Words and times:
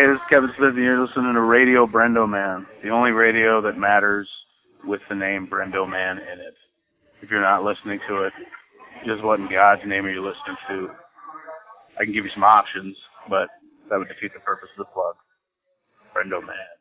Hey, 0.00 0.08
this 0.08 0.16
is 0.16 0.32
Kevin 0.32 0.48
Smith, 0.56 0.80
and 0.80 0.82
you're 0.82 1.04
listening 1.04 1.34
to 1.34 1.44
Radio 1.44 1.84
Brendo 1.84 2.24
Man, 2.24 2.64
the 2.82 2.88
only 2.88 3.10
radio 3.10 3.60
that 3.60 3.76
matters 3.76 4.26
with 4.82 5.02
the 5.10 5.14
name 5.14 5.44
Brendo 5.44 5.84
Man 5.84 6.16
in 6.16 6.40
it. 6.40 6.56
If 7.20 7.28
you're 7.28 7.44
not 7.44 7.68
listening 7.68 8.00
to 8.08 8.24
it, 8.24 8.32
just 9.04 9.22
what 9.22 9.40
in 9.40 9.52
God's 9.52 9.82
name 9.84 10.06
are 10.06 10.10
you 10.10 10.24
listening 10.24 10.56
to? 10.72 10.88
I 12.00 12.04
can 12.04 12.14
give 12.14 12.24
you 12.24 12.32
some 12.32 12.48
options, 12.48 12.96
but 13.28 13.52
that 13.90 13.98
would 13.98 14.08
defeat 14.08 14.32
the 14.32 14.40
purpose 14.40 14.72
of 14.72 14.88
the 14.88 14.88
plug. 14.88 15.20
Brendo 16.16 16.40
Man. 16.40 16.79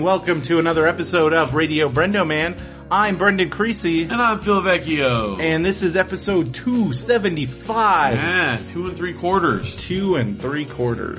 And 0.00 0.04
welcome 0.06 0.40
to 0.40 0.58
another 0.58 0.86
episode 0.86 1.34
of 1.34 1.52
Radio 1.52 1.88
Brendo 1.88 2.26
Man. 2.26 2.56
I'm 2.90 3.18
Brendan 3.18 3.50
Creasy 3.50 4.04
And 4.04 4.14
I'm 4.14 4.40
Phil 4.40 4.62
Vecchio. 4.62 5.38
and 5.38 5.62
this 5.62 5.82
is 5.82 5.94
episode 5.94 6.54
275. 6.54 8.14
yeah, 8.14 8.58
two 8.68 8.86
and 8.86 8.96
three 8.96 9.12
quarters. 9.12 9.78
Two 9.86 10.16
and 10.16 10.40
three 10.40 10.64
quarters. 10.64 11.18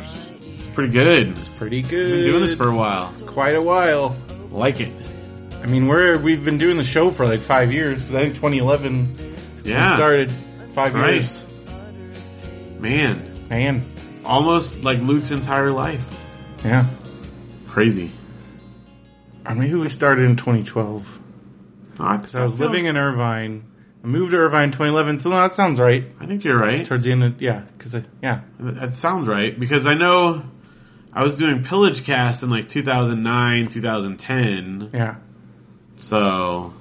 It's 0.58 0.68
pretty 0.70 0.92
good. 0.94 1.28
It's 1.30 1.48
pretty 1.48 1.84
good. 1.84 1.92
We've 2.12 2.16
been 2.24 2.32
doing 2.32 2.42
this 2.44 2.56
for 2.56 2.70
a 2.70 2.76
while. 2.76 3.14
quite 3.28 3.56
a 3.56 3.62
while. 3.62 4.16
Like 4.52 4.80
it. 4.82 4.92
I 5.62 5.68
mean, 5.68 5.88
we're, 5.88 6.18
we've 6.18 6.44
been 6.44 6.58
doing 6.58 6.78
the 6.78 6.84
show 6.84 7.12
for 7.12 7.26
like 7.28 7.42
five 7.42 7.72
years, 7.72 8.04
'cause 8.04 8.16
I 8.16 8.20
think 8.22 8.36
2011 8.36 9.16
Yeah. 9.64 9.90
we 9.92 9.96
started 9.96 10.32
five 10.72 10.96
Right. 10.96 11.14
years. 11.16 11.46
Man, 12.80 13.22
Man, 13.50 13.84
almost 14.26 14.84
like 14.84 15.00
Luke's 15.02 15.30
entire 15.30 15.72
life. 15.72 16.04
yeah. 16.66 16.86
Crazy. 17.68 18.12
Or 19.46 19.56
maybe 19.56 19.74
we 19.76 19.90
started 19.90 20.26
in 20.26 20.36
2012. 20.36 21.20
Oh, 22.00 22.04
I, 22.04 22.44
was 22.44 22.60
living 22.60 22.86
in 22.86 22.98
Irvine. 22.98 23.66
I 24.04 24.08
moved 24.08 24.32
to 24.32 24.38
Irvine 24.38 24.72
2011, 24.72 25.20
so 25.20 25.30
that 25.30 25.54
sounds 25.54 25.80
right. 25.80 26.06
I 26.20 26.26
think 26.26 26.44
you're 26.44 26.58
right. 26.58 26.86
Towards 26.86 27.06
the 27.06 27.12
end 27.12 27.24
of, 27.24 27.42
yeah, 27.42 27.64
cause 27.78 27.94
I, 27.94 28.04
yeah. 28.22 28.42
That 28.60 28.96
sounds 28.96 29.28
right 29.28 29.60
because 29.60 29.86
I 29.86 29.94
know 29.94 30.44
I 31.14 31.24
was 31.24 31.36
doing 31.36 31.64
Pillage 31.64 32.04
Cast 32.04 32.42
in 32.42 32.50
like 32.50 32.70
2009, 32.70 33.70
2010. 33.70 34.90
Yeah. 34.94 35.18
So, 35.98 36.74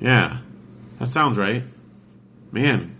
yeah, 0.00 0.38
that 0.98 1.08
sounds 1.08 1.38
right. 1.38 1.62
Man, 2.52 2.98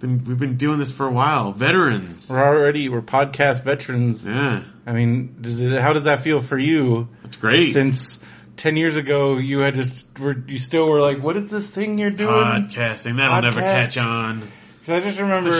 been, 0.00 0.24
we've 0.24 0.38
been 0.38 0.56
doing 0.56 0.78
this 0.78 0.92
for 0.92 1.06
a 1.06 1.12
while. 1.12 1.52
Veterans. 1.52 2.28
We're 2.28 2.42
already, 2.42 2.88
we're 2.88 3.02
podcast 3.02 3.62
veterans. 3.62 4.26
Yeah, 4.26 4.64
I 4.90 4.92
mean, 4.92 5.36
does 5.40 5.60
it, 5.60 5.80
how 5.80 5.92
does 5.92 6.04
that 6.04 6.22
feel 6.24 6.40
for 6.40 6.58
you? 6.58 7.08
It's 7.24 7.36
great. 7.36 7.72
Since 7.72 8.18
ten 8.56 8.76
years 8.76 8.96
ago, 8.96 9.38
you 9.38 9.60
had 9.60 9.74
just 9.74 10.18
were 10.18 10.36
you 10.48 10.58
still 10.58 10.88
were 10.88 11.00
like, 11.00 11.22
what 11.22 11.36
is 11.36 11.48
this 11.48 11.68
thing 11.70 11.96
you're 11.98 12.10
doing? 12.10 12.34
Podcasting, 12.68 13.16
that'll 13.18 13.36
never 13.42 13.60
catch 13.60 13.96
on. 13.98 14.40
'Cause 14.80 14.88
I 14.88 15.00
just 15.00 15.20
remember. 15.20 15.52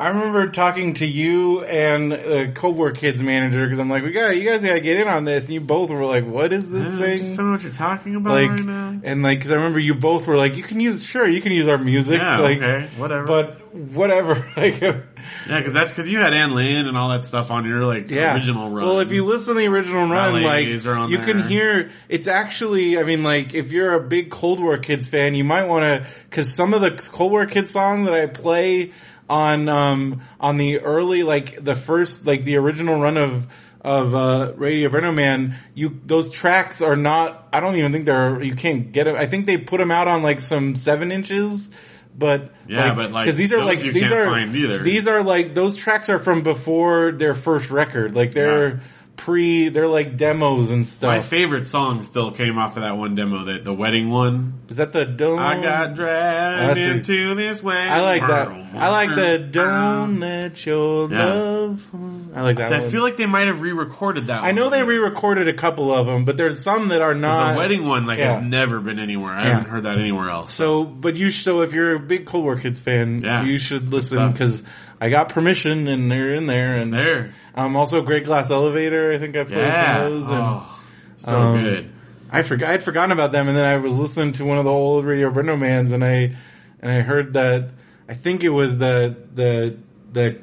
I 0.00 0.10
remember 0.10 0.46
talking 0.48 0.94
to 0.94 1.06
you 1.06 1.64
and 1.64 2.12
uh, 2.12 2.46
Cold 2.52 2.76
War 2.76 2.92
Kids 2.92 3.20
manager 3.20 3.64
because 3.64 3.80
I'm 3.80 3.90
like, 3.90 4.04
we 4.04 4.12
got 4.12 4.36
you 4.36 4.48
guys 4.48 4.62
got 4.62 4.74
to 4.74 4.80
get 4.80 4.96
in 5.00 5.08
on 5.08 5.24
this, 5.24 5.46
and 5.46 5.54
you 5.54 5.60
both 5.60 5.90
were 5.90 6.04
like, 6.04 6.24
what 6.24 6.52
is 6.52 6.70
this 6.70 6.86
I 6.86 7.18
thing? 7.18 7.36
know 7.36 7.50
what 7.50 7.62
you're 7.64 7.72
talking 7.72 8.14
about 8.14 8.34
Like, 8.34 8.50
right 8.50 8.64
now. 8.64 9.00
and 9.02 9.24
like, 9.24 9.38
because 9.40 9.50
I 9.50 9.56
remember 9.56 9.80
you 9.80 9.96
both 9.96 10.28
were 10.28 10.36
like, 10.36 10.54
you 10.54 10.62
can 10.62 10.78
use, 10.78 11.02
sure, 11.02 11.28
you 11.28 11.40
can 11.40 11.50
use 11.50 11.66
our 11.66 11.78
music, 11.78 12.20
Yeah, 12.20 12.38
like, 12.38 12.58
okay, 12.58 12.88
whatever. 12.96 13.26
but 13.26 13.74
whatever, 13.74 14.34
like. 14.56 14.80
yeah, 14.80 15.00
because 15.48 15.72
that's 15.72 15.90
because 15.90 16.08
you 16.08 16.20
had 16.20 16.32
Ann 16.32 16.54
Lynn 16.54 16.86
and 16.86 16.96
all 16.96 17.08
that 17.08 17.24
stuff 17.24 17.50
on 17.50 17.66
your 17.66 17.84
like 17.84 18.08
yeah. 18.08 18.34
original 18.36 18.70
run. 18.70 18.84
Well, 18.86 19.00
if 19.00 19.10
you 19.10 19.24
listen 19.24 19.54
to 19.54 19.60
the 19.60 19.66
original 19.66 20.06
run, 20.08 20.42
like 20.44 20.68
you 20.68 21.18
can 21.18 21.42
hear 21.48 21.90
it's 22.08 22.28
actually. 22.28 22.98
I 22.98 23.02
mean, 23.02 23.24
like 23.24 23.52
if 23.52 23.72
you're 23.72 23.94
a 23.94 24.00
big 24.06 24.30
Cold 24.30 24.60
War 24.60 24.78
Kids 24.78 25.08
fan, 25.08 25.34
you 25.34 25.42
might 25.42 25.64
want 25.64 25.82
to 25.82 26.06
because 26.30 26.54
some 26.54 26.72
of 26.72 26.82
the 26.82 26.92
Cold 27.12 27.32
War 27.32 27.46
Kids 27.46 27.70
songs 27.70 28.06
that 28.06 28.14
I 28.14 28.26
play 28.26 28.92
on 29.28 29.68
um 29.68 30.22
on 30.40 30.56
the 30.56 30.80
early 30.80 31.22
like 31.22 31.62
the 31.62 31.74
first 31.74 32.26
like 32.26 32.44
the 32.44 32.56
original 32.56 33.00
run 33.00 33.16
of 33.16 33.46
of 33.80 34.14
uh 34.14 34.52
Radio 34.56 34.88
Brendo 34.88 35.14
Man, 35.14 35.56
you 35.74 36.00
those 36.04 36.30
tracks 36.30 36.82
are 36.82 36.96
not. 36.96 37.48
I 37.52 37.60
don't 37.60 37.76
even 37.76 37.92
think 37.92 38.06
they're. 38.06 38.42
You 38.42 38.54
can't 38.54 38.92
get 38.92 39.04
them. 39.04 39.16
I 39.16 39.26
think 39.26 39.46
they 39.46 39.56
put 39.56 39.78
them 39.78 39.90
out 39.90 40.08
on 40.08 40.22
like 40.22 40.40
some 40.40 40.74
seven 40.74 41.12
inches. 41.12 41.70
But 42.16 42.52
Yeah, 42.66 42.94
but, 42.94 43.12
like, 43.12 43.26
because 43.26 43.38
these 43.38 43.52
are 43.52 43.62
like 43.64 43.80
these 43.80 44.10
are 44.10 44.82
these 44.82 45.06
are 45.06 45.22
like 45.22 45.54
those 45.54 45.76
tracks 45.76 46.08
are 46.08 46.18
from 46.18 46.42
before 46.42 47.12
their 47.12 47.34
first 47.34 47.70
record. 47.70 48.16
Like 48.16 48.32
they're 48.32 48.68
Yeah. 48.68 48.80
Pre, 49.18 49.68
they're 49.68 49.86
like 49.88 50.16
demos 50.16 50.70
and 50.70 50.86
stuff. 50.86 51.08
my 51.08 51.20
favorite 51.20 51.66
song 51.66 52.02
still 52.02 52.30
came 52.30 52.56
off 52.56 52.76
of 52.76 52.82
that 52.82 52.96
one 52.96 53.14
demo, 53.14 53.44
that 53.44 53.64
the 53.64 53.74
wedding 53.74 54.08
one. 54.08 54.60
Is 54.70 54.78
that 54.78 54.92
the 54.92 55.04
don't? 55.04 55.38
I 55.38 55.60
got 55.62 55.94
dragged 55.94 56.78
That's 56.78 56.86
a- 56.86 56.90
into 56.92 57.34
this 57.34 57.62
way. 57.62 57.76
I 57.76 58.00
like 58.00 58.26
that. 58.26 58.48
I 58.74 58.88
like 58.90 59.14
the 59.14 59.38
don't 59.38 60.20
let 60.20 60.64
your 60.64 61.10
Yeah. 61.10 61.24
love. 61.24 61.86
I 62.34 62.42
like 62.42 62.56
that. 62.58 62.72
I 62.72 62.80
feel 62.88 63.02
like 63.02 63.16
they 63.16 63.26
might 63.26 63.48
have 63.48 63.60
re-recorded 63.60 64.28
that. 64.28 64.44
I 64.44 64.52
know 64.52 64.64
one. 64.64 64.72
they 64.72 64.82
re-recorded 64.84 65.48
a 65.48 65.52
couple 65.52 65.92
of 65.94 66.06
them, 66.06 66.24
but 66.24 66.36
there's 66.36 66.60
some 66.62 66.88
that 66.88 67.02
are 67.02 67.14
not. 67.14 67.52
the 67.52 67.58
wedding 67.58 67.86
one. 67.86 68.06
Like 68.06 68.18
Yeah. 68.18 68.34
has 68.40 68.42
never 68.44 68.80
been 68.80 68.98
anywhere. 68.98 69.32
I 69.32 69.42
Yeah. 69.44 69.48
haven't 69.54 69.70
heard 69.70 69.82
that 69.84 69.98
anywhere 69.98 70.30
else. 70.30 70.52
So, 70.52 70.84
but 70.84 71.16
you 71.16 71.30
so 71.30 71.60
if 71.62 71.72
you're 71.72 71.94
a 71.94 71.98
big 72.00 72.24
Cold 72.26 72.44
War 72.44 72.56
Kids 72.56 72.80
fan, 72.80 73.22
you 73.46 73.58
should 73.58 73.92
listen 73.92 74.30
because 74.32 74.62
I 75.00 75.10
got 75.10 75.28
permission 75.28 75.88
and 75.88 76.10
they're 76.10 76.34
in 76.34 76.46
there. 76.46 76.76
And 76.76 76.92
there, 76.92 77.34
um, 77.54 77.76
also 77.76 78.02
Great 78.02 78.24
Glass 78.24 78.50
Elevator. 78.50 79.12
I 79.12 79.18
think 79.18 79.36
I 79.36 79.44
played 79.44 79.58
yeah. 79.58 79.96
some 79.96 80.06
of 80.06 80.12
those. 80.12 80.28
And, 80.28 80.38
oh, 80.38 80.80
so 81.16 81.38
um, 81.38 81.62
good. 81.62 81.92
I 82.30 82.42
forgot 82.42 82.70
I'd 82.70 82.82
forgotten 82.82 83.12
about 83.12 83.32
them, 83.32 83.48
and 83.48 83.56
then 83.56 83.64
I 83.64 83.76
was 83.76 83.98
listening 83.98 84.32
to 84.32 84.44
one 84.44 84.58
of 84.58 84.64
the 84.64 84.70
old 84.70 85.04
Radio 85.06 85.30
Brendo 85.30 85.58
mans, 85.58 85.92
and 85.92 86.04
I 86.04 86.36
and 86.80 86.90
I 86.92 87.00
heard 87.00 87.32
that 87.34 87.70
I 88.08 88.14
think 88.14 88.44
it 88.44 88.50
was 88.50 88.76
the 88.78 89.16
the 89.34 89.78
the 90.12 90.40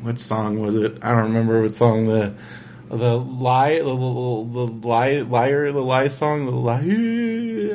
what 0.00 0.18
song 0.18 0.60
was 0.60 0.74
it? 0.74 0.98
I 1.02 1.10
don't 1.14 1.24
remember 1.24 1.60
what 1.60 1.74
song 1.74 2.06
the 2.06 2.34
the 2.88 3.18
lie 3.18 3.78
the, 3.78 3.84
the, 3.84 3.90
the 3.90 4.88
lie 4.88 5.20
liar 5.20 5.70
the 5.72 5.82
lie 5.82 6.08
song 6.08 6.46
the 6.46 6.52
lie 6.52 6.80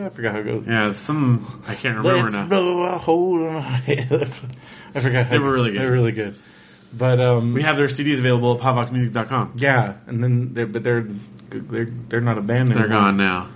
I 0.06 0.10
forgot 0.10 0.34
how 0.34 0.40
it 0.40 0.44
goes. 0.46 0.68
Yeah, 0.68 0.94
some 0.94 1.64
I 1.68 1.76
can't 1.76 1.98
remember 1.98 2.24
Let's 2.24 2.36
now. 2.36 2.48
blow 2.48 2.82
a 2.84 2.98
hole 2.98 3.48
in 3.48 3.54
my 3.54 3.62
head. 3.62 4.12
I 4.96 5.00
forgot. 5.00 5.30
They 5.30 5.40
were 5.40 5.52
really 5.52 5.72
good. 5.72 5.82
They 5.82 5.86
were 5.86 5.92
really 5.92 6.12
good. 6.12 6.36
But 6.96 7.20
um, 7.20 7.54
We 7.54 7.64
have 7.64 7.78
their 7.78 7.88
CDs 7.88 8.20
available 8.20 8.54
at 8.56 8.62
popvoxmusic.com. 8.62 9.54
yeah, 9.58 9.96
and 10.08 10.24
then 10.24 10.54
they're, 10.54 10.68
but 10.68 10.84
they're 10.84 11.08
they're 11.50 11.86
they're 11.86 12.22
not 12.22 12.38
a 12.38 12.42
band. 12.42 12.70
They're 12.70 12.84
anymore. 12.86 13.02
gone 13.02 13.18
now. 13.18 13.50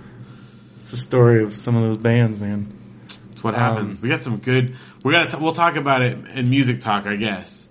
It's 0.80 0.90
the 0.90 0.96
story 0.96 1.42
of 1.42 1.54
some 1.54 1.76
of 1.76 1.82
those 1.82 1.98
bands, 1.98 2.38
man. 2.40 2.72
That's 3.30 3.44
what 3.44 3.54
Um, 3.54 3.60
happens. 3.60 4.00
We 4.02 4.08
got 4.08 4.22
some 4.22 4.38
good. 4.38 4.76
We 5.04 5.12
got. 5.12 5.40
We'll 5.40 5.52
talk 5.52 5.76
about 5.76 6.02
it 6.02 6.18
in 6.34 6.50
music 6.50 6.80
talk, 6.80 7.06
I 7.06 7.16
guess. 7.16 7.68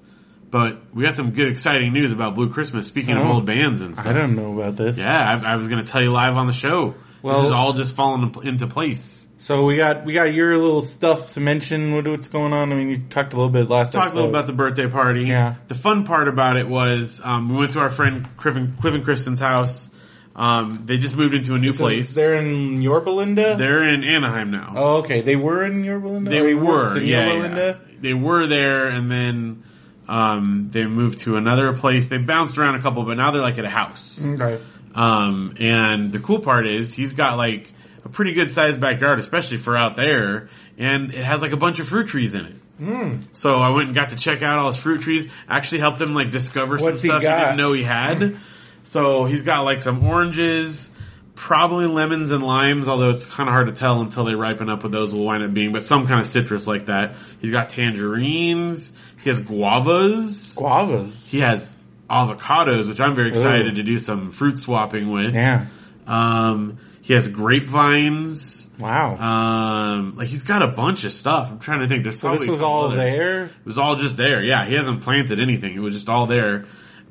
But 0.50 0.82
we 0.96 1.04
got 1.04 1.16
some 1.16 1.32
good, 1.32 1.50
exciting 1.50 1.92
news 1.92 2.14
about 2.14 2.36
Blue 2.36 2.50
Christmas. 2.50 2.88
Speaking 2.88 3.18
of 3.18 3.26
Oh. 3.26 3.34
old 3.34 3.46
bands 3.46 3.82
and 3.82 3.96
stuff. 3.96 4.08
I 4.08 4.14
don't 4.14 4.38
know 4.38 4.58
about 4.58 4.78
this. 4.78 4.98
Yeah, 4.98 5.42
I, 5.44 5.52
I 5.54 5.56
was 5.58 5.68
going 5.68 5.84
to 5.84 5.92
tell 5.92 6.02
you 6.02 6.10
live 6.12 6.38
on 6.38 6.48
the 6.48 6.54
show. 6.54 6.96
Well- 7.22 7.42
this 7.42 7.48
is 7.48 7.54
all 7.54 7.74
just 7.74 7.96
falling 7.96 8.34
into 8.44 8.68
place. 8.68 9.16
So 9.40 9.66
we 9.66 9.78
got 9.78 10.04
we 10.04 10.14
got 10.14 10.34
your 10.34 10.58
little 10.58 10.82
stuff 10.82 11.34
to 11.34 11.40
mention. 11.40 11.94
What, 11.94 12.08
what's 12.08 12.28
going 12.28 12.54
on? 12.54 12.72
I 12.72 12.76
mean, 12.76 12.90
you 12.90 12.98
talked 12.98 13.34
a 13.34 13.36
little 13.36 13.52
bit 13.52 13.70
last. 13.70 13.94
Talk 13.94 14.12
a 14.12 14.16
little 14.16 14.30
about 14.30 14.48
the 14.48 14.54
birthday 14.54 14.90
party. 14.90 15.26
Yeah. 15.26 15.56
The 15.68 15.76
fun 15.76 16.06
part 16.06 16.28
about 16.28 16.58
it 16.58 16.68
was 16.68 17.22
um, 17.24 17.50
we 17.50 17.58
went 17.58 17.74
to 17.74 17.80
our 17.80 17.90
friend 17.90 18.28
Cliven, 18.38 18.76
Cliven 18.78 19.04
Kristen's 19.04 19.40
house. 19.40 19.90
Um, 20.36 20.84
they 20.86 20.98
just 20.98 21.16
moved 21.16 21.34
into 21.36 21.54
a 21.54 21.60
new 21.60 21.72
So 21.72 21.84
place. 21.84 22.14
They're 22.16 22.36
in 22.36 22.82
Yorba 22.82 23.10
Linda. 23.10 23.56
They're 23.56 23.84
in 23.84 24.04
Anaheim 24.04 24.52
now. 24.52 24.74
oh, 24.76 24.96
okay. 24.98 25.22
They 25.22 25.36
were 25.36 25.64
in 25.64 25.84
Yorba 25.84 26.08
Linda. 26.08 26.30
They 26.30 26.54
were, 26.54 26.64
worked 26.64 27.02
yeah, 27.02 27.34
yeah. 27.34 27.76
They 28.00 28.14
were 28.14 28.46
there, 28.46 28.88
and 28.88 29.10
then 29.10 29.64
um, 30.08 30.70
they 30.72 30.86
moved 30.86 31.20
to 31.22 31.38
another 31.38 31.74
place. 31.74 32.08
They 32.08 32.18
bounced 32.20 32.58
around 32.58 32.76
a 32.76 32.82
couple, 32.82 33.04
but 33.04 33.18
now 33.18 33.32
they're 33.32 33.42
like 33.42 33.58
at 33.58 33.66
a 33.66 33.70
house. 33.70 34.24
Okay. 34.24 34.60
Um, 34.98 35.54
and 35.60 36.12
the 36.12 36.20
cool 36.20 36.40
part 36.40 36.66
is 36.66 36.92
he's 36.92 37.14
got 37.14 37.38
like 37.38 37.72
a 38.04 38.10
pretty 38.10 38.34
good 38.34 38.50
sized 38.52 38.82
backyard, 38.82 39.20
especially 39.20 39.58
for 39.58 39.78
out 39.78 39.96
there, 39.96 40.50
and 40.78 41.14
it 41.14 41.24
has 41.24 41.42
like 41.42 41.52
a 41.52 41.58
bunch 41.58 41.80
of 41.80 41.88
fruit 41.88 42.08
trees 42.08 42.34
in 42.34 42.46
it. 42.46 42.56
Hmm. 42.80 43.14
So 43.32 43.56
I 43.56 43.70
went 43.70 43.88
and 43.88 43.96
got 43.96 44.10
to 44.10 44.16
check 44.16 44.42
out 44.42 44.60
all 44.60 44.68
his 44.68 44.78
fruit 44.78 45.02
trees. 45.02 45.32
Actually 45.48 45.80
helped 45.80 46.02
him 46.02 46.14
like 46.14 46.32
discover 46.32 46.78
some 46.78 46.86
What's 46.86 47.02
he 47.02 47.10
stuff 47.10 47.22
he, 47.22 47.28
got? 47.28 47.40
didn't 47.40 47.58
know 47.58 47.74
he 47.74 47.84
had. 47.84 48.38
So 48.84 49.26
he's 49.26 49.42
got 49.42 49.62
like 49.62 49.82
some 49.82 50.04
oranges, 50.06 50.90
probably 51.36 51.86
lemons 51.88 52.32
and 52.32 52.42
limes, 52.44 52.88
although 52.88 53.10
it's 53.12 53.26
kind 53.26 53.50
of 53.50 53.54
hard 53.54 53.68
to 53.68 53.74
tell 53.74 54.02
until 54.02 54.24
they 54.26 54.34
ripen 54.36 54.70
up 54.70 54.84
what 54.84 54.92
those 54.92 55.14
will 55.14 55.26
wind 55.26 55.44
up 55.44 55.54
being, 55.54 55.72
but 55.74 55.84
some 55.84 56.08
kind 56.08 56.22
of 56.22 56.28
citrus 56.28 56.66
like 56.68 56.86
that. 56.86 57.16
He's 57.42 57.52
got 57.52 57.70
tangerines. 57.70 58.92
He 59.22 59.30
has 59.30 59.40
guavas. 59.40 60.56
Guavas. 60.56 61.28
He 61.28 61.42
has 61.42 61.70
avocados, 62.10 62.88
which 62.88 63.00
I'm 63.00 63.16
very 63.16 63.30
excited 63.30 63.76
to 63.76 63.84
do 63.84 64.00
some 64.00 64.32
fruit 64.32 64.60
swapping 64.60 65.12
with. 65.12 65.34
Yeah. 65.34 65.66
Um, 66.06 66.78
he 67.02 67.14
has 67.14 67.28
grapevines. 67.28 68.68
Wow. 68.80 69.16
Um, 69.16 70.16
like 70.18 70.28
he's 70.28 70.44
got 70.44 70.62
a 70.62 70.68
bunch 70.68 71.04
of 71.04 71.12
stuff. 71.12 71.52
I'm 71.52 71.60
trying 71.60 71.80
to 71.80 71.88
think. 71.88 72.04
There's 72.04 72.20
so 72.20 72.32
this 72.36 72.48
was 72.48 72.62
all 72.62 72.86
other- 72.86 72.96
there. 72.98 73.46
It 73.46 73.52
was 73.66 73.78
all 73.78 73.96
just 73.96 74.18
there. 74.18 74.44
Yeah, 74.44 74.66
he 74.66 74.76
hasn't 74.76 75.02
planted 75.02 75.40
anything. 75.40 75.74
It 75.76 75.80
was 75.80 75.94
just 75.94 76.10
all 76.10 76.28
there. 76.28 76.66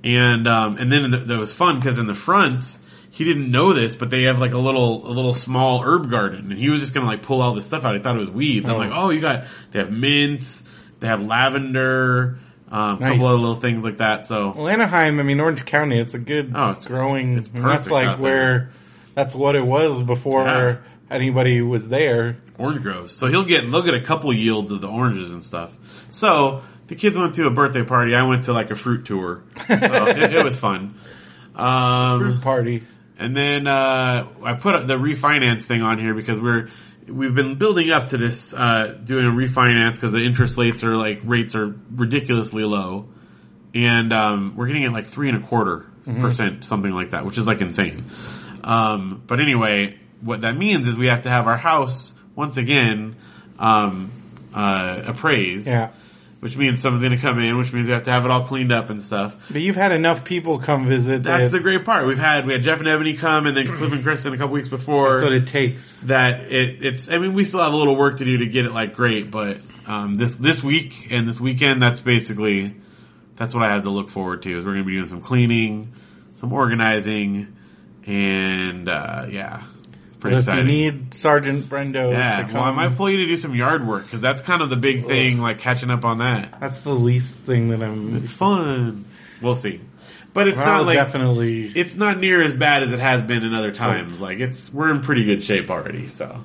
And 0.05 0.47
um, 0.47 0.77
and 0.79 0.93
then 0.93 1.11
the, 1.11 1.19
that 1.19 1.39
was 1.39 1.53
fun 1.53 1.77
because 1.77 1.99
in 1.99 2.07
the 2.07 2.15
front 2.15 2.79
he 3.11 3.25
didn't 3.25 3.51
know 3.51 3.73
this, 3.73 3.97
but 3.97 4.11
they 4.11 4.25
have 4.25 4.39
like 4.39 4.53
a 4.53 4.59
little 4.59 5.07
a 5.07 5.13
little 5.13 5.35
small 5.35 5.81
herb 5.83 6.09
garden, 6.11 6.51
and 6.53 6.59
he 6.59 6.71
was 6.71 6.81
just 6.81 6.95
gonna 6.95 7.07
like 7.07 7.23
pull 7.23 7.41
all 7.43 7.55
this 7.55 7.67
stuff 7.67 7.85
out. 7.85 7.95
He 7.97 8.01
thought 8.03 8.15
it 8.15 8.21
was 8.21 8.31
weeds. 8.31 8.69
I'm 8.69 8.77
Oh. 8.77 8.79
like, 8.79 8.91
oh, 8.95 9.11
you 9.11 9.21
got 9.21 9.45
they 9.73 9.81
have 9.81 9.91
mint, 9.91 10.63
they 11.01 11.09
have 11.09 11.23
lavender, 11.23 12.39
um, 12.77 12.97
a 12.97 13.01
Nice. 13.01 13.13
couple 13.13 13.29
of 13.29 13.41
little 13.41 13.57
things 13.61 13.85
like 13.85 13.99
that. 13.99 14.27
So 14.27 14.53
Well, 14.57 14.69
Anaheim, 14.69 15.19
I 15.21 15.23
mean, 15.23 15.41
Orange 15.41 15.65
County, 15.65 15.99
it's 15.99 16.15
a 16.15 16.19
good 16.19 16.53
Oh, 16.55 16.71
it's- 16.71 16.87
growing. 16.87 17.39
it's 17.39 17.49
that's 17.49 17.89
like 17.91 18.19
where, 18.19 18.71
that's 19.15 19.35
what 19.35 19.55
it 19.57 19.65
was 19.67 20.03
before 20.03 20.45
Yeah. 20.45 20.77
anybody 21.11 21.63
was 21.63 21.89
there. 21.89 22.37
orange 22.59 22.83
groves. 22.83 23.15
So 23.15 23.27
he'll 23.27 23.45
get 23.45 23.71
they'll 23.71 23.83
get 23.83 23.95
a 23.95 24.01
couple 24.01 24.33
yields 24.33 24.71
of 24.71 24.81
the 24.81 24.89
oranges 24.89 25.31
and 25.31 25.45
stuff. 25.45 25.77
So 26.11 26.63
the 26.87 26.95
kids 26.95 27.17
went 27.19 27.35
to 27.35 27.47
a 27.47 27.51
birthday 27.51 27.83
party. 27.85 28.15
I 28.15 28.27
went 28.27 28.45
to 28.45 28.53
like 28.53 28.71
a 28.71 28.75
fruit 28.75 29.05
tour. 29.05 29.43
So 29.67 29.75
it, 29.75 30.33
it 30.35 30.45
was 30.45 30.59
fun. 30.59 30.95
Um, 31.55 32.21
Fruit 32.21 32.41
party. 32.43 32.83
And 33.19 33.35
then 33.37 33.67
uh, 33.67 34.27
I 34.45 34.55
put 34.55 34.87
the 34.87 34.95
refinance 34.99 35.63
thing 35.63 35.81
on 35.83 35.99
here 35.99 36.13
because 36.15 36.39
we're 36.41 36.69
we've 37.09 37.35
been 37.35 37.57
building 37.57 37.91
up 37.91 38.07
to 38.09 38.17
this 38.17 38.53
uh, 38.53 38.99
doing 39.03 39.27
a 39.27 39.31
refinance 39.31 39.95
because 39.95 40.13
the 40.13 40.25
interest 40.25 40.57
rates 40.57 40.83
are 40.85 40.97
like 40.97 41.21
rates 41.25 41.55
are 41.55 41.75
ridiculously 41.95 42.65
low, 42.65 43.09
and 43.75 44.13
um, 44.13 44.55
we're 44.57 44.67
getting 44.67 44.83
it 44.83 44.93
like 44.93 45.07
three 45.07 45.29
and 45.29 45.43
a 45.43 45.47
quarter 45.47 45.87
percent, 46.21 46.65
something 46.65 46.93
like 46.93 47.11
that, 47.11 47.25
which 47.25 47.39
is 47.39 47.47
like 47.47 47.61
insane. 47.61 48.05
Um, 48.63 49.23
but 49.27 49.41
anyway, 49.41 49.99
what 50.21 50.43
that 50.43 50.57
means 50.57 50.87
is 50.89 50.97
we 50.97 51.07
have 51.07 51.23
to 51.23 51.29
have 51.29 51.47
our 51.47 51.57
house 51.57 52.15
once 52.35 52.57
again 52.57 53.17
um, 53.59 54.11
uh, 54.55 55.03
appraised. 55.07 55.67
Yeah. 55.67 55.91
Which 56.41 56.55
means 56.57 56.81
someone's 56.83 57.03
going 57.03 57.17
to 57.17 57.21
come 57.21 57.39
in, 57.39 57.57
which 57.57 57.73
means 57.73 57.87
we 57.87 57.95
have 57.95 58.03
to 58.05 58.11
have 58.11 58.27
it 58.27 58.31
all 58.31 58.45
cleaned 58.45 58.71
up 58.71 58.91
and 58.91 59.01
stuff. 59.01 59.35
But 59.51 59.63
you've 59.63 59.75
had 59.75 59.93
enough 59.93 60.23
people 60.23 60.59
come 60.59 60.87
visit. 60.87 61.23
That's 61.23 61.45
that 61.45 61.57
the 61.57 61.63
great 61.63 61.85
part. 61.87 62.07
We've 62.07 62.19
had 62.19 62.47
we 62.47 62.53
had 62.53 62.63
Jeff 62.63 62.79
and 62.79 62.87
Ebony 62.87 63.15
come, 63.15 63.47
and 63.47 63.57
then 63.57 63.67
Cliff 63.67 63.91
and 63.91 64.03
Kristen 64.03 64.35
a 64.35 64.37
couple 64.37 64.53
weeks 64.53 64.69
before. 64.69 65.13
That's 65.13 65.23
what 65.23 65.33
it 65.33 65.47
takes. 65.47 66.01
that 66.03 66.41
it, 66.53 66.85
it's. 66.85 67.09
I 67.09 67.19
mean, 67.19 67.33
we 67.33 67.45
still 67.45 67.61
have 67.61 67.73
a 67.73 67.77
little 67.77 67.97
work 67.97 68.19
to 68.19 68.25
do 68.25 68.39
to 68.39 68.47
get 68.47 68.67
it 68.67 68.73
like 68.73 68.95
great, 68.95 69.31
but 69.31 69.59
um, 69.87 70.15
this 70.15 70.37
this 70.37 70.63
week 70.63 71.09
and 71.11 71.27
this 71.27 71.41
weekend, 71.41 71.81
that's 71.81 72.01
basically 72.01 72.75
that's 73.37 73.55
what 73.55 73.65
I 73.65 73.71
have 73.71 73.83
to 73.85 73.91
look 73.91 74.11
forward 74.11 74.43
to. 74.43 74.59
Is 74.59 74.67
we're 74.67 74.73
going 74.73 74.85
to 74.85 74.89
be 74.89 74.97
doing 74.97 75.09
some 75.09 75.23
cleaning, 75.23 75.95
some 76.35 76.53
organizing, 76.53 77.57
and 78.07 78.89
uh, 78.89 79.27
yeah, 79.31 79.63
pretty 80.21 80.37
if 80.37 80.43
exciting. 80.45 80.69
you 80.69 80.93
need 80.93 81.15
Sergeant 81.15 81.65
Brendo 81.67 82.11
yeah, 82.13 82.51
well, 82.53 82.63
I 82.63 82.71
might 82.73 82.97
pull 82.97 83.11
you 83.11 83.19
to 83.19 83.27
do 83.27 83.37
some 83.37 83.55
yard 83.55 83.87
work 83.87 84.05
because 84.05 84.21
that's 84.21 84.43
kind 84.43 84.63
of 84.63 84.71
the 84.71 84.77
big 84.77 85.05
thing, 85.05 85.39
like 85.39 85.59
catching 85.59 85.91
up 85.91 86.05
on 86.05 86.19
that. 86.19 86.59
that's 86.61 86.83
the 86.83 86.95
least 86.95 87.37
thing 87.37 87.69
that 87.69 87.83
I'm. 87.83 88.17
It's 88.17 88.33
fun. 88.33 89.05
We'll 89.43 89.55
see, 89.55 89.81
but 90.33 90.49
it's 90.49 90.59
not 90.59 90.87
like 90.87 90.97
definitely. 90.97 91.67
it's 91.67 91.95
not 91.95 92.19
near 92.19 92.43
as 92.43 92.55
bad 92.55 92.83
as 92.83 92.93
it 92.93 93.01
has 93.01 93.23
been 93.23 93.43
in 93.45 93.53
other 93.55 93.73
times. 93.73 94.21
Like 94.21 94.39
it's 94.41 94.73
we're 94.73 94.91
in 94.91 95.01
pretty 95.01 95.25
good 95.25 95.43
shape 95.45 95.71
already. 95.71 96.09
So, 96.09 96.45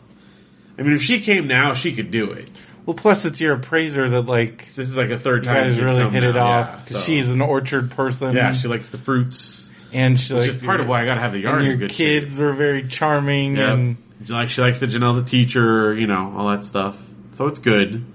I 0.77 0.81
mean, 0.81 0.94
if 0.94 1.01
she 1.01 1.21
came 1.21 1.47
now, 1.47 1.73
she 1.73 1.94
could 1.94 2.12
do 2.12 2.31
it. 2.31 2.50
well, 2.85 2.94
plus 2.95 3.23
it's 3.23 3.39
your 3.39 3.53
appraiser 3.53 4.09
that 4.09 4.23
like 4.23 4.65
This 4.75 4.89
is 4.89 4.97
like 4.97 5.09
a 5.12 5.18
third 5.18 5.45
you 5.45 5.51
time. 5.51 5.63
guys 5.63 5.75
she's 5.75 5.83
really 5.85 6.09
hit 6.09 6.23
it 6.23 6.35
off 6.35 6.68
yeah, 6.91 6.97
so- 6.97 7.00
she's 7.00 7.29
an 7.29 7.39
orchard 7.41 7.91
person. 7.91 8.35
yeah, 8.35 8.51
she 8.51 8.68
likes 8.68 8.89
the 8.89 8.97
fruits, 8.97 9.70
and 9.93 10.19
she 10.19 10.33
which 10.33 10.47
like 10.47 10.55
is 10.57 10.63
part 10.63 10.79
of 10.81 10.88
why 10.88 11.01
I 11.01 11.05
got 11.05 11.15
to 11.15 11.21
have 11.21 11.31
the 11.33 11.39
yard 11.39 11.63
your 11.65 11.75
good 11.77 11.91
shape. 11.91 12.23
kids 12.25 12.41
are 12.41 12.53
very 12.53 12.88
charming 12.88 13.57
Yep. 13.57 13.69
and 13.69 13.97
She 14.25 14.33
like 14.33 14.49
she 14.49 14.61
likes 14.61 14.79
that 14.81 14.89
Janelle's 14.89 15.17
a 15.17 15.23
teacher, 15.25 15.93
you 15.93 16.07
know, 16.07 16.33
all 16.38 16.47
that 16.49 16.65
stuff. 16.65 17.01
So 17.33 17.47
it's 17.47 17.59
good. 17.59 18.05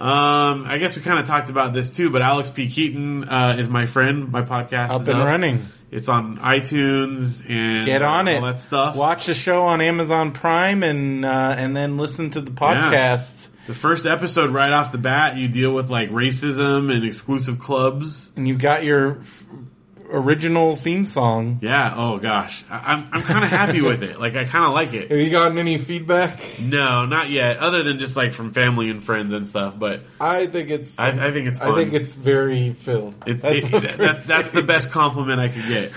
Um, 0.00 0.64
I 0.66 0.78
guess 0.78 0.96
we 0.96 1.02
kind 1.02 1.20
of 1.20 1.26
talked 1.26 1.50
about 1.50 1.72
this 1.72 1.90
too, 1.94 2.10
but 2.10 2.20
Alex 2.20 2.50
P. 2.50 2.68
Keaton 2.68 3.24
uh, 3.28 3.56
is 3.58 3.68
my 3.68 3.86
friend. 3.86 4.30
My 4.30 4.42
podcast 4.42 4.90
up 4.90 5.02
is 5.02 5.08
and 5.08 5.18
running. 5.18 5.66
It's 5.90 6.08
on 6.08 6.38
iTunes 6.38 7.48
and 7.48 7.86
Get 7.86 8.02
on 8.02 8.26
all 8.28 8.34
it. 8.36 8.40
that 8.40 8.58
stuff. 8.60 8.96
Watch 8.96 9.26
the 9.26 9.34
show 9.34 9.62
on 9.66 9.80
Amazon 9.80 10.32
Prime 10.32 10.82
and 10.82 11.24
uh, 11.24 11.54
and 11.56 11.76
then 11.76 11.96
listen 11.96 12.30
to 12.30 12.40
the 12.40 12.50
podcast. 12.50 13.48
The 13.68 13.74
first 13.74 14.04
episode, 14.04 14.50
right 14.50 14.72
off 14.72 14.90
the 14.92 14.98
bat, 14.98 15.36
you 15.36 15.46
deal 15.48 15.70
with 15.72 15.88
like 15.90 16.10
racism 16.10 16.92
and 16.94 17.04
exclusive 17.04 17.60
clubs. 17.60 18.32
And 18.36 18.46
you 18.48 18.56
got 18.56 18.82
your 18.84 19.20
original 20.14 20.76
theme 20.76 21.04
song. 21.04 21.58
Yeah. 21.62 21.92
Oh 21.96 22.18
gosh, 22.18 22.64
I, 22.70 22.92
I'm 22.92 23.08
I'm 23.12 23.22
kind 23.22 23.44
of 23.44 23.50
happy 23.50 23.80
with 23.80 24.02
it. 24.02 24.18
Like 24.20 24.36
I 24.36 24.44
kind 24.44 24.64
of 24.64 24.72
like 24.72 24.92
it. 24.94 25.10
Have 25.10 25.18
you 25.18 25.30
gotten 25.30 25.58
any 25.58 25.78
feedback? 25.78 26.40
No, 26.60 27.06
not 27.06 27.30
yet. 27.30 27.58
Other 27.58 27.82
than 27.82 27.98
just 27.98 28.16
like 28.16 28.32
from 28.32 28.52
family 28.52 28.90
and 28.90 29.02
friends 29.04 29.32
and 29.32 29.46
stuff. 29.46 29.78
But 29.78 30.02
I 30.20 30.46
think 30.46 30.70
it's. 30.70 30.98
I, 30.98 31.08
I 31.08 31.32
think 31.32 31.48
it's 31.48 31.60
I 31.60 31.74
think 31.74 31.92
it's 31.92 32.14
very 32.14 32.72
Phil. 32.72 33.14
It, 33.26 33.42
That's 33.42 33.64
it- 33.66 33.70
the 33.70 33.80
that's, 33.98 34.24
that's 34.26 34.50
the 34.50 34.62
best 34.62 34.90
compliment 34.90 35.40
I 35.40 35.48
could 35.48 35.66
get. 35.66 35.92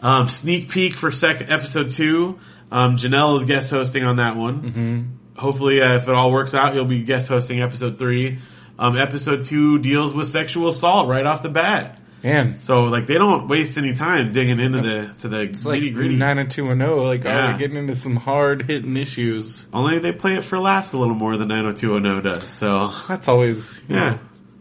Um, 0.00 0.28
sneak 0.28 0.68
peek 0.68 0.94
for 0.96 1.10
second 1.10 1.50
episode 1.50 1.90
two. 1.90 2.38
Um, 2.70 2.96
Janelle 2.96 3.38
is 3.40 3.44
guest 3.46 3.70
hosting 3.70 4.04
on 4.04 4.16
that 4.16 4.36
one. 4.36 4.62
Mm-hmm. 4.62 5.02
Hopefully, 5.38 5.80
uh, 5.80 5.96
if 5.96 6.04
it 6.08 6.14
all 6.14 6.30
works 6.30 6.54
out, 6.54 6.74
you'll 6.74 6.84
be 6.84 7.02
guest 7.04 7.28
hosting 7.28 7.60
episode 7.62 7.98
three. 7.98 8.38
Um, 8.78 8.96
episode 8.98 9.44
two 9.44 9.78
deals 9.78 10.12
with 10.12 10.28
sexual 10.28 10.68
assault 10.68 11.08
right 11.08 11.24
off 11.24 11.42
the 11.42 11.48
bat. 11.48 12.00
Man, 12.24 12.58
So 12.60 12.84
like 12.84 13.06
they 13.06 13.14
don't 13.14 13.48
waste 13.48 13.76
any 13.76 13.92
time 13.92 14.32
digging 14.32 14.58
into 14.58 14.80
the 14.80 15.14
to 15.18 15.28
the 15.28 15.40
it's 15.42 15.64
like 15.66 15.80
nitty 15.82 15.92
gritty. 15.92 16.16
nine 16.16 16.38
and 16.38 16.50
two 16.50 16.70
and 16.70 16.80
zero. 16.80 17.04
Like, 17.04 17.24
oh, 17.26 17.28
Yeah. 17.28 17.52
we're 17.52 17.58
getting 17.58 17.76
into 17.76 17.94
some 17.94 18.16
hard 18.16 18.62
hitting 18.62 18.96
issues. 18.96 19.68
Only 19.74 19.98
they 19.98 20.12
play 20.12 20.34
it 20.36 20.42
for 20.44 20.58
laughs 20.58 20.94
a 20.94 20.98
little 20.98 21.14
more 21.14 21.36
than 21.36 21.48
nine 21.48 21.64
hundred 21.64 21.76
two 21.76 21.96
and 21.96 22.04
zero 22.06 22.20
does. 22.22 22.48
So 22.48 22.92
That's 23.08 23.28
always 23.28 23.78
yeah, 23.88 24.10
know, 24.12 24.18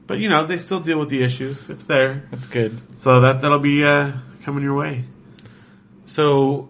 but 0.07 0.19
you 0.19 0.27
know 0.27 0.45
they 0.45 0.57
still 0.57 0.81
deal 0.81 0.99
with 0.99 1.07
the 1.09 1.23
issues. 1.23 1.69
It's 1.69 1.85
there. 1.85 2.27
that's 2.31 2.47
good. 2.47 2.81
So 2.99 3.21
that 3.21 3.41
that'll 3.41 3.59
be 3.59 3.83
uh, 3.85 4.11
coming 4.43 4.61
your 4.63 4.75
way. 4.75 5.05
So, 6.05 6.69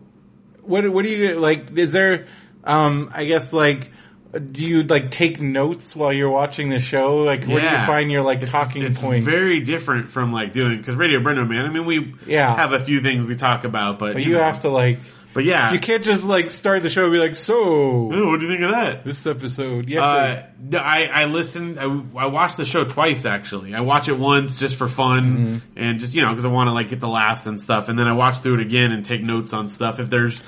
what 0.61 0.87
what 0.89 1.03
do 1.03 1.09
you 1.09 1.39
like? 1.39 1.75
Is 1.75 1.91
there, 1.91 2.27
um, 2.63 3.09
I 3.15 3.25
guess 3.25 3.51
like, 3.51 3.91
do 4.39 4.65
you 4.65 4.83
like 4.83 5.11
take 5.11 5.39
notes 5.39 5.95
while 5.95 6.11
you're 6.11 6.29
watching 6.29 6.69
the 6.69 6.79
show? 6.79 7.17
Like, 7.17 7.45
where 7.45 7.61
do 7.61 7.67
you 7.67 7.85
find 7.85 8.11
your 8.11 8.23
like 8.23 8.37
It's- 8.37 8.49
talking 8.51 8.81
it's 8.81 8.99
points? 8.99 9.25
very 9.25 9.59
different 9.59 10.09
from 10.09 10.33
like 10.33 10.53
doing 10.53 10.77
because 10.77 10.95
Radio 10.95 11.19
Brendo 11.19 11.47
Man. 11.47 11.65
I 11.65 11.69
mean, 11.69 11.85
we 11.85 12.15
Yeah. 12.25 12.55
have 12.55 12.73
a 12.73 12.79
few 12.79 12.99
things 13.01 13.25
we 13.27 13.35
talk 13.35 13.63
about, 13.63 13.99
but, 13.99 14.13
but 14.13 14.23
you 14.23 14.33
know. 14.33 14.43
have 14.43 14.61
to 14.61 14.69
like, 14.69 14.99
But 15.35 15.45
yeah, 15.45 15.71
you 15.73 15.79
can't 15.79 16.03
just 16.03 16.25
like 16.25 16.49
start 16.51 16.83
the 16.83 16.89
show 16.89 17.03
and 17.05 17.11
be 17.11 17.19
like, 17.19 17.35
so 17.35 17.53
Ooh, 17.55 18.29
what 18.31 18.39
do 18.39 18.45
you 18.47 18.51
think 18.51 18.63
of 18.63 18.71
that? 18.71 19.03
this 19.03 19.25
episode, 19.27 19.87
yeah. 19.89 20.03
Uh, 20.05 20.43
no, 20.61 20.77
I 20.79 21.05
I 21.05 21.25
listened. 21.25 21.79
I, 21.79 21.85
I 21.85 22.25
watched 22.27 22.57
the 22.57 22.65
show 22.65 22.85
twice 22.85 23.25
actually. 23.25 23.73
I 23.75 23.81
watch 23.81 24.07
it 24.09 24.17
once 24.17 24.59
just 24.59 24.75
for 24.77 24.87
fun 24.87 25.23
Mm-hmm. 25.23 25.57
and 25.77 25.99
just 25.99 26.13
you 26.13 26.21
know 26.21 26.29
because 26.29 26.45
I 26.45 26.49
want 26.49 26.67
to 26.69 26.73
like 26.73 26.89
get 26.89 26.99
the 26.99 27.07
laughs 27.07 27.45
and 27.47 27.59
stuff, 27.61 27.89
and 27.89 27.97
then 27.99 28.07
I 28.07 28.13
watch 28.13 28.37
through 28.39 28.55
it 28.55 28.61
again 28.61 28.91
and 28.91 29.03
take 29.05 29.21
notes 29.23 29.53
on 29.53 29.69
stuff. 29.69 29.99
If 29.99 30.09
there's 30.09 30.39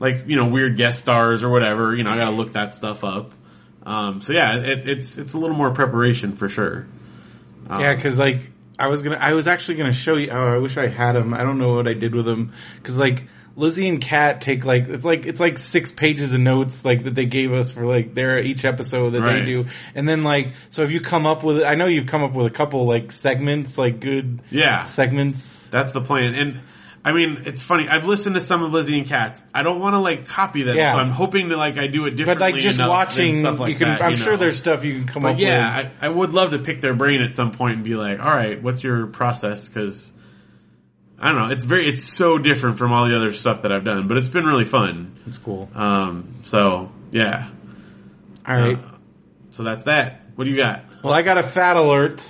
like 0.00 0.24
you 0.26 0.36
know 0.36 0.48
weird 0.48 0.76
guest 0.76 0.98
stars 1.00 1.42
or 1.42 1.48
whatever, 1.50 1.94
you 1.94 2.04
know 2.04 2.10
I 2.10 2.16
got 2.16 2.30
to 2.30 2.36
look 2.36 2.52
that 2.52 2.74
stuff 2.74 3.04
up. 3.04 3.32
Um, 3.84 4.20
so 4.20 4.32
yeah, 4.32 4.58
it, 4.58 4.88
it's 4.88 5.18
it's 5.18 5.32
a 5.32 5.38
little 5.38 5.56
more 5.56 5.70
preparation 5.72 6.36
for 6.36 6.48
sure. 6.48 6.86
Um, 7.68 7.80
Yeah, 7.80 7.94
because 7.94 8.18
like 8.18 8.50
I 8.78 8.88
was 8.88 9.02
gonna, 9.02 9.18
I 9.18 9.32
was 9.34 9.46
actually 9.46 9.76
gonna 9.78 9.92
show 9.92 10.16
you. 10.16 10.30
Oh, 10.30 10.54
I 10.54 10.58
wish 10.58 10.76
I 10.76 10.88
had 10.88 11.12
them. 11.12 11.34
I 11.34 11.42
don't 11.42 11.58
know 11.58 11.74
what 11.74 11.88
I 11.88 11.94
did 11.94 12.14
with 12.14 12.24
them 12.24 12.52
because 12.76 12.96
like 12.96 13.24
Lizzie 13.54 13.86
and 13.88 14.00
Kat 14.00 14.40
take 14.40 14.64
like 14.64 14.88
it's 14.88 15.04
like 15.04 15.26
it's 15.26 15.38
like 15.40 15.58
six 15.58 15.92
pages 15.92 16.32
of 16.32 16.40
notes 16.40 16.84
like 16.84 17.02
that 17.04 17.14
they 17.14 17.26
gave 17.26 17.52
us 17.52 17.70
for 17.70 17.84
like 17.84 18.14
their 18.14 18.38
each 18.38 18.64
episode 18.64 19.10
that 19.10 19.20
Right. 19.20 19.40
they 19.40 19.44
do, 19.44 19.66
and 19.94 20.08
then 20.08 20.24
like 20.24 20.54
so 20.70 20.84
if 20.84 20.90
you 20.90 21.00
come 21.00 21.26
up 21.26 21.42
with, 21.44 21.62
I 21.62 21.74
know 21.74 21.86
you've 21.86 22.06
come 22.06 22.22
up 22.22 22.32
with 22.32 22.46
a 22.46 22.50
couple 22.50 22.86
like 22.86 23.12
segments, 23.12 23.76
like 23.76 24.00
good 24.00 24.40
yeah, 24.50 24.84
segments. 24.84 25.66
That's 25.70 25.92
the 25.92 26.00
plan. 26.00 26.34
And 26.34 26.60
I 27.04 27.12
mean, 27.12 27.42
it's 27.46 27.60
funny. 27.60 27.88
I've 27.88 28.06
listened 28.06 28.36
to 28.36 28.40
some 28.40 28.62
of 28.62 28.72
Lizzie 28.72 28.96
and 28.96 29.06
Kat's. 29.08 29.42
I 29.52 29.64
don't 29.64 29.80
want 29.80 29.94
to 29.94 29.98
like 29.98 30.26
copy 30.28 30.62
them, 30.62 30.76
Yeah. 30.76 30.92
so 30.92 30.98
I'm 30.98 31.10
hoping 31.10 31.48
to 31.48 31.56
like 31.56 31.76
I 31.76 31.88
do 31.88 32.06
it 32.06 32.12
differently. 32.12 32.34
But 32.34 32.52
like 32.54 32.62
just 32.62 32.78
watching, 32.78 33.40
stuff 33.40 33.58
like 33.58 33.70
you 33.72 33.76
can. 33.76 33.88
that, 33.88 34.02
I'm 34.02 34.12
you 34.12 34.16
sure 34.16 34.36
there's 34.36 34.56
stuff 34.56 34.84
you 34.84 34.94
can 34.94 35.06
come 35.06 35.22
But 35.22 35.34
up 35.34 35.40
yeah, 35.40 35.82
with. 35.82 35.92
I, 36.00 36.06
I 36.06 36.08
would 36.10 36.32
love 36.32 36.52
to 36.52 36.60
pick 36.60 36.80
their 36.80 36.94
brain 36.94 37.20
at 37.20 37.34
some 37.34 37.50
point 37.50 37.74
and 37.76 37.84
be 37.84 37.96
like, 37.96 38.20
all 38.20 38.26
right, 38.26 38.62
what's 38.62 38.84
your 38.84 39.08
process? 39.08 39.66
Because 39.66 40.10
I 41.18 41.32
don't 41.32 41.48
know. 41.48 41.52
It's 41.54 41.64
very, 41.64 41.88
it's 41.88 42.04
so 42.04 42.38
different 42.38 42.78
from 42.78 42.92
all 42.92 43.08
the 43.08 43.16
other 43.16 43.32
stuff 43.32 43.62
that 43.62 43.72
I've 43.72 43.84
done, 43.84 44.06
but 44.06 44.16
it's 44.16 44.28
been 44.28 44.46
really 44.46 44.64
fun. 44.64 45.16
It's 45.26 45.38
cool. 45.38 45.68
Um, 45.74 46.28
so 46.44 46.92
yeah. 47.10 47.48
All 48.46 48.56
right. 48.56 48.78
Uh, 48.78 48.82
so 49.50 49.64
that's 49.64 49.84
that. 49.84 50.22
What 50.36 50.44
do 50.44 50.50
you 50.50 50.56
got? 50.56 50.84
Well, 51.02 51.12
I 51.12 51.22
got 51.22 51.36
a 51.36 51.42
fat 51.42 51.76
alert, 51.76 52.20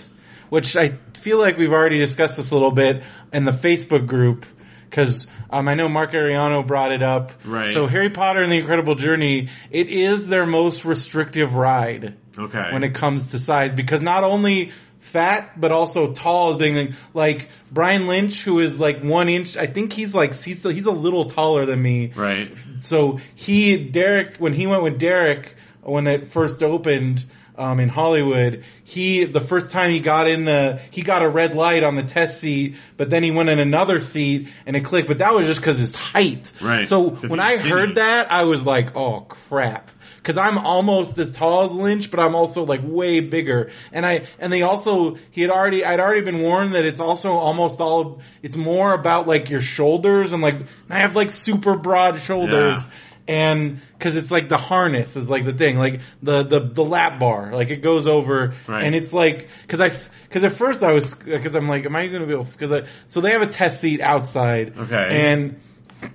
which 0.49 0.77
I 0.77 0.97
feel 1.15 1.39
like 1.39 1.59
we've 1.59 1.73
already 1.73 1.99
discussed 1.99 2.39
this 2.39 2.51
a 2.51 2.55
little 2.55 2.71
bit 2.71 3.03
in 3.35 3.45
the 3.45 3.53
Facebook 3.53 4.07
group 4.07 4.47
because 4.93 5.27
um, 5.49 5.69
I 5.69 5.75
know 5.75 5.89
Mark 5.89 6.13
Ariano 6.13 6.67
brought 6.67 6.93
it 6.93 7.03
up. 7.03 7.33
Right. 7.47 7.71
So 7.71 7.87
Harry 7.87 8.11
Potter 8.11 8.43
and 8.43 8.53
the 8.53 8.59
Incredible 8.59 8.95
Journey, 8.95 9.49
it 9.71 9.89
is 9.89 10.29
their 10.29 10.45
most 10.45 10.85
restrictive 10.85 11.55
ride 11.55 12.15
Okay. 12.39 12.73
when 12.73 12.85
it 12.85 12.95
comes 12.95 13.29
to 13.29 13.39
size 13.39 13.73
because 13.73 14.03
not 14.03 14.23
only 14.23 14.73
fat 15.01 15.59
but 15.59 15.73
also 15.73 16.13
tall 16.13 16.53
is 16.53 16.57
being 16.59 16.77
like, 16.77 16.93
like 17.15 17.49
Brian 17.71 18.07
Lynch, 18.07 18.45
who 18.45 18.59
is 18.59 18.79
like 18.79 19.03
one 19.03 19.31
inch. 19.31 19.57
I 19.57 19.67
think 19.67 19.95
he's 19.95 20.15
like 20.15 20.35
he's 20.35 20.63
he's 20.63 20.87
a 20.87 20.93
little 20.93 21.25
taller 21.25 21.65
than 21.65 21.81
me. 21.81 22.13
Right. 22.15 22.55
So 22.81 23.19
he 23.35 23.79
Derek 23.79 24.37
when 24.37 24.53
he 24.53 24.67
went 24.67 24.83
with 24.83 24.99
Derek 24.99 25.57
when 25.81 26.07
it 26.07 26.29
first 26.29 26.63
opened 26.63 27.25
um, 27.57 27.81
in 27.81 27.89
Hollywood, 27.89 28.65
he 28.85 29.25
the 29.25 29.41
first 29.41 29.73
time 29.73 29.91
he 29.91 30.01
got 30.01 30.27
in 30.29 30.45
the 30.45 30.81
he 30.91 31.03
got 31.03 31.23
a 31.23 31.29
red 31.29 31.55
light 31.55 31.83
on 31.83 31.95
the 31.95 32.03
test 32.03 32.41
seat, 32.41 32.77
but 32.97 33.11
then 33.11 33.23
he 33.23 33.31
went 33.31 33.49
in 33.49 33.59
another 33.59 34.01
seat 34.01 34.49
and 34.67 34.77
it 34.77 34.85
clicked. 34.85 35.09
But 35.09 35.19
that 35.19 35.35
was 35.35 35.47
just 35.47 35.61
because 35.61 35.79
his 35.79 35.95
height. 35.95 36.51
Right. 36.61 36.87
So 36.87 37.11
when 37.11 37.41
I 37.41 37.57
skinny. 37.57 37.69
heard 37.69 37.95
that, 37.97 38.33
I 38.33 38.45
was 38.45 38.65
like, 38.65 38.97
oh 38.97 39.21
crap. 39.23 39.91
Cause 40.23 40.37
I'm 40.37 40.57
almost 40.57 41.19
as 41.19 41.33
tall 41.33 41.65
as 41.65 41.73
Lynch, 41.73 42.09
but 42.09 42.21
I'm 42.21 42.37
also 42.37 42.65
like 42.65 42.81
way 42.85 43.19
bigger. 43.19 43.73
And 43.91 44.07
I, 44.07 44.29
and 44.39 44.53
they 44.53 44.63
also, 44.63 45.19
he 45.33 45.43
had 45.43 45.51
already, 45.51 45.85
I'd 45.85 45.99
already 45.99 46.21
been 46.21 46.41
warned 46.41 46.75
that 46.77 46.85
it's 46.85 47.01
also 47.01 47.33
almost 47.33 47.81
all, 47.81 48.21
it's 48.41 48.57
more 48.57 48.95
about 48.95 49.27
like 49.27 49.51
your 49.51 49.61
shoulders 49.61 50.33
and 50.33 50.41
like, 50.41 50.61
I 50.89 50.99
have 51.01 51.17
like 51.17 51.31
super 51.31 51.75
broad 51.75 52.21
shoulders. 52.21 52.79
Yeah. 52.85 52.93
And 53.33 53.81
cause 53.99 54.15
it's 54.17 54.31
like 54.31 54.49
the 54.49 54.57
harness 54.59 55.17
is 55.17 55.31
like 55.31 55.45
the 55.45 55.53
thing, 55.55 55.79
like 55.79 56.01
the, 56.23 56.43
the, 56.43 56.61
the 56.61 56.85
lap 56.85 57.19
bar, 57.19 57.53
like 57.53 57.71
it 57.71 57.77
goes 57.83 58.07
over 58.07 58.55
Right. 58.67 58.83
and 58.85 58.95
it's 58.95 59.13
like, 59.13 59.49
cause 59.69 59.81
I, 59.81 59.91
cause 60.31 60.45
at 60.45 60.53
first 60.53 60.83
I 60.83 60.93
was, 60.93 61.15
cause 61.15 61.55
I'm 61.55 61.67
like, 61.69 61.87
am 61.87 61.97
I 61.97 62.09
gonna 62.09 62.27
be 62.27 62.33
able, 62.35 62.45
cause 62.59 62.73
I, 62.73 62.83
so 63.07 63.21
they 63.21 63.31
have 63.31 63.43
a 63.43 63.47
test 63.47 63.81
seat 63.81 64.01
outside. 64.01 64.77
Okay. 64.77 65.57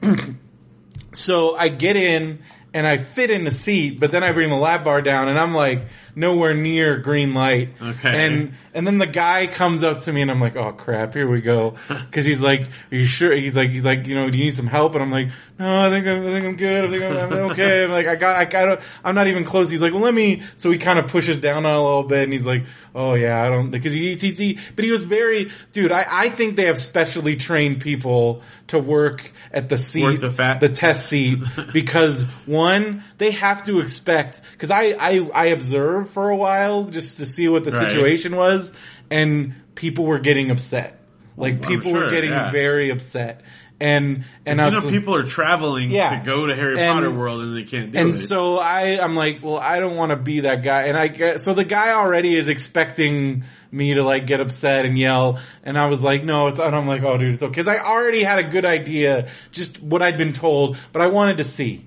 And 0.02 0.38
so 1.14 1.56
I 1.56 1.70
get 1.70 1.96
in 1.96 2.44
and 2.74 2.86
I 2.86 2.98
fit 2.98 3.30
in 3.30 3.44
the 3.44 3.52
seat, 3.52 4.00
but 4.00 4.12
then 4.12 4.24
I 4.24 4.32
bring 4.32 4.50
the 4.50 4.56
lap 4.56 4.84
bar 4.84 5.02
down 5.02 5.30
and 5.30 5.40
I'm 5.40 5.54
like 5.54 5.84
nowhere 6.16 6.54
near 6.54 6.98
green 6.98 7.34
light. 7.34 7.70
Okay. 7.82 8.26
And 8.26 8.54
and 8.74 8.86
then 8.86 8.98
the 8.98 9.08
guy 9.08 9.48
comes 9.48 9.84
up 9.84 10.02
to 10.02 10.14
me 10.14 10.22
and 10.22 10.30
I'm 10.30 10.40
like, 10.40 10.56
oh 10.56 10.74
crap, 10.74 11.14
here 11.14 11.30
we 11.30 11.42
go. 11.42 11.76
Cause 12.12 12.26
he's 12.26 12.42
like, 12.42 12.62
are 12.92 12.96
you 12.96 13.06
sure? 13.06 13.34
He's 13.34 13.56
like, 13.56 13.70
he's 13.70 13.86
like, 13.86 14.06
you 14.06 14.16
know, 14.16 14.30
do 14.30 14.38
you 14.38 14.46
need 14.46 14.56
some 14.56 14.68
help? 14.68 14.96
And 14.96 15.04
I'm 15.04 15.12
like, 15.12 15.30
no, 15.58 15.86
I 15.86 15.90
think 15.90 16.06
I'm, 16.08 16.22
I 16.22 16.32
think 16.32 16.46
I'm 16.46 16.56
good. 16.56 16.86
I 16.86 16.90
think 16.90 17.04
I'm, 17.04 17.34
I'm 17.34 17.52
okay. 17.52 17.86
I'm 17.86 17.92
like, 17.92 18.08
I 18.08 18.16
got, 18.16 18.36
I 18.36 18.46
got, 18.46 18.82
I'm 19.04 19.16
not 19.16 19.28
even 19.28 19.46
close. 19.46 19.70
He's 19.70 19.82
like, 19.82 19.94
well, 19.94 20.04
let 20.04 20.14
me, 20.14 20.44
so 20.56 20.70
he 20.70 20.78
kind 20.78 21.00
of 21.00 21.08
pushes 21.08 21.38
down 21.38 21.66
on 21.66 21.74
a 21.74 21.82
little 21.82 22.04
bit 22.04 22.24
and 22.24 22.34
he's 22.34 22.46
like, 22.46 22.66
oh 22.98 23.14
yeah, 23.14 23.42
I 23.42 23.48
don't, 23.48 23.70
because 23.70 23.94
he, 23.94 24.16
he, 24.16 24.32
he, 24.32 24.60
but 24.76 24.84
he 24.84 24.90
was 24.92 25.04
very, 25.04 25.52
dude, 25.72 25.92
I, 25.92 26.06
I 26.10 26.30
think 26.30 26.56
they 26.56 26.66
have 26.66 26.80
specially 26.80 27.36
trained 27.36 27.80
people 27.80 28.42
to 28.68 28.80
work 28.80 29.32
at 29.54 29.70
the 29.70 29.78
seat, 29.78 30.04
Work 30.04 30.20
the 30.20 30.32
fat- 30.32 30.60
the 30.62 30.70
test 30.70 31.06
seat 31.08 31.44
because 31.74 32.24
one, 32.48 33.04
they 33.20 33.32
have 33.32 33.64
to 33.66 33.80
expect 33.80 34.42
because 34.52 34.72
I, 34.72 34.96
I 35.00 35.30
I 35.34 35.46
observed 35.48 36.10
for 36.10 36.30
a 36.30 36.36
while 36.36 36.86
just 36.86 37.18
to 37.18 37.26
see 37.26 37.48
what 37.48 37.64
the 37.64 37.72
Right. 37.72 37.92
situation 37.92 38.36
was, 38.36 38.74
and 39.12 39.54
people 39.76 40.06
were 40.06 40.20
getting 40.20 40.50
upset. 40.50 41.00
Like 41.38 41.54
oh, 41.54 41.58
I'm 41.58 41.70
people 41.70 41.94
were 41.94 42.10
getting 42.10 42.32
yeah. 42.32 42.52
very 42.52 42.90
upset, 42.90 43.42
and 43.80 44.26
and 44.46 44.60
I 44.62 44.70
You 44.70 44.72
know, 44.82 44.90
people 44.90 45.16
are 45.16 45.24
traveling 45.24 45.92
Yeah. 45.92 46.20
to 46.20 46.26
go 46.26 46.48
to 46.48 46.56
Harry 46.56 46.80
And- 46.82 46.92
Potter 46.94 47.12
World 47.12 47.42
and 47.42 47.56
they 47.56 47.64
can't 47.64 47.92
do 47.92 47.98
and 48.00 48.10
it. 48.10 48.18
so 48.18 48.58
I, 48.58 49.00
I'm 49.04 49.16
like, 49.16 49.44
well, 49.44 49.58
I 49.58 49.80
don't 49.80 49.96
want 49.96 50.10
to 50.12 50.16
be 50.16 50.42
that 50.42 50.64
guy. 50.64 50.84
And 50.84 50.98
I 50.98 51.38
so 51.38 51.54
the 51.54 51.64
guy 51.64 51.92
already 51.92 52.36
is 52.36 52.50
expecting 52.50 53.44
me 53.72 53.94
to 53.96 54.04
like 54.04 54.26
get 54.26 54.40
upset 54.40 54.86
and 54.86 54.98
yell. 54.98 55.40
And 55.64 55.78
I 55.78 55.88
was 55.88 56.02
like, 56.02 56.24
no, 56.24 56.48
it's, 56.48 56.58
and 56.60 56.76
I'm 56.76 56.88
like, 56.88 57.04
oh 57.04 57.18
dude, 57.18 57.34
it's 57.34 57.44
okay. 57.44 57.54
Cause 57.54 57.68
I 57.68 57.78
already 57.80 58.24
had 58.24 58.40
a 58.40 58.44
good 58.50 58.66
idea, 58.66 59.30
just 59.52 59.82
what 59.82 60.02
I'd 60.02 60.18
been 60.18 60.34
told, 60.34 60.78
but 60.94 61.02
I 61.02 61.08
wanted 61.08 61.38
to 61.38 61.44
see. 61.44 61.84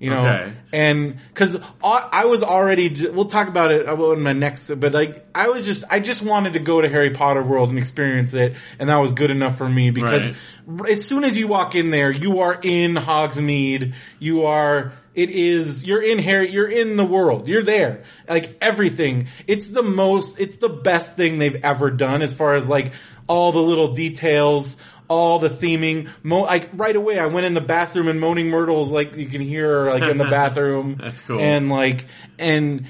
You 0.00 0.08
know, 0.08 0.26
Okay. 0.26 0.52
and 0.72 1.18
cause 1.34 1.56
I 1.84 2.08
I 2.10 2.24
was 2.24 2.42
already, 2.42 2.88
we'll 3.10 3.26
talk 3.26 3.48
about 3.48 3.70
it 3.70 3.86
in 3.86 4.22
my 4.22 4.32
next, 4.32 4.70
but 4.76 4.94
like, 4.94 5.26
I 5.34 5.48
was 5.48 5.66
just, 5.66 5.84
I 5.90 6.00
just 6.00 6.22
wanted 6.22 6.54
to 6.54 6.58
go 6.58 6.80
to 6.80 6.88
Harry 6.88 7.10
Potter 7.10 7.42
World 7.42 7.68
and 7.68 7.76
experience 7.78 8.32
it, 8.32 8.54
and 8.78 8.88
that 8.88 8.96
was 8.96 9.12
good 9.12 9.30
enough 9.30 9.58
for 9.58 9.68
me 9.68 9.90
because 9.90 10.30
Right. 10.66 10.90
as 10.90 11.04
soon 11.04 11.22
as 11.22 11.36
you 11.36 11.48
walk 11.48 11.74
in 11.74 11.90
there, 11.90 12.10
you 12.10 12.40
are 12.40 12.58
in 12.62 12.94
Hogsmeade. 12.94 13.92
You 14.18 14.46
are, 14.46 14.94
it 15.14 15.28
is, 15.28 15.84
you're 15.84 16.02
in 16.02 16.18
Harry, 16.18 16.50
you're 16.50 16.66
in 16.70 16.96
the 16.96 17.04
world. 17.04 17.46
You're 17.46 17.62
there. 17.62 18.04
Like 18.26 18.56
everything. 18.62 19.28
It's 19.46 19.68
the 19.68 19.82
most, 19.82 20.40
it's 20.40 20.56
the 20.56 20.70
best 20.70 21.14
thing 21.14 21.38
they've 21.38 21.62
ever 21.62 21.90
done 21.90 22.22
as 22.22 22.32
far 22.32 22.54
as 22.54 22.66
like 22.66 22.92
all 23.28 23.52
the 23.52 23.60
little 23.60 23.92
details, 23.92 24.78
all 25.10 25.40
the 25.40 25.48
theming. 25.48 26.08
Mo- 26.22 26.42
like 26.42 26.70
right 26.72 26.94
away, 26.96 27.18
I 27.18 27.26
went 27.26 27.44
in 27.44 27.52
the 27.52 27.60
bathroom 27.60 28.08
and 28.08 28.18
Moaning 28.18 28.48
Myrtle's 28.48 28.90
like 28.90 29.16
you 29.16 29.26
can 29.26 29.42
hear 29.42 29.84
her 29.84 29.92
like 29.92 30.04
in 30.04 30.16
the 30.16 30.24
bathroom. 30.30 30.96
That's 30.98 31.20
cool. 31.22 31.40
And 31.40 31.68
like, 31.68 32.06
and, 32.38 32.86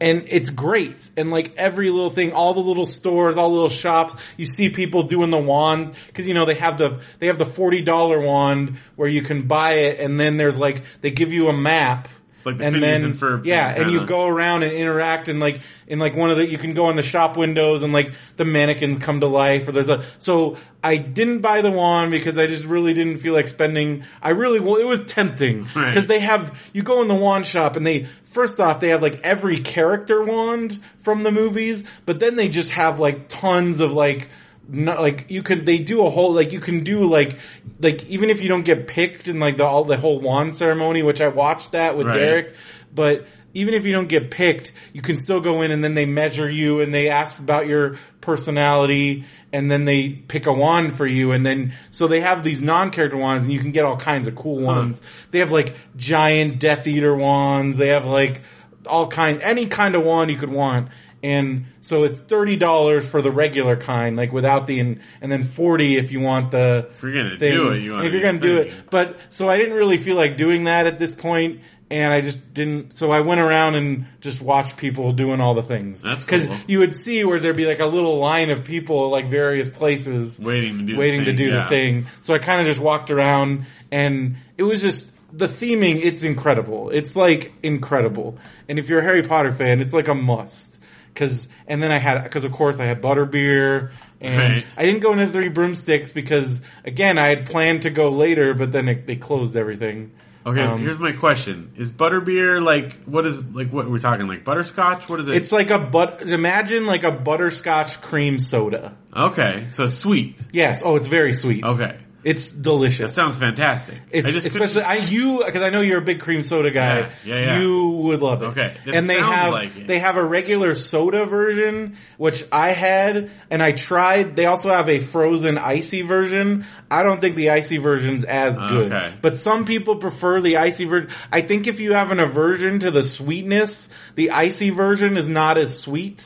and 0.00 0.24
it's 0.28 0.50
great. 0.50 1.08
And 1.16 1.30
like 1.30 1.54
every 1.56 1.90
little 1.90 2.10
thing, 2.10 2.32
all 2.32 2.54
the 2.54 2.60
little 2.60 2.86
stores, 2.86 3.36
all 3.36 3.48
the 3.48 3.54
little 3.54 3.68
shops, 3.68 4.14
you 4.36 4.46
see 4.46 4.68
people 4.68 5.04
doing 5.04 5.30
the 5.30 5.38
wand, 5.38 5.94
cause 6.12 6.26
you 6.26 6.34
know, 6.34 6.44
they 6.44 6.54
have 6.54 6.76
the, 6.76 7.00
they 7.20 7.28
have 7.28 7.38
the 7.38 7.46
$40 7.46 8.26
wand 8.26 8.76
where 8.96 9.08
you 9.08 9.22
can 9.22 9.46
buy 9.46 9.74
it 9.74 10.00
and 10.00 10.18
then 10.18 10.36
there's 10.38 10.58
like, 10.58 10.82
they 11.02 11.10
give 11.10 11.32
you 11.32 11.48
a 11.48 11.52
map. 11.52 12.08
It's 12.40 12.46
like 12.46 12.56
the 12.56 12.64
and 12.64 12.82
then, 12.82 13.04
and 13.04 13.44
yeah, 13.44 13.68
and 13.68 13.90
you 13.90 14.06
go 14.06 14.26
around 14.26 14.62
and 14.62 14.72
interact 14.72 15.28
and 15.28 15.40
like, 15.40 15.60
in 15.86 15.98
like 15.98 16.16
one 16.16 16.30
of 16.30 16.38
the, 16.38 16.48
you 16.48 16.56
can 16.56 16.72
go 16.72 16.88
in 16.88 16.96
the 16.96 17.02
shop 17.02 17.36
windows 17.36 17.82
and 17.82 17.92
like 17.92 18.12
the 18.38 18.46
mannequins 18.46 18.96
come 18.96 19.20
to 19.20 19.26
life 19.26 19.68
or 19.68 19.72
there's 19.72 19.90
a, 19.90 20.02
so 20.16 20.56
I 20.82 20.96
didn't 20.96 21.40
buy 21.42 21.60
the 21.60 21.70
wand 21.70 22.12
because 22.12 22.38
I 22.38 22.46
just 22.46 22.64
really 22.64 22.94
didn't 22.94 23.18
feel 23.18 23.34
like 23.34 23.46
spending, 23.46 24.04
I 24.22 24.30
really, 24.30 24.58
well, 24.58 24.76
it 24.76 24.86
was 24.86 25.04
tempting 25.04 25.64
Right. 25.76 25.88
because 25.92 26.06
they 26.06 26.20
have, 26.20 26.58
you 26.72 26.82
go 26.82 27.02
in 27.02 27.08
the 27.08 27.14
wand 27.14 27.46
shop 27.46 27.76
and 27.76 27.86
they, 27.86 28.04
first 28.24 28.58
off, 28.58 28.80
they 28.80 28.88
have 28.88 29.02
like 29.02 29.20
every 29.20 29.60
character 29.60 30.24
wand 30.24 30.80
from 31.00 31.24
the 31.24 31.30
movies, 31.30 31.84
but 32.06 32.20
then 32.20 32.36
they 32.36 32.48
just 32.48 32.70
have 32.70 32.98
like 32.98 33.28
tons 33.28 33.82
of 33.82 33.92
like, 33.92 34.30
no, 34.68 35.00
like 35.00 35.26
you 35.28 35.42
can, 35.42 35.64
they 35.64 35.78
do 35.78 36.06
a 36.06 36.10
whole, 36.10 36.32
like 36.32 36.52
you 36.52 36.60
can 36.60 36.84
do 36.84 37.06
like, 37.06 37.38
like 37.80 38.06
even 38.06 38.30
if 38.30 38.42
you 38.42 38.48
don't 38.48 38.64
get 38.64 38.86
picked 38.86 39.28
in 39.28 39.40
like 39.40 39.56
the, 39.56 39.64
all, 39.64 39.84
the 39.84 39.96
whole 39.96 40.20
wand 40.20 40.54
ceremony, 40.54 41.02
which 41.02 41.20
I 41.20 41.28
watched 41.28 41.72
that 41.72 41.96
with 41.96 42.06
Right. 42.06 42.18
Derek, 42.18 42.54
but 42.94 43.26
even 43.52 43.74
if 43.74 43.84
you 43.84 43.92
don't 43.92 44.08
get 44.08 44.30
picked, 44.30 44.72
you 44.92 45.02
can 45.02 45.16
still 45.16 45.40
go 45.40 45.62
in 45.62 45.72
and 45.72 45.82
then 45.82 45.94
they 45.94 46.06
measure 46.06 46.48
you 46.48 46.80
and 46.80 46.94
they 46.94 47.08
ask 47.08 47.38
about 47.38 47.66
your 47.66 47.96
personality 48.20 49.24
and 49.52 49.68
then 49.68 49.84
they 49.84 50.10
pick 50.10 50.46
a 50.46 50.52
wand 50.52 50.92
for 50.92 51.06
you 51.06 51.32
and 51.32 51.44
then, 51.44 51.72
so 51.90 52.06
they 52.06 52.20
have 52.20 52.44
these 52.44 52.62
non-character 52.62 53.16
wands 53.16 53.42
and 53.42 53.52
you 53.52 53.58
can 53.58 53.72
get 53.72 53.84
all 53.84 53.96
kinds 53.96 54.28
of 54.28 54.36
cool 54.36 54.60
ones. 54.60 55.02
They 55.32 55.40
have 55.40 55.50
like 55.50 55.74
giant 55.96 56.60
Death 56.60 56.86
Eater 56.86 57.14
wands. 57.16 57.76
They 57.76 57.88
have 57.88 58.06
like 58.06 58.40
all 58.86 59.08
kind, 59.08 59.42
any 59.42 59.66
kind 59.66 59.94
of 59.94 60.04
wand 60.04 60.30
you 60.30 60.36
could 60.36 60.50
want. 60.50 60.88
And 61.22 61.66
so 61.80 62.04
it's 62.04 62.18
$30 62.20 63.04
for 63.04 63.20
the 63.20 63.30
regular 63.30 63.76
kind, 63.76 64.16
like 64.16 64.32
without 64.32 64.66
the, 64.66 64.80
and, 64.80 65.00
and 65.20 65.30
then 65.30 65.44
40 65.44 65.96
if 65.96 66.12
you 66.12 66.20
want 66.20 66.50
the, 66.50 66.88
if 66.94 67.02
you're 67.02 67.12
gonna 67.12 67.36
thing. 67.36 67.52
do 67.52 67.72
it, 67.72 67.82
you 67.82 67.92
want 67.92 68.06
if 68.06 68.12
you're 68.12 68.22
gonna 68.22 68.38
do 68.38 68.58
it. 68.58 68.90
But 68.90 69.18
so 69.28 69.48
I 69.48 69.58
didn't 69.58 69.74
really 69.74 69.98
feel 69.98 70.16
like 70.16 70.38
doing 70.38 70.64
that 70.64 70.86
at 70.86 70.98
this 70.98 71.14
point, 71.14 71.60
and 71.90 72.12
I 72.12 72.20
just 72.20 72.54
didn't. 72.54 72.94
So 72.94 73.10
I 73.10 73.20
went 73.20 73.40
around 73.40 73.74
and 73.74 74.06
just 74.20 74.40
watched 74.40 74.76
people 74.76 75.12
doing 75.12 75.40
all 75.40 75.54
the 75.54 75.62
things. 75.62 76.00
That's 76.00 76.24
because 76.24 76.46
cool. 76.46 76.56
you 76.66 76.78
would 76.78 76.94
see 76.94 77.24
where 77.24 77.40
there'd 77.40 77.56
be 77.56 77.66
like 77.66 77.80
a 77.80 77.86
little 77.86 78.18
line 78.18 78.50
of 78.50 78.64
people 78.64 79.10
like 79.10 79.28
various 79.28 79.68
places 79.68 80.38
Waiting 80.38 80.78
to 80.78 80.84
do 80.84 80.92
the 80.94 80.98
waiting 80.98 81.24
to 81.24 81.32
do 81.32 81.48
yeah. 81.48 81.64
the 81.64 81.68
thing. 81.68 82.06
So 82.20 82.32
I 82.32 82.38
kind 82.38 82.60
of 82.60 82.66
just 82.66 82.80
walked 82.80 83.10
around, 83.10 83.66
and 83.90 84.36
it 84.56 84.62
was 84.62 84.80
just 84.80 85.09
the 85.32 85.46
theming. 85.46 86.04
It's 86.04 86.22
incredible. 86.22 86.90
It's 86.90 87.16
like 87.16 87.52
incredible. 87.62 88.38
And 88.68 88.78
if 88.78 88.88
you're 88.88 89.00
a 89.00 89.04
Harry 89.04 89.22
Potter 89.22 89.52
fan, 89.52 89.80
it's 89.80 89.92
like 89.92 90.08
a 90.08 90.14
must. 90.14 90.78
Cause, 91.14 91.48
and 91.66 91.82
then 91.82 91.90
I 91.90 91.98
had, 91.98 92.30
cause 92.30 92.44
of 92.44 92.52
course 92.52 92.78
I 92.78 92.84
had 92.86 93.02
butterbeer 93.02 93.90
and 94.20 94.54
Right. 94.54 94.66
I 94.76 94.84
didn't 94.84 95.00
go 95.00 95.12
into 95.12 95.26
Three 95.26 95.48
Broomsticks 95.48 96.12
because 96.12 96.60
again, 96.84 97.18
I 97.18 97.28
had 97.28 97.46
planned 97.46 97.82
to 97.82 97.90
go 97.90 98.10
later, 98.10 98.54
but 98.54 98.70
then 98.70 98.88
it, 98.88 99.06
they 99.06 99.16
closed 99.16 99.56
everything. 99.56 100.12
Okay, 100.46 100.62
Um, 100.62 100.80
here's 100.80 100.98
my 100.98 101.12
question: 101.12 101.72
Is 101.76 101.92
butterbeer 101.92 102.62
like 102.64 102.94
what 103.04 103.26
is 103.26 103.44
like 103.48 103.70
what 103.70 103.90
we're 103.90 103.98
talking 103.98 104.26
like 104.26 104.42
butterscotch? 104.44 105.06
What 105.08 105.20
is 105.20 105.28
it? 105.28 105.34
It's 105.36 105.52
like 105.52 105.68
a 105.70 105.78
but, 105.78 106.22
imagine 106.30 106.86
like 106.86 107.02
a 107.04 107.10
butterscotch 107.10 108.00
cream 108.00 108.38
soda. 108.38 108.96
okay, 109.14 109.66
so 109.72 109.86
sweet. 109.88 110.38
Yes. 110.52 110.80
Oh, 110.82 110.96
it's 110.96 111.08
very 111.08 111.34
sweet. 111.34 111.62
Okay, 111.64 111.98
It's 112.22 112.50
delicious. 112.50 113.14
that 113.14 113.14
sounds 113.14 113.36
fantastic. 113.38 113.96
It's 114.10 114.28
I 114.28 114.32
especially 114.32 114.82
I 114.82 114.96
you 114.96 115.42
because 115.44 115.62
I 115.62 115.70
know 115.70 115.80
you're 115.80 116.00
a 116.00 116.04
big 116.04 116.20
cream 116.20 116.42
soda 116.42 116.70
guy. 116.70 116.98
Yeah, 116.98 117.10
yeah, 117.24 117.34
yeah. 117.40 117.60
You 117.60 117.88
would 117.88 118.20
love 118.20 118.42
it. 118.42 118.46
Okay, 118.46 118.76
that 118.84 118.94
and 118.94 119.08
they 119.08 119.18
have 119.18 119.52
like 119.52 119.74
it. 119.76 119.86
they 119.86 119.98
have 120.00 120.16
a 120.16 120.24
regular 120.24 120.74
soda 120.74 121.24
version 121.24 121.96
which 122.18 122.44
I 122.52 122.72
had 122.72 123.30
and 123.50 123.62
I 123.62 123.72
tried. 123.72 124.36
They 124.36 124.44
also 124.46 124.70
have 124.70 124.88
a 124.90 124.98
frozen 124.98 125.56
icy 125.56 126.02
version. 126.02 126.66
I 126.90 127.02
don't 127.04 127.20
think 127.22 127.36
the 127.36 127.50
icy 127.50 127.78
version's 127.78 128.24
as 128.24 128.58
good, 128.58 128.92
Okay. 128.92 129.14
but 129.22 129.38
some 129.38 129.64
people 129.64 129.96
prefer 129.96 130.40
the 130.42 130.58
icy 130.58 130.84
version. 130.84 131.10
I 131.32 131.40
think 131.40 131.66
if 131.68 131.80
you 131.80 131.94
have 131.94 132.10
an 132.10 132.20
aversion 132.20 132.80
to 132.80 132.90
the 132.90 133.02
sweetness, 133.02 133.88
the 134.14 134.32
icy 134.32 134.68
version 134.70 135.16
is 135.16 135.26
not 135.26 135.56
as 135.56 135.78
sweet. 135.78 136.22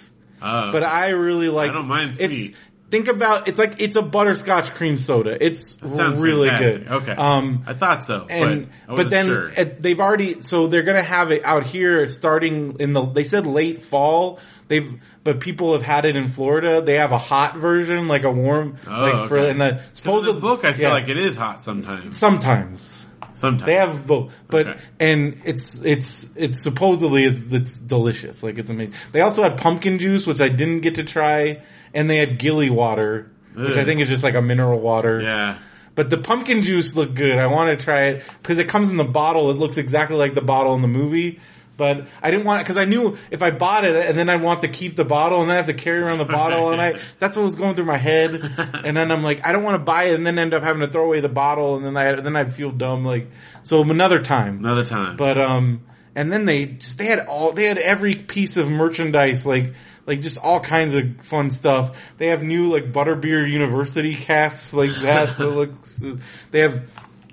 Oh, 0.47 0.73
But 0.73 0.83
I 0.83 1.09
really 1.11 1.49
like. 1.49 1.71
I 1.71 1.73
don't 1.73 1.87
mind 1.87 2.11
It's 2.21 2.37
sweet. 2.37 2.57
Think 2.95 3.09
about 3.09 3.49
it's 3.49 3.59
like 3.59 3.81
it's 3.81 3.97
a 3.97 4.03
butterscotch 4.03 4.71
cream 4.75 4.97
soda. 4.97 5.37
It's 5.45 5.83
really 5.83 6.49
fantastic. 6.49 6.85
good. 6.89 6.93
Okay. 7.03 7.13
Um, 7.13 7.65
I 7.67 7.75
thought 7.75 8.05
so, 8.05 8.27
and 8.31 8.69
but, 8.87 8.97
but 8.97 9.11
then 9.11 9.27
sure. 9.27 9.51
uh, 9.57 9.65
they've 9.81 9.99
already 9.99 10.41
so 10.41 10.69
they're 10.69 10.85
gonna 10.85 11.03
have 11.03 11.33
it 11.33 11.45
out 11.45 11.67
here 11.67 12.07
starting 12.07 12.77
in 12.79 12.93
the 12.93 13.05
they 13.05 13.25
said 13.25 13.47
late 13.49 13.83
fall 13.83 14.39
they've 14.69 15.01
but 15.25 15.41
people 15.41 15.73
have 15.73 15.83
had 15.83 16.05
it 16.05 16.15
in 16.17 16.29
Florida 16.29 16.81
they 16.83 16.95
have 16.95 17.11
a 17.13 17.19
hot 17.19 17.57
version 17.57 18.07
like 18.09 18.23
a 18.25 18.31
warm 18.31 18.77
Oh, 18.87 18.91
like 18.91 19.29
for 19.29 19.39
okay. 19.39 19.51
in 19.51 19.59
the 19.59 19.71
'Cause 19.71 19.81
in 19.83 19.95
supposed 19.95 20.27
the 20.29 20.33
book, 20.35 20.65
I 20.65 20.73
feel 20.73 20.83
yeah, 20.89 20.95
like 20.95 21.09
it 21.09 21.17
is 21.19 21.35
hot 21.37 21.63
sometimes. 21.63 22.17
sometimes 22.17 23.04
Sometimes 23.35 23.67
they 23.67 23.75
have 23.75 24.07
both 24.07 24.33
but 24.49 24.67
Okay. 24.67 24.81
and 25.01 25.41
it's 25.45 25.81
it's 25.85 26.29
it's 26.37 26.63
supposedly 26.63 27.25
is 27.25 27.53
it's 27.53 27.79
delicious 27.79 28.43
like 28.43 28.59
it's 28.59 28.71
amazing 28.71 28.95
they 29.13 29.21
also 29.23 29.43
had 29.43 29.59
pumpkin 29.59 29.99
juice 29.99 30.27
which 30.27 30.41
I 30.41 30.49
didn't 30.49 30.81
get 30.81 30.95
to 30.97 31.05
try 31.05 31.63
and 31.93 32.09
they 32.09 32.19
had 32.19 32.39
gilly 32.39 32.71
water 32.71 33.31
which 33.55 33.77
I 33.77 33.85
think 33.85 34.01
is 34.01 34.09
just 34.09 34.23
like 34.25 34.35
a 34.35 34.43
mineral 34.43 34.81
water 34.81 35.21
Yeah. 35.21 35.59
but 35.95 36.11
the 36.11 36.17
pumpkin 36.19 36.63
juice 36.63 36.97
looked 36.97 37.15
good. 37.15 37.39
I 37.39 37.47
want 37.47 37.77
to 37.79 37.85
try 37.85 38.07
it 38.07 38.25
because 38.43 38.59
it 38.59 38.69
comes 38.69 38.89
in 38.91 38.97
the 38.97 39.05
bottle. 39.05 39.51
It 39.51 39.59
looks 39.59 39.77
exactly 39.79 40.17
like 40.17 40.35
the 40.35 40.41
bottle 40.43 40.75
in 40.75 40.83
the 40.83 40.89
movie. 40.89 41.39
But 41.77 42.07
I 42.23 42.31
didn't 42.31 42.47
want 42.47 42.61
it 42.61 42.65
because 42.65 42.77
I 42.77 42.85
knew 42.85 43.19
if 43.31 43.43
I 43.43 43.51
bought 43.51 43.85
it 43.85 43.97
and 44.07 44.17
then 44.17 44.29
I'd 44.29 44.43
want 44.43 44.63
to 44.63 44.69
keep 44.69 44.95
the 44.95 45.05
bottle 45.05 45.41
and 45.41 45.51
then 45.51 45.55
I 45.55 45.59
have 45.59 45.67
to 45.67 45.75
carry 45.75 45.99
around 45.99 46.19
the 46.19 46.25
bottle 46.25 46.71
and 46.71 46.81
I 46.81 47.01
that's 47.19 47.37
what 47.37 47.43
was 47.43 47.57
going 47.57 47.75
through 47.75 47.87
my 47.87 47.99
head. 47.99 48.41
And 48.85 48.97
then 48.97 49.11
I'm 49.11 49.23
like, 49.23 49.47
I 49.47 49.53
don't 49.53 49.63
want 49.63 49.77
to 49.77 49.85
buy 49.85 50.05
it 50.05 50.15
and 50.15 50.27
then 50.27 50.39
end 50.39 50.53
up 50.53 50.63
having 50.63 50.81
to 50.83 50.89
throw 50.89 51.05
away 51.07 51.21
the 51.21 51.29
bottle 51.29 51.77
and 51.77 51.85
then 51.87 51.97
I 51.97 52.21
then 52.21 52.37
I'd 52.37 52.55
feel 52.55 52.71
dumb. 52.71 53.05
Like 53.05 53.29
so 53.63 53.83
another 53.83 54.23
time. 54.23 54.59
Another 54.59 54.85
time. 54.85 55.17
But 55.17 55.39
um, 55.39 55.81
and 56.15 56.33
then 56.33 56.45
they 56.45 56.67
just 56.67 56.99
they 56.99 57.07
had 57.07 57.21
all 57.21 57.53
they 57.53 57.65
had 57.65 57.79
every 57.79 58.15
piece 58.15 58.57
of 58.57 58.71
merchandise 58.71 59.47
like 59.47 59.75
like 60.07 60.21
just 60.21 60.39
all 60.39 60.61
kinds 60.61 60.95
of 60.95 61.21
fun 61.23 61.51
stuff. 61.51 61.97
They 62.19 62.29
have 62.29 62.43
new 62.43 62.73
like 62.73 62.93
Butterbeer 62.93 63.51
University 63.51 64.15
caps 64.15 64.75
like 64.75 64.95
that. 64.97 65.31
so 65.37 65.51
it 65.51 65.55
looks 65.55 66.05
they 66.51 66.61
have 66.61 66.83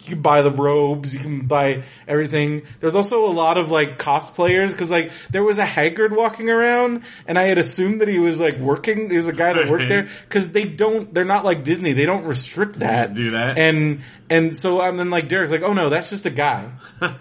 you 0.03 0.15
can 0.15 0.21
buy 0.21 0.41
the 0.41 0.51
robes, 0.51 1.13
you 1.13 1.19
can 1.19 1.47
buy 1.47 1.83
everything. 2.07 2.63
There's 2.79 2.95
also 2.95 3.25
a 3.25 3.31
lot 3.31 3.57
of 3.57 3.69
like 3.69 3.99
cosplayers 3.99 4.71
because 4.71 4.89
like 4.89 5.11
there 5.29 5.43
was 5.43 5.57
a 5.57 5.65
Hagrid 5.65 6.11
walking 6.11 6.49
around, 6.49 7.03
and 7.27 7.37
I 7.37 7.43
had 7.43 7.57
assumed 7.57 8.01
that 8.01 8.07
he 8.07 8.19
was 8.19 8.39
like 8.39 8.57
working. 8.57 9.07
There's 9.07 9.27
a 9.27 9.33
guy 9.33 9.53
that 9.53 9.69
worked 9.69 9.89
there 9.89 10.09
because 10.27 10.51
they 10.51 10.65
don't. 10.65 11.13
They're 11.13 11.25
not 11.25 11.45
like 11.45 11.63
Disney. 11.63 11.93
They 11.93 12.05
don't 12.05 12.25
restrict 12.25 12.79
that. 12.79 13.13
Do 13.13 13.31
that. 13.31 13.57
And 13.57 14.01
and 14.29 14.57
so 14.57 14.81
I'm 14.81 14.97
then 14.97 15.09
like 15.09 15.27
Derek's 15.27 15.51
like, 15.51 15.61
oh 15.61 15.73
no, 15.73 15.89
that's 15.89 16.09
just 16.09 16.25
a 16.25 16.31
guy. 16.31 16.71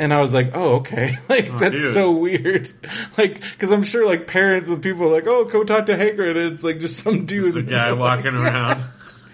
And 0.00 0.14
I 0.14 0.20
was 0.22 0.32
like, 0.32 0.52
oh, 0.54 0.76
okay. 0.76 1.18
Like, 1.28 1.50
oh, 1.50 1.58
that's 1.58 1.74
dude. 1.74 1.92
so 1.92 2.12
weird. 2.12 2.72
Like, 3.18 3.42
cause 3.58 3.70
I'm 3.70 3.82
sure 3.82 4.06
like 4.06 4.26
parents 4.26 4.70
and 4.70 4.82
people 4.82 5.04
are 5.04 5.12
like, 5.12 5.26
oh, 5.26 5.44
go 5.44 5.62
talk 5.62 5.86
to 5.86 5.92
Hagrid. 5.92 6.38
And 6.38 6.54
it's 6.54 6.62
like 6.62 6.80
just 6.80 7.04
some 7.04 7.26
dude. 7.26 7.52
the 7.52 7.62
guy 7.62 7.92
walking 7.92 8.32
around. 8.32 8.82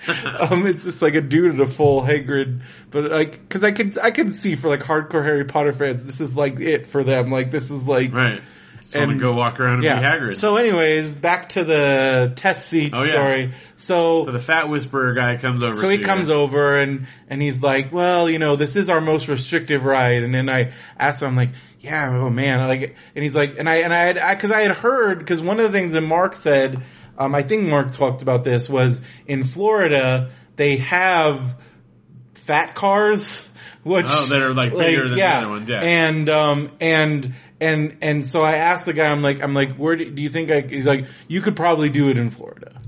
um, 0.51 0.67
it's 0.67 0.85
just 0.85 1.03
like 1.03 1.15
a 1.15 1.21
dude 1.21 1.55
in 1.55 1.61
a 1.61 1.67
full 1.67 2.03
Hagrid. 2.03 2.63
But 2.91 3.11
like, 3.11 3.49
cause 3.49 3.65
I 3.65 3.73
can, 3.73 3.93
I 4.03 4.11
can 4.11 4.33
see 4.33 4.55
for 4.57 4.69
like 4.69 4.81
hardcore 4.81 5.25
Harry 5.25 5.45
Potter 5.45 5.73
fans, 5.73 6.03
this 6.03 6.21
is 6.21 6.35
like 6.35 6.61
it 6.61 6.87
for 6.87 7.03
them. 7.05 7.31
Like, 7.31 7.51
this 7.51 7.71
is 7.71 7.83
like, 7.85 8.13
Right. 8.15 8.43
So 8.83 9.01
And- 9.01 9.19
go 9.19 9.33
walk 9.33 9.59
around 9.59 9.77
and 9.77 9.83
yeah. 9.85 9.99
be 9.99 10.07
Hagrid. 10.27 10.37
So, 10.37 10.57
anyways, 10.59 11.13
back 11.13 11.49
to 11.51 11.65
the 11.65 12.33
test 12.37 12.69
seat 12.69 12.93
Oh, 12.95 13.03
yeah. 13.03 13.11
story. 13.11 13.55
So, 13.75 14.25
so 14.27 14.31
the 14.31 14.39
fat 14.39 14.69
whisperer 14.69 15.13
guy 15.13 15.39
comes 15.39 15.65
over. 15.65 15.75
so 15.75 15.89
he 15.89 15.99
comes 15.99 16.29
you. 16.29 16.35
over 16.35 16.79
and 16.79 17.09
and 17.29 17.43
he's 17.43 17.61
like, 17.63 17.93
well, 17.93 18.31
you 18.31 18.39
know, 18.39 18.55
this 18.55 18.77
is 18.77 18.89
our 18.89 19.01
most 19.01 19.27
restrictive 19.27 19.85
ride. 19.85 20.23
And 20.23 20.33
then 20.33 20.49
I 20.49 20.73
asked 20.97 21.23
him, 21.23 21.29
I'm 21.31 21.37
like, 21.37 21.51
yeah, 21.81 22.11
oh 22.13 22.31
man, 22.31 22.61
I 22.61 22.67
like, 22.67 22.97
and 23.17 23.23
he's 23.25 23.35
like, 23.35 23.57
and 23.59 23.69
I 23.69 23.77
and 23.79 23.93
I 23.93 23.99
had 23.99 24.37
because 24.37 24.53
I, 24.53 24.61
had 24.63 24.71
heard 24.73 25.19
because 25.19 25.41
one 25.41 25.59
of 25.59 25.71
the 25.71 25.77
things 25.77 25.91
that 25.91 26.03
Mark 26.03 26.37
said, 26.37 26.81
um, 27.18 27.35
I 27.35 27.42
think 27.42 27.68
Mark 27.68 27.92
talked 27.92 28.23
about 28.23 28.44
this 28.44 28.68
was 28.68 29.00
in 29.26 29.44
Florida 29.44 30.30
they 30.56 30.78
have 30.78 31.56
fat 32.35 32.75
cars. 32.75 33.50
Which, 33.85 34.06
Oh, 34.08 34.26
that 34.26 34.42
are, 34.42 34.52
like, 34.52 34.73
bigger 34.76 35.06
than 35.06 35.16
the 35.16 35.23
other 35.25 35.49
ones, 35.49 35.68
yeah. 35.68 35.80
And, 35.80 36.28
um, 36.28 36.73
and, 36.80 37.35
and, 37.61 37.99
and 38.02 38.26
so 38.26 38.42
I 38.42 38.56
asked 38.56 38.85
the 38.85 38.92
guy, 38.92 39.06
I'm 39.06 39.23
like, 39.23 39.40
I'm 39.40 39.54
like, 39.54 39.76
where 39.76 39.94
do, 39.94 40.11
do 40.11 40.23
you 40.23 40.28
think 40.28 40.50
I, 40.50 40.62
he's 40.62 40.88
like, 40.88 41.06
you 41.28 41.40
could 41.40 41.54
probably 41.54 41.88
do 41.88 42.08
it 42.08 42.18
in 42.18 42.30
Florida. 42.30 42.82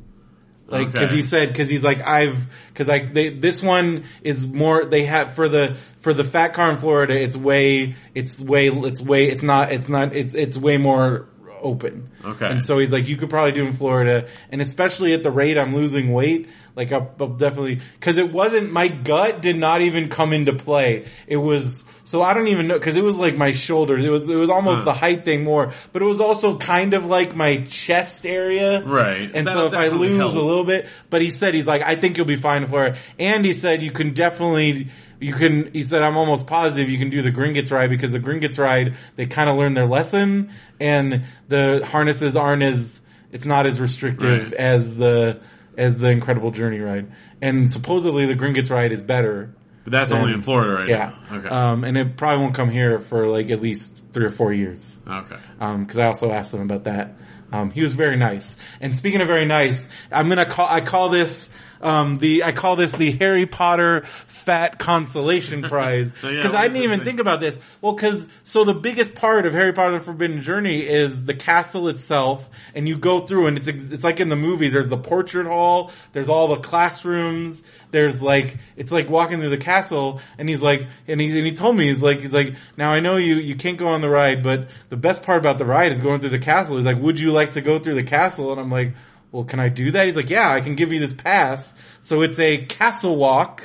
Like, 0.67 0.93
cause 0.93 1.13
he 1.13 1.23
said, 1.23 1.55
cause 1.55 1.69
he's 1.69 1.85
like, 1.85 2.05
I've, 2.05 2.49
cause 2.75 2.89
I, 2.89 3.07
they, 3.07 3.29
this 3.29 3.63
one 3.63 4.07
is 4.23 4.45
more, 4.45 4.87
they 4.87 5.05
have, 5.05 5.35
for 5.35 5.49
the, 5.49 5.77
for 6.01 6.13
the 6.13 6.25
fat 6.25 6.53
car 6.53 6.69
in 6.73 6.79
Florida, 6.79 7.15
it's 7.15 7.37
way, 7.37 7.95
it's 8.13 8.41
way, 8.41 8.67
it's 8.67 9.01
way, 9.01 9.29
it's 9.29 9.45
not, 9.45 9.71
it's 9.73 9.89
not, 9.89 10.17
it's, 10.17 10.35
it's 10.35 10.59
way 10.59 10.79
more 10.79 11.29
open. 11.61 12.11
Okay. 12.25 12.47
And 12.47 12.63
so 12.63 12.79
he's 12.79 12.93
like, 12.93 13.07
you 13.09 13.17
could 13.17 13.31
probably 13.31 13.53
do 13.53 13.65
it 13.65 13.69
in 13.69 13.73
Florida. 13.73 14.29
And 14.51 14.61
especially 14.61 15.13
at 15.13 15.23
the 15.23 15.31
rate 15.31 15.59
I'm 15.59 15.75
losing 15.75 16.13
weight, 16.13 16.49
like 16.79 16.93
I'll, 16.93 17.11
I'll 17.21 17.27
definitely, 17.29 17.81
cause 18.01 18.17
it 18.17 18.33
wasn't, 18.33 18.73
my 18.73 18.87
gut 18.89 19.43
did 19.43 19.57
not 19.59 19.83
even 19.83 20.09
come 20.09 20.33
into 20.33 20.53
play. 20.55 21.07
It 21.27 21.37
was, 21.37 21.85
so 22.05 22.23
I 22.23 22.33
don't 22.33 22.49
even 22.49 22.69
know, 22.69 22.79
cause 22.79 22.97
it 22.97 23.03
was 23.03 23.17
like 23.19 23.37
my 23.37 23.51
shoulders. 23.53 24.05
It 24.05 24.09
was, 24.11 24.29
it 24.29 24.37
was 24.37 24.49
almost 24.49 24.79
Huh. 24.79 24.85
the 24.85 24.93
height 24.95 25.25
thing 25.25 25.43
more, 25.45 25.73
but 25.93 26.01
it 26.01 26.05
was 26.05 26.21
also 26.21 26.57
kind 26.57 26.95
of 26.95 27.05
like 27.05 27.35
my 27.35 27.59
chest 27.69 28.25
area. 28.25 28.81
Right. 28.83 29.29
And 29.35 29.47
That'll 29.47 29.63
so 29.63 29.67
if 29.67 29.75
I 29.75 29.89
lose 29.89 30.35
a 30.37 30.41
little 30.41 30.65
bit, 30.65 30.87
but 31.11 31.21
he 31.21 31.31
said, 31.31 31.53
he's 31.53 31.67
like, 31.67 31.83
I 31.83 31.97
think 31.97 32.17
you'll 32.17 32.25
be 32.27 32.37
fine 32.37 32.67
for 32.69 32.87
it. 32.87 32.97
And 33.19 33.45
he 33.45 33.53
said, 33.53 33.83
you 33.83 33.91
can 33.91 34.15
definitely, 34.15 34.87
you 35.19 35.33
can, 35.33 35.73
he 35.73 35.83
said, 35.83 36.03
I'm 36.03 36.17
almost 36.17 36.47
positive 36.47 36.89
you 36.89 36.99
can 36.99 37.11
do 37.11 37.23
the 37.23 37.33
Gringotts 37.33 37.73
ride 37.73 37.91
because 37.91 38.13
the 38.13 38.21
Gringotts 38.21 38.59
ride, 38.59 38.95
they 39.17 39.27
kind 39.27 39.51
of 39.51 39.57
learned 39.57 39.77
their 39.77 39.87
lesson 39.89 40.53
and 40.79 41.25
the 41.49 41.83
harnesses 41.85 42.37
aren't 42.37 42.63
as, 42.63 43.01
it's 43.33 43.45
not 43.45 43.67
as 43.67 43.81
restrictive 43.81 44.45
Right. 44.53 44.55
as 44.55 44.97
the, 44.97 45.41
as 45.79 45.97
the 45.97 46.09
Incredible 46.09 46.51
Journey 46.51 46.81
ride. 46.81 47.11
And 47.41 47.71
supposedly 47.73 48.27
the 48.27 48.35
Gringotts 48.35 48.71
ride 48.71 48.93
is 48.93 49.01
better. 49.01 49.55
But 49.85 49.93
that's 49.93 50.13
only 50.13 50.35
in 50.35 50.43
Florida 50.43 50.75
right 50.75 50.89
Yeah. 50.89 51.13
now. 51.31 51.37
Okay. 51.39 51.49
Um, 51.49 51.85
and 51.85 51.97
it 51.97 52.17
probably 52.19 52.43
won't 52.43 52.55
come 52.55 52.69
here 52.69 52.99
for 53.01 53.27
like 53.29 53.51
at 53.51 53.61
least 53.63 53.93
three 54.13 54.27
or 54.27 54.31
four 54.31 54.53
years 54.53 54.99
okay. 55.07 55.37
because 55.59 55.97
I 55.97 56.07
also 56.07 56.31
asked 56.33 56.53
him 56.53 56.61
about 56.61 56.85
that. 56.85 57.15
Um, 57.53 57.71
he 57.71 57.81
was 57.81 57.95
very 57.95 58.17
nice. 58.17 58.57
And 58.81 58.95
speaking 58.95 59.23
of 59.23 59.29
very 59.29 59.47
nice, 59.47 59.89
I'm 60.13 60.29
gonna 60.29 60.45
call. 60.45 60.69
I 60.69 60.83
call 60.83 61.09
this 61.09 61.49
um, 61.81 62.17
the. 62.19 62.45
I 62.45 62.53
call 62.53 62.77
this 62.77 62.93
the 62.93 63.11
Harry 63.13 63.47
Potter 63.47 64.05
Fat 64.27 64.79
Consolation 64.79 65.63
Prize 65.69 66.11
Oh, 66.23 66.29
yeah, 66.29 66.37
because 66.37 66.55
I 66.55 66.69
didn't 66.69 66.83
even 66.83 67.01
thing? 67.01 67.07
think 67.07 67.21
about 67.21 67.41
this. 67.41 67.59
Well, 67.81 67.93
because 67.93 68.29
so 68.45 68.65
the 68.65 68.75
biggest 68.75 69.15
part 69.15 69.47
of 69.47 69.53
Harry 69.53 69.73
Potter: 69.73 69.93
The 69.93 70.01
Forbidden 70.01 70.43
Journey 70.43 70.81
is 70.81 71.25
the 71.25 71.35
castle 71.35 71.89
itself, 71.89 72.49
and 72.75 72.89
you 72.89 72.99
go 72.99 73.21
through, 73.21 73.47
and 73.49 73.57
it's 73.59 73.69
it's 73.69 74.05
like 74.05 74.21
in 74.21 74.29
the 74.29 74.37
movies. 74.37 74.73
There's 74.73 74.91
the 74.91 74.97
portrait 74.97 75.47
hall. 75.47 75.93
There's 76.13 76.29
all 76.29 76.49
the 76.49 76.57
classrooms. 76.61 77.63
There's 77.91 78.21
like 78.21 78.57
it's 78.77 78.93
like 78.93 79.09
walking 79.09 79.39
through 79.39 79.51
the 79.51 79.57
castle, 79.57 80.21
and 80.37 80.49
he's 80.49 80.63
like, 80.63 80.87
and 81.07 81.21
he 81.21 81.29
and 81.29 81.47
he 81.47 81.53
told 81.53 81.77
me 81.77 81.89
he's 81.89 82.03
like 82.03 82.21
he's 82.21 82.35
like 82.35 82.55
now 82.77 82.93
I 82.93 83.01
know 83.01 83.17
you 83.17 83.37
you 83.37 83.55
can't 83.57 83.79
go 83.79 83.89
on 83.89 84.01
the 84.01 84.09
ride, 84.11 84.43
but 84.43 84.69
the 84.91 84.97
best 84.97 85.23
part 85.23 85.39
about 85.39 85.59
the 85.59 85.65
ride 85.65 85.93
is 85.93 86.01
going 86.01 86.21
through 86.21 86.31
the 86.31 86.39
castle. 86.39 86.77
He's 86.77 86.87
like, 86.87 87.01
would 87.01 87.19
you 87.19 87.33
like 87.33 87.53
to 87.53 87.61
go 87.61 87.79
through 87.79 87.95
the 87.95 88.03
castle? 88.03 88.53
And 88.53 88.61
I'm 88.61 88.71
like, 88.71 88.93
well, 89.33 89.45
can 89.45 89.61
I 89.61 89.69
do 89.69 89.91
that? 89.93 90.07
He's 90.07 90.17
like, 90.17 90.31
yeah, 90.31 90.51
I 90.51 90.61
can 90.61 90.75
give 90.75 90.93
you 90.93 91.01
this 91.01 91.13
pass. 91.15 91.75
So 92.01 92.23
it's 92.23 92.39
a 92.39 92.65
castle 92.65 93.17
walk, 93.17 93.63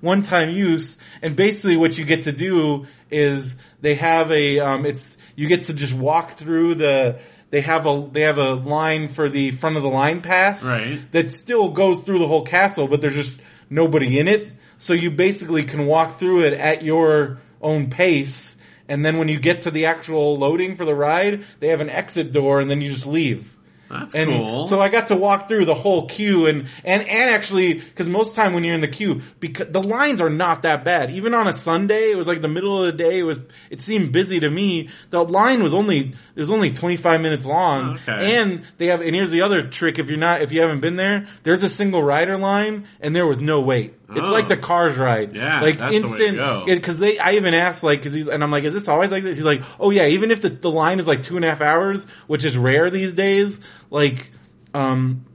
one 0.00 0.22
time 0.22 0.50
use, 0.50 0.96
and 1.22 1.34
basically 1.36 1.76
what 1.76 1.98
you 1.98 2.04
get 2.04 2.22
to 2.22 2.32
do 2.32 2.86
is 3.10 3.56
they 3.80 3.96
have 3.96 4.30
a 4.30 4.60
um, 4.60 4.86
it's 4.86 5.16
you 5.36 5.48
get 5.48 5.62
to 5.64 5.74
just 5.74 5.94
walk 5.94 6.32
through 6.32 6.76
the. 6.76 7.18
They 7.50 7.62
have 7.62 7.84
a 7.84 8.08
they 8.12 8.20
have 8.20 8.38
a 8.38 8.54
line 8.54 9.08
for 9.08 9.28
the 9.28 9.50
front 9.50 9.76
of 9.76 9.82
the 9.82 9.88
line 9.88 10.20
pass 10.22 10.64
Right. 10.64 11.00
that 11.10 11.32
still 11.32 11.70
goes 11.70 12.04
through 12.04 12.20
the 12.20 12.28
whole 12.28 12.44
castle, 12.44 12.86
but 12.86 13.00
there's 13.00 13.16
just 13.16 13.40
nobody 13.68 14.20
in 14.20 14.28
it. 14.28 14.52
So 14.78 14.92
you 14.92 15.10
basically 15.10 15.64
can 15.64 15.86
walk 15.86 16.20
through 16.20 16.44
it 16.44 16.52
at 16.52 16.82
your 16.84 17.38
own 17.60 17.90
pace. 17.90 18.54
And 18.88 19.04
then 19.04 19.18
when 19.18 19.26
you 19.26 19.40
get 19.40 19.62
to 19.62 19.72
the 19.72 19.86
actual 19.86 20.36
loading 20.36 20.76
for 20.76 20.84
the 20.84 20.94
ride, 20.94 21.44
they 21.58 21.68
have 21.68 21.80
an 21.80 21.90
exit 21.90 22.30
door 22.32 22.60
and 22.60 22.70
then 22.70 22.80
you 22.80 22.92
just 22.92 23.06
leave. 23.06 23.56
That's 23.90 24.14
And 24.14 24.30
cool. 24.30 24.64
so 24.64 24.80
I 24.80 24.88
got 24.88 25.08
to 25.08 25.16
walk 25.16 25.48
through 25.48 25.64
the 25.64 25.74
whole 25.74 26.06
queue 26.06 26.46
and, 26.46 26.68
and, 26.84 27.02
and 27.02 27.30
actually, 27.30 27.80
cause 27.96 28.08
most 28.08 28.36
time 28.36 28.52
when 28.54 28.62
you're 28.62 28.74
in 28.74 28.80
the 28.80 28.88
queue, 28.88 29.22
because 29.40 29.72
the 29.72 29.82
lines 29.82 30.20
are 30.20 30.30
not 30.30 30.62
that 30.62 30.84
bad. 30.84 31.10
Even 31.10 31.34
on 31.34 31.48
a 31.48 31.52
Sunday, 31.52 32.12
it 32.12 32.16
was 32.16 32.28
like 32.28 32.40
the 32.40 32.48
middle 32.48 32.82
of 32.82 32.86
the 32.86 32.96
day, 32.96 33.18
it 33.18 33.24
was, 33.24 33.40
it 33.68 33.80
seemed 33.80 34.12
busy 34.12 34.38
to 34.40 34.48
me. 34.48 34.90
The 35.10 35.24
line 35.24 35.62
was 35.62 35.74
only, 35.74 36.14
it 36.40 36.42
was 36.48 36.50
only 36.50 36.70
25 36.72 37.20
minutes 37.20 37.44
long. 37.44 37.98
Okay. 37.98 38.36
And 38.38 38.62
they 38.78 38.86
have, 38.86 39.02
and 39.02 39.14
here's 39.14 39.30
the 39.30 39.42
other 39.42 39.68
trick 39.68 39.98
if 39.98 40.08
you're 40.08 40.16
not, 40.16 40.40
if 40.40 40.52
you 40.52 40.62
haven't 40.62 40.80
been 40.80 40.96
there, 40.96 41.26
there's 41.42 41.62
a 41.62 41.68
single 41.68 42.02
rider 42.02 42.38
line 42.38 42.88
and 43.02 43.14
there 43.14 43.26
was 43.26 43.42
no 43.42 43.60
wait. 43.60 43.92
It's 44.08 44.26
Oh. 44.26 44.32
like 44.32 44.48
the 44.48 44.56
cars 44.56 44.96
ride. 44.96 45.36
Yeah, 45.36 45.60
Like 45.60 45.76
that's 45.76 45.90
the 45.90 45.96
instant, 45.98 46.36
go. 46.38 46.64
it- 46.66 46.82
cause 46.82 46.98
they, 46.98 47.18
I 47.18 47.32
even 47.32 47.52
asked 47.52 47.82
like, 47.82 48.02
cause 48.02 48.14
he's, 48.14 48.26
and 48.26 48.42
I'm 48.42 48.50
like, 48.50 48.64
is 48.64 48.72
this 48.72 48.88
always 48.88 49.10
like 49.10 49.22
this? 49.22 49.36
He's 49.36 49.44
like, 49.44 49.60
oh 49.78 49.90
yeah, 49.90 50.06
even 50.06 50.30
if 50.30 50.40
the, 50.40 50.48
the 50.48 50.70
line 50.70 50.98
is 50.98 51.06
like 51.06 51.20
two 51.20 51.36
and 51.36 51.44
a 51.44 51.50
half 51.50 51.60
hours, 51.60 52.06
which 52.26 52.42
is 52.46 52.56
rare 52.56 52.88
these 52.90 53.12
days, 53.12 53.60
like, 53.90 54.32
um, 54.72 55.26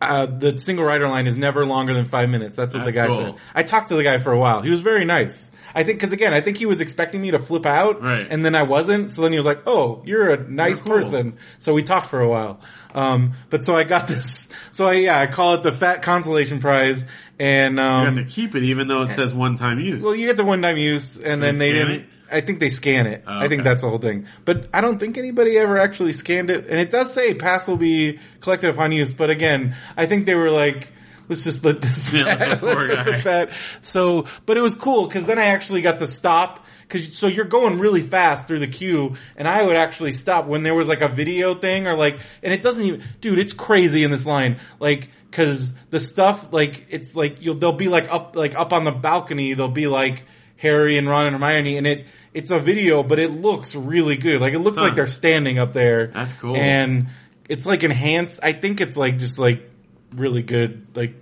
uh, 0.00 0.26
the 0.26 0.56
single 0.58 0.84
rider 0.84 1.08
line 1.08 1.26
is 1.28 1.36
never 1.36 1.64
longer 1.66 1.94
than 1.94 2.04
five 2.06 2.28
minutes. 2.28 2.56
That's 2.56 2.74
what 2.74 2.84
the 2.84 2.92
guy 2.92 3.06
cool. 3.06 3.16
said. 3.18 3.34
I 3.54 3.62
talked 3.62 3.88
to 3.88 3.94
the 3.96 4.02
guy 4.04 4.18
for 4.18 4.32
a 4.32 4.38
while. 4.38 4.62
He 4.62 4.70
was 4.70 4.80
very 4.80 5.04
nice. 5.04 5.50
I 5.78 5.84
think 5.84 5.98
because 5.98 6.12
again, 6.12 6.34
I 6.34 6.40
think 6.40 6.56
he 6.56 6.66
was 6.66 6.80
expecting 6.80 7.20
me 7.22 7.30
to 7.30 7.38
flip 7.38 7.64
out, 7.66 8.02
Right. 8.02 8.26
and 8.28 8.44
then 8.44 8.54
I 8.54 8.64
wasn't. 8.64 9.12
So 9.12 9.22
then 9.22 9.32
he 9.32 9.38
was 9.38 9.46
like, 9.46 9.62
"Oh, 9.66 10.02
you're 10.04 10.30
a 10.30 10.48
nice 10.48 10.78
You're 10.78 10.84
cool. 10.86 10.92
person." 10.94 11.36
So 11.58 11.72
we 11.74 11.82
talked 11.82 12.08
for 12.08 12.20
a 12.20 12.28
while. 12.28 12.60
Um, 12.94 13.34
but 13.50 13.64
so 13.64 13.76
I 13.76 13.84
got 13.84 14.08
this. 14.08 14.48
So 14.72 14.86
I 14.86 14.92
yeah, 14.94 15.18
I 15.18 15.26
call 15.26 15.54
it 15.54 15.62
the 15.62 15.72
fat 15.72 16.02
consolation 16.02 16.60
prize, 16.60 17.04
and 17.38 17.76
You 17.76 17.82
um, 17.82 18.06
have 18.06 18.14
to 18.16 18.24
keep 18.24 18.54
it 18.54 18.62
even 18.64 18.88
though 18.88 19.02
it 19.02 19.10
says 19.10 19.32
one 19.34 19.56
time 19.56 19.78
use. 19.80 20.02
well, 20.02 20.14
you 20.14 20.26
get 20.26 20.36
the 20.36 20.44
one 20.44 20.62
time 20.62 20.76
use, 20.76 21.16
and 21.16 21.42
then 21.42 21.58
they 21.58 21.72
didn't. 21.72 21.90
it? 22.00 22.06
I 22.30 22.40
think 22.42 22.58
they 22.60 22.68
scan 22.68 23.06
it. 23.06 23.24
Oh, 23.26 23.38
I 23.38 23.48
think 23.48 23.62
that's 23.64 23.80
the 23.80 23.88
whole 23.88 23.98
thing. 23.98 24.26
But 24.44 24.68
I 24.74 24.80
don't 24.82 24.98
think 24.98 25.16
anybody 25.16 25.56
ever 25.58 25.78
actually 25.78 26.12
scanned 26.12 26.50
it. 26.50 26.66
And 26.68 26.78
it 26.78 26.90
does 26.90 27.14
say 27.14 27.32
pass 27.34 27.66
will 27.68 27.78
be 27.78 28.18
collected 28.40 28.68
upon 28.70 28.92
use. 28.92 29.14
But 29.14 29.30
again, 29.30 29.74
I 29.96 30.04
think 30.06 30.26
they 30.26 30.34
were 30.34 30.50
like, 30.50 30.92
let's 31.28 31.44
just 31.44 31.64
let 31.64 31.80
this 31.80 32.12
Yeah, 32.12 32.36
fat, 32.36 32.60
the 32.60 32.66
poor 32.66 32.88
the 32.88 32.94
guy. 33.12 33.20
fat- 33.20 33.52
So, 33.82 34.26
but 34.46 34.56
it 34.56 34.60
was 34.60 34.74
cool 34.74 35.06
because 35.06 35.24
then 35.24 35.38
I 35.38 35.46
actually 35.46 35.82
got 35.82 35.98
to 35.98 36.06
stop. 36.06 36.64
Cause, 36.88 37.14
so 37.18 37.26
you're 37.26 37.44
going 37.44 37.78
really 37.78 38.00
fast 38.00 38.46
through 38.48 38.60
the 38.60 38.66
queue 38.66 39.16
and 39.36 39.46
I 39.46 39.62
would 39.62 39.76
actually 39.76 40.12
stop 40.12 40.46
when 40.46 40.62
there 40.62 40.74
was 40.74 40.88
like 40.88 41.02
a 41.02 41.08
video 41.08 41.54
thing 41.54 41.86
or 41.86 41.94
like, 41.94 42.18
and 42.42 42.50
it 42.52 42.62
doesn't 42.62 42.82
even, 42.82 43.02
dude, 43.20 43.38
it's 43.38 43.52
crazy 43.52 44.04
in 44.04 44.10
this 44.10 44.24
line. 44.24 44.58
Like, 44.80 45.10
cause 45.30 45.74
the 45.90 46.00
stuff, 46.00 46.50
like, 46.50 46.86
it's 46.88 47.14
like, 47.14 47.42
you'll, 47.42 47.56
they'll 47.56 47.72
be 47.72 47.88
like 47.88 48.10
up, 48.10 48.36
like 48.36 48.54
up 48.54 48.72
on 48.72 48.84
the 48.84 48.90
balcony, 48.92 49.52
they'll 49.52 49.68
be 49.68 49.86
like, 49.86 50.24
Harry 50.56 50.96
and 50.98 51.06
Ron 51.08 51.26
and 51.26 51.34
Hermione, 51.36 51.76
and 51.76 51.86
it 51.86 52.06
it's 52.34 52.50
a 52.50 52.58
video, 52.58 53.02
but 53.04 53.18
it 53.20 53.30
looks 53.30 53.74
really 53.76 54.16
good. 54.16 54.40
Like 54.40 54.54
it 54.54 54.58
looks 54.58 54.76
Huh. 54.78 54.84
like 54.86 54.94
they're 54.96 55.06
standing 55.06 55.58
up 55.60 55.72
there. 55.72 56.08
That's 56.08 56.32
cool. 56.32 56.56
And 56.56 57.08
it's 57.48 57.64
like 57.64 57.84
enhanced. 57.84 58.40
I 58.42 58.52
think 58.54 58.80
it's 58.80 58.96
like 58.96 59.18
just 59.18 59.38
like 59.38 59.70
really 60.12 60.42
good, 60.42 60.86
like 60.94 61.14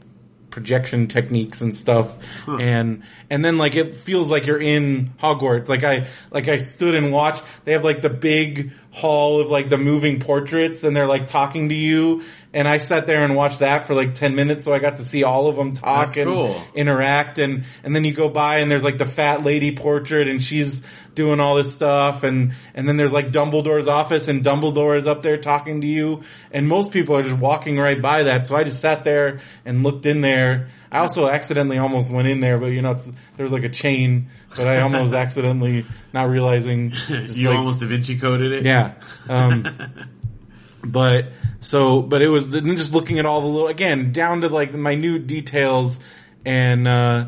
projection 0.50 1.06
techniques 1.06 1.60
and 1.60 1.76
stuff. 1.76 2.16
And 2.46 3.02
and 3.28 3.44
then 3.44 3.58
like 3.58 3.74
it 3.74 3.94
feels 3.94 4.30
like 4.30 4.46
you're 4.46 4.60
in 4.60 5.10
Hogwarts. 5.20 5.68
Like 5.68 5.84
I 5.84 6.08
like 6.30 6.48
I 6.48 6.58
stood 6.58 6.94
and 6.94 7.12
watched. 7.12 7.44
They 7.64 7.72
have 7.72 7.84
like 7.84 8.00
the 8.00 8.10
big 8.10 8.72
hall 8.96 9.42
of 9.42 9.50
like 9.50 9.68
the 9.68 9.76
moving 9.76 10.20
portraits, 10.20 10.82
and 10.82 10.96
they're 10.96 11.06
like 11.06 11.26
talking 11.26 11.68
to 11.68 11.74
you. 11.74 12.22
And 12.54 12.66
I 12.66 12.78
sat 12.78 13.06
there 13.06 13.22
and 13.22 13.36
watched 13.36 13.58
that 13.58 13.86
for 13.86 13.94
like 13.94 14.14
ten 14.14 14.34
minutes, 14.34 14.64
so 14.64 14.72
I 14.72 14.78
got 14.78 14.96
to 14.96 15.04
see 15.04 15.22
all 15.22 15.48
of 15.48 15.56
them 15.56 15.72
talk 15.74 16.06
That's 16.08 16.16
and 16.16 16.26
cool. 16.26 16.62
interact. 16.74 17.36
And 17.38 17.64
and 17.84 17.94
then 17.94 18.04
you 18.04 18.14
go 18.14 18.30
by 18.30 18.58
and 18.58 18.70
there's 18.70 18.84
like 18.84 18.96
the 18.96 19.04
fat 19.04 19.44
lady 19.44 19.76
portrait 19.76 20.28
and 20.28 20.42
she's 20.42 20.82
doing 21.14 21.38
all 21.38 21.56
this 21.56 21.70
stuff. 21.70 22.22
And 22.22 22.54
and 22.74 22.88
then 22.88 22.96
there's 22.96 23.12
like 23.12 23.32
Dumbledore's 23.32 23.88
office 23.88 24.28
and 24.28 24.42
Dumbledore 24.42 24.96
is 24.96 25.06
up 25.06 25.20
there 25.20 25.36
talking 25.36 25.82
to 25.82 25.86
you. 25.86 26.22
And 26.50 26.66
most 26.66 26.90
people 26.90 27.14
are 27.16 27.22
just 27.22 27.36
walking 27.38 27.76
right 27.76 28.00
by 28.00 28.22
that. 28.22 28.46
So 28.46 28.56
I 28.56 28.64
just 28.64 28.80
sat 28.80 29.04
there 29.04 29.40
and 29.66 29.82
looked 29.82 30.06
in 30.06 30.22
there 30.22 30.70
I 30.96 31.00
also 31.00 31.28
accidentally 31.28 31.78
almost 31.78 32.10
went 32.10 32.28
in 32.28 32.40
there 32.40 32.58
but 32.58 32.66
you 32.66 32.82
know 32.82 32.92
it's, 32.92 33.06
there 33.36 33.44
was 33.44 33.52
like 33.52 33.64
a 33.64 33.68
chain 33.68 34.28
but 34.56 34.66
I 34.66 34.80
almost 34.80 35.14
accidentally 35.24 35.84
not 36.12 36.28
realizing 36.28 36.92
you 37.08 37.48
like- 37.48 37.58
almost 37.58 37.80
Da 37.80 37.86
Vinci 37.86 38.18
coded 38.18 38.52
it. 38.52 38.64
yeah. 38.64 38.94
Um, 39.28 39.66
but 40.84 41.26
so, 41.60 42.02
but 42.02 42.22
it 42.22 42.28
was 42.28 42.52
just 42.52 42.92
looking 42.92 43.18
at 43.18 43.26
all 43.26 43.40
the 43.40 43.46
little 43.46 43.68
again 43.68 44.12
down 44.12 44.42
to 44.42 44.48
like 44.48 44.72
the 44.72 44.78
minute 44.78 45.26
details, 45.26 45.98
and 46.44 46.86
uh, 46.86 47.26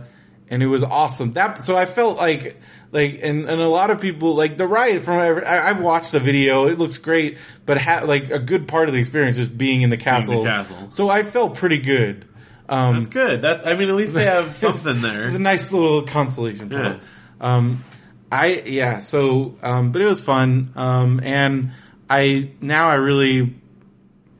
and 0.48 0.62
it 0.62 0.66
was 0.66 0.82
awesome. 0.84 1.32
That 1.32 1.62
so 1.62 1.76
I 1.76 1.86
felt 1.86 2.16
like 2.18 2.60
like 2.92 3.18
and 3.22 3.48
and 3.48 3.60
a 3.60 3.68
lot 3.68 3.90
of 3.90 4.00
people 4.00 4.34
like 4.36 4.56
the 4.58 4.66
ride 4.66 5.02
from 5.02 5.18
every- 5.18 5.44
I, 5.44 5.70
I've 5.70 5.80
watched 5.80 6.12
the 6.12 6.20
video. 6.20 6.68
It 6.68 6.78
looks 6.78 6.98
great, 6.98 7.38
but 7.66 7.78
ha- 7.78 8.02
like 8.04 8.30
a 8.30 8.38
good 8.38 8.68
part 8.68 8.88
of 8.88 8.94
the 8.94 9.00
experience 9.00 9.38
is 9.38 9.48
being 9.48 9.82
in 9.82 9.90
the 9.90 9.96
castle. 9.96 10.44
castle. 10.44 10.90
So 10.90 11.08
I 11.10 11.22
felt 11.24 11.56
pretty 11.56 11.78
good. 11.78 12.26
Um, 12.68 12.96
That's 12.96 13.08
good. 13.08 13.42
That's 13.42 13.66
I 13.66 13.74
mean 13.74 13.88
at 13.88 13.94
least 13.94 14.14
they 14.14 14.24
have 14.36 14.56
something 14.56 15.00
there. 15.00 15.24
it's 15.24 15.34
a 15.34 15.38
nice 15.38 15.72
little 15.72 16.02
consolation 16.02 16.70
Yeah. 16.70 16.98
Um, 17.40 17.84
I 18.30 18.62
yeah. 18.66 18.98
So, 18.98 19.56
um, 19.62 19.92
but 19.92 20.02
it 20.02 20.06
was 20.06 20.20
fun. 20.20 20.72
Um, 20.76 21.20
and 21.22 21.72
I 22.10 22.50
now 22.60 22.88
I 22.88 22.94
really 22.94 23.54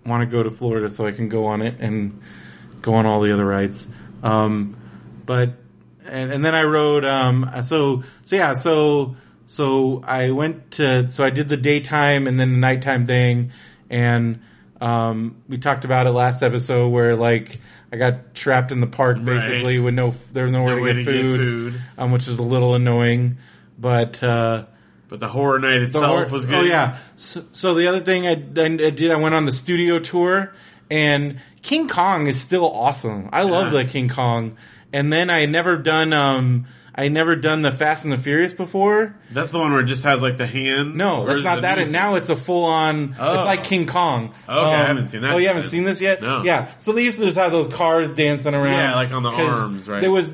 want 0.04 0.22
to 0.22 0.26
go 0.26 0.42
to 0.42 0.50
Florida 0.50 0.88
so 0.90 1.06
I 1.06 1.12
can 1.12 1.28
go 1.28 1.46
on 1.46 1.62
it 1.62 1.76
and 1.80 2.20
go 2.82 2.94
on 2.94 3.06
all 3.06 3.20
the 3.20 3.32
other 3.32 3.44
rides. 3.46 3.86
Um, 4.22 4.76
but 5.24 5.52
and, 6.04 6.32
and 6.32 6.44
then 6.44 6.54
I 6.54 6.62
rode. 6.62 7.04
Um, 7.04 7.50
so 7.62 8.02
so 8.24 8.36
yeah. 8.36 8.52
So 8.54 9.16
so 9.46 10.02
I 10.06 10.30
went 10.32 10.72
to 10.72 11.10
so 11.10 11.24
I 11.24 11.30
did 11.30 11.48
the 11.48 11.56
daytime 11.56 12.26
and 12.26 12.38
then 12.38 12.52
the 12.52 12.58
nighttime 12.58 13.06
thing, 13.06 13.52
and 13.88 14.40
um, 14.80 15.36
we 15.48 15.58
talked 15.58 15.84
about 15.84 16.06
it 16.06 16.10
last 16.10 16.42
episode 16.42 16.88
where 16.88 17.16
like 17.16 17.60
I 17.92 17.96
got 17.96 18.34
trapped 18.34 18.70
in 18.72 18.80
the 18.80 18.86
park 18.86 19.16
Right. 19.18 19.26
basically 19.26 19.78
with 19.78 19.94
no 19.94 20.14
there's 20.32 20.50
nowhere 20.52 20.76
No 20.76 20.84
to 20.86 20.94
to 20.94 21.04
get 21.04 21.12
get 21.12 21.22
food, 21.22 21.38
food. 21.72 21.82
Um, 21.96 22.12
which 22.12 22.28
is 22.28 22.38
a 22.38 22.42
little 22.42 22.74
annoying, 22.74 23.38
but. 23.78 24.22
Uh, 24.22 24.64
But 25.08 25.20
the 25.20 25.28
horror 25.28 25.58
night 25.58 25.80
itself 25.82 26.04
hor- 26.04 26.26
was 26.28 26.44
good. 26.46 26.54
Oh 26.54 26.62
yeah. 26.64 26.98
So, 27.16 27.42
so 27.52 27.74
the 27.74 27.86
other 27.88 28.00
thing 28.00 28.26
I, 28.26 28.32
I 28.32 28.34
did, 28.90 29.10
I 29.10 29.16
went 29.16 29.34
on 29.34 29.46
the 29.46 29.52
studio 29.52 29.98
tour, 29.98 30.52
and 30.90 31.40
King 31.62 31.88
Kong 31.88 32.26
is 32.26 32.38
still 32.40 32.66
awesome. 32.70 33.30
I 33.32 33.42
love 33.42 33.72
Yeah. 33.72 33.82
the 33.82 33.88
King 33.88 34.08
Kong. 34.10 34.56
And 34.92 35.12
then 35.12 35.28
I 35.30 35.40
had 35.40 35.50
never 35.50 35.76
done, 35.76 36.12
um, 36.12 36.66
I 36.98 37.06
never 37.06 37.36
done 37.36 37.62
the 37.62 37.70
Fast 37.70 38.02
and 38.02 38.12
the 38.12 38.16
Furious 38.16 38.52
before. 38.52 39.14
That's 39.30 39.52
the 39.52 39.58
one 39.60 39.70
where 39.70 39.82
it 39.82 39.86
just 39.86 40.02
has 40.02 40.20
like 40.20 40.36
the 40.36 40.48
hand. 40.48 40.96
No, 40.96 41.24
that's 41.24 41.44
not 41.44 41.62
that. 41.62 41.78
And 41.78 41.92
now 41.92 42.16
it's 42.16 42.28
a 42.28 42.34
full 42.34 42.64
on. 42.64 43.14
Oh. 43.16 43.38
It's 43.38 43.46
like 43.46 43.60
oh. 43.60 43.62
King 43.62 43.86
Kong. 43.86 44.34
Okay, 44.48 44.58
I 44.58 44.80
um, 44.80 44.86
haven't 44.88 45.08
seen 45.08 45.20
that 45.20 45.32
Oh, 45.32 45.36
you 45.36 45.46
haven't 45.46 45.68
seen 45.68 45.84
this 45.84 46.00
yet? 46.00 46.20
No. 46.20 46.42
Yeah. 46.42 46.72
So 46.76 46.92
they 46.92 47.04
used 47.04 47.18
to 47.20 47.24
just 47.24 47.36
have 47.36 47.52
those 47.52 47.68
cars 47.68 48.10
dancing 48.10 48.52
around. 48.52 48.72
Yeah, 48.72 48.96
like 48.96 49.12
on 49.12 49.22
the 49.22 49.30
arms, 49.30 49.86
right. 49.86 50.00
There 50.00 50.10
was 50.10 50.28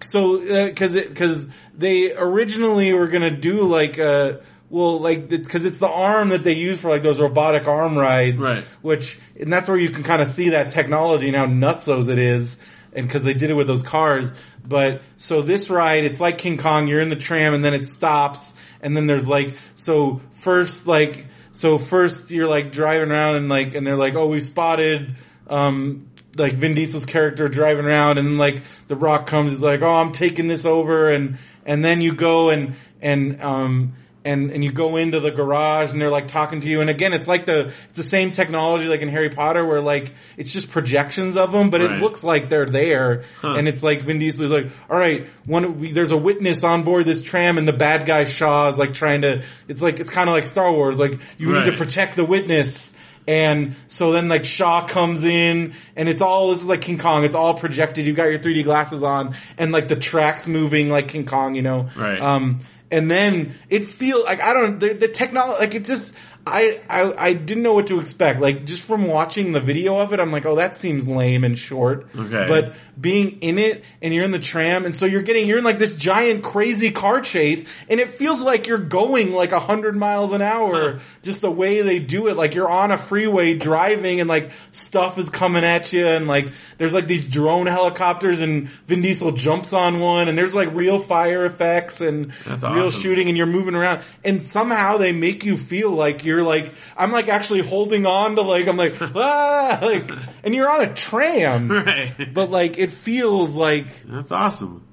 so 0.00 0.42
uh, 0.42 0.66
because 0.68 0.94
it 0.94 1.10
because 1.10 1.48
they 1.76 2.12
originally 2.16 2.94
were 2.94 3.08
gonna 3.08 3.30
do 3.30 3.64
like 3.64 3.98
a. 3.98 4.40
well 4.70 4.98
like 4.98 5.28
because 5.28 5.66
it's 5.66 5.78
the 5.78 5.86
arm 5.86 6.30
that 6.30 6.42
they 6.44 6.54
use 6.54 6.78
for 6.78 6.88
like 6.88 7.02
those 7.02 7.20
robotic 7.20 7.68
arm 7.68 7.94
rides, 7.94 8.40
Right. 8.40 8.64
Which 8.80 9.20
and 9.38 9.52
that's 9.52 9.68
where 9.68 9.76
you 9.76 9.90
can 9.90 10.02
kind 10.02 10.22
of 10.22 10.28
see 10.28 10.48
that 10.50 10.70
technology 10.70 11.28
and 11.28 11.36
how 11.36 11.46
nutsos 11.46 12.08
it 12.08 12.18
is. 12.18 12.56
And 12.94 13.06
because 13.06 13.24
they 13.24 13.34
did 13.34 13.50
it 13.50 13.54
with 13.54 13.66
those 13.66 13.82
cars, 13.82 14.32
but 14.66 15.02
so 15.16 15.42
this 15.42 15.70
ride, 15.70 16.04
it's 16.04 16.20
like 16.20 16.38
King 16.38 16.58
Kong. 16.58 16.88
You're 16.88 17.00
in 17.00 17.08
the 17.08 17.16
tram, 17.16 17.54
and 17.54 17.64
then 17.64 17.74
it 17.74 17.84
stops, 17.84 18.54
and 18.80 18.96
then 18.96 19.06
there's 19.06 19.28
like 19.28 19.56
so 19.74 20.20
first 20.32 20.86
like 20.86 21.26
so 21.52 21.78
first 21.78 22.30
you're 22.30 22.48
like 22.48 22.70
driving 22.70 23.10
around 23.10 23.36
and 23.36 23.48
like 23.48 23.74
and 23.74 23.86
they're 23.86 23.96
like 23.96 24.14
oh 24.14 24.26
we 24.26 24.40
spotted 24.40 25.14
um 25.48 26.08
like 26.36 26.52
Vin 26.52 26.74
Diesel's 26.74 27.06
character 27.06 27.48
driving 27.48 27.86
around 27.86 28.18
and 28.18 28.36
like 28.36 28.62
the 28.88 28.96
Rock 28.96 29.26
comes 29.26 29.54
is 29.54 29.62
like 29.62 29.82
oh 29.82 29.94
I'm 29.94 30.12
taking 30.12 30.48
this 30.48 30.66
over 30.66 31.10
and 31.10 31.38
and 31.64 31.82
then 31.84 32.00
you 32.02 32.14
go 32.14 32.50
and 32.50 32.74
and 33.00 33.40
um 33.42 33.94
and 34.26 34.50
and 34.50 34.62
you 34.64 34.72
go 34.72 34.96
into 34.96 35.20
the 35.20 35.30
garage 35.30 35.90
and 35.92 36.00
they're 36.00 36.10
like 36.10 36.28
talking 36.28 36.60
to 36.60 36.68
you 36.68 36.80
and 36.82 36.90
again 36.90 37.12
it's 37.14 37.26
like 37.28 37.46
the 37.46 37.68
it's 37.88 37.96
the 37.96 38.02
same 38.02 38.30
technology 38.32 38.86
like 38.88 39.00
in 39.00 39.08
Harry 39.08 39.30
Potter 39.30 39.64
where 39.64 39.80
like 39.80 40.12
it's 40.36 40.50
just 40.50 40.70
projections 40.70 41.36
of 41.36 41.52
them 41.52 41.70
but 41.70 41.80
Right. 41.80 41.92
it 41.92 42.02
looks 42.02 42.22
like 42.24 42.48
they're 42.48 42.66
there 42.66 43.24
and 43.42 43.68
it's 43.68 43.82
like 43.82 44.02
Vin 44.02 44.18
Diesel 44.18 44.44
is 44.44 44.50
like 44.50 44.66
all 44.90 44.98
right 44.98 45.28
one 45.46 45.78
we, 45.80 45.92
there's 45.92 46.10
a 46.10 46.16
witness 46.16 46.64
on 46.64 46.82
board 46.82 47.06
this 47.06 47.22
tram 47.22 47.56
and 47.56 47.66
the 47.66 47.72
bad 47.72 48.04
guy 48.06 48.24
Shaw 48.24 48.68
is 48.68 48.78
like 48.78 48.92
trying 48.92 49.22
to 49.22 49.42
it's 49.68 49.80
like 49.80 50.00
it's 50.00 50.10
kind 50.10 50.28
of 50.28 50.34
like 50.34 50.46
Star 50.46 50.72
Wars 50.72 50.98
like 50.98 51.18
you 51.38 51.52
need 51.52 51.64
to 51.70 51.76
protect 51.76 52.16
the 52.16 52.24
witness 52.24 52.92
and 53.28 53.74
so 53.88 54.12
then 54.12 54.28
like 54.28 54.44
Shaw 54.44 54.86
comes 54.86 55.24
in 55.24 55.74
and 55.96 56.08
it's 56.08 56.20
all, 56.22 56.50
this 56.50 56.62
is 56.62 56.68
like 56.68 56.80
King 56.80 56.96
Kong. 56.96 57.24
It's 57.24 57.34
all 57.34 57.54
projected. 57.54 58.06
You've 58.06 58.14
got 58.14 58.26
your 58.26 58.38
3D 58.38 58.62
glasses 58.62 59.02
on 59.02 59.34
and 59.58 59.72
like 59.72 59.88
the 59.88 59.96
tracks 59.96 60.46
moving 60.46 60.90
like 60.90 61.08
King 61.08 61.26
Kong, 61.26 61.56
you 61.56 61.62
know? 61.62 61.88
Right. 61.96 62.20
Um, 62.20 62.60
and 62.90 63.10
then 63.10 63.54
it 63.68 63.84
feels 63.84 64.24
like, 64.24 64.40
I 64.40 64.52
don't, 64.52 64.78
the, 64.78 64.94
the 64.94 65.08
technology, 65.08 65.58
like 65.60 65.74
it 65.74 65.84
just, 65.84 66.14
I, 66.48 66.80
I, 66.88 67.12
I 67.18 67.32
didn't 67.32 67.64
know 67.64 67.74
what 67.74 67.88
to 67.88 67.98
expect. 67.98 68.40
Like 68.40 68.66
just 68.66 68.82
from 68.82 69.08
watching 69.08 69.50
the 69.50 69.58
video 69.58 69.98
of 69.98 70.12
it, 70.12 70.20
I'm 70.20 70.30
like, 70.30 70.46
oh, 70.46 70.54
that 70.56 70.76
seems 70.76 71.04
lame 71.06 71.42
and 71.42 71.58
short. 71.58 72.06
Okay. 72.16 72.46
But 72.46 72.76
being 72.98 73.40
in 73.40 73.58
it 73.58 73.84
and 74.00 74.14
you're 74.14 74.24
in 74.24 74.30
the 74.30 74.38
tram 74.38 74.84
and 74.84 74.94
so 74.94 75.06
you're 75.06 75.22
getting, 75.22 75.48
you're 75.48 75.58
in 75.58 75.64
like 75.64 75.78
this 75.78 75.96
giant 75.96 76.44
crazy 76.44 76.92
car 76.92 77.20
chase 77.20 77.64
and 77.88 77.98
it 77.98 78.10
feels 78.10 78.40
like 78.40 78.68
you're 78.68 78.78
going 78.78 79.32
like 79.32 79.50
a 79.50 79.58
hundred 79.58 79.96
miles 79.96 80.30
an 80.30 80.40
hour. 80.40 81.00
Just 81.22 81.40
the 81.40 81.50
way 81.50 81.82
they 81.82 81.98
do 81.98 82.28
it. 82.28 82.36
Like 82.36 82.54
you're 82.54 82.70
on 82.70 82.92
a 82.92 82.98
freeway 82.98 83.54
driving 83.54 84.20
and 84.20 84.28
like 84.28 84.52
stuff 84.70 85.18
is 85.18 85.28
coming 85.28 85.64
at 85.64 85.92
you 85.92 86.06
and 86.06 86.28
like 86.28 86.52
there's 86.78 86.94
like 86.94 87.08
these 87.08 87.24
drone 87.28 87.66
helicopters 87.66 88.40
and 88.40 88.68
Vin 88.86 89.02
Diesel 89.02 89.32
jumps 89.32 89.72
on 89.72 89.98
one 89.98 90.28
and 90.28 90.38
there's 90.38 90.54
like 90.54 90.72
real 90.74 91.00
fire 91.00 91.44
effects 91.44 92.00
and 92.00 92.32
That's 92.44 92.62
real 92.62 92.86
awesome. 92.86 93.00
shooting 93.00 93.26
and 93.26 93.36
you're 93.36 93.46
moving 93.46 93.74
around 93.74 94.04
and 94.24 94.40
somehow 94.40 94.98
they 94.98 95.10
make 95.10 95.44
you 95.44 95.58
feel 95.58 95.90
like 95.90 96.24
you're 96.24 96.35
like, 96.44 96.74
I'm 96.96 97.12
like 97.12 97.28
actually 97.28 97.62
holding 97.62 98.06
on 98.06 98.36
to 98.36 98.42
like, 98.42 98.66
I'm 98.66 98.76
like, 98.76 98.94
ah, 99.00 99.78
like, 99.82 100.10
and 100.44 100.54
you're 100.54 100.68
on 100.70 100.82
a 100.82 100.94
tram. 100.94 101.68
Right. 101.86 102.32
But 102.32 102.50
like 102.50 102.78
it 102.78 102.90
feels 102.90 103.54
like 103.54 103.86
That's 104.04 104.32
awesome. 104.32 104.86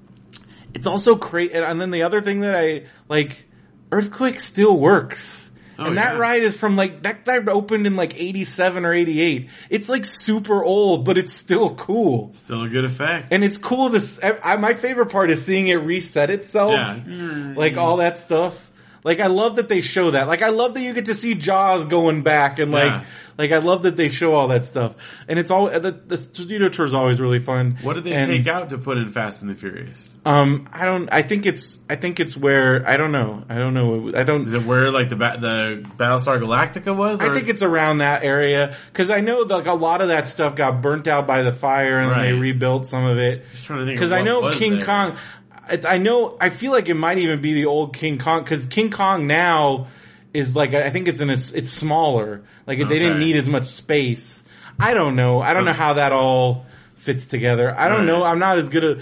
it's 0.73 0.87
also 0.87 1.15
crazy. 1.15 1.53
And 1.53 1.79
then 1.79 1.91
the 1.91 2.03
other 2.03 2.21
thing 2.21 2.41
that 2.41 2.55
I 2.55 2.83
like, 3.09 3.45
Earthquake 3.91 4.39
still 4.39 4.75
works. 4.77 5.49
Oh, 5.77 5.85
and 5.85 5.97
that 5.97 6.13
yeah. 6.13 6.19
ride 6.19 6.43
is 6.43 6.55
from 6.55 6.75
like 6.75 7.01
that 7.01 7.25
that 7.25 7.47
opened 7.47 7.87
in 7.87 7.95
like 7.95 8.19
87 8.19 8.85
or 8.85 8.93
88. 8.93 9.49
It's 9.69 9.89
like 9.89 10.05
super 10.05 10.63
old, 10.63 11.03
but 11.03 11.17
it's 11.17 11.33
still 11.33 11.73
cool. 11.75 12.31
Still 12.33 12.63
a 12.63 12.69
good 12.69 12.85
effect. 12.85 13.27
And 13.31 13.43
it's 13.43 13.57
cool 13.57 13.89
to 13.89 14.39
I 14.43 14.57
my 14.57 14.75
favorite 14.75 15.07
part 15.07 15.31
is 15.31 15.43
seeing 15.43 15.67
it 15.67 15.75
reset 15.75 16.29
itself. 16.29 16.73
yeah. 16.73 17.53
Like 17.55 17.77
all 17.77 17.97
that 17.97 18.17
stuff. 18.17 18.71
Like 19.03 19.19
I 19.19 19.27
love 19.27 19.57
that 19.57 19.69
they 19.69 19.81
show 19.81 20.11
that. 20.11 20.27
Like 20.27 20.41
I 20.41 20.49
love 20.49 20.73
that 20.75 20.81
you 20.81 20.93
get 20.93 21.05
to 21.05 21.13
see 21.13 21.35
Jaws 21.35 21.85
going 21.85 22.23
back 22.23 22.59
and 22.59 22.71
like 22.71 22.85
Yeah. 22.85 23.05
like 23.37 23.51
I 23.51 23.57
love 23.57 23.83
that 23.83 23.97
they 23.97 24.07
show 24.09 24.33
all 24.35 24.47
that 24.49 24.63
stuff. 24.65 24.95
And 25.27 25.37
it's 25.37 25.51
all 25.51 25.69
the, 25.69 25.91
the 25.91 26.17
studio 26.17 26.69
tour 26.69 26.85
is 26.85 26.93
always 26.93 27.19
really 27.19 27.39
fun. 27.39 27.77
What 27.81 27.93
did 27.95 28.05
they 28.05 28.13
And, 28.13 28.31
take 28.31 28.47
out 28.47 28.69
to 28.69 28.77
put 28.77 28.97
in 28.97 29.09
Fast 29.09 29.41
and 29.41 29.51
the 29.51 29.55
Furious? 29.55 30.09
Um, 30.25 30.69
I 30.71 30.85
don't. 30.85 31.09
I 31.11 31.21
think 31.21 31.45
it's. 31.45 31.77
I 31.89 31.97
think 31.97 32.21
it's 32.21 32.37
where 32.37 32.87
I 32.87 32.95
don't 32.95 33.11
know. 33.11 33.43
I 33.49 33.55
don't 33.55 33.73
know. 33.73 34.13
I 34.15 34.23
don't. 34.23 34.45
Is 34.47 34.53
it 34.53 34.63
where 34.63 34.89
like 34.89 35.09
the 35.09 35.17
ba- 35.17 35.37
the 35.37 35.85
Battlestar 35.97 36.37
Galactica 36.39 36.95
was? 36.95 37.19
I 37.19 37.33
think 37.33 37.49
it's 37.49 37.61
around 37.61 37.97
that 37.97 38.23
area 38.23 38.77
because 38.93 39.09
I 39.09 39.19
know 39.19 39.39
like 39.39 39.65
a 39.65 39.73
lot 39.73 39.99
of 39.99 40.07
that 40.07 40.29
stuff 40.29 40.55
got 40.55 40.81
burnt 40.81 41.09
out 41.09 41.27
by 41.27 41.43
the 41.43 41.51
fire 41.51 41.99
and 41.99 42.23
they 42.23 42.31
rebuilt 42.31 42.87
some 42.87 43.03
of 43.03 43.17
it. 43.17 43.43
Just 43.51 43.65
trying 43.65 43.79
to 43.79 43.85
think 43.85 43.97
of 43.97 43.99
Because 43.99 44.13
I 44.13 44.21
know 44.21 44.49
King 44.53 44.77
there. 44.77 44.85
Kong. 44.85 45.17
I, 45.69 45.79
I 45.87 45.97
know. 45.97 46.37
I 46.39 46.49
feel 46.49 46.71
like 46.71 46.89
it 46.89 46.95
might 46.95 47.17
even 47.17 47.41
be 47.41 47.53
the 47.53 47.65
old 47.65 47.95
King 47.95 48.17
Kong 48.17 48.43
because 48.43 48.65
King 48.65 48.89
Kong 48.91 49.27
now 49.27 49.87
is 50.33 50.55
like 50.55 50.73
I 50.73 50.89
think 50.89 51.07
it's 51.07 51.19
in 51.19 51.29
it's 51.29 51.51
it's 51.51 51.69
smaller. 51.69 52.41
Like 52.67 52.79
they 52.79 52.99
didn't 52.99 53.19
need 53.19 53.35
as 53.35 53.47
much 53.47 53.65
space. 53.65 54.43
I 54.79 54.93
don't 54.93 55.15
know. 55.15 55.41
I 55.41 55.53
don't 55.53 55.65
know 55.65 55.73
how 55.73 55.93
that 55.93 56.11
all 56.11 56.65
fits 56.95 57.25
together. 57.25 57.73
I 57.77 57.89
don't 57.89 57.99
Right. 57.99 58.05
know. 58.07 58.23
I'm 58.23 58.39
not 58.39 58.57
as 58.57 58.69
good 58.69 58.83
at 58.83 58.97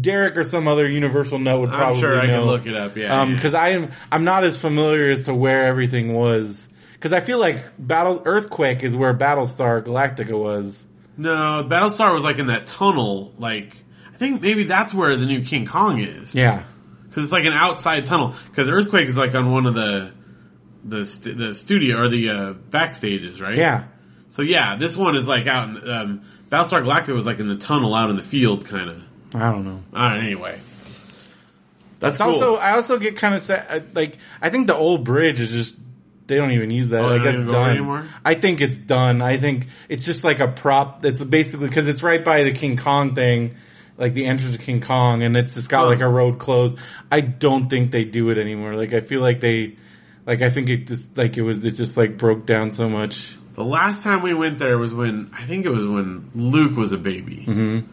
Derek 0.00 0.36
or 0.36 0.44
some 0.44 0.68
other 0.68 0.86
Universal 0.88 1.38
nut 1.40 1.60
would 1.60 1.70
probably 1.70 1.94
I'm 1.96 2.00
sure 2.00 2.20
I 2.20 2.26
know. 2.26 2.40
can 2.40 2.46
look 2.46 2.66
it 2.66 2.76
up. 2.76 2.96
Yeah, 2.96 3.20
Um, 3.20 3.30
yeah. 3.30 3.34
because 3.36 3.54
I'm 3.54 3.90
I'm 4.12 4.24
not 4.24 4.44
as 4.44 4.56
familiar 4.56 5.10
as 5.10 5.24
to 5.24 5.34
where 5.34 5.64
everything 5.64 6.12
was. 6.14 6.68
Because 6.92 7.12
I 7.12 7.20
feel 7.20 7.38
like 7.38 7.64
Battle 7.78 8.22
Earthquake 8.24 8.82
is 8.82 8.96
where 8.96 9.14
Battlestar 9.14 9.82
Galactica 9.84 10.38
was. 10.38 10.84
no, 11.16 11.64
Battlestar 11.68 12.12
was 12.14 12.22
like 12.24 12.38
in 12.38 12.46
that 12.48 12.66
tunnel. 12.66 13.32
Like 13.38 13.76
I 14.18 14.20
think 14.20 14.42
maybe 14.42 14.64
that's 14.64 14.92
where 14.92 15.16
the 15.16 15.26
new 15.26 15.42
King 15.44 15.64
Kong 15.64 16.00
is. 16.00 16.34
Yeah, 16.34 16.64
because 17.08 17.22
it's 17.22 17.32
like 17.32 17.44
an 17.44 17.52
outside 17.52 18.06
tunnel. 18.06 18.34
Because 18.50 18.68
Earthquake 18.68 19.06
is 19.06 19.16
like 19.16 19.32
on 19.36 19.52
one 19.52 19.66
of 19.66 19.74
the 19.74 20.12
the 20.84 21.04
st- 21.04 21.38
the 21.38 21.54
studio 21.54 21.98
or 22.00 22.08
the 22.08 22.28
uh, 22.30 22.54
backstages, 22.70 23.40
right? 23.40 23.56
yeah. 23.56 23.84
So 24.30 24.42
yeah, 24.42 24.74
this 24.76 24.96
one 24.96 25.14
is 25.14 25.28
like 25.28 25.46
out 25.46 25.68
in 25.68 25.88
um, 25.90 26.22
Battlestar 26.50 26.84
Galactica 26.84 27.14
was 27.14 27.26
like 27.26 27.38
in 27.38 27.46
the 27.46 27.56
tunnel 27.56 27.94
out 27.94 28.10
in 28.10 28.16
the 28.16 28.22
field, 28.22 28.66
kind 28.66 28.90
of. 28.90 29.02
I 29.34 29.52
don't 29.52 29.64
know. 29.64 29.80
All 29.94 30.10
right, 30.10 30.18
anyway. 30.18 30.58
That's 32.00 32.14
It's 32.14 32.22
cool. 32.22 32.32
also 32.32 32.56
I 32.56 32.72
also 32.72 32.98
get 32.98 33.16
kind 33.16 33.34
of 33.36 33.40
sad. 33.42 33.94
Like 33.94 34.16
I 34.42 34.50
think 34.50 34.66
the 34.66 34.74
old 34.74 35.04
bridge 35.04 35.38
is 35.38 35.50
just 35.52 35.76
they 36.26 36.36
don't 36.36 36.50
even 36.52 36.70
use 36.70 36.88
that. 36.90 37.04
Oh, 37.04 37.08
like 37.08 37.22
don't 37.22 37.28
it's 37.28 37.34
even 37.36 37.46
go 37.46 37.56
over 37.56 37.66
done. 37.66 37.76
anymore? 37.76 38.08
I 38.24 38.34
think 38.34 38.60
it's 38.60 38.76
done. 38.76 39.22
I 39.22 39.36
think 39.38 39.66
it's 39.88 40.04
just 40.04 40.24
like 40.24 40.40
a 40.40 40.48
prop. 40.48 41.02
That's 41.02 41.22
basically 41.24 41.68
because 41.68 41.88
it's 41.88 42.02
right 42.02 42.24
by 42.24 42.42
the 42.42 42.52
King 42.52 42.76
Kong 42.76 43.14
thing. 43.14 43.56
Like 43.98 44.14
the 44.14 44.26
entrance 44.26 44.56
to 44.56 44.62
King 44.62 44.80
Kong, 44.80 45.22
and 45.22 45.36
it's 45.36 45.54
just 45.54 45.68
got 45.68 45.82
like 45.88 46.00
a 46.00 46.08
road 46.08 46.38
closed. 46.38 46.78
I 47.10 47.20
don't 47.20 47.68
think 47.68 47.90
they 47.90 48.04
do 48.04 48.30
it 48.30 48.38
anymore. 48.38 48.74
Like 48.74 48.94
I 48.94 49.00
feel 49.00 49.20
like 49.20 49.40
they, 49.40 49.76
like 50.24 50.40
I 50.40 50.50
think 50.50 50.70
it 50.70 50.86
just 50.86 51.16
like 51.18 51.36
it 51.36 51.42
was 51.42 51.64
it 51.64 51.72
just 51.72 51.96
like 51.96 52.16
broke 52.16 52.46
down 52.46 52.70
so 52.70 52.88
much. 52.88 53.36
the 53.58 53.64
last 53.64 54.04
time 54.04 54.22
we 54.22 54.32
went 54.32 54.60
there 54.60 54.78
was 54.78 54.94
when 54.94 55.32
I 55.34 55.42
think 55.42 55.66
it 55.66 55.70
was 55.70 55.84
when 55.84 56.30
Luke 56.36 56.76
was 56.76 56.92
a 56.92 56.96
baby. 56.96 57.44
Mm-hmm. 57.44 57.88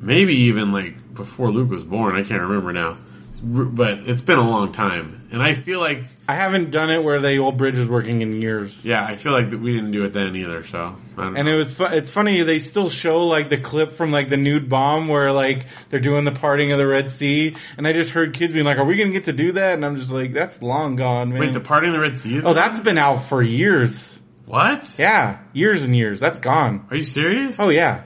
Maybe 0.00 0.34
even 0.42 0.70
like 0.70 1.12
before 1.12 1.50
Luke 1.50 1.70
was 1.70 1.82
born. 1.82 2.14
I 2.14 2.22
can't 2.22 2.42
remember 2.42 2.72
now. 2.72 2.98
But 3.42 4.08
it's 4.08 4.22
been 4.22 4.38
a 4.38 4.48
long 4.48 4.70
time, 4.70 5.17
and 5.30 5.42
I 5.42 5.54
feel 5.54 5.78
like 5.80 6.04
I 6.28 6.34
haven't 6.36 6.70
done 6.70 6.90
it 6.90 7.02
where 7.04 7.20
the 7.20 7.36
old 7.38 7.56
bridge 7.58 7.76
is 7.76 7.86
working 7.88 8.22
in 8.22 8.40
years. 8.40 8.84
yeah, 8.84 9.04
I 9.04 9.16
feel 9.16 9.32
like 9.32 9.50
we 9.50 9.74
didn't 9.74 9.90
do 9.90 10.04
it 10.04 10.12
then 10.12 10.34
either. 10.36 10.66
So 10.66 10.96
And 11.18 11.34
know. 11.34 11.52
it 11.52 11.56
was 11.56 11.72
fu- 11.74 11.84
it's 11.84 12.08
funny 12.10 12.42
they 12.42 12.58
still 12.58 12.88
show 12.88 13.26
like 13.26 13.48
the 13.48 13.58
clip 13.58 13.92
from 13.92 14.10
like 14.10 14.28
the 14.28 14.36
nude 14.36 14.68
bomb 14.68 15.08
where 15.08 15.32
like 15.32 15.66
they're 15.90 16.00
doing 16.00 16.24
the 16.24 16.32
parting 16.32 16.72
of 16.72 16.78
the 16.78 16.86
Red 16.86 17.10
Sea 17.10 17.56
and 17.76 17.86
I 17.86 17.92
just 17.92 18.10
heard 18.12 18.32
kids 18.34 18.52
being 18.52 18.64
like 18.64 18.78
are 18.78 18.84
we 18.84 18.96
going 18.96 19.08
to 19.08 19.12
get 19.12 19.24
to 19.24 19.32
do 19.32 19.52
that 19.52 19.74
and 19.74 19.84
I'm 19.84 19.96
just 19.96 20.10
like 20.10 20.32
that's 20.32 20.62
long 20.62 20.96
gone 20.96 21.30
man. 21.30 21.40
wait 21.40 21.52
the 21.52 21.60
party 21.60 21.88
of 21.88 21.92
the 21.92 22.00
Red 22.00 22.16
Sea. 22.16 22.36
Is 22.38 22.46
oh 22.46 22.54
that's 22.54 22.78
been 22.80 22.98
out 22.98 23.22
for 23.22 23.42
years. 23.42 24.18
what? 24.46 24.94
Yeah, 24.98 25.40
years 25.52 25.84
and 25.84 25.94
years. 25.94 26.20
That's 26.20 26.38
gone. 26.38 26.86
Are 26.90 26.96
you 26.96 27.04
serious? 27.04 27.60
Oh 27.60 27.68
yeah. 27.68 28.04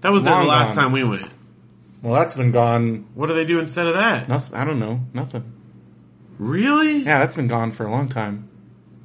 that 0.00 0.10
was 0.12 0.24
the 0.24 0.30
last 0.30 0.68
gone. 0.74 0.76
time 0.76 0.92
we 0.92 1.04
went. 1.04 1.30
Well 2.02 2.14
that's 2.14 2.34
been 2.34 2.50
gone. 2.50 3.06
What 3.14 3.28
do 3.28 3.34
they 3.34 3.44
do 3.44 3.58
instead 3.60 3.86
of 3.86 3.94
that? 3.94 4.28
Nothing, 4.28 4.58
I 4.58 4.64
don't 4.64 4.80
know. 4.80 5.00
Nothing. 5.12 5.52
Really? 6.38 6.98
Yeah, 6.98 7.20
that's 7.20 7.36
been 7.36 7.48
gone 7.48 7.72
for 7.72 7.84
a 7.84 7.90
long 7.90 8.08
time. 8.08 8.48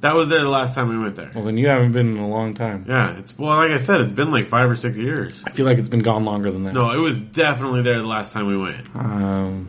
That 0.00 0.14
was 0.14 0.28
there 0.30 0.40
the 0.40 0.48
last 0.48 0.74
time 0.74 0.88
we 0.88 0.98
went 0.98 1.14
there. 1.16 1.30
Well 1.34 1.44
then 1.44 1.58
you 1.58 1.68
haven't 1.68 1.92
been 1.92 2.12
in 2.12 2.16
a 2.18 2.28
long 2.28 2.54
time. 2.54 2.86
Yeah, 2.88 3.18
it's 3.18 3.36
well, 3.38 3.56
like 3.56 3.70
I 3.70 3.76
said, 3.76 4.00
it's 4.00 4.12
been 4.12 4.30
like 4.30 4.46
five 4.46 4.70
or 4.70 4.74
six 4.76 4.96
years. 4.96 5.32
I 5.46 5.50
feel 5.50 5.66
like 5.66 5.76
it's 5.78 5.90
been 5.90 6.00
gone 6.00 6.24
longer 6.24 6.50
than 6.50 6.64
that. 6.64 6.72
No, 6.72 6.90
it 6.90 6.96
was 6.98 7.18
definitely 7.18 7.82
there 7.82 7.98
the 7.98 8.06
last 8.06 8.32
time 8.32 8.46
we 8.46 8.56
went 8.56 8.86
Um 8.96 9.68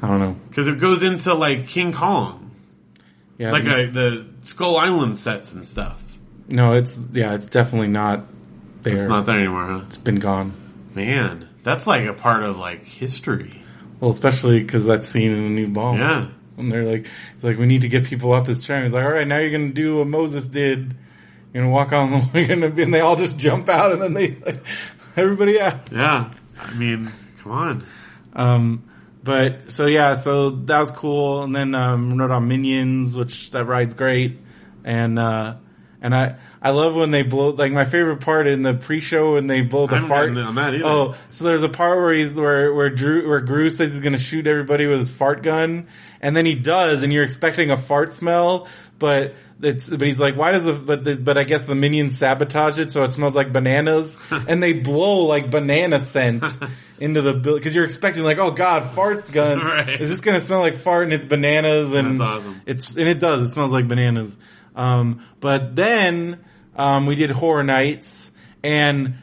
I 0.00 0.06
don't 0.08 0.20
know. 0.20 0.36
because 0.48 0.68
it 0.68 0.78
goes 0.78 1.02
into 1.02 1.34
like 1.34 1.66
King 1.66 1.92
Kong, 1.92 2.52
Yeah. 3.38 3.50
like 3.52 3.64
uh 3.64 3.90
the 3.90 4.26
Skull 4.42 4.76
Island 4.76 5.18
sets 5.18 5.52
and 5.52 5.66
stuff. 5.66 6.00
no, 6.48 6.74
it's 6.74 6.98
yeah, 7.12 7.34
it's 7.34 7.48
definitely 7.48 7.88
not 7.88 8.28
there. 8.82 8.96
It's 8.96 9.08
not 9.08 9.26
there 9.26 9.38
anymore, 9.38 9.66
huh? 9.66 9.82
it's 9.86 9.98
been 9.98 10.20
gone. 10.20 10.54
Man, 10.94 11.48
that's 11.64 11.86
like 11.86 12.06
a 12.06 12.12
part 12.14 12.44
of 12.44 12.58
like 12.58 12.84
history. 12.86 13.60
Well, 13.98 14.10
especially 14.12 14.60
because 14.62 14.84
that 14.86 15.02
scene 15.04 15.32
in 15.32 15.42
the 15.42 15.48
nude 15.50 15.74
bomb. 15.74 15.96
Yeah. 15.98 16.28
And 16.56 16.70
they're 16.70 16.84
like, 16.84 17.06
it's 17.34 17.44
like, 17.44 17.58
we 17.58 17.66
need 17.66 17.82
to 17.82 17.88
get 17.88 18.04
people 18.04 18.32
off 18.32 18.46
this 18.46 18.62
train. 18.62 18.84
He's 18.84 18.92
like, 18.92 19.04
all 19.04 19.12
right, 19.12 19.26
now 19.26 19.38
you're 19.38 19.50
going 19.50 19.68
to 19.68 19.74
do 19.74 19.98
what 19.98 20.06
Moses 20.06 20.46
did. 20.46 20.94
You're 21.52 21.62
going 21.62 21.66
to 21.66 21.70
walk 21.70 21.92
on 21.92 22.10
the, 22.10 22.38
you're 22.38 22.48
going 22.48 22.60
to 22.60 22.70
be, 22.70 22.82
and 22.82 22.92
they 22.92 23.00
all 23.00 23.16
just 23.16 23.38
jump 23.38 23.68
out 23.68 23.92
and 23.92 24.02
then 24.02 24.14
they, 24.14 24.36
like, 24.36 24.62
everybody 25.16 25.60
out. 25.60 25.90
Yeah, 25.92 26.32
I 26.58 26.74
mean, 26.74 27.10
come 27.38 27.52
on. 27.52 27.86
Um, 28.34 28.84
but, 29.22 29.70
so 29.70 29.86
yeah, 29.86 30.14
so 30.14 30.50
that 30.50 30.78
was 30.78 30.90
cool. 30.90 31.42
And 31.42 31.54
then, 31.54 31.74
um, 31.74 32.16
rode 32.18 32.30
on 32.30 32.48
Minions, 32.48 33.16
which 33.16 33.50
that 33.52 33.66
ride's 33.66 33.94
great. 33.94 34.38
And, 34.84 35.18
uh, 35.18 35.56
and 36.00 36.14
I, 36.14 36.36
I 36.64 36.70
love 36.70 36.94
when 36.94 37.10
they 37.10 37.22
blow, 37.22 37.48
like 37.50 37.72
my 37.72 37.84
favorite 37.84 38.20
part 38.20 38.46
in 38.46 38.62
the 38.62 38.72
pre-show 38.74 39.32
when 39.34 39.48
they 39.48 39.62
blow 39.62 39.86
the 39.88 39.96
I 39.96 39.98
haven't 39.98 40.08
fart. 40.08 40.36
on 40.36 40.54
that 40.54 40.74
either. 40.74 40.86
Oh, 40.86 41.14
so 41.30 41.44
there's 41.44 41.64
a 41.64 41.68
part 41.68 41.98
where 41.98 42.12
he's 42.12 42.32
where 42.34 42.72
where 42.72 42.88
Drew 42.88 43.28
where 43.28 43.40
Gru 43.40 43.68
says 43.68 43.92
he's 43.94 44.02
gonna 44.02 44.16
shoot 44.18 44.46
everybody 44.46 44.86
with 44.86 44.98
his 45.00 45.10
fart 45.10 45.42
gun, 45.42 45.88
and 46.20 46.36
then 46.36 46.46
he 46.46 46.54
does, 46.54 47.02
and 47.02 47.12
you're 47.12 47.24
expecting 47.24 47.70
a 47.72 47.76
fart 47.76 48.12
smell, 48.12 48.68
but 49.00 49.34
it's 49.60 49.88
but 49.88 50.02
he's 50.02 50.20
like, 50.20 50.36
why 50.36 50.52
does 50.52 50.66
it? 50.68 50.86
But 50.86 51.02
the, 51.04 51.16
but 51.16 51.36
I 51.36 51.42
guess 51.44 51.64
the 51.66 51.74
minions 51.74 52.16
sabotage 52.16 52.78
it, 52.78 52.92
so 52.92 53.02
it 53.02 53.10
smells 53.10 53.34
like 53.34 53.52
bananas, 53.52 54.16
and 54.30 54.62
they 54.62 54.72
blow 54.72 55.24
like 55.24 55.50
banana 55.50 55.98
scent 55.98 56.44
into 57.00 57.22
the 57.22 57.32
building 57.32 57.58
because 57.58 57.74
you're 57.74 57.84
expecting 57.84 58.22
like, 58.22 58.38
oh 58.38 58.52
god, 58.52 58.90
fart's 58.94 59.28
gun, 59.32 59.58
Right. 59.64 60.00
is 60.00 60.10
this 60.10 60.20
gonna 60.20 60.40
smell 60.40 60.60
like 60.60 60.76
fart 60.76 61.04
and 61.04 61.12
it's 61.12 61.24
bananas 61.24 61.92
and 61.92 62.22
awesome. 62.22 62.62
it's 62.66 62.94
and 62.96 63.08
it 63.08 63.18
does. 63.18 63.42
It 63.42 63.48
smells 63.48 63.72
like 63.72 63.88
bananas. 63.88 64.36
Um, 64.76 65.26
but 65.40 65.74
then 65.76 66.44
um, 66.76 67.06
we 67.06 67.14
did 67.14 67.30
Horror 67.30 67.62
Nights, 67.62 68.30
and 68.62 69.14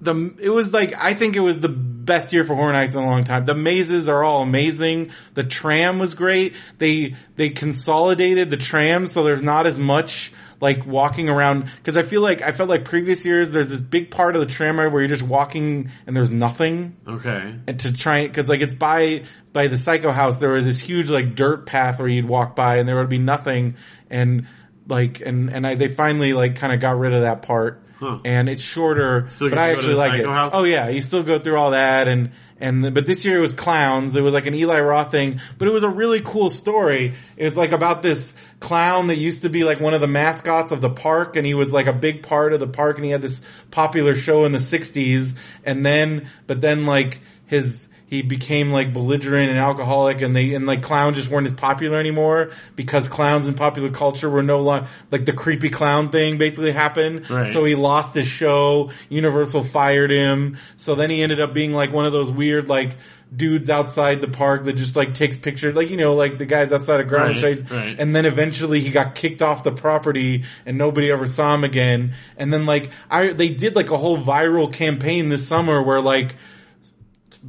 the 0.00 0.34
it 0.40 0.48
was 0.50 0.72
like 0.72 0.94
I 0.96 1.14
think 1.14 1.36
it 1.36 1.40
was 1.40 1.60
the 1.60 1.68
best 1.68 2.32
year 2.32 2.44
for 2.44 2.54
Horror 2.54 2.72
Nights 2.72 2.94
in 2.94 3.02
a 3.02 3.06
long 3.06 3.24
time. 3.24 3.44
The 3.44 3.54
mazes 3.54 4.08
are 4.08 4.24
all 4.24 4.42
amazing. 4.42 5.10
The 5.34 5.44
tram 5.44 5.98
was 5.98 6.14
great. 6.14 6.54
They 6.78 7.16
they 7.36 7.50
consolidated 7.50 8.50
the 8.50 8.56
tram 8.56 9.06
so 9.06 9.22
there's 9.24 9.42
not 9.42 9.66
as 9.66 9.78
much 9.78 10.32
like 10.60 10.84
walking 10.86 11.28
around 11.30 11.70
because 11.76 11.96
I 11.96 12.02
feel 12.02 12.20
like 12.20 12.42
I 12.42 12.52
felt 12.52 12.68
like 12.68 12.84
previous 12.84 13.24
years 13.24 13.52
there's 13.52 13.70
this 13.70 13.80
big 13.80 14.10
part 14.10 14.36
of 14.36 14.40
the 14.40 14.46
tram 14.46 14.78
ride 14.78 14.92
where 14.92 15.00
you're 15.00 15.08
just 15.08 15.22
walking 15.22 15.90
and 16.06 16.14
there's 16.16 16.30
nothing 16.30 16.96
Okay. 17.08 17.54
and 17.66 17.80
to 17.80 17.92
try 17.92 18.26
because 18.26 18.48
like 18.50 18.60
it's 18.60 18.74
by 18.74 19.24
by 19.54 19.68
the 19.68 19.78
psycho 19.78 20.12
house 20.12 20.38
there 20.38 20.50
was 20.50 20.66
this 20.66 20.78
huge 20.78 21.08
like 21.08 21.34
dirt 21.34 21.64
path 21.64 21.98
where 21.98 22.08
you'd 22.08 22.28
walk 22.28 22.54
by 22.56 22.76
and 22.76 22.86
there 22.86 22.96
would 22.96 23.08
be 23.08 23.18
nothing 23.18 23.76
and 24.10 24.46
like 24.90 25.20
and 25.20 25.48
and 25.50 25.66
I 25.66 25.74
they 25.76 25.88
finally 25.88 26.32
like 26.32 26.56
kind 26.56 26.72
of 26.72 26.80
got 26.80 26.98
rid 26.98 27.12
of 27.12 27.22
that 27.22 27.42
part 27.42 27.82
Huh. 28.00 28.18
and 28.24 28.48
it's 28.48 28.62
shorter 28.62 29.28
Still 29.28 29.50
but 29.50 29.58
I 29.58 29.68
to 29.68 29.74
go 29.74 29.80
to 29.80 29.82
actually 29.82 29.94
like 29.96 30.20
it 30.20 30.24
House? 30.26 30.52
oh 30.54 30.64
yeah 30.64 30.88
you 30.88 31.02
still 31.02 31.22
go 31.22 31.38
through 31.38 31.58
all 31.58 31.72
that 31.72 32.08
and 32.08 32.30
and 32.58 32.94
but 32.94 33.04
this 33.04 33.26
year 33.26 33.36
it 33.36 33.40
was 33.42 33.52
clowns 33.52 34.16
it 34.16 34.22
was 34.22 34.32
like 34.32 34.46
an 34.46 34.54
Eli 34.54 34.80
Roth 34.80 35.10
thing 35.10 35.42
but 35.58 35.68
it 35.68 35.70
was 35.70 35.82
a 35.82 35.88
really 35.90 36.22
cool 36.22 36.48
story 36.48 37.12
it 37.36 37.44
was 37.44 37.58
like 37.58 37.72
about 37.72 38.00
this 38.00 38.32
clown 38.58 39.08
that 39.08 39.16
used 39.18 39.42
to 39.42 39.50
be 39.50 39.64
like 39.64 39.80
one 39.80 39.92
of 39.92 40.00
the 40.00 40.06
mascots 40.08 40.72
of 40.72 40.80
the 40.80 40.88
park 40.88 41.36
and 41.36 41.46
he 41.46 41.52
was 41.52 41.74
like 41.74 41.86
a 41.88 41.92
big 41.92 42.22
part 42.22 42.54
of 42.54 42.60
the 42.60 42.66
park 42.66 42.96
and 42.96 43.04
he 43.04 43.10
had 43.10 43.20
this 43.20 43.42
popular 43.70 44.14
show 44.14 44.46
in 44.46 44.52
the 44.52 44.58
60s 44.58 45.34
and 45.66 45.84
then 45.84 46.26
but 46.46 46.62
then 46.62 46.86
like 46.86 47.20
his 47.48 47.89
he 48.10 48.22
became 48.22 48.70
like 48.70 48.92
belligerent 48.92 49.48
and 49.50 49.58
alcoholic 49.58 50.20
and 50.20 50.34
they 50.36 50.52
and 50.54 50.66
like 50.66 50.82
clowns 50.82 51.16
just 51.16 51.30
weren't 51.30 51.46
as 51.46 51.52
popular 51.52 51.98
anymore 51.98 52.50
because 52.76 53.08
clowns 53.08 53.46
in 53.46 53.54
popular 53.54 53.88
culture 53.90 54.28
were 54.28 54.42
no 54.42 54.58
longer 54.58 54.88
like 55.12 55.24
the 55.24 55.32
creepy 55.32 55.70
clown 55.70 56.10
thing 56.10 56.36
basically 56.36 56.72
happened 56.72 57.30
Right. 57.30 57.46
so 57.46 57.64
he 57.64 57.76
lost 57.76 58.14
his 58.14 58.26
show 58.26 58.90
universal 59.08 59.62
fired 59.64 60.10
him 60.10 60.58
so 60.76 60.94
then 60.96 61.08
he 61.08 61.22
ended 61.22 61.40
up 61.40 61.54
being 61.54 61.72
like 61.72 61.92
one 61.92 62.04
of 62.04 62.12
those 62.12 62.30
weird 62.30 62.68
like 62.68 62.96
dudes 63.34 63.70
outside 63.70 64.20
the 64.20 64.26
park 64.26 64.64
that 64.64 64.72
just 64.72 64.96
like 64.96 65.14
takes 65.14 65.36
pictures, 65.36 65.76
like 65.76 65.88
you 65.88 65.96
know, 65.96 66.16
like 66.16 66.36
the 66.38 66.44
guys 66.46 66.72
outside 66.72 66.98
of 66.98 67.06
ground 67.06 67.34
Right, 67.34 67.40
shades. 67.40 67.70
right. 67.70 67.94
And 67.96 68.12
then 68.12 68.26
eventually 68.26 68.80
he 68.80 68.90
got 68.90 69.14
kicked 69.14 69.40
off 69.40 69.62
the 69.62 69.70
property 69.70 70.42
and 70.66 70.76
nobody 70.76 71.12
ever 71.12 71.28
saw 71.28 71.54
him 71.54 71.62
again. 71.62 72.14
And 72.36 72.52
then 72.52 72.66
like 72.66 72.90
I 73.08 73.32
they 73.32 73.50
did 73.50 73.76
like 73.76 73.92
a 73.92 73.96
whole 73.96 74.18
viral 74.18 74.72
campaign 74.72 75.28
this 75.28 75.46
summer 75.46 75.80
where 75.80 76.00
like 76.00 76.34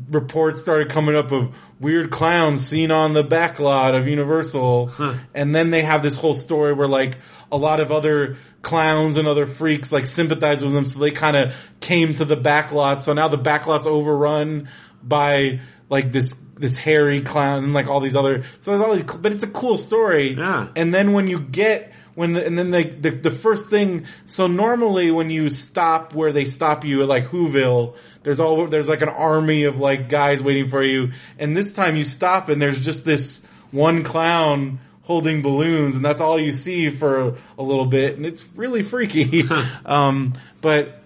reports 0.09 0.61
started 0.61 0.89
coming 0.89 1.15
up 1.15 1.31
of 1.31 1.53
weird 1.79 2.11
clowns 2.11 2.65
seen 2.65 2.91
on 2.91 3.13
the 3.13 3.23
back 3.23 3.59
lot 3.59 3.93
of 3.95 4.07
Universal. 4.07 4.91
And 5.33 5.53
then 5.53 5.69
they 5.69 5.81
have 5.81 6.01
this 6.03 6.15
whole 6.15 6.33
story 6.33 6.73
where 6.73 6.87
like 6.87 7.17
a 7.51 7.57
lot 7.57 7.79
of 7.79 7.91
other 7.91 8.37
clowns 8.61 9.17
and 9.17 9.27
other 9.27 9.45
freaks 9.45 9.91
like 9.91 10.07
sympathize 10.07 10.63
with 10.63 10.73
them. 10.73 10.85
So 10.85 10.99
they 10.99 11.11
kind 11.11 11.35
of 11.35 11.55
came 11.79 12.13
to 12.15 12.25
the 12.25 12.37
back 12.37 12.71
lot. 12.71 13.01
So 13.01 13.13
now 13.13 13.27
the 13.27 13.37
back 13.37 13.67
lot's 13.67 13.87
overrun 13.87 14.69
by 15.03 15.59
like 15.89 16.11
this, 16.13 16.35
this 16.55 16.77
hairy 16.77 17.21
clown 17.21 17.63
and 17.63 17.73
like 17.73 17.87
all 17.87 17.99
these 17.99 18.15
other, 18.15 18.43
so 18.59 18.71
there's 18.71 18.83
all 18.83 18.93
these, 18.93 19.03
but 19.03 19.33
it's 19.33 19.43
a 19.43 19.47
cool 19.47 19.77
story. 19.77 20.35
Yeah. 20.35 20.69
And 20.75 20.93
then 20.93 21.11
when 21.11 21.27
you 21.27 21.39
get, 21.39 21.91
when 22.15 22.33
the, 22.33 22.45
and 22.45 22.57
then 22.57 22.71
the, 22.71 22.83
the 22.83 23.09
the 23.11 23.31
first 23.31 23.69
thing 23.69 24.05
so 24.25 24.45
normally 24.45 25.11
when 25.11 25.29
you 25.29 25.49
stop 25.49 26.13
where 26.13 26.33
they 26.33 26.43
stop 26.43 26.83
you 26.83 27.01
at 27.01 27.07
like 27.07 27.27
Whoville 27.27 27.95
there's 28.23 28.39
all 28.39 28.67
there's 28.67 28.89
like 28.89 29.01
an 29.01 29.09
army 29.09 29.63
of 29.63 29.79
like 29.79 30.09
guys 30.09 30.41
waiting 30.41 30.69
for 30.69 30.83
you. 30.83 31.11
And 31.39 31.55
this 31.55 31.73
time 31.73 31.95
you 31.95 32.03
stop 32.03 32.49
and 32.49 32.61
there's 32.61 32.79
just 32.79 33.05
this 33.05 33.41
one 33.71 34.03
clown 34.03 34.79
holding 35.03 35.41
balloons 35.41 35.95
and 35.95 36.05
that's 36.05 36.21
all 36.21 36.39
you 36.39 36.51
see 36.51 36.89
for 36.89 37.37
a 37.57 37.63
little 37.63 37.85
bit. 37.85 38.17
And 38.17 38.25
it's 38.25 38.45
really 38.55 38.83
freaky. 38.83 39.43
Um 39.85 40.33
but 40.61 41.01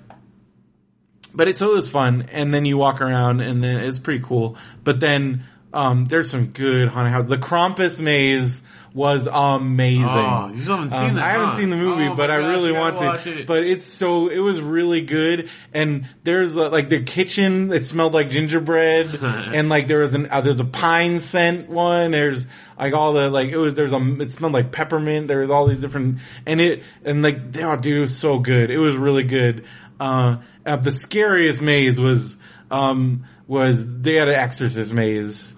but 1.33 1.47
it's 1.47 1.61
always 1.61 1.89
fun. 1.89 2.29
And 2.31 2.53
then 2.53 2.65
you 2.65 2.77
walk 2.77 3.01
around 3.01 3.41
and 3.41 3.63
then 3.63 3.77
it's 3.77 3.99
pretty 3.99 4.23
cool. 4.23 4.57
But 4.83 4.99
then 4.99 5.43
um 5.75 6.05
there's 6.05 6.31
some 6.31 6.47
good 6.47 6.87
haunted 6.87 7.13
house 7.13 7.27
the 7.27 7.37
Krampus 7.37 7.99
maze 8.01 8.61
was 8.95 9.27
amazing 9.27 10.05
Oh, 10.05 10.49
you 10.55 10.61
still 10.61 10.77
haven't 10.77 10.91
seen 10.91 11.09
um, 11.09 11.15
that, 11.15 11.23
I 11.25 11.31
haven't 11.31 11.47
huh? 11.49 11.57
seen 11.57 11.69
the 11.69 11.75
movie, 11.75 12.07
Oh 12.07 12.15
but 12.15 12.29
my 12.29 12.37
I 12.37 12.39
gosh, 12.39 12.55
really 12.55 12.71
want 12.71 12.95
gotta 12.95 13.39
it. 13.41 13.45
But 13.45 13.63
it's 13.63 13.83
so 13.83 14.29
it 14.29 14.39
was 14.39 14.61
really 14.61 15.01
good, 15.01 15.49
and 15.73 16.07
there's 16.23 16.55
uh, 16.57 16.69
like 16.69 16.87
the 16.87 17.03
kitchen. 17.03 17.73
It 17.73 17.85
smelled 17.85 18.13
like 18.13 18.29
gingerbread, 18.29 19.13
and 19.21 19.67
like 19.67 19.87
there 19.87 19.99
was 19.99 20.13
an 20.13 20.29
uh, 20.31 20.39
there's 20.39 20.61
a 20.61 20.65
pine 20.65 21.19
scent 21.19 21.69
one. 21.69 22.11
There's 22.11 22.47
like 22.79 22.93
all 22.93 23.11
the 23.11 23.29
like 23.29 23.49
it 23.49 23.57
was 23.57 23.73
there's 23.73 23.91
a 23.91 24.21
it 24.21 24.31
smelled 24.31 24.53
like 24.53 24.71
peppermint. 24.71 25.27
There 25.27 25.39
was 25.39 25.51
all 25.51 25.67
these 25.67 25.81
different 25.81 26.19
and 26.45 26.61
it 26.61 26.81
and 27.03 27.21
like 27.21 27.37
oh 27.57 27.75
dude, 27.75 27.97
it 27.97 27.99
was 27.99 28.17
so 28.17 28.39
good. 28.39 28.71
It 28.71 28.79
was 28.79 28.95
really 28.95 29.23
good. 29.23 29.65
Uh, 29.99 30.37
uh 30.65 30.77
the 30.77 30.91
scariest 30.91 31.61
maze 31.61 31.99
was 31.99 32.37
um 32.71 33.25
was 33.47 33.85
they 34.01 34.15
had 34.15 34.27
an 34.27 34.35
exorcist 34.35 34.91
maze 34.91 35.53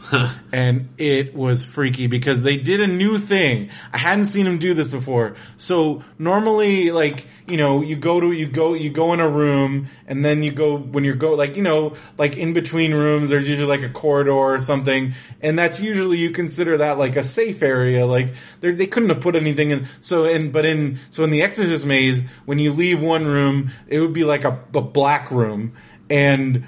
and 0.52 0.90
it 0.98 1.34
was 1.34 1.64
freaky 1.64 2.08
because 2.08 2.42
they 2.42 2.58
did 2.58 2.82
a 2.82 2.88
new 2.88 3.18
thing. 3.18 3.70
I 3.94 3.98
hadn't 3.98 4.26
seen 4.26 4.44
them 4.44 4.58
do 4.58 4.74
this 4.74 4.90
before. 4.90 5.36
So 5.56 6.04
normally, 6.20 6.92
like, 6.92 7.28
you 7.48 7.56
know, 7.56 7.82
you 7.82 7.96
go 7.96 8.20
to, 8.20 8.34
you 8.34 8.48
go, 8.48 8.74
you 8.74 8.90
go 8.90 9.14
in 9.14 9.22
a 9.22 9.30
room 9.30 9.88
and 10.06 10.24
then 10.24 10.44
you 10.44 10.52
go, 10.52 10.78
when 10.78 11.06
you 11.06 11.16
go, 11.16 11.34
like, 11.36 11.56
you 11.56 11.64
know, 11.64 11.96
like 12.18 12.36
in 12.36 12.52
between 12.52 12.94
rooms, 12.94 13.30
there's 13.30 13.48
usually 13.48 13.70
like 13.70 13.90
a 13.90 13.94
corridor 13.94 14.34
or 14.34 14.60
something. 14.60 15.14
And 15.42 15.58
that's 15.58 15.82
usually, 15.82 16.18
you 16.18 16.32
consider 16.32 16.80
that 16.80 16.98
like 16.98 17.16
a 17.16 17.24
safe 17.24 17.62
area. 17.62 18.06
Like, 18.06 18.34
they're- 18.60 18.76
couldn't 18.88 19.10
have 19.10 19.22
put 19.22 19.38
anything 19.38 19.72
in. 19.72 19.88
So 20.02 20.26
in, 20.26 20.52
but 20.52 20.66
in, 20.66 21.00
so 21.10 21.24
in 21.24 21.30
the 21.30 21.42
Exorcist 21.42 21.86
maze, 21.86 22.22
when 22.46 22.60
you 22.60 22.74
leave 22.74 23.02
one 23.02 23.26
room, 23.26 23.72
it 23.88 24.00
would 24.00 24.14
be 24.14 24.26
like 24.26 24.44
a, 24.44 24.62
a 24.74 24.82
black 24.82 25.32
room. 25.32 25.74
And, 26.10 26.66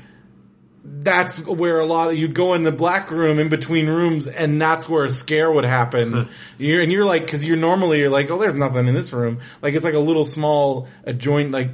that's 0.92 1.46
where 1.46 1.80
a 1.80 1.86
lot 1.86 2.10
of 2.10 2.18
you'd 2.18 2.34
go 2.34 2.54
in 2.56 2.64
the 2.64 2.72
black 2.72 3.12
room 3.12 3.40
in 3.40 3.50
between 3.50 3.88
rooms 3.88 4.28
and 4.28 4.62
that's 4.62 4.90
where 4.90 5.06
a 5.06 5.12
scare 5.12 5.52
would 5.52 5.64
happen. 5.64 6.30
you're, 6.58 6.82
and 6.82 6.92
you're 6.92 7.06
like, 7.06 7.28
cause 7.28 7.44
you're 7.44 7.58
normally, 7.58 8.00
you're 8.00 8.10
like, 8.10 8.30
oh, 8.32 8.38
there's 8.38 8.56
nothing 8.56 8.88
in 8.88 8.96
this 8.96 9.14
room. 9.14 9.40
Like 9.62 9.76
it's 9.76 9.86
like 9.86 9.94
a 9.94 10.00
little 10.00 10.26
small 10.26 10.88
adjoint, 11.04 11.52
like 11.52 11.70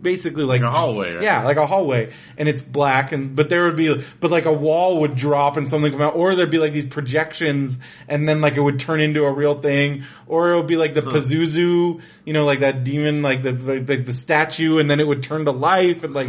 basically 0.00 0.44
like, 0.44 0.62
Like 0.62 0.70
a 0.70 0.76
hallway, 0.76 1.14
right? 1.14 1.22
Yeah, 1.22 1.44
like 1.44 1.56
a 1.56 1.66
hallway 1.66 2.12
and 2.36 2.48
it's 2.48 2.60
black 2.60 3.10
and, 3.10 3.34
but 3.34 3.48
there 3.48 3.64
would 3.64 3.76
be, 3.76 4.04
but 4.20 4.30
like 4.30 4.44
a 4.44 4.52
wall 4.52 5.00
would 5.00 5.16
drop 5.16 5.56
and 5.56 5.68
something 5.68 5.90
come 5.90 6.02
out 6.02 6.14
or 6.14 6.36
there'd 6.36 6.50
be 6.50 6.58
like 6.58 6.72
these 6.72 6.86
projections 6.86 7.78
and 8.06 8.28
then 8.28 8.40
like 8.40 8.56
it 8.56 8.60
would 8.60 8.78
turn 8.78 9.00
into 9.00 9.24
a 9.24 9.32
real 9.32 9.60
thing 9.60 10.04
or 10.26 10.52
it 10.52 10.56
would 10.56 10.68
be 10.68 10.76
like 10.76 10.94
the 10.94 11.02
Pazuzu, 11.02 12.00
you 12.24 12.32
know, 12.32 12.44
like 12.44 12.60
that 12.60 12.84
demon, 12.84 13.22
like 13.22 13.42
the, 13.42 13.52
like 13.52 14.04
the 14.06 14.12
statue 14.12 14.78
and 14.78 14.88
then 14.90 15.00
it 15.00 15.06
would 15.06 15.22
turn 15.22 15.46
to 15.46 15.52
life 15.52 16.04
and 16.04 16.14
like, 16.14 16.28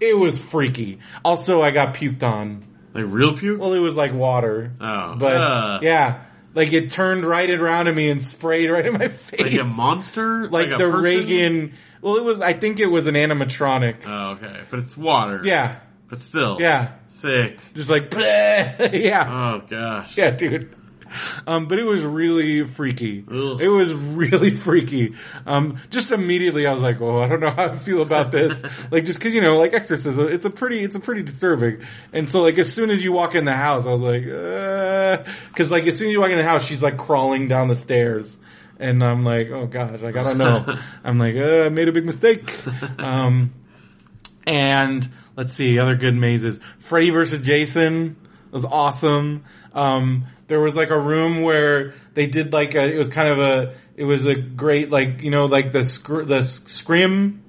it 0.00 0.16
was 0.18 0.38
freaky. 0.38 0.98
Also, 1.24 1.60
I 1.62 1.70
got 1.70 1.94
puked 1.94 2.22
on. 2.22 2.64
like 2.94 3.04
real 3.06 3.36
puke. 3.36 3.60
Well, 3.60 3.74
it 3.74 3.78
was 3.78 3.96
like 3.96 4.12
water. 4.12 4.72
Oh. 4.80 5.16
But, 5.18 5.36
Ugh. 5.36 5.82
yeah. 5.82 6.24
Like 6.54 6.72
it 6.72 6.90
turned 6.90 7.24
right 7.24 7.48
around 7.48 7.84
to 7.86 7.92
me 7.92 8.10
and 8.10 8.20
sprayed 8.22 8.70
right 8.70 8.84
in 8.86 8.94
my 8.94 9.08
face. 9.08 9.40
like 9.40 9.60
a 9.60 9.64
monster, 9.64 10.48
Like 10.48 10.70
a 10.72 10.76
the? 10.78 10.88
Regan, 10.88 11.74
well, 12.02 12.16
it 12.16 12.24
was, 12.24 12.40
I 12.40 12.54
think 12.54 12.80
it 12.80 12.86
was 12.86 13.06
an 13.06 13.14
animatronic. 13.14 13.98
Oh, 14.04 14.30
okay, 14.32 14.62
but 14.68 14.80
it's 14.80 14.96
water. 14.96 15.42
yeah. 15.44 15.76
but 16.08 16.20
still, 16.20 16.56
Yeah. 16.60 16.94
sick. 17.06 17.58
Just 17.74 17.88
like, 17.88 18.12
yeah. 18.14 19.60
Oh 19.62 19.66
gosh, 19.68 20.16
Yeah, 20.16 20.30
dude. 20.32 20.74
Um, 21.46 21.66
but 21.66 21.78
it 21.78 21.84
was 21.84 22.02
really 22.02 22.64
freaky. 22.64 23.24
Ugh. 23.28 23.60
It 23.60 23.68
was 23.68 23.92
really 23.92 24.50
freaky. 24.50 25.16
Um, 25.46 25.78
just 25.90 26.10
immediately 26.12 26.66
I 26.66 26.72
was 26.72 26.82
like, 26.82 27.00
oh, 27.00 27.18
I 27.18 27.28
don't 27.28 27.40
know 27.40 27.50
how 27.50 27.66
I 27.66 27.78
feel 27.78 28.02
about 28.02 28.32
this. 28.32 28.60
like, 28.90 29.04
just 29.04 29.20
cause, 29.20 29.34
you 29.34 29.40
know, 29.40 29.58
like 29.58 29.74
exorcism, 29.74 30.28
it's 30.28 30.44
a 30.44 30.50
pretty, 30.50 30.82
it's 30.82 30.94
a 30.94 31.00
pretty 31.00 31.22
disturbing. 31.22 31.84
And 32.12 32.28
so 32.28 32.42
like, 32.42 32.58
as 32.58 32.72
soon 32.72 32.90
as 32.90 33.02
you 33.02 33.12
walk 33.12 33.34
in 33.34 33.44
the 33.44 33.54
house, 33.54 33.86
I 33.86 33.90
was 33.90 34.02
like, 34.02 34.26
uh, 34.26 35.30
cause 35.54 35.70
like, 35.70 35.86
as 35.86 35.98
soon 35.98 36.08
as 36.08 36.12
you 36.12 36.20
walk 36.20 36.30
in 36.30 36.38
the 36.38 36.44
house, 36.44 36.64
she's 36.64 36.82
like 36.82 36.96
crawling 36.96 37.48
down 37.48 37.68
the 37.68 37.76
stairs. 37.76 38.36
And 38.78 39.04
I'm 39.04 39.24
like, 39.24 39.50
oh 39.50 39.66
gosh, 39.66 40.00
like, 40.00 40.16
I 40.16 40.22
don't 40.22 40.38
know. 40.38 40.78
I'm 41.04 41.18
like, 41.18 41.36
uh, 41.36 41.64
I 41.64 41.68
made 41.68 41.88
a 41.88 41.92
big 41.92 42.06
mistake. 42.06 42.56
Um, 42.98 43.52
and 44.46 45.06
let's 45.36 45.52
see, 45.52 45.78
other 45.78 45.96
good 45.96 46.14
mazes. 46.14 46.60
Freddy 46.78 47.10
versus 47.10 47.44
Jason 47.46 48.16
was 48.50 48.64
awesome. 48.64 49.44
Um, 49.72 50.26
there 50.50 50.60
was 50.60 50.76
like 50.76 50.90
a 50.90 50.98
room 50.98 51.40
where 51.40 51.94
they 52.12 52.26
did 52.26 52.52
like 52.52 52.74
a, 52.74 52.92
it 52.94 52.98
was 52.98 53.08
kind 53.08 53.28
of 53.28 53.38
a, 53.38 53.74
it 53.96 54.04
was 54.04 54.26
a 54.26 54.34
great 54.34 54.90
like, 54.90 55.22
you 55.22 55.30
know, 55.30 55.46
like 55.46 55.72
the 55.72 55.82
scr- 55.82 56.22
the 56.24 56.42
scrim 56.42 57.44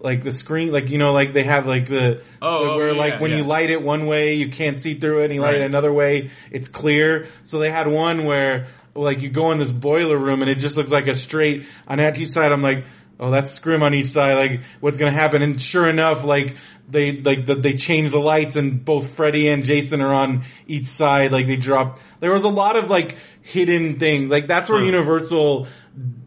like 0.00 0.24
the 0.24 0.32
screen, 0.32 0.72
like, 0.72 0.90
you 0.90 0.98
know, 0.98 1.12
like 1.12 1.32
they 1.32 1.44
have 1.44 1.64
like 1.64 1.86
the, 1.86 2.22
Oh, 2.42 2.72
oh, 2.72 2.76
where 2.76 2.90
yeah, 2.92 2.98
like 2.98 3.20
when 3.20 3.30
yeah. 3.30 3.36
you 3.36 3.44
light 3.44 3.70
it 3.70 3.80
one 3.80 4.06
way, 4.06 4.34
you 4.34 4.48
can't 4.48 4.76
see 4.76 4.98
through 4.98 5.20
it 5.20 5.26
and 5.26 5.34
you 5.34 5.40
light 5.40 5.54
it 5.54 5.60
another 5.60 5.92
way, 5.92 6.30
it's 6.50 6.66
clear. 6.66 7.28
So 7.44 7.60
they 7.60 7.70
had 7.70 7.86
one 7.86 8.24
where 8.24 8.66
like 8.96 9.22
you 9.22 9.30
go 9.30 9.52
in 9.52 9.58
this 9.58 9.70
boiler 9.70 10.18
room 10.18 10.42
and 10.42 10.50
it 10.50 10.56
just 10.56 10.76
looks 10.76 10.90
like 10.90 11.06
a 11.06 11.14
straight 11.14 11.66
on 11.86 12.00
each 12.00 12.28
side. 12.28 12.50
I'm 12.50 12.62
like, 12.62 12.84
oh, 13.20 13.30
that's 13.30 13.52
scrim 13.52 13.84
on 13.84 13.94
each 13.94 14.08
side. 14.08 14.34
Like, 14.34 14.60
what's 14.80 14.98
gonna 14.98 15.12
happen? 15.12 15.40
And 15.40 15.60
sure 15.60 15.88
enough, 15.88 16.24
like 16.24 16.56
they 16.92 17.20
like 17.20 17.46
the, 17.46 17.54
they 17.54 17.74
change 17.74 18.12
the 18.12 18.18
lights 18.18 18.56
and 18.56 18.84
both 18.84 19.16
Freddy 19.16 19.48
and 19.48 19.64
Jason 19.64 20.00
are 20.00 20.14
on 20.14 20.44
each 20.66 20.84
side. 20.84 21.32
Like 21.32 21.46
they 21.46 21.56
drop. 21.56 21.98
There 22.20 22.32
was 22.32 22.44
a 22.44 22.48
lot 22.48 22.76
of 22.76 22.90
like 22.90 23.16
hidden 23.40 23.98
things. 23.98 24.30
Like 24.30 24.46
that's 24.46 24.68
where 24.68 24.78
Huh. 24.78 24.86
Universal 24.86 25.66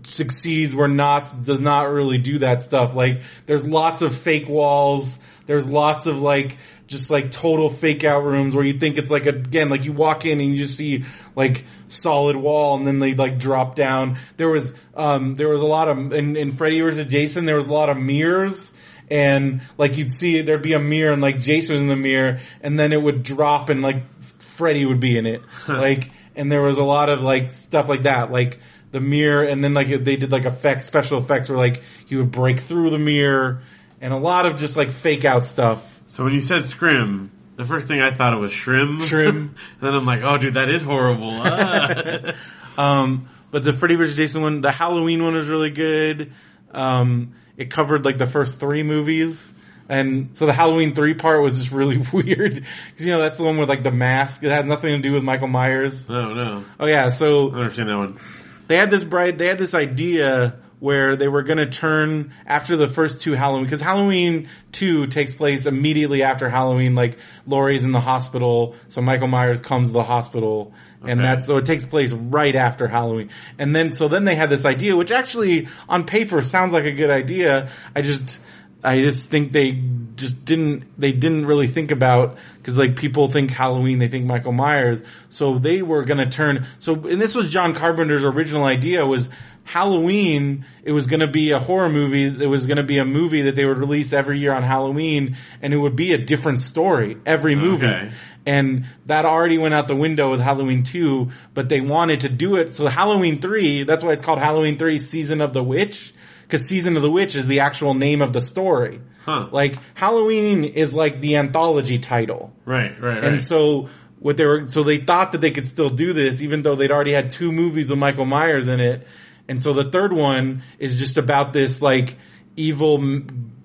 succeeds 0.03 0.75
where 0.75 0.87
Knott's 0.87 1.31
does 1.31 1.59
not 1.59 1.89
really 1.89 2.17
do 2.17 2.39
that 2.39 2.61
stuff. 2.61 2.95
Like 2.95 3.21
there's 3.45 3.65
lots 3.65 4.01
of 4.01 4.15
fake 4.15 4.49
walls. 4.49 5.19
There's 5.45 5.69
lots 5.69 6.07
of 6.07 6.21
like 6.21 6.57
just 6.87 7.09
like 7.09 7.31
total 7.31 7.69
fake 7.69 8.03
out 8.03 8.23
rooms 8.23 8.53
where 8.55 8.63
you 8.63 8.79
think 8.79 8.97
it's 8.97 9.09
like 9.09 9.25
again 9.25 9.69
like 9.69 9.85
you 9.85 9.93
walk 9.93 10.25
in 10.25 10.39
and 10.39 10.51
you 10.51 10.57
just 10.57 10.77
see 10.77 11.03
like 11.35 11.65
solid 11.87 12.35
wall 12.35 12.77
and 12.77 12.85
then 12.85 12.99
they 12.99 13.13
like 13.15 13.39
drop 13.39 13.75
down. 13.75 14.17
There 14.37 14.49
was 14.49 14.75
um 14.95 15.35
there 15.35 15.49
was 15.49 15.61
a 15.61 15.65
lot 15.65 15.87
of 15.87 16.13
in, 16.13 16.35
in 16.35 16.51
Freddy 16.51 16.81
vs 16.81 17.05
Jason 17.07 17.45
there 17.45 17.55
was 17.55 17.67
a 17.67 17.73
lot 17.73 17.89
of 17.89 17.97
mirrors 17.97 18.73
and 19.09 19.61
like 19.77 19.97
you'd 19.97 20.11
see 20.11 20.41
there'd 20.41 20.61
be 20.61 20.73
a 20.73 20.79
mirror 20.79 21.13
and 21.13 21.21
like 21.21 21.39
Jason 21.39 21.73
was 21.73 21.81
in 21.81 21.87
the 21.87 21.95
mirror 21.95 22.39
and 22.61 22.79
then 22.79 22.91
it 22.91 23.01
would 23.01 23.23
drop 23.23 23.69
and 23.69 23.81
like 23.81 24.03
Freddy 24.39 24.85
would 24.85 24.99
be 24.99 25.17
in 25.17 25.25
it. 25.25 25.41
like 25.67 26.11
and 26.35 26.51
there 26.51 26.61
was 26.61 26.77
a 26.77 26.83
lot 26.83 27.09
of 27.09 27.21
like 27.21 27.51
stuff 27.51 27.87
like 27.89 28.03
that 28.03 28.31
like 28.31 28.59
the 28.91 28.99
mirror 28.99 29.43
and 29.43 29.63
then 29.63 29.73
like 29.73 29.87
they 29.87 30.15
did 30.15 30.31
like 30.31 30.45
effects 30.45 30.85
special 30.85 31.19
effects 31.19 31.49
where 31.49 31.57
like 31.57 31.81
he 32.07 32.15
would 32.15 32.31
break 32.31 32.59
through 32.59 32.89
the 32.89 32.99
mirror 32.99 33.61
and 34.01 34.13
a 34.13 34.17
lot 34.17 34.45
of 34.45 34.55
just 34.55 34.77
like 34.77 34.91
fake 34.91 35.25
out 35.25 35.45
stuff. 35.45 36.01
So 36.07 36.23
when 36.23 36.33
you 36.33 36.41
said 36.41 36.67
scrim, 36.67 37.31
the 37.55 37.65
first 37.65 37.87
thing 37.87 38.01
I 38.01 38.11
thought 38.11 38.33
it 38.33 38.39
was 38.39 38.51
shrim. 38.51 38.99
Shrim. 39.01 39.29
and 39.29 39.55
then 39.81 39.93
I'm 39.93 40.05
like, 40.05 40.21
oh 40.23 40.37
dude, 40.37 40.55
that 40.55 40.69
is 40.69 40.81
horrible. 40.81 41.31
Ah. 41.43 42.33
Um, 42.77 43.29
but 43.51 43.63
the 43.63 43.71
Freddy 43.71 43.95
vs. 43.95 44.17
Jason 44.17 44.41
one, 44.41 44.59
the 44.59 44.71
Halloween 44.71 45.23
one 45.23 45.33
was 45.33 45.47
really 45.47 45.69
good. 45.69 46.33
Um, 46.71 47.33
it 47.57 47.69
covered 47.69 48.05
like 48.05 48.17
the 48.17 48.27
first 48.27 48.59
three 48.59 48.83
movies. 48.83 49.53
And 49.87 50.35
so 50.35 50.47
the 50.47 50.53
Halloween 50.53 50.95
three 50.95 51.13
part 51.13 51.41
was 51.43 51.57
just 51.57 51.71
really 51.71 51.97
weird. 52.13 52.65
Cause 52.97 53.05
you 53.05 53.11
know, 53.13 53.21
that's 53.21 53.37
the 53.37 53.43
one 53.43 53.57
with 53.57 53.69
like 53.69 53.83
the 53.83 53.91
mask. 53.91 54.43
It 54.43 54.49
had 54.49 54.65
nothing 54.65 54.91
to 54.95 54.99
do 54.99 55.13
with 55.13 55.23
Michael 55.23 55.47
Myers. 55.47 56.09
no, 56.09 56.33
no. 56.33 56.65
Oh 56.79 56.87
yeah, 56.87 57.09
so 57.09 57.51
I 57.51 57.59
understand 57.59 57.89
that 57.89 57.97
one. 57.97 58.19
they 58.67 58.77
had 58.77 58.89
this 58.89 59.03
bright, 59.03 59.37
they 59.37 59.47
had 59.47 59.57
this 59.59 59.73
idea 59.75 60.55
where 60.79 61.15
they 61.15 61.27
were 61.27 61.41
going 61.43 61.57
to 61.57 61.65
turn 61.65 62.33
after 62.45 62.75
the 62.75 62.87
first 62.87 63.21
two 63.21 63.33
Halloween 63.33 63.63
because 63.63 63.81
Halloween 63.81 64.49
2 64.73 65.07
takes 65.07 65.33
place 65.33 65.65
immediately 65.65 66.21
after 66.21 66.49
Halloween 66.49 66.95
like 66.95 67.17
Laurie's 67.47 67.83
in 67.83 67.91
the 67.91 68.01
hospital 68.01 68.75
so 68.89 69.01
Michael 69.01 69.27
Myers 69.27 69.61
comes 69.61 69.89
to 69.89 69.93
the 69.93 70.03
hospital 70.03 70.73
and 71.01 71.19
Okay. 71.19 71.21
that's 71.21 71.45
so 71.45 71.57
it 71.57 71.65
takes 71.65 71.85
place 71.85 72.11
right 72.11 72.55
after 72.55 72.87
Halloween. 72.87 73.29
And 73.57 73.75
then 73.75 73.91
so 73.93 74.07
then 74.07 74.25
they 74.25 74.35
had 74.35 74.49
this 74.49 74.65
idea 74.65 74.95
which 74.95 75.11
actually 75.11 75.67
on 75.87 76.05
paper 76.05 76.41
sounds 76.41 76.73
like 76.73 76.85
a 76.85 76.91
good 76.91 77.09
idea. 77.11 77.69
I 77.95 78.01
just 78.01 78.39
I 78.83 78.99
just 79.01 79.29
think 79.29 79.51
they 79.51 79.81
just 80.15 80.45
didn't 80.45 80.83
they 80.99 81.11
didn't 81.11 81.45
really 81.45 81.67
think 81.67 81.91
about 81.91 82.37
because 82.57 82.77
like 82.77 82.95
people 82.95 83.29
think 83.29 83.51
Halloween 83.51 83.99
they 83.99 84.07
think 84.07 84.25
Michael 84.25 84.51
Myers. 84.51 85.01
So 85.29 85.57
they 85.57 85.81
were 85.81 86.03
gonna 86.05 86.29
turn 86.29 86.67
so 86.79 86.93
and 86.93 87.21
this 87.21 87.33
was 87.33 87.51
John 87.51 87.73
Carpenter's 87.73 88.23
original 88.23 88.63
idea 88.65 89.05
was 89.05 89.29
Halloween 89.65 90.65
it 90.83 90.91
was 90.93 91.07
gonna 91.07 91.27
be 91.27 91.51
a 91.51 91.59
horror 91.59 91.89
movie 91.89 92.25
it 92.25 92.47
was 92.47 92.65
gonna 92.65 92.83
be 92.83 92.97
a 92.99 93.03
movie 93.05 93.41
that 93.41 93.55
they 93.55 93.65
would 93.65 93.77
release 93.77 94.13
every 94.13 94.39
year 94.39 94.53
on 94.53 94.63
Halloween 94.63 95.35
and 95.61 95.73
it 95.73 95.77
would 95.77 95.95
be 95.95 96.13
a 96.13 96.17
different 96.17 96.59
story 96.61 97.17
every 97.25 97.55
movie 97.55 97.85
Okay. 97.87 98.11
and 98.45 98.85
that 99.07 99.25
already 99.25 99.57
went 99.57 99.73
out 99.73 99.87
the 99.89 99.95
window 99.95 100.29
with 100.31 100.39
Halloween 100.39 100.83
2, 100.83 101.29
but 101.53 101.67
they 101.67 101.81
wanted 101.81 102.21
to 102.21 102.29
do 102.29 102.55
it. 102.57 102.75
So 102.75 102.85
Halloween 102.87 103.41
3, 103.41 103.83
that's 103.83 104.03
why 104.03 104.13
it's 104.13 104.21
called 104.23 104.39
Halloween 104.39 104.77
3 104.77 104.99
Season 104.99 105.41
of 105.41 105.51
the 105.53 105.63
Witch, 105.63 106.13
because 106.43 106.67
Season 106.67 106.95
of 106.95 107.01
the 107.01 107.09
Witch 107.11 107.35
is 107.35 107.47
the 107.47 107.61
actual 107.61 107.95
name 107.95 108.21
of 108.21 108.33
the 108.33 108.41
story. 108.41 109.01
Huh. 109.25 109.49
Like, 109.51 109.79
Halloween 109.95 110.63
is 110.63 110.93
like 110.93 111.21
the 111.21 111.37
anthology 111.37 111.97
title. 111.97 112.53
Right, 112.65 112.91
right, 113.01 113.15
right. 113.15 113.23
And 113.23 113.41
so, 113.41 113.89
what 114.19 114.37
they 114.37 114.45
were, 114.45 114.69
so 114.69 114.83
they 114.83 114.99
thought 114.99 115.31
that 115.31 115.41
they 115.41 115.49
could 115.49 115.65
still 115.65 115.89
do 115.89 116.13
this, 116.13 116.43
even 116.43 116.61
though 116.61 116.75
they'd 116.75 116.91
already 116.91 117.13
had 117.13 117.31
two 117.31 117.51
movies 117.51 117.89
with 117.89 117.97
Michael 117.97 118.25
Myers 118.25 118.67
in 118.67 118.79
it. 118.79 119.07
And 119.47 119.61
so 119.61 119.73
the 119.73 119.83
third 119.83 120.11
one 120.13 120.63
is 120.79 120.97
just 120.99 121.17
about 121.17 121.53
this 121.53 121.81
like 121.81 122.15
evil, 122.55 122.97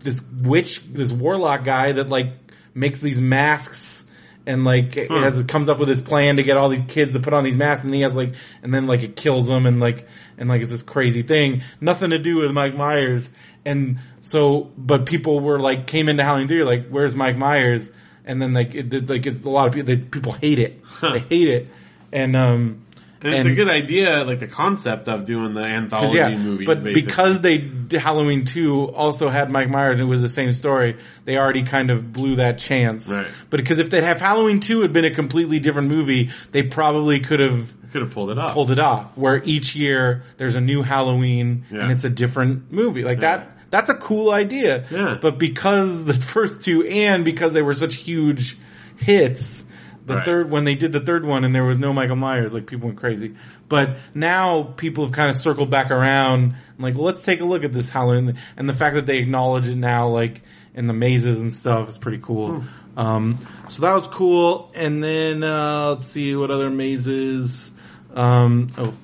this 0.01 0.23
witch, 0.43 0.83
this 0.93 1.11
warlock 1.13 1.65
guy 1.65 1.93
that 1.93 2.11
like 2.11 2.33
makes 2.75 3.01
these 3.01 3.21
masks 3.21 4.05
and 4.47 4.65
like 4.65 4.97
it 4.97 5.09
Huh. 5.11 5.21
has 5.21 5.43
comes 5.45 5.69
up 5.69 5.79
with 5.79 5.89
this 5.89 6.01
plan 6.01 6.37
to 6.37 6.43
get 6.43 6.57
all 6.57 6.69
these 6.69 6.83
kids 6.89 7.13
to 7.13 7.21
put 7.21 7.33
on 7.33 7.45
these 7.45 7.57
masks 7.57 7.85
and 7.85 7.95
he 7.95 8.01
has 8.03 8.15
like 8.15 8.35
and 8.63 8.73
then 8.73 8.87
like 8.87 9.03
it 9.03 9.17
kills 9.17 9.47
them 9.49 9.67
and 9.67 9.81
like 9.81 10.07
and 10.39 10.49
like 10.49 10.63
it's 10.63 10.71
this 10.71 10.83
crazy 10.83 11.23
thing. 11.23 11.63
Nothing 11.81 12.11
to 12.11 12.19
do 12.19 12.37
with 12.37 12.51
Mike 12.53 12.75
Myers. 12.75 13.29
And 13.65 13.99
so 14.21 14.71
but 14.77 15.07
people 15.07 15.41
were 15.41 15.59
like 15.61 15.87
came 15.87 16.09
into 16.09 16.25
Halloween 16.25 16.49
3 16.49 16.65
like 16.65 16.89
where's 16.89 17.15
Mike 17.15 17.37
Myers? 17.37 17.91
And 18.25 18.41
then 18.41 18.53
like 18.53 18.75
it, 18.75 19.09
like 19.09 19.27
it's 19.27 19.43
a 19.43 19.51
lot 19.51 19.67
of 19.69 19.75
people 19.75 19.95
they, 19.95 20.05
people 20.05 20.33
hate 20.33 20.59
it. 20.59 20.83
They 21.01 21.19
hate 21.21 21.49
it. 21.49 21.69
And 22.13 22.35
um 22.37 22.83
and 23.23 23.35
it's 23.35 23.41
and- 23.45 23.51
a 23.53 23.55
good 23.55 23.69
idea, 23.69 24.25
like 24.25 24.39
the 24.39 24.47
concept 24.47 25.09
of 25.09 25.25
doing 25.27 25.55
the 25.55 25.63
anthology 25.63 26.17
yeah, 26.17 26.35
movies. 26.37 26.67
but 26.67 26.83
basically. 26.83 27.03
because 27.03 27.41
they 27.43 27.71
Halloween 27.99 28.45
2 28.45 28.85
also 28.95 29.29
had 29.29 29.51
Mike 29.51 29.69
Myers 29.69 29.95
and 29.95 30.03
it 30.03 30.11
was 30.11 30.23
the 30.23 30.29
same 30.29 30.53
story, 30.53 30.97
they 31.25 31.37
already 31.37 31.63
kind 31.65 31.91
of 31.91 32.13
blew 32.13 32.37
that 32.37 32.59
chance. 32.59 33.09
Right. 33.09 33.27
But 33.51 33.59
because 33.59 33.79
if 33.79 33.91
they'd 33.91 34.05
have 34.05 34.21
Halloween 34.21 34.61
2 34.61 34.81
had 34.83 34.93
been 34.93 35.05
a 35.05 35.11
completely 35.11 35.59
different 35.61 35.89
movie, 35.89 36.31
they 36.53 36.63
probably 36.63 37.21
could 37.21 37.41
have 37.41 37.75
could 37.93 38.03
have 38.03 38.13
pulled 38.13 38.31
it 38.31 38.39
off. 38.39 38.55
pulled 38.55 38.71
it 38.71 38.79
off 38.79 39.19
where 39.19 39.43
each 39.45 39.75
year 39.75 40.23
there's 40.37 40.55
a 40.55 40.61
new 40.61 40.83
Halloween 40.83 41.65
Yeah. 41.73 41.81
and 41.83 41.91
it's 41.93 42.05
a 42.05 42.11
different 42.11 42.71
movie. 42.73 43.03
Like 43.03 43.21
Yeah. 43.21 43.39
that 43.39 43.57
that's 43.71 43.91
a 43.91 43.95
cool 43.95 44.31
idea. 44.33 44.85
Yeah. 44.91 45.19
But 45.21 45.39
because 45.39 46.05
the 46.05 46.15
first 46.35 46.63
two 46.63 46.85
and 46.87 47.25
because 47.25 47.53
they 47.53 47.63
were 47.63 47.75
such 47.75 47.97
huge 47.97 48.57
hits, 48.97 49.65
the 50.07 50.17
Right. 50.17 50.25
third 50.25 50.51
when 50.51 50.65
they 50.65 50.75
did 50.75 50.93
the 50.93 51.01
third 51.01 51.25
one 51.25 51.45
and 51.45 51.55
there 51.55 51.65
was 51.65 51.79
no 51.79 51.93
Michael 51.93 52.17
Myers, 52.17 52.53
like 52.53 52.67
people 52.67 52.89
went 52.89 52.99
crazy. 52.99 53.35
But 53.69 53.97
now 54.15 54.63
people 54.63 55.05
have 55.05 55.13
kind 55.13 55.29
of 55.29 55.37
circled 55.37 55.71
back 55.71 55.91
around 55.91 56.55
like, 56.79 56.95
well, 56.95 57.05
let's 57.05 57.23
take 57.23 57.41
a 57.41 57.45
look 57.45 57.65
at 57.65 57.73
this 57.73 57.91
Halloween 57.91 58.37
and 58.57 58.69
the 58.69 58.73
fact 58.73 58.95
that 58.95 59.07
they 59.07 59.19
acknowledge 59.19 59.67
it 59.67 59.77
now, 59.77 60.09
like 60.09 60.43
in 60.75 60.87
the 60.87 60.93
mazes 60.93 61.41
and 61.41 61.53
stuff 61.53 61.89
is 61.89 61.99
pretty 61.99 62.19
cool. 62.23 62.65
Um, 62.97 63.37
so 63.69 63.83
that 63.83 63.95
was 63.95 64.07
cool. 64.09 64.71
And 64.75 65.03
then, 65.05 65.45
uh, 65.45 65.91
let's 65.91 66.07
see 66.07 66.35
what 66.35 66.51
other 66.51 66.71
mazes, 66.71 67.71
um, 68.15 68.71
oh, 68.79 68.95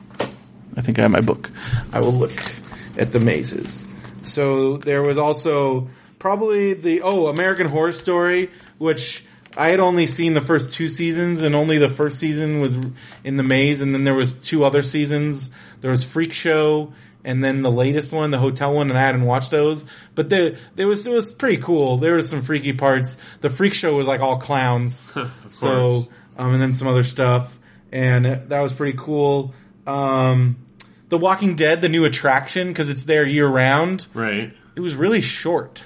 I 0.76 0.80
think 0.80 0.98
I 0.98 1.02
have 1.02 1.10
my 1.10 1.20
book. 1.20 1.50
I 1.92 2.00
will 2.00 2.12
look 2.12 2.32
at 2.98 3.12
the 3.12 3.20
mazes. 3.20 3.86
So 4.22 4.76
there 4.78 5.02
was 5.02 5.18
also 5.18 5.88
probably 6.18 6.74
the 6.74 7.02
oh 7.02 7.28
American 7.28 7.66
Horror 7.68 7.92
Story, 7.92 8.50
which 8.78 9.24
I 9.56 9.68
had 9.68 9.80
only 9.80 10.06
seen 10.06 10.34
the 10.34 10.40
first 10.40 10.72
two 10.72 10.88
seasons, 10.88 11.42
and 11.42 11.54
only 11.54 11.78
the 11.78 11.88
first 11.88 12.18
season 12.18 12.60
was 12.60 12.76
in 13.24 13.36
the 13.36 13.42
maze, 13.42 13.80
and 13.80 13.94
then 13.94 14.04
there 14.04 14.14
was 14.14 14.32
two 14.32 14.64
other 14.64 14.82
seasons. 14.82 15.48
There 15.80 15.90
was 15.90 16.04
Freak 16.04 16.32
Show, 16.32 16.92
and 17.24 17.42
then 17.42 17.62
the 17.62 17.70
latest 17.70 18.12
one, 18.12 18.30
the 18.30 18.38
hotel 18.38 18.74
one, 18.74 18.90
and 18.90 18.98
I 18.98 19.02
hadn't 19.02 19.24
watched 19.24 19.50
those. 19.50 19.84
But 20.14 20.28
the 20.28 20.58
there 20.74 20.86
was 20.86 21.06
it 21.06 21.12
was 21.12 21.32
pretty 21.32 21.62
cool. 21.62 21.96
There 21.96 22.14
was 22.14 22.28
some 22.28 22.42
freaky 22.42 22.72
parts. 22.72 23.16
The 23.40 23.50
Freak 23.50 23.74
Show 23.74 23.94
was 23.94 24.06
like 24.06 24.20
all 24.20 24.38
clowns, 24.38 25.12
so 25.52 26.08
um, 26.36 26.52
and 26.52 26.62
then 26.62 26.72
some 26.72 26.88
other 26.88 27.02
stuff, 27.02 27.58
and 27.90 28.26
that 28.26 28.60
was 28.60 28.72
pretty 28.72 28.98
cool. 28.98 29.54
Um, 29.86 30.56
the 31.08 31.18
Walking 31.18 31.56
Dead, 31.56 31.80
the 31.80 31.88
new 31.88 32.04
attraction, 32.04 32.68
because 32.68 32.88
it's 32.88 33.04
there 33.04 33.24
year 33.24 33.46
round. 33.46 34.06
right. 34.14 34.52
It 34.74 34.80
was 34.80 34.94
really 34.94 35.22
short. 35.22 35.82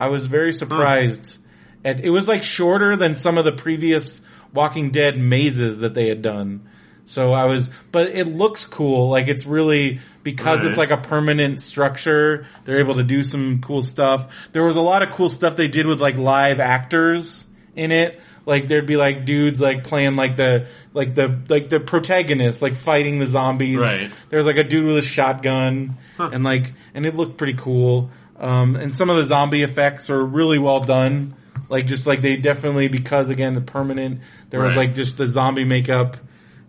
I 0.00 0.08
was 0.08 0.26
very 0.26 0.52
surprised. 0.52 1.38
At, 1.84 2.00
it 2.00 2.10
was 2.10 2.28
like 2.28 2.42
shorter 2.42 2.96
than 2.96 3.14
some 3.14 3.38
of 3.38 3.44
the 3.44 3.52
previous 3.52 4.22
Walking 4.54 4.90
Dead 4.90 5.18
mazes 5.18 5.80
that 5.80 5.94
they 5.94 6.08
had 6.08 6.22
done. 6.22 6.68
So 7.06 7.32
I 7.32 7.46
was, 7.46 7.68
but 7.90 8.08
it 8.10 8.26
looks 8.26 8.64
cool. 8.64 9.10
Like 9.10 9.26
it's 9.28 9.44
really 9.44 10.00
because 10.22 10.60
Right. 10.60 10.68
it's 10.68 10.78
like 10.78 10.90
a 10.92 10.96
permanent 10.96 11.60
structure. 11.60 12.46
They're 12.64 12.78
able 12.78 12.94
to 12.94 13.02
do 13.02 13.24
some 13.24 13.60
cool 13.60 13.82
stuff. 13.82 14.32
There 14.52 14.64
was 14.64 14.76
a 14.76 14.80
lot 14.80 15.02
of 15.02 15.10
cool 15.10 15.28
stuff 15.28 15.56
they 15.56 15.66
did 15.68 15.86
with 15.86 16.00
like 16.00 16.16
live 16.16 16.60
actors 16.60 17.46
in 17.74 17.90
it. 17.90 18.20
Like 18.46 18.68
there'd 18.68 18.86
be 18.86 18.96
like 18.96 19.24
dudes 19.24 19.60
like 19.60 19.82
playing 19.84 20.14
like 20.16 20.36
the 20.36 20.66
like 20.94 21.14
the 21.16 21.40
like 21.48 21.68
the 21.68 21.80
protagonist 21.80 22.62
like 22.62 22.76
fighting 22.76 23.18
the 23.18 23.26
zombies. 23.26 23.78
Right. 23.78 24.10
There 24.30 24.36
was 24.38 24.46
like 24.46 24.56
a 24.56 24.64
dude 24.64 24.86
with 24.86 24.98
a 24.98 25.02
shotgun 25.02 25.96
Huh. 26.16 26.30
and 26.32 26.44
like 26.44 26.72
and 26.94 27.04
it 27.06 27.14
looked 27.16 27.36
pretty 27.36 27.54
cool. 27.54 28.10
Um, 28.38 28.76
and 28.76 28.92
some 28.92 29.10
of 29.10 29.16
the 29.16 29.24
zombie 29.24 29.62
effects 29.62 30.08
were 30.08 30.24
really 30.24 30.58
well 30.58 30.80
done. 30.80 31.34
Like 31.68 31.86
just 31.86 32.06
like 32.06 32.20
they 32.20 32.36
definitely 32.36 32.88
because 32.88 33.30
again 33.30 33.54
the 33.54 33.60
permanent 33.60 34.20
there 34.50 34.60
was 34.60 34.76
Right. 34.76 34.88
like 34.88 34.94
just 34.94 35.16
the 35.16 35.26
zombie 35.26 35.64
makeup 35.64 36.16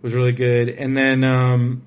was 0.02 0.14
really 0.14 0.32
good. 0.32 0.68
And 0.70 0.96
then 0.96 1.24
um, 1.24 1.82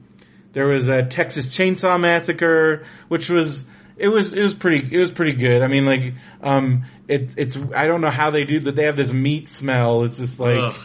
there 0.53 0.67
was 0.67 0.87
a 0.87 1.03
Texas 1.03 1.47
Chainsaw 1.47 1.99
Massacre, 1.99 2.85
which 3.07 3.29
was 3.29 3.65
it 3.97 4.09
was 4.09 4.33
it 4.33 4.41
was 4.41 4.53
pretty 4.53 4.95
it 4.95 4.99
was 4.99 5.11
pretty 5.11 5.33
good. 5.33 5.61
I 5.61 5.67
mean 5.67 5.85
like 5.85 6.13
um 6.41 6.85
it, 7.07 7.33
it's 7.37 7.57
I 7.75 7.87
don't 7.87 8.01
know 8.01 8.09
how 8.11 8.29
they 8.31 8.43
do 8.45 8.59
that. 8.61 8.75
They 8.75 8.85
have 8.85 8.95
this 8.97 9.11
meat 9.13 9.47
smell. 9.47 10.03
It's 10.03 10.17
just 10.17 10.39
like 10.39 10.59
Ugh. 10.59 10.75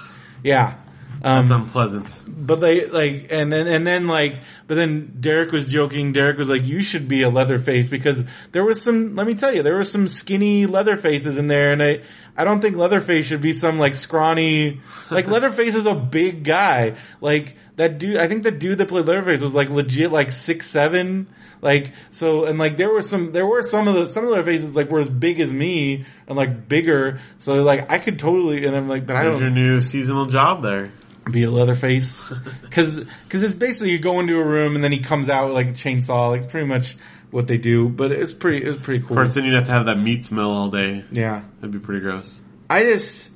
yeah. 0.43 0.75
Um, 1.23 1.47
That's 1.47 1.61
unpleasant. 1.61 2.07
but 2.27 2.61
they 2.61 2.87
like 2.87 3.29
and 3.31 3.53
then 3.53 3.67
and 3.67 3.87
then 3.87 4.07
like 4.07 4.41
but 4.67 4.75
then 4.77 5.17
Derek 5.21 5.53
was 5.53 5.67
joking. 5.67 6.13
Derek 6.13 6.39
was 6.39 6.49
like, 6.49 6.65
"You 6.65 6.81
should 6.83 7.09
be 7.09 7.23
a 7.23 7.29
Leatherface 7.29 7.89
because 7.89 8.25
there 8.53 8.65
was 8.65 8.81
some. 8.81 9.15
Let 9.15 9.27
me 9.27 9.35
tell 9.35 9.55
you, 9.55 9.63
there 9.63 9.77
were 9.77 9.85
some 9.85 10.09
skinny 10.09 10.67
Leatherfaces 10.67 11.37
in 11.37 11.47
there, 11.47 11.73
and 11.73 11.83
I 11.83 12.01
I 12.37 12.45
don't 12.45 12.61
think 12.61 12.77
Leatherface 12.77 13.27
should 13.27 13.43
be 13.43 13.53
some 13.53 13.79
like 13.79 13.95
scrawny. 13.95 14.81
Like 15.11 15.27
Leatherface 15.29 15.75
is 15.75 15.87
a 15.87 15.95
big 15.95 16.45
guy. 16.45 16.97
Like 17.21 17.57
that 17.77 17.99
dude. 17.99 18.17
I 18.17 18.29
think 18.29 18.43
the 18.45 18.51
dude 18.51 18.79
that 18.79 18.89
played 18.89 19.07
Leatherface 19.07 19.41
was 19.41 19.55
like 19.55 19.69
legit 19.69 20.11
like 20.11 20.33
six 20.33 20.69
seven. 20.69 21.29
Like 21.61 21.93
so, 22.11 22.45
and 22.47 22.59
like 22.59 22.77
there 22.77 22.91
were 22.91 23.03
some, 23.03 23.31
there 23.31 23.47
were 23.47 23.63
some 23.63 23.87
of 23.87 23.95
the 23.95 24.07
some 24.07 24.25
of 24.25 24.31
the 24.31 24.37
Leatherfaces 24.37 24.75
like 24.75 24.91
were 24.91 24.99
as 24.99 25.09
big 25.09 25.39
as 25.39 25.53
me 25.53 26.05
and 26.27 26.37
like 26.37 26.67
bigger. 26.67 27.21
So 27.39 27.63
like 27.63 27.91
I 27.91 27.99
could 27.99 28.19
totally, 28.19 28.67
and 28.67 28.75
I'm 28.75 28.89
like, 28.89 29.07
but 29.07 29.15
I 29.15 29.23
don't 29.23 29.39
your 29.41 29.51
new 29.51 29.81
seasonal 29.81 30.27
job 30.27 30.63
there. 30.63 30.91
Be 31.31 31.45
a 31.45 31.51
Leatherface. 31.51 32.33
Cause, 32.71 33.05
cause 33.29 33.43
it's 33.43 33.55
basically 33.55 33.91
you 33.91 33.99
go 33.99 34.19
into 34.21 34.39
a 34.39 34.45
room 34.45 34.75
and 34.75 34.83
then 34.83 34.93
he 34.93 34.99
comes 35.01 35.29
out 35.29 35.47
with 35.47 35.55
like 35.55 35.69
a 35.69 35.73
chainsaw. 35.73 36.31
Like 36.31 36.43
it's 36.43 36.51
pretty 36.51 36.67
much 36.67 36.97
what 37.31 37.47
they 37.47 37.59
do, 37.59 37.89
but 37.89 38.11
it's 38.13 38.33
pretty, 38.33 38.67
it's 38.67 38.83
pretty 38.83 39.01
cool. 39.01 39.11
Of 39.11 39.17
course, 39.17 39.35
then 39.35 39.45
you'd 39.45 39.55
have 39.55 39.67
to 39.67 39.73
have 39.73 39.87
that 39.87 39.99
meat 39.99 40.25
smell 40.25 40.51
all 40.51 40.71
day. 40.71 41.05
yeah. 41.13 41.43
That'd 41.61 41.71
be 41.71 41.79
pretty 41.79 42.01
gross. 42.01 42.41
I 42.69 42.85
just, 42.85 43.31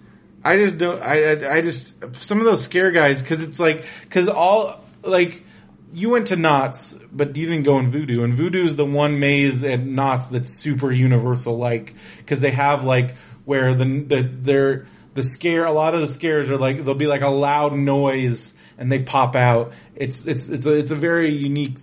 I 0.44 0.56
just 0.56 0.78
don't, 0.78 1.02
I, 1.02 1.34
I, 1.34 1.54
I 1.56 1.60
just, 1.60 2.16
some 2.16 2.38
of 2.38 2.44
those 2.44 2.64
scare 2.64 2.90
guys, 2.90 3.22
cause 3.22 3.40
it's 3.40 3.60
like, 3.60 3.84
cause 4.10 4.28
all, 4.28 4.84
like, 5.02 5.44
you 5.92 6.10
went 6.10 6.28
to 6.28 6.36
Knott's, 6.36 6.98
but 7.12 7.36
you 7.36 7.46
didn't 7.46 7.64
go 7.64 7.78
in 7.78 7.90
Voodoo, 7.90 8.22
and 8.24 8.34
Voodoo 8.34 8.66
is 8.66 8.76
the 8.76 8.84
one 8.84 9.18
maze 9.20 9.62
at 9.64 9.80
Knott's 9.80 10.28
that's 10.28 10.50
super 10.50 10.90
universal, 10.90 11.56
like, 11.56 11.94
cause 12.26 12.40
they 12.40 12.50
have 12.50 12.84
like, 12.84 13.16
where 13.44 13.74
the, 13.74 13.84
the, 13.84 14.22
they're, 14.22 14.86
the 15.16 15.22
scare, 15.24 15.64
a 15.64 15.72
lot 15.72 15.94
of 15.94 16.00
the 16.00 16.08
scares 16.08 16.50
are 16.50 16.56
like, 16.58 16.76
there'll 16.76 16.94
be 16.94 17.08
like 17.08 17.22
a 17.22 17.28
loud 17.28 17.72
noise 17.72 18.54
and 18.78 18.92
they 18.92 19.00
pop 19.00 19.34
out. 19.34 19.72
It's, 19.96 20.26
it's, 20.26 20.48
it's 20.48 20.66
a, 20.66 20.72
it's 20.74 20.90
a 20.92 20.96
very 20.96 21.32
unique 21.34 21.78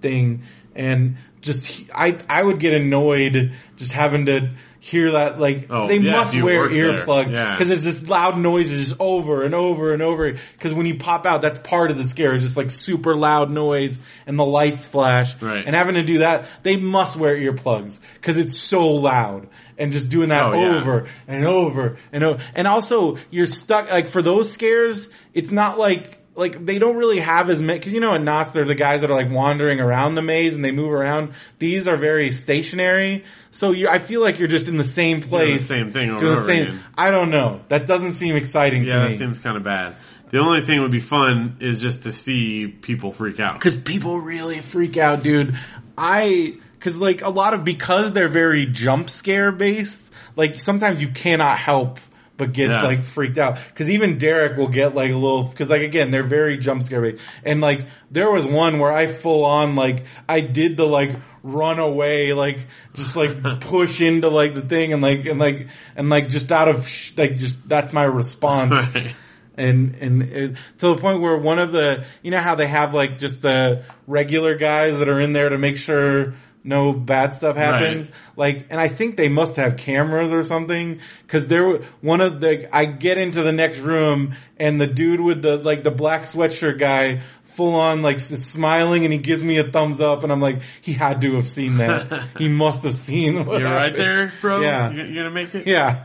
thing. 0.00 0.44
And 0.74 1.16
just, 1.42 1.82
I, 1.94 2.18
I 2.28 2.42
would 2.42 2.58
get 2.58 2.72
annoyed 2.72 3.52
just 3.76 3.92
having 3.92 4.26
to 4.26 4.50
hear 4.78 5.12
that 5.12 5.40
like 5.40 5.66
Oh, 5.68 5.88
they 5.88 5.96
yeah, 5.98 6.12
must 6.12 6.40
wear 6.40 6.68
earplugs 6.68 7.32
Yeah. 7.32 7.50
because 7.50 7.66
there's 7.66 7.82
this 7.82 8.08
loud 8.08 8.38
noises 8.38 8.86
just 8.90 9.00
over 9.00 9.42
and 9.42 9.52
over 9.52 9.92
and 9.92 10.00
over 10.00 10.32
because 10.32 10.72
when 10.72 10.86
you 10.86 10.96
pop 10.96 11.26
out 11.26 11.40
that's 11.42 11.58
part 11.58 11.90
of 11.90 11.98
the 11.98 12.04
scare 12.04 12.34
it's 12.34 12.44
just 12.44 12.56
like 12.56 12.70
super 12.70 13.16
loud 13.16 13.50
noise 13.50 13.98
and 14.28 14.38
the 14.38 14.44
lights 14.44 14.84
flash 14.84 15.34
Right. 15.42 15.64
and 15.66 15.74
having 15.74 15.96
to 15.96 16.04
do 16.04 16.18
that 16.18 16.46
they 16.62 16.76
must 16.76 17.16
wear 17.16 17.36
earplugs 17.36 17.98
because 18.14 18.38
it's 18.38 18.56
so 18.56 18.86
loud 18.90 19.48
and 19.78 19.92
just 19.92 20.08
doing 20.08 20.28
that 20.30 20.44
Oh, 20.44 20.52
yeah. 20.54 20.76
over 20.78 21.08
and 21.28 21.44
over 21.44 21.98
and 22.12 22.24
over 22.24 22.42
and 22.54 22.66
also 22.66 23.18
you're 23.30 23.46
stuck 23.46 23.90
like 23.90 24.08
for 24.08 24.22
those 24.22 24.52
scares 24.52 25.08
it's 25.34 25.50
not 25.50 25.78
like 25.78 26.18
like 26.34 26.66
they 26.66 26.78
don't 26.78 26.96
really 26.96 27.18
have 27.20 27.48
as 27.48 27.62
many 27.62 27.78
because 27.78 27.94
you 27.94 28.00
know 28.00 28.14
at 28.14 28.22
Knott's, 28.22 28.50
they're 28.50 28.66
the 28.66 28.74
guys 28.74 29.00
that 29.00 29.10
are 29.10 29.14
like 29.16 29.30
wandering 29.30 29.80
around 29.80 30.16
the 30.16 30.20
maze 30.22 30.52
and 30.54 30.62
they 30.62 30.70
move 30.70 30.92
around. 30.92 31.32
These 31.58 31.88
are 31.88 31.96
very 31.96 32.30
stationary, 32.30 33.24
so 33.50 33.72
you 33.72 33.88
I 33.88 33.98
feel 34.00 34.20
like 34.20 34.38
you're 34.38 34.46
just 34.46 34.68
in 34.68 34.76
the 34.76 34.84
same 34.84 35.22
place, 35.22 35.66
same 35.66 35.92
thing 35.92 36.10
over 36.10 36.18
doing 36.20 36.32
and 36.32 36.36
the 36.36 36.40
over 36.42 36.46
same. 36.46 36.62
again. 36.66 36.80
I 36.94 37.10
don't 37.10 37.30
know. 37.30 37.62
That 37.68 37.86
doesn't 37.86 38.12
seem 38.12 38.36
exciting 38.36 38.84
Yeah, 38.84 38.92
to 38.96 38.98
that 39.00 39.10
me 39.12 39.16
seems 39.16 39.38
kind 39.38 39.56
of 39.56 39.62
bad. 39.62 39.96
The 40.28 40.38
only 40.40 40.60
thing 40.60 40.82
would 40.82 40.90
be 40.90 41.00
fun 41.00 41.56
is 41.60 41.80
just 41.80 42.02
to 42.02 42.12
see 42.12 42.66
people 42.66 43.12
freak 43.12 43.40
out. 43.40 43.54
because 43.54 43.74
people 43.74 44.20
really 44.20 44.60
freak 44.60 44.98
out, 44.98 45.22
dude. 45.22 45.58
I 45.96 46.58
because 46.86 47.00
like 47.00 47.20
a 47.22 47.28
lot 47.30 47.52
of 47.52 47.64
because 47.64 48.12
they're 48.12 48.28
very 48.28 48.64
jump 48.64 49.10
scare 49.10 49.50
based. 49.50 50.12
Like 50.36 50.60
sometimes 50.60 51.00
you 51.00 51.08
cannot 51.08 51.58
help 51.58 51.98
but 52.36 52.52
get 52.52 52.68
Yeah. 52.68 52.82
like 52.82 53.02
freaked 53.02 53.38
out 53.38 53.58
because 53.68 53.90
even 53.90 54.18
Derek 54.18 54.56
will 54.56 54.68
get 54.68 54.94
like 54.94 55.10
a 55.10 55.16
little 55.16 55.44
because 55.44 55.68
like 55.70 55.82
again 55.82 56.10
they're 56.12 56.22
very 56.22 56.58
jump 56.58 56.82
scare 56.84 57.00
based 57.00 57.20
and 57.44 57.60
like 57.62 57.86
there 58.10 58.30
was 58.30 58.46
one 58.46 58.78
where 58.78 58.92
I 58.92 59.06
full 59.08 59.44
on 59.44 59.74
like 59.74 60.04
I 60.28 60.40
did 60.40 60.76
the 60.76 60.84
like 60.86 61.16
run 61.42 61.78
away 61.78 62.34
like 62.34 62.58
just 62.94 63.16
like 63.16 63.42
push 63.62 64.00
into 64.02 64.28
like 64.28 64.54
the 64.54 64.60
thing 64.60 64.92
and 64.92 65.00
like 65.02 65.24
and 65.24 65.40
like 65.40 65.68
and 65.96 66.10
like 66.10 66.28
just 66.28 66.52
out 66.52 66.68
of 66.68 66.86
sh- 66.86 67.14
like 67.16 67.36
just 67.36 67.66
that's 67.68 67.92
my 67.94 68.04
response 68.04 68.70
Right. 68.94 69.14
and 69.56 69.94
and 69.94 70.22
it, 70.24 70.56
to 70.78 70.88
the 70.88 70.96
point 70.98 71.22
where 71.22 71.38
one 71.38 71.58
of 71.58 71.72
the 71.72 72.04
you 72.22 72.30
know 72.30 72.40
how 72.40 72.54
they 72.54 72.66
have 72.66 72.92
like 72.92 73.18
just 73.18 73.40
the 73.40 73.82
regular 74.06 74.56
guys 74.56 74.98
that 74.98 75.08
are 75.08 75.20
in 75.22 75.32
there 75.32 75.48
to 75.48 75.56
make 75.56 75.78
sure 75.78 76.34
no 76.66 76.92
bad 76.92 77.32
stuff 77.32 77.56
happens 77.56 78.10
like 78.36 78.66
and 78.70 78.80
i 78.80 78.88
think 78.88 79.16
they 79.16 79.28
must 79.28 79.56
have 79.56 79.76
cameras 79.76 80.32
or 80.32 80.42
something 80.44 81.00
because 81.22 81.48
there 81.48 81.66
were- 81.66 81.82
one 82.00 82.20
of 82.20 82.40
the 82.40 82.68
i 82.76 82.84
get 82.84 83.18
into 83.18 83.42
the 83.42 83.52
next 83.52 83.78
room 83.78 84.34
and 84.58 84.80
the 84.80 84.86
dude 84.86 85.20
with 85.20 85.42
the 85.42 85.56
like 85.56 85.82
the 85.84 85.90
black 85.90 86.22
sweatshirt 86.22 86.78
guy 86.78 87.20
full 87.44 87.74
on 87.74 88.02
like 88.02 88.20
smiling 88.20 89.04
and 89.04 89.12
he 89.14 89.18
gives 89.18 89.42
me 89.42 89.56
a 89.56 89.64
thumbs 89.64 90.00
up 90.00 90.22
and 90.22 90.30
i'm 90.30 90.40
like 90.42 90.60
he 90.82 90.92
had 90.92 91.22
to 91.22 91.36
have 91.36 91.48
seen 91.48 91.78
that 91.78 92.26
he 92.38 92.48
must 92.48 92.84
have 92.84 92.94
seen 92.94 93.46
what 93.46 93.60
You're 93.60 93.70
right 93.70 93.96
there, 93.96 94.32
bro. 94.42 94.60
Yeah. 94.60 94.90
you're 94.90 95.14
gonna 95.14 95.30
make 95.30 95.54
it? 95.54 95.66
Yeah. 95.66 96.04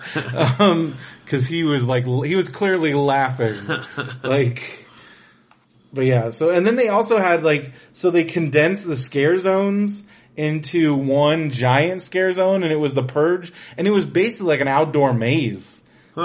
Um 0.59 0.93
'cause 1.25 1.41
cause 1.41 1.45
he 1.47 1.63
was 1.63 1.85
like, 1.85 2.05
he 2.05 2.35
was 2.35 2.47
clearly 2.49 2.93
laughing. 2.93 3.55
like, 4.23 4.85
but 5.93 6.05
yeah, 6.05 6.29
so, 6.29 6.49
and 6.49 6.65
then 6.65 6.75
they 6.75 6.87
also 6.89 7.17
had 7.17 7.43
like, 7.43 7.71
so 7.93 8.11
they 8.11 8.23
condensed 8.23 8.87
the 8.87 8.95
scare 8.95 9.35
zones 9.37 10.03
into 10.35 10.95
one 10.95 11.49
giant 11.49 12.01
scare 12.01 12.31
zone 12.31 12.63
and 12.63 12.71
it 12.71 12.77
was 12.77 12.93
the 12.93 13.03
purge 13.03 13.51
and 13.77 13.87
it 13.87 13.91
was 13.91 14.05
basically 14.05 14.47
like 14.47 14.61
an 14.61 14.67
outdoor 14.67 15.13
maze. 15.13 15.81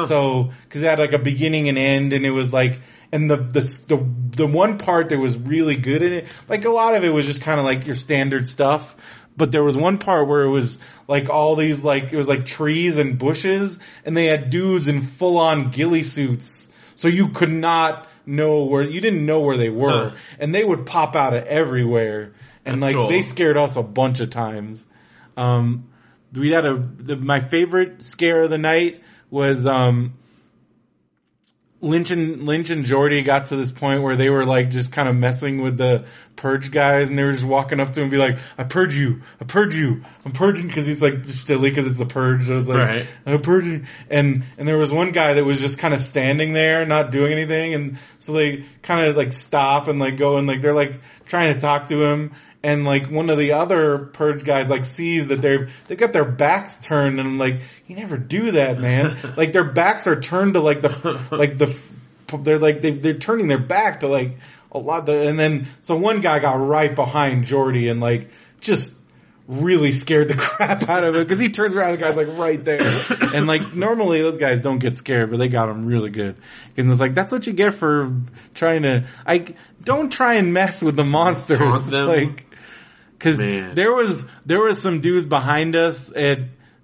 So, 0.07 0.52
cause 0.68 0.82
it 0.82 0.86
had 0.86 0.98
like 0.98 1.12
a 1.12 1.18
beginning 1.18 1.68
and 1.68 1.78
end 1.78 2.12
and 2.12 2.26
it 2.26 2.30
was 2.30 2.52
like, 2.52 2.80
and 3.12 3.30
the, 3.30 3.36
the, 3.36 3.61
the, 3.61 4.07
the 4.36 4.46
one 4.46 4.78
part 4.78 5.11
that 5.11 5.18
was 5.18 5.36
really 5.36 5.76
good 5.76 6.02
in 6.02 6.12
it, 6.12 6.26
like 6.48 6.64
a 6.64 6.70
lot 6.70 6.94
of 6.94 7.04
it 7.04 7.11
was 7.11 7.24
just 7.24 7.40
kind 7.40 7.59
of 7.61 7.64
like 7.64 7.86
your 7.86 7.94
standard 7.94 8.48
stuff. 8.48 8.96
But 9.36 9.52
there 9.52 9.62
was 9.62 9.76
one 9.76 9.98
part 9.98 10.28
where 10.28 10.42
it 10.42 10.50
was 10.50 10.78
like 11.09 11.30
all 11.30 11.57
these 11.57 11.84
like, 11.84 12.12
it 12.12 12.16
was 12.16 12.28
like 12.28 12.46
trees 12.46 12.96
and 12.96 13.18
bushes 13.18 13.78
and 14.04 14.16
they 14.16 14.26
had 14.26 14.50
dudes 14.50 14.88
in 14.88 15.02
full 15.02 15.38
on 15.38 15.70
ghillie 15.70 16.02
suits. 16.02 16.68
So 16.94 17.09
you 17.09 17.28
could 17.28 17.52
not 17.52 18.09
know 18.24 18.64
where, 18.64 18.82
you 18.82 19.00
didn't 19.00 19.24
know 19.24 19.40
where 19.40 19.57
they 19.57 19.70
were. 19.70 20.11
Huh. 20.11 20.16
And 20.38 20.54
they 20.54 20.64
would 20.64 20.86
pop 20.86 21.14
out 21.14 21.34
of 21.34 21.44
everywhere. 21.44 22.32
And 22.66 22.82
That's 22.82 22.88
like 22.88 22.96
cool. 22.96 23.08
they 23.08 23.22
scared 23.22 23.56
us 23.56 23.76
a 23.76 23.82
bunch 23.82 24.20
of 24.20 24.28
times. 24.30 24.84
Um, 25.36 25.88
we 26.34 26.50
had 26.50 26.66
a 26.66 26.76
the, 26.76 27.16
my 27.16 27.40
favorite 27.40 28.04
scare 28.04 28.42
of 28.42 28.50
the 28.50 28.58
night 28.58 29.02
was 29.30 29.64
um, 29.64 30.14
Lynch 31.80 32.10
and 32.10 32.44
Lynch 32.44 32.70
and 32.70 32.84
Jordy 32.84 33.22
got 33.22 33.46
to 33.46 33.56
this 33.56 33.70
point 33.70 34.02
where 34.02 34.16
they 34.16 34.30
were 34.30 34.44
like 34.44 34.70
just 34.70 34.92
kind 34.92 35.08
of 35.08 35.14
messing 35.14 35.60
with 35.62 35.76
the 35.76 36.04
purge 36.34 36.70
guys, 36.70 37.08
and 37.10 37.18
they 37.18 37.22
were 37.22 37.32
just 37.32 37.44
walking 37.44 37.80
up 37.80 37.92
to 37.92 38.00
him 38.00 38.04
and 38.04 38.10
be 38.10 38.16
like, 38.16 38.38
"I 38.56 38.64
purge 38.64 38.96
you, 38.96 39.22
I 39.40 39.44
purge 39.44 39.74
you, 39.74 40.02
I'm 40.24 40.32
purging," 40.32 40.66
because 40.66 40.86
he's 40.86 41.02
like 41.02 41.24
just 41.24 41.46
silly 41.46 41.68
because 41.68 41.86
it's 41.86 41.98
the 41.98 42.06
purge. 42.06 42.46
So 42.46 42.58
it's 42.58 42.68
like, 42.68 42.78
Right. 42.78 43.06
I'm 43.26 43.42
purging, 43.42 43.86
and 44.10 44.42
and 44.58 44.66
there 44.66 44.78
was 44.78 44.90
one 44.92 45.12
guy 45.12 45.34
that 45.34 45.44
was 45.44 45.60
just 45.60 45.78
kind 45.78 45.92
of 45.94 46.00
standing 46.00 46.54
there, 46.54 46.86
not 46.86 47.12
doing 47.12 47.30
anything, 47.32 47.74
and 47.74 47.98
so 48.18 48.32
they 48.32 48.64
kind 48.82 49.06
of 49.08 49.16
like 49.16 49.32
stop 49.32 49.86
and 49.86 49.98
like 50.00 50.16
go 50.16 50.38
and 50.38 50.46
like 50.46 50.62
they're 50.62 50.74
like 50.74 50.98
trying 51.26 51.54
to 51.54 51.60
talk 51.60 51.88
to 51.88 52.02
him, 52.02 52.32
and 52.66 52.84
like 52.84 53.08
one 53.08 53.30
of 53.30 53.38
the 53.38 53.52
other 53.52 53.96
purge 53.98 54.44
guys 54.44 54.68
like 54.68 54.84
sees 54.84 55.28
that 55.28 55.40
they're 55.40 55.68
they've 55.86 55.96
got 55.96 56.12
their 56.12 56.24
backs 56.24 56.74
turned 56.76 57.20
and 57.20 57.28
I'm 57.28 57.38
like 57.38 57.60
you 57.86 57.94
never 57.94 58.18
do 58.18 58.50
that 58.52 58.80
man. 58.80 59.16
Like 59.36 59.52
their 59.52 59.64
backs 59.64 60.06
are 60.06 60.18
turned 60.18 60.54
to 60.54 60.60
like 60.60 60.80
the 60.80 61.20
like 61.30 61.58
the 61.58 61.76
they're 62.42 62.58
like 62.58 62.82
they, 62.82 62.92
they're 62.92 63.14
turning 63.14 63.48
their 63.48 63.58
back 63.58 64.00
to 64.00 64.08
like 64.08 64.38
a 64.72 64.78
lot 64.78 65.06
the, 65.06 65.28
and 65.28 65.38
then 65.38 65.68
so 65.80 65.96
one 65.96 66.20
guy 66.20 66.38
got 66.40 66.54
right 66.54 66.94
behind 66.94 67.44
Jordy 67.44 67.88
and 67.88 68.00
like 68.00 68.30
just 68.60 68.94
really 69.46 69.92
scared 69.92 70.28
the 70.28 70.34
crap 70.36 70.88
out 70.88 71.04
of 71.04 71.14
him 71.14 71.22
because 71.22 71.38
he 71.38 71.50
turns 71.50 71.74
around 71.74 71.90
and 71.90 71.98
the 71.98 72.02
guy's 72.02 72.16
like 72.16 72.28
right 72.36 72.64
there. 72.64 73.04
And 73.34 73.46
like 73.46 73.74
normally 73.74 74.22
those 74.22 74.38
guys 74.38 74.60
don't 74.60 74.78
get 74.78 74.96
scared 74.96 75.30
but 75.30 75.38
they 75.38 75.48
got 75.48 75.68
him 75.68 75.86
really 75.86 76.10
good. 76.10 76.36
And 76.76 76.90
it's 76.90 77.00
like 77.00 77.14
that's 77.14 77.30
what 77.30 77.46
you 77.46 77.52
get 77.52 77.74
for 77.74 78.12
trying 78.54 78.82
to 78.82 79.06
I 79.24 79.54
don't 79.82 80.10
try 80.10 80.34
and 80.34 80.52
mess 80.52 80.82
with 80.82 80.96
the 80.96 81.04
monsters. 81.04 81.92
Like 81.92 82.46
Cause 83.18 83.38
Man. 83.38 83.74
there 83.74 83.94
was, 83.94 84.28
there 84.44 84.60
was 84.60 84.80
some 84.80 85.00
dudes 85.00 85.26
behind 85.26 85.74
us 85.74 86.12
at, 86.14 86.40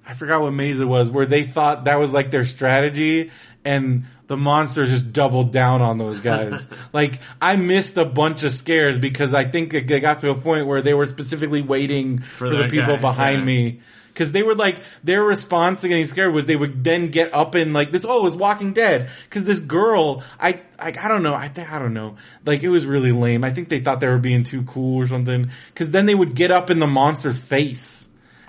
I 0.07 0.15
forgot 0.15 0.41
what 0.41 0.53
maze 0.53 0.81
it 0.81 0.85
was, 0.85 1.11
where 1.11 1.27
they 1.27 1.45
thought 1.45 1.85
that 1.85 1.99
was 1.99 2.13
like 2.13 2.31
their 2.31 2.45
strategy 2.45 3.31
and 3.65 4.05
the 4.27 4.37
monsters 4.37 4.89
just 4.89 5.13
doubled 5.13 5.53
down 5.53 5.83
on 5.83 5.99
those 5.99 6.21
guys. 6.21 6.67
like, 6.93 7.21
I 7.41 7.57
missed 7.57 7.97
a 7.97 8.05
bunch 8.05 8.43
of 8.45 8.53
scares 8.53 8.99
because 8.99 9.35
I 9.35 9.45
think 9.45 9.75
it 9.75 9.83
got 10.01 10.21
to 10.21 10.31
a 10.31 10.35
point 10.35 10.67
where 10.67 10.81
they 10.81 10.95
were 10.95 11.07
specifically 11.07 11.63
waiting 11.63 12.19
for, 12.19 12.49
the 12.49 12.65
people 12.65 12.97
guy, 12.97 13.01
behind 13.01 13.41
yeah. 13.41 13.45
me. 13.45 13.81
Cause 14.23 14.31
they 14.31 14.45
would 14.45 14.57
like, 14.57 14.79
their 15.03 15.25
response 15.25 15.81
to 15.81 15.89
getting 15.89 16.07
scared 16.07 16.33
was 16.33 16.47
they 16.47 16.55
would 16.55 16.85
then 16.85 17.09
get 17.09 17.35
up 17.35 17.57
and 17.57 17.73
like 17.73 17.91
this, 17.91 18.05
oh, 18.05 18.21
it 18.21 18.23
was 18.23 18.37
Walking 18.37 18.73
Dead. 18.73 19.11
Cause 19.31 19.43
this 19.43 19.59
girl, 19.59 20.23
I, 20.39 20.61
I, 20.79 20.91
I 20.91 21.09
don't 21.09 21.25
know, 21.25 21.35
I 21.35 21.49
think, 21.49 21.73
I 21.73 21.81
don't 21.81 21.93
know. 21.93 22.17
Like 22.47 22.63
it 22.63 22.69
was 22.69 22.87
really 22.87 23.11
lame. 23.11 23.43
I 23.43 23.53
think 23.53 23.69
they 23.69 23.81
thought 23.81 23.99
they 23.99 24.07
were 24.07 24.19
being 24.19 24.45
too 24.45 24.63
cool 24.63 25.03
or 25.03 25.09
something. 25.09 25.51
Cause 25.75 25.91
then 25.91 26.07
they 26.07 26.15
would 26.15 26.37
get 26.37 26.53
up 26.53 26.71
in 26.71 26.79
the 26.79 26.87
monster's 26.87 27.37
face. 27.37 28.02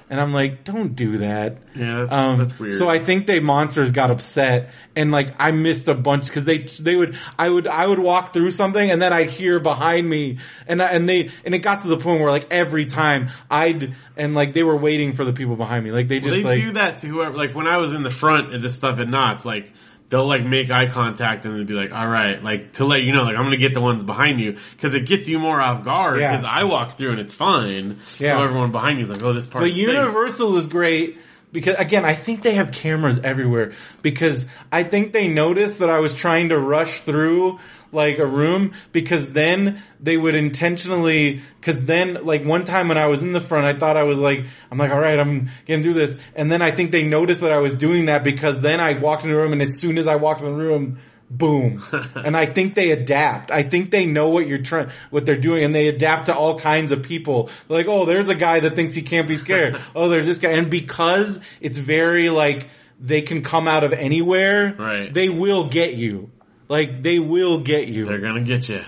And 0.10 0.20
I'm 0.22 0.34
like, 0.34 0.64
don't 0.64 0.96
do 0.96 1.20
that. 1.20 1.58
Yeah, 1.76 2.02
that's, 2.02 2.12
Um, 2.14 2.38
that's 2.40 2.60
weird. 2.60 2.74
So 2.76 2.88
I 2.90 3.00
think 3.00 3.26
they 3.26 3.40
monsters 3.40 3.92
got 3.92 4.12
upset 4.12 4.72
and 4.96 5.12
like 5.12 5.34
I 5.40 5.52
missed 5.52 5.88
a 5.88 5.96
bunch 5.96 6.26
because 6.28 6.44
they 6.46 6.60
they 6.60 6.96
would 6.96 7.18
I 7.40 7.50
would 7.50 7.68
I 7.68 7.88
would 7.88 8.00
walk 8.00 8.34
through 8.34 8.52
something 8.52 8.92
and 8.92 9.02
then 9.02 9.12
I'd 9.14 9.30
hear 9.30 9.60
behind 9.60 10.08
me 10.08 10.38
and 10.68 10.82
I, 10.82 10.88
and 10.90 11.10
they 11.10 11.32
and 11.46 11.56
it 11.56 11.60
got 11.60 11.82
to 11.82 11.88
the 11.88 11.98
point 11.98 12.22
where 12.22 12.30
like 12.32 12.48
every 12.52 12.86
time 12.86 13.30
I'd 13.50 13.96
and 14.16 14.36
like 14.36 14.54
they 14.54 14.64
were 14.64 14.78
waiting 14.78 15.14
for 15.14 15.26
the 15.26 15.34
people 15.34 15.56
behind 15.56 15.84
me 15.84 15.92
like 15.92 16.08
they 16.08 16.20
just 16.20 16.38
they 16.38 16.44
like 16.44 16.56
do 16.58 16.74
that 16.74 17.00
to 17.00 17.08
whoever. 17.08 17.36
Like 17.36 17.56
when 17.56 17.68
I 17.68 17.78
was 17.78 17.92
in 17.92 18.04
the 18.04 18.12
front 18.12 18.54
at 18.54 18.62
this 18.62 18.76
stuff 18.76 19.00
at 19.00 19.08
Knott's, 19.08 19.46
like 19.46 19.74
they'll 20.10 20.28
like 20.28 20.46
make 20.46 20.70
eye 20.72 20.88
contact 20.88 21.46
and 21.46 21.56
they'll 21.56 21.66
be 21.66 21.74
like, 21.74 21.92
"All 21.92 22.08
right," 22.08 22.44
like 22.44 22.74
to 22.74 22.86
let 22.86 23.04
you 23.04 23.14
know, 23.14 23.24
like 23.24 23.36
I'm 23.36 23.44
gonna 23.44 23.58
get 23.58 23.74
the 23.74 23.82
ones 23.82 24.04
behind 24.04 24.40
you 24.40 24.58
because 24.72 24.94
it 24.94 25.06
gets 25.06 25.28
you 25.28 25.40
more 25.40 25.60
off 25.60 25.84
guard. 25.84 26.20
Yeah. 26.20 26.32
Because 26.32 26.50
I 26.50 26.64
walk 26.66 26.98
through 26.98 27.12
and 27.12 27.20
it's 27.20 27.34
fine. 27.34 27.98
Yeah. 28.20 28.38
So 28.38 28.44
everyone 28.44 28.72
behind 28.72 29.00
you 29.00 29.06
is 29.06 29.10
like, 29.10 29.22
"Oh, 29.22 29.34
this 29.34 29.48
part." 29.48 29.64
But 29.64 29.72
is 29.72 29.78
safe." 29.78 29.88
Universal 29.88 30.58
is 30.58 30.68
great 30.68 31.18
because 31.52 31.78
again, 31.78 32.06
I 32.06 32.14
think 32.14 32.42
they 32.42 32.56
have 32.56 32.72
cameras 32.72 33.20
everywhere 33.24 33.74
because 34.02 34.46
I 34.72 34.84
think 34.84 35.14
they 35.14 35.28
noticed 35.28 35.80
that 35.80 35.90
I 35.90 36.00
was 36.00 36.16
trying 36.16 36.50
to 36.50 36.60
rush 36.60 37.02
through 37.02 37.60
like 37.94 38.18
a 38.18 38.26
room 38.26 38.74
because 38.92 39.30
then 39.30 39.82
they 40.00 40.18
would 40.18 40.36
intentionally 40.36 41.42
cause 41.62 41.86
then 41.86 42.26
like 42.26 42.44
one 42.44 42.64
time 42.66 42.88
when 42.88 42.98
I 42.98 43.08
was 43.08 43.22
in 43.22 43.32
the 43.32 43.40
front 43.40 43.66
I 43.66 43.78
thought 43.78 43.96
I 43.98 44.04
was 44.04 44.20
like 44.20 44.46
I'm 44.72 44.78
like 44.78 44.92
all 44.92 45.00
right 45.00 45.20
I'm 45.20 45.50
gonna 45.66 45.84
do 45.84 45.94
this. 45.94 46.18
And 46.36 46.52
then 46.52 46.62
I 46.62 46.72
think 46.72 46.92
they 46.92 47.04
noticed 47.04 47.42
that 47.42 47.52
I 47.52 47.60
was 47.60 47.76
doing 47.76 48.06
that 48.08 48.24
because 48.24 48.62
then 48.62 48.80
I 48.80 48.98
walked 48.98 49.24
in 49.24 49.30
the 49.30 49.36
room 49.38 49.54
and 49.54 49.62
as 49.62 49.80
soon 49.80 49.98
as 49.98 50.08
I 50.08 50.16
walked 50.16 50.42
in 50.42 50.48
the 50.48 50.52
room 50.54 50.98
boom. 51.30 51.82
And 52.16 52.38
i 52.38 52.46
think 52.46 52.76
they 52.76 52.92
adapt. 52.92 53.50
I 53.52 53.64
think 53.64 53.90
they 53.92 54.06
know 54.06 54.30
what 54.30 54.46
you're 54.48 54.62
trying 54.62 54.90
what 55.10 55.26
they're 55.26 55.36
doing 55.38 55.64
and 55.64 55.74
they 55.74 55.88
adapt 55.88 56.28
to 56.28 56.36
all 56.36 56.60
kinds 56.60 56.92
of 56.92 57.04
people. 57.04 57.50
They're 57.68 57.78
like 57.78 57.88
oh 57.88 58.06
there's 58.06 58.30
a 58.30 58.36
guy 58.36 58.60
that 58.62 58.76
thinks 58.76 58.94
he 58.94 59.02
can't 59.02 59.28
be 59.28 59.36
scared. 59.38 59.80
Oh 59.96 60.10
there's 60.10 60.26
this 60.26 60.40
guy. 60.40 60.52
And 60.52 60.70
because 60.70 61.40
it's 61.62 61.78
very 61.78 62.30
like 62.30 62.70
they 63.00 63.22
can 63.22 63.42
come 63.42 63.68
out 63.68 63.84
of 63.84 63.92
anywhere 63.94 64.76
Right. 64.78 65.12
they 65.14 65.30
will 65.30 65.68
get 65.70 65.96
you 65.96 66.30
like 66.70 67.04
they 67.04 67.20
will 67.20 67.60
get 67.60 67.88
you 67.88 68.06
They're 68.06 68.20
gonna 68.20 68.42
get 68.44 68.70
you. 68.70 68.84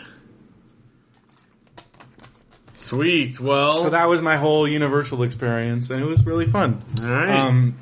Sweet. 2.74 3.40
Well, 3.40 3.78
so 3.78 3.90
that 3.92 4.08
was 4.08 4.22
my 4.22 4.38
whole 4.38 4.68
universal 4.68 5.24
experience 5.24 5.90
and 5.90 6.02
it 6.02 6.06
was 6.06 6.26
really 6.26 6.46
fun 6.46 6.84
all 7.02 7.10
right. 7.10 7.30
um 7.30 7.76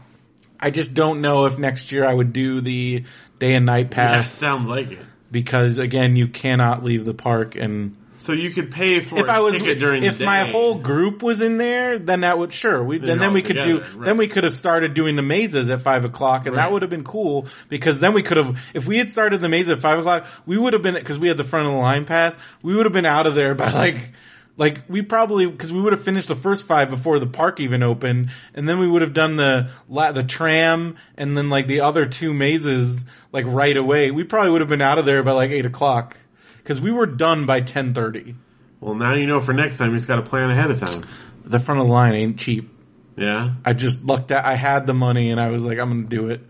I 0.60 0.70
just 0.70 0.94
don't 0.94 1.20
know 1.22 1.46
if 1.46 1.58
next 1.60 1.92
year 1.92 2.06
I 2.06 2.14
would 2.14 2.32
do 2.32 2.62
the 2.62 3.04
day 3.40 3.54
and 3.56 3.66
night 3.66 3.88
Yeah, 3.92 3.96
pass 3.96 4.32
sounds 4.32 4.70
like 4.70 4.92
it. 4.92 5.00
because 5.30 5.78
again, 5.78 6.16
you 6.16 6.30
cannot 6.30 6.84
leave 6.86 7.04
the 7.04 7.14
park 7.14 7.56
and 7.58 7.98
So 8.18 8.32
you 8.34 8.52
could 8.52 8.72
pay 8.72 9.02
for 9.02 9.18
if 9.20 9.28
I 9.28 9.40
was 9.40 9.62
during 9.62 10.04
if 10.04 10.14
the 10.14 10.20
day. 10.20 10.26
my 10.26 10.46
whole 10.46 10.76
group 10.76 11.22
was 11.24 11.42
in 11.42 11.58
there, 11.58 12.00
then 12.00 12.22
that 12.22 12.38
would 12.38 12.54
sure 12.54 12.82
we 12.84 12.98
Then 12.98 13.08
then 13.08 13.18
then 13.20 13.34
we 13.34 13.42
could 13.42 13.56
do 13.56 13.80
right. 13.82 14.06
then 14.06 14.18
we 14.18 14.28
could 14.28 14.44
have 14.44 14.54
started 14.54 14.94
doing 14.94 15.16
the 15.16 15.22
mazes 15.22 15.70
at 15.70 15.82
five 15.82 16.06
o'clock, 16.06 16.46
and 16.46 16.56
Right. 16.56 16.64
that 16.64 16.72
would 16.72 16.84
have 16.84 16.92
been 16.92 17.04
cool 17.04 17.48
because 17.70 18.00
then 18.00 18.14
we 18.14 18.24
could 18.24 18.38
have 18.38 18.58
if 18.74 18.86
we 18.86 18.98
had 18.98 19.10
started 19.10 19.42
the 19.42 19.50
maze 19.50 19.68
at 19.70 19.80
five 19.80 20.00
o'clock, 20.00 20.26
we 20.46 20.58
would 20.58 20.74
have 20.74 20.82
been 20.82 20.94
because 20.94 21.18
we 21.18 21.28
had 21.28 21.38
the 21.38 21.44
front 21.44 21.68
of 21.68 21.74
the 21.74 21.80
line 21.80 22.06
pass, 22.06 22.38
we 22.62 22.76
would 22.76 22.86
have 22.86 22.94
been 22.94 23.06
out 23.06 23.28
of 23.28 23.36
there 23.36 23.56
by 23.56 23.72
like. 23.74 24.12
Like 24.56 24.82
we 24.88 25.02
probably 25.02 25.48
because 25.48 25.72
we 25.72 25.82
would 25.82 25.94
have 25.94 26.04
finished 26.04 26.28
the 26.28 26.36
first 26.36 26.66
five 26.66 26.92
before 26.92 27.18
the 27.18 27.26
park 27.26 27.60
even 27.60 27.82
opened, 27.82 28.30
and 28.54 28.70
then 28.70 28.78
we 28.78 28.88
would 28.88 29.02
have 29.02 29.16
done 29.16 29.36
the 29.36 29.72
la- 29.90 30.12
the 30.12 30.22
tram 30.24 30.96
and 31.18 31.36
then 31.36 31.50
like 31.50 31.66
the 31.66 31.82
other 31.82 32.06
two 32.06 32.36
mazes 32.36 33.04
like 33.32 33.46
right 33.48 33.76
away. 33.76 34.12
We 34.12 34.24
probably 34.26 34.52
would 34.52 34.62
have 34.62 34.70
been 34.70 34.80
out 34.84 35.00
of 35.00 35.06
there 35.06 35.24
by 35.24 35.32
like 35.32 35.50
eight 35.50 35.66
o'clock 35.66 36.18
because 36.64 36.80
we 36.82 36.92
were 36.92 37.06
done 37.06 37.46
by 37.46 37.62
ten 37.62 37.94
thirty. 37.94 38.36
well, 38.80 38.96
now 38.96 39.14
you 39.14 39.28
know 39.28 39.40
for 39.40 39.54
next 39.54 39.78
time 39.78 39.92
you 39.92 39.98
just 39.98 40.08
got 40.08 40.16
to 40.16 40.24
plan 40.24 40.50
ahead 40.50 40.72
of 40.72 40.80
time. 40.80 41.06
The 41.46 41.60
front 41.60 41.82
of 41.82 41.88
the 41.88 41.94
line 41.94 42.16
ain't 42.16 42.40
cheap. 42.40 42.70
Yeah. 43.18 43.54
I 43.64 43.74
just 43.74 44.04
looked 44.04 44.32
at, 44.32 44.46
I 44.46 44.56
had 44.56 44.88
the 44.88 44.94
money 44.94 45.30
and 45.30 45.40
I 45.40 45.50
was 45.50 45.64
like, 45.64 45.78
I'm 45.78 45.90
gonna 45.90 46.04
do 46.04 46.30
it. 46.30 46.42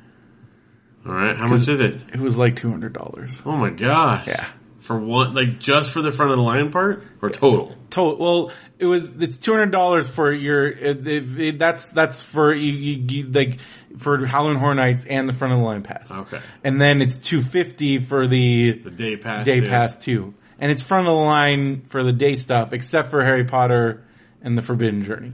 All 1.05 1.11
right. 1.11 1.36
How 1.36 1.47
much 1.47 1.68
is 1.68 1.80
it? 1.82 1.99
It 2.14 2.20
was 2.20 2.38
like 2.38 2.55
$200. 2.55 3.41
Oh 3.45 3.55
my 3.57 3.70
god. 3.70 4.26
Yeah. 4.28 4.47
For 4.84 4.98
what? 5.00 5.34
like 5.34 5.60
just 5.60 5.92
for 5.92 6.02
the 6.02 6.12
front 6.12 6.32
of 6.32 6.38
the 6.38 6.44
line 6.44 6.72
part 6.72 7.04
or 7.22 7.30
total? 7.30 7.76
Total, 7.90 8.18
well, 8.18 8.52
it 8.80 8.86
was, 8.86 9.10
it's 9.22 9.38
$200 9.38 10.10
for 10.10 10.32
your, 10.34 10.68
it, 10.68 11.08
it, 11.08 11.40
it- 11.40 11.60
that's, 11.60 11.90
that's 11.90 12.22
for, 12.22 12.54
you, 12.54 12.72
you, 12.74 13.06
you, 13.10 13.28
like, 13.32 13.60
for 13.98 14.26
Halloween 14.26 14.58
Horror 14.58 14.76
Nights 14.76 15.06
and 15.06 15.30
the 15.30 15.34
front 15.34 15.54
of 15.54 15.60
the 15.60 15.66
line 15.66 15.84
pass. 15.84 16.12
Okay. 16.12 16.40
And 16.64 16.82
then 16.82 17.02
it's 17.02 17.18
250 17.18 18.00
for 18.00 18.28
the 18.28 18.74
The 18.84 18.90
day 18.92 19.16
pass. 19.18 19.46
day 19.46 19.62
too. 19.62 19.68
pass 19.68 19.96
too. 19.96 20.34
And 20.60 20.72
it's 20.72 20.82
front 20.82 21.08
of 21.08 21.12
the 21.12 21.18
line 21.24 21.84
for 21.88 22.04
the 22.04 22.14
day 22.14 22.36
stuff, 22.36 22.74
except 22.74 23.10
for 23.10 23.24
Harry 23.24 23.44
Potter 23.46 24.04
and 24.42 24.58
the 24.58 24.62
Forbidden 24.62 25.04
Journey. 25.06 25.34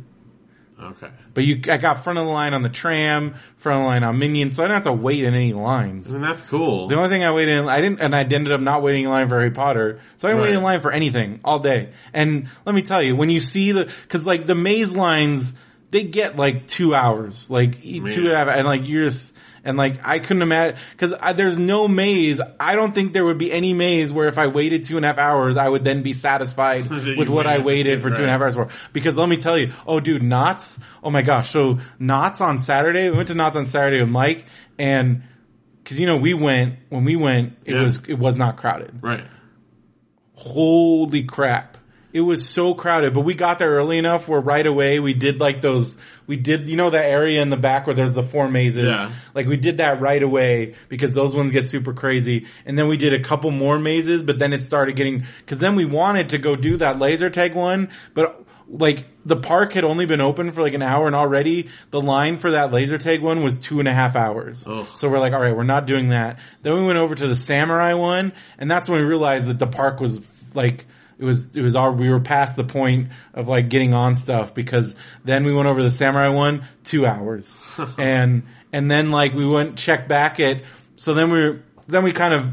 Okay. 0.81 1.09
But 1.33 1.43
you, 1.43 1.61
I 1.69 1.77
got 1.77 2.03
front 2.03 2.19
of 2.19 2.25
the 2.25 2.31
line 2.31 2.53
on 2.53 2.61
the 2.61 2.69
tram, 2.69 3.35
front 3.57 3.79
of 3.79 3.83
the 3.83 3.87
line 3.87 4.03
on 4.03 4.17
Minions, 4.17 4.55
so 4.55 4.63
I 4.63 4.67
don't 4.67 4.75
have 4.75 4.83
to 4.83 4.93
wait 4.93 5.23
in 5.23 5.33
any 5.33 5.51
lines. 5.51 6.09
Mean, 6.09 6.21
that's 6.21 6.43
cool. 6.43 6.87
The 6.87 6.95
only 6.95 7.09
thing 7.09 7.23
I 7.23 7.31
waited 7.31 7.59
in, 7.59 7.67
I 7.67 7.81
didn't, 7.81 7.99
and 7.99 8.15
I 8.15 8.23
ended 8.23 8.51
up 8.51 8.61
not 8.61 8.81
waiting 8.81 9.03
in 9.03 9.09
line 9.09 9.27
for 9.27 9.37
Harry 9.37 9.51
Potter. 9.51 9.99
So 10.17 10.27
I 10.27 10.31
didn't 10.31 10.43
wait 10.43 10.53
in 10.53 10.63
line 10.63 10.79
for 10.79 10.91
anything 10.91 11.41
all 11.43 11.59
day. 11.59 11.89
And 12.13 12.47
let 12.65 12.73
me 12.73 12.81
tell 12.81 13.01
you, 13.03 13.15
when 13.15 13.29
you 13.29 13.41
see 13.41 13.73
the, 13.73 13.91
cause 14.07 14.25
like 14.25 14.47
the 14.47 14.55
maze 14.55 14.93
lines, 14.93 15.53
they 15.91 16.03
get 16.03 16.37
like 16.37 16.67
two 16.67 16.95
hours, 16.95 17.51
like 17.51 17.83
Man. 17.83 18.09
two 18.09 18.25
and 18.25 18.31
a 18.31 18.37
half, 18.37 18.47
and 18.47 18.65
like 18.65 18.87
you're 18.87 19.03
just, 19.03 19.35
and 19.63 19.77
like 19.77 19.99
I 20.03 20.19
couldn't 20.19 20.41
imagine, 20.41 20.79
cause 20.97 21.13
I, 21.19 21.33
there's 21.33 21.59
no 21.59 21.87
maze. 21.87 22.39
I 22.59 22.75
don't 22.75 22.93
think 22.95 23.13
there 23.13 23.25
would 23.25 23.37
be 23.37 23.51
any 23.51 23.73
maze 23.73 24.11
where 24.11 24.27
if 24.27 24.37
I 24.37 24.47
waited 24.47 24.83
two 24.83 24.97
and 24.97 25.05
a 25.05 25.09
half 25.09 25.17
hours, 25.17 25.57
I 25.57 25.67
would 25.67 25.83
then 25.83 26.01
be 26.03 26.13
satisfied 26.13 26.89
with 27.17 27.29
what 27.29 27.47
I 27.47 27.59
waited 27.59 28.01
for 28.01 28.09
two 28.09 28.21
and 28.21 28.29
a 28.29 28.31
half 28.31 28.41
hours 28.41 28.55
for. 28.55 28.69
Because 28.93 29.17
let 29.17 29.29
me 29.29 29.37
tell 29.37 29.57
you, 29.57 29.73
oh 29.87 29.99
dude, 29.99 30.23
Knott's, 30.23 30.79
oh 31.03 31.11
my 31.11 31.21
gosh. 31.21 31.49
So 31.49 31.79
Knott's 31.99 32.41
on 32.41 32.59
Saturday, 32.59 33.09
we 33.09 33.15
went 33.17 33.27
to 33.29 33.35
Knott's 33.35 33.55
on 33.55 33.65
Saturday 33.65 33.99
with 34.01 34.09
Mike 34.09 34.45
and 34.77 35.23
cause 35.85 35.99
you 35.99 36.05
know, 36.05 36.17
we 36.17 36.33
went, 36.33 36.75
when 36.89 37.03
we 37.03 37.15
went, 37.15 37.53
it 37.65 37.73
Yeah. 37.75 37.81
was, 37.83 37.99
it 38.07 38.19
was 38.19 38.35
not 38.37 38.57
crowded. 38.57 38.99
right. 39.01 39.25
Holy 40.35 41.23
crap. 41.23 41.77
It 42.11 42.21
was 42.21 42.47
so 42.47 42.73
crowded, 42.73 43.13
but 43.13 43.21
we 43.21 43.35
got 43.35 43.59
there 43.59 43.69
early 43.71 43.99
enough 43.99 44.27
where 44.27 44.39
right 44.39 44.65
away 44.65 44.99
we 44.99 45.13
did 45.13 45.39
like 45.39 45.61
those, 45.61 45.97
we 46.25 46.37
did, 46.37 46.67
you 46.67 46.75
know, 46.75 46.89
that 46.89 47.05
area 47.05 47.39
in 47.41 47.51
the 47.51 47.57
back 47.57 47.85
where 47.85 47.93
there's 47.93 48.13
the 48.13 48.23
four 48.23 48.49
mazes. 48.49 48.87
Yeah. 48.87 49.11
Like 49.35 49.45
we 49.45 49.57
did 49.57 49.77
that 49.77 50.01
right 50.01 50.21
away 50.21 50.73
because 50.87 51.13
those 51.13 51.35
ones 51.35 51.51
get 51.51 51.67
super 51.67 51.93
crazy. 51.93 52.47
And 52.65 52.75
then 52.77 52.87
we 52.87 52.97
did 52.97 53.13
a 53.13 53.19
couple 53.21 53.51
more 53.51 53.77
mazes, 53.77 54.23
but 54.23 54.39
then 54.39 54.53
it 54.53 54.63
started 54.63 54.95
getting, 54.95 55.25
cause 55.45 55.59
then 55.59 55.75
we 55.75 55.85
wanted 55.85 56.29
to 56.29 56.39
go 56.39 56.55
do 56.55 56.77
that 56.77 56.97
laser 56.97 57.29
tag 57.29 57.53
one, 57.53 57.89
but 58.15 58.43
like 58.67 59.05
the 59.25 59.35
park 59.35 59.73
had 59.73 59.83
only 59.83 60.05
been 60.05 60.21
open 60.21 60.51
for 60.51 60.61
like 60.61 60.73
an 60.73 60.81
hour 60.81 61.07
and 61.07 61.15
already 61.15 61.69
the 61.91 62.01
line 62.01 62.37
for 62.37 62.51
that 62.51 62.71
laser 62.71 62.97
tag 62.97 63.21
one 63.21 63.43
was 63.43 63.57
two 63.57 63.79
and 63.79 63.87
a 63.87 63.93
half 63.93 64.15
hours. 64.15 64.65
Ugh. 64.65 64.87
So 64.95 65.09
we're 65.09 65.19
like, 65.19 65.33
all 65.33 65.41
right, 65.41 65.55
we're 65.55 65.63
not 65.63 65.85
doing 65.85 66.09
that. 66.09 66.39
Then 66.61 66.73
we 66.73 66.85
went 66.85 66.97
over 66.97 67.13
to 67.13 67.27
the 67.27 67.35
samurai 67.35 67.93
one 67.93 68.33
and 68.57 68.69
that's 68.69 68.89
when 68.89 68.99
we 68.99 69.05
realized 69.05 69.47
that 69.47 69.59
the 69.59 69.67
park 69.67 69.99
was 69.99 70.19
like, 70.55 70.85
it 71.19 71.25
was, 71.25 71.55
it 71.55 71.61
was 71.61 71.75
our, 71.75 71.91
we 71.91 72.09
were 72.09 72.21
past 72.21 72.55
the 72.55 72.63
point 72.63 73.09
of 73.33 73.49
like 73.49 73.69
getting 73.69 73.93
on 73.93 74.15
stuff 74.15 74.53
because 74.53 74.95
then 75.25 75.43
we 75.43 75.53
went 75.53 75.67
over 75.67 75.83
the 75.83 75.91
samurai 75.91 76.29
one, 76.29 76.65
two 76.85 77.05
hours. 77.05 77.57
and, 77.97 78.43
and 78.71 78.89
then 78.89 79.11
like 79.11 79.33
we 79.33 79.45
went 79.45 79.77
check 79.77 80.07
back 80.07 80.39
at, 80.39 80.63
so 80.95 81.13
then 81.13 81.29
we 81.29 81.43
were, 81.43 81.63
then 81.87 82.03
we 82.03 82.13
kind 82.13 82.33
of 82.33 82.49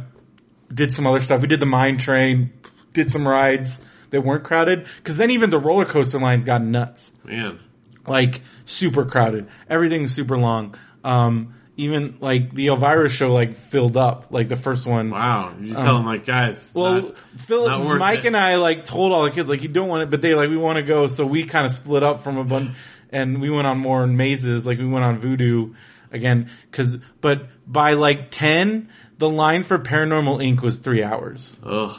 did 0.73 0.93
some 0.93 1.07
other 1.07 1.21
stuff. 1.21 1.41
We 1.41 1.47
did 1.47 1.61
the 1.61 1.67
mine 1.67 1.99
train, 1.99 2.53
did 2.93 3.11
some 3.11 3.27
rides 3.27 3.81
that 4.11 4.23
weren't 4.23 4.43
crowded. 4.43 4.87
Cause 5.05 5.17
then 5.17 5.31
even 5.31 5.51
the 5.51 5.59
roller 5.59 5.85
coaster 5.85 6.19
lines 6.19 6.45
got 6.45 6.63
nuts. 6.63 7.13
Man. 7.25 7.61
Like 8.05 8.43
super 8.65 9.05
crowded. 9.05 9.49
Everything's 9.71 10.13
super 10.13 10.37
long. 10.37 10.75
Um, 11.05 11.55
even 11.77 12.17
like 12.21 12.53
the 12.55 12.69
Elvira 12.69 13.09
show 13.11 13.29
like 13.33 13.57
filled 13.57 13.97
up, 13.97 14.27
like 14.31 14.49
the 14.49 14.57
first 14.57 14.87
one. 14.87 15.11
Wow. 15.11 15.53
You 15.61 15.75
tell 15.75 15.97
them 15.97 16.07
like, 16.07 16.25
guys. 16.25 16.75
Um, 16.75 16.83
Well, 16.83 16.93
not- 17.03 17.15
Phil, 17.39 17.67
not 17.69 17.99
Mike 17.99 18.21
it. 18.21 18.27
and 18.27 18.37
I 18.37 18.57
like 18.57 18.85
told 18.85 19.13
all 19.13 19.25
the 19.25 19.31
kids 19.31 19.49
like 19.49 19.63
you 19.63 19.69
don't 19.69 19.89
want 19.89 20.03
it, 20.05 20.11
but 20.11 20.23
they 20.23 20.35
like 20.35 20.49
we 20.49 20.57
want 20.57 20.77
to 20.77 20.83
go, 20.83 21.07
so 21.07 21.27
we 21.27 21.45
kind 21.45 21.67
of 21.67 21.73
split 21.73 22.03
up 22.03 22.21
from 22.21 22.39
a 22.39 22.45
bunch, 22.45 22.71
and 23.11 23.41
we 23.41 23.51
went 23.51 23.67
on 23.67 23.79
more 23.79 24.07
mazes. 24.07 24.67
Like 24.67 24.79
we 24.79 24.87
went 24.87 25.05
on 25.05 25.19
Voodoo 25.19 25.75
again, 26.11 26.51
because 26.71 26.97
but 27.21 27.49
by 27.67 27.93
like 27.93 28.31
ten, 28.31 28.89
the 29.19 29.29
line 29.29 29.63
for 29.63 29.79
Paranormal 29.79 30.39
Inc 30.43 30.63
was 30.63 30.79
three 30.79 31.03
hours, 31.03 31.57
Ugh. 31.63 31.95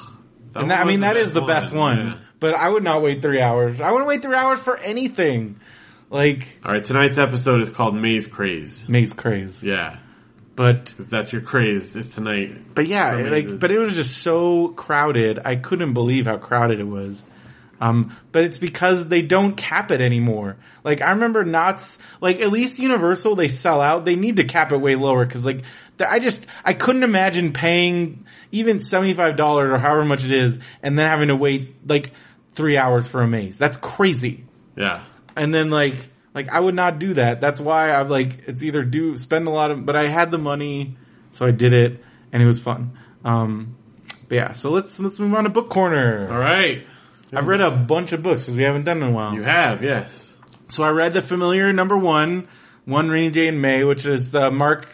That 0.53 0.61
and 0.61 0.71
that, 0.71 0.81
I 0.81 0.85
mean 0.85 1.01
that 1.01 1.17
is 1.17 1.33
the 1.33 1.41
best 1.41 1.75
one. 1.75 1.97
yeah. 2.07 2.17
But 2.39 2.53
I 2.53 2.69
would 2.69 2.83
not 2.83 3.01
wait 3.01 3.21
three 3.23 3.41
hours. 3.41 3.81
I 3.81 3.91
wouldn't 3.91 4.07
wait 4.07 4.21
three 4.21 4.35
hours 4.35 4.59
for 4.59 4.77
anything. 4.77 5.59
Like 6.09 6.47
All 6.63 6.71
right. 6.71 6.83
Tonight's 6.83 7.17
episode 7.17 7.61
is 7.61 7.69
called 7.69 7.95
Maze 7.95 8.27
Craze. 8.27 8.87
maze 8.87 9.13
craze, 9.13 9.61
Yeah. 9.63 9.97
but 10.55 10.93
that's 10.97 11.31
your 11.33 11.41
craze 11.41 11.95
is 11.95 12.13
tonight. 12.13 12.73
But 12.73 12.87
yeah, 12.87 13.13
like, 13.29 13.59
but 13.59 13.71
it 13.71 13.79
was 13.79 13.93
just 13.95 14.19
so 14.19 14.69
crowded. 14.69 15.39
I 15.43 15.55
couldn't 15.57 15.93
believe 15.93 16.25
how 16.25 16.37
crowded 16.37 16.79
it 16.79 16.87
was. 16.87 17.21
Um, 17.79 18.15
but 18.31 18.43
it's 18.43 18.57
because 18.57 19.07
they 19.07 19.21
don't 19.21 19.55
cap 19.55 19.91
it 19.91 20.01
anymore. 20.01 20.57
Like 20.83 21.01
I 21.01 21.11
remember 21.11 21.43
Knott's, 21.43 21.99
like 22.21 22.39
at 22.41 22.51
least 22.51 22.79
Universal, 22.79 23.35
they 23.35 23.49
sell 23.49 23.81
out. 23.81 24.03
They 24.03 24.15
need 24.15 24.37
to 24.37 24.45
cap 24.45 24.71
it 24.71 24.77
way 24.77 24.95
lower 24.95 25.23
because 25.25 25.45
like 25.45 25.61
the, 25.97 26.09
I 26.09 26.17
just 26.17 26.43
I 26.65 26.73
couldn't 26.73 27.03
imagine 27.03 27.53
paying 27.53 28.25
even 28.51 28.79
seventy 28.79 29.13
five 29.13 29.35
dollars 29.35 29.71
or 29.71 29.77
however 29.77 30.05
much 30.05 30.23
it 30.25 30.31
is, 30.31 30.57
and 30.81 30.97
then 30.97 31.07
having 31.07 31.27
to 31.27 31.35
wait 31.35 31.75
like 31.87 32.13
three 32.53 32.77
hours 32.77 33.05
for 33.07 33.21
a 33.21 33.27
maze. 33.27 33.59
That's 33.59 33.77
crazy. 33.77 34.45
Yeah. 34.75 35.03
And 35.37 35.53
then 35.53 35.69
like 35.69 35.95
like 36.33 36.49
I 36.49 36.59
would 36.59 36.75
not 36.75 36.99
do 36.99 37.13
that. 37.15 37.41
That's 37.41 37.61
why 37.61 37.91
I'm 37.91 38.09
like 38.09 38.47
it's 38.47 38.61
either 38.63 38.83
do 38.83 39.17
spend 39.17 39.47
a 39.47 39.51
lot 39.51 39.71
of 39.71 39.85
but 39.85 39.95
I 39.95 40.07
had 40.07 40.31
the 40.31 40.37
money 40.37 40.97
so 41.31 41.45
I 41.45 41.51
did 41.51 41.73
it 41.73 42.03
and 42.31 42.43
it 42.43 42.45
was 42.45 42.59
fun. 42.59 42.97
Um 43.23 43.77
but 44.27 44.35
yeah, 44.35 44.51
so 44.53 44.71
let's 44.71 44.99
let's 44.99 45.19
move 45.19 45.33
on 45.33 45.45
to 45.45 45.49
book 45.49 45.69
corner. 45.69 46.27
All 46.31 46.39
right. 46.39 46.85
I've 47.33 47.47
read 47.47 47.61
a 47.61 47.71
bunch 47.71 48.13
of 48.13 48.23
books 48.23 48.43
because 48.43 48.55
we 48.55 48.63
haven't 48.63 48.85
done 48.85 48.97
in 48.97 49.09
a 49.09 49.11
while. 49.11 49.33
You 49.33 49.43
have, 49.43 49.83
yes. 49.83 50.35
So 50.69 50.83
I 50.83 50.89
read 50.89 51.13
the 51.13 51.21
familiar 51.21 51.73
number 51.73 51.97
one, 51.97 52.47
One 52.85 53.09
Rainy 53.09 53.31
Day 53.31 53.47
in 53.47 53.59
May, 53.59 53.83
which 53.83 54.05
is 54.05 54.33
uh, 54.33 54.49
Mark 54.49 54.87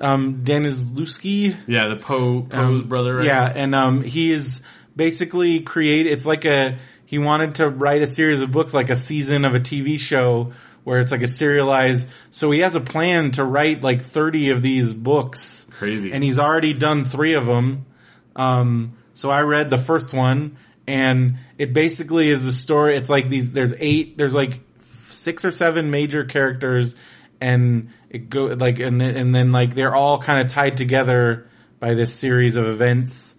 um, 0.00 0.42
Danielewski. 0.44 1.56
Yeah, 1.66 1.88
the 1.88 1.96
Poe 1.96 2.42
Poe's 2.42 2.54
Um, 2.82 2.88
brother. 2.88 3.16
Right? 3.16 3.26
Yeah, 3.26 3.52
and 3.54 3.74
um, 3.74 4.02
he 4.02 4.32
is 4.32 4.62
basically 4.94 5.60
create. 5.60 6.06
It's 6.06 6.26
like 6.26 6.44
a 6.44 6.78
he 7.06 7.18
wanted 7.18 7.54
to 7.56 7.68
write 7.68 8.02
a 8.02 8.06
series 8.06 8.40
of 8.40 8.52
books, 8.52 8.74
like 8.74 8.90
a 8.90 8.96
season 8.96 9.44
of 9.44 9.54
a 9.54 9.60
TV 9.60 9.98
show, 9.98 10.52
where 10.84 10.98
it's 11.00 11.10
like 11.12 11.22
a 11.22 11.26
serialized. 11.26 12.08
So 12.30 12.50
he 12.50 12.60
has 12.60 12.74
a 12.74 12.80
plan 12.80 13.30
to 13.32 13.44
write 13.44 13.82
like 13.82 14.02
thirty 14.02 14.50
of 14.50 14.60
these 14.60 14.92
books, 14.92 15.64
Crazy. 15.78 16.12
and 16.12 16.22
he's 16.22 16.38
already 16.38 16.72
done 16.74 17.04
three 17.04 17.34
of 17.34 17.46
them. 17.46 17.86
Um, 18.34 18.98
so 19.14 19.30
I 19.30 19.40
read 19.42 19.70
the 19.70 19.78
first 19.78 20.12
one, 20.12 20.58
and 20.86 21.38
it 21.58 21.72
basically 21.72 22.28
is 22.28 22.44
the 22.44 22.52
story. 22.52 22.96
It's 22.96 23.08
like 23.08 23.28
these. 23.30 23.52
There's 23.52 23.72
eight. 23.78 24.18
There's 24.18 24.34
like 24.34 24.60
six 25.08 25.44
or 25.44 25.52
seven 25.52 25.90
major 25.90 26.24
characters, 26.24 26.96
and 27.40 27.90
it 28.10 28.28
go 28.28 28.46
like 28.46 28.78
and 28.80 29.00
and 29.00 29.34
then 29.34 29.52
like 29.52 29.74
they're 29.74 29.94
all 29.94 30.18
kind 30.18 30.44
of 30.44 30.52
tied 30.52 30.76
together 30.76 31.46
by 31.78 31.94
this 31.94 32.12
series 32.12 32.56
of 32.56 32.66
events. 32.66 33.35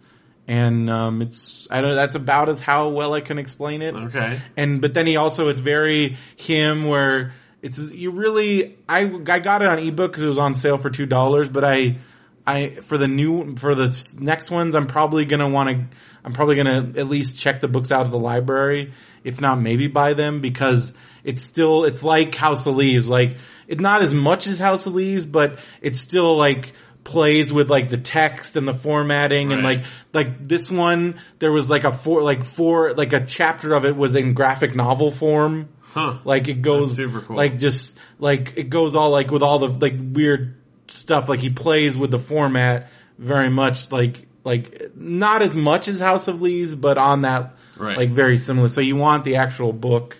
And 0.47 0.89
um, 0.89 1.21
it's 1.21 1.67
I 1.69 1.81
don't. 1.81 1.95
That's 1.95 2.15
about 2.15 2.47
as 2.47 2.61
how 2.61 2.89
well 2.89 3.13
I 3.13 3.19
can 3.21 3.37
explain 3.37 3.81
it 3.81 3.93
Okay. 3.95 4.41
and 4.55 4.79
but 4.81 4.93
then 4.93 5.05
he 5.05 5.17
also 5.17 5.49
it's 5.49 5.59
very 5.59 6.17
him 6.37 6.85
where 6.85 7.33
it's 7.61 7.77
you 7.91 8.11
really 8.11 8.77
I 8.87 9.01
I 9.01 9.39
got 9.39 9.61
it 9.61 9.67
on 9.67 9.79
ebook 9.79 10.11
because 10.11 10.23
it 10.23 10.27
was 10.27 10.37
on 10.37 10.53
sale 10.53 10.77
for 10.77 10.89
two 10.89 11.05
dollars, 11.05 11.49
but 11.49 11.65
I 11.65 11.97
I 12.45 12.69
for 12.83 12.97
the 12.97 13.09
new 13.09 13.57
for 13.57 13.75
the 13.75 14.15
next 14.19 14.49
ones, 14.49 14.73
I'm 14.73 14.87
probably 14.87 15.25
gonna 15.25 15.49
want 15.49 15.69
to. 15.69 15.97
I'm 16.23 16.31
probably 16.33 16.55
gonna 16.55 16.93
at 16.95 17.07
least 17.07 17.37
check 17.37 17.59
the 17.59 17.67
books 17.67 17.91
out 17.91 18.01
of 18.01 18.11
the 18.11 18.19
library, 18.19 18.93
if 19.25 19.41
not 19.41 19.59
maybe 19.59 19.87
buy 19.87 20.13
them 20.13 20.39
because 20.39 20.93
it's 21.25 21.43
still 21.43 21.83
it's 21.83 22.03
like 22.03 22.35
House 22.35 22.65
of 22.67 22.77
Leaves. 22.77 23.09
Like 23.09 23.35
it's 23.67 23.81
not 23.81 24.01
as 24.01 24.13
much 24.13 24.47
as 24.47 24.59
House 24.59 24.85
of 24.87 24.93
Leaves, 24.95 25.25
but 25.25 25.59
it's 25.81 25.99
still 25.99 26.37
like 26.37 26.71
plays 27.07 27.53
with 27.53 27.69
like 27.69 27.89
the 27.89 27.97
text 27.97 28.57
and 28.57 28.67
the 28.67 28.73
formatting 28.73 29.53
and 29.53 29.63
like 29.63 29.85
like 30.11 30.45
this 30.45 30.69
one 30.69 31.17
there 31.39 31.53
was 31.53 31.69
like 31.69 31.85
a 31.85 31.91
four 31.93 32.21
like 32.21 32.43
four 32.43 32.93
like 32.95 33.13
a 33.13 33.25
chapter 33.25 33.73
of 33.73 33.85
it 33.85 33.95
was 33.95 34.13
in 34.13 34.33
graphic 34.33 34.75
novel 34.75 35.09
form 35.09 35.69
Huh. 35.93 36.17
like 36.25 36.49
it 36.49 36.61
goes 36.61 36.97
super 36.97 37.21
cool. 37.21 37.37
like 37.37 37.57
just 37.57 37.97
like 38.19 38.53
it 38.57 38.69
goes 38.69 38.93
all 38.97 39.09
like 39.09 39.31
with 39.31 39.41
all 39.41 39.57
the 39.57 39.69
like 39.69 39.95
weird 39.97 40.55
stuff 40.89 41.29
like 41.29 41.39
he 41.39 41.49
plays 41.49 41.97
with 41.97 42.11
the 42.11 42.19
format 42.19 42.89
very 43.17 43.49
much 43.49 43.89
like 43.89 44.27
like 44.43 44.91
not 44.95 45.41
as 45.41 45.55
much 45.55 45.87
as 45.87 46.01
House 46.01 46.27
of 46.27 46.41
Leaves 46.41 46.75
but 46.75 46.97
on 46.97 47.21
that 47.21 47.55
Right. 47.77 47.97
like 47.97 48.09
very 48.11 48.37
similar 48.37 48.67
so 48.67 48.81
you 48.81 48.97
want 48.97 49.23
the 49.23 49.37
actual 49.37 49.71
book 49.71 50.17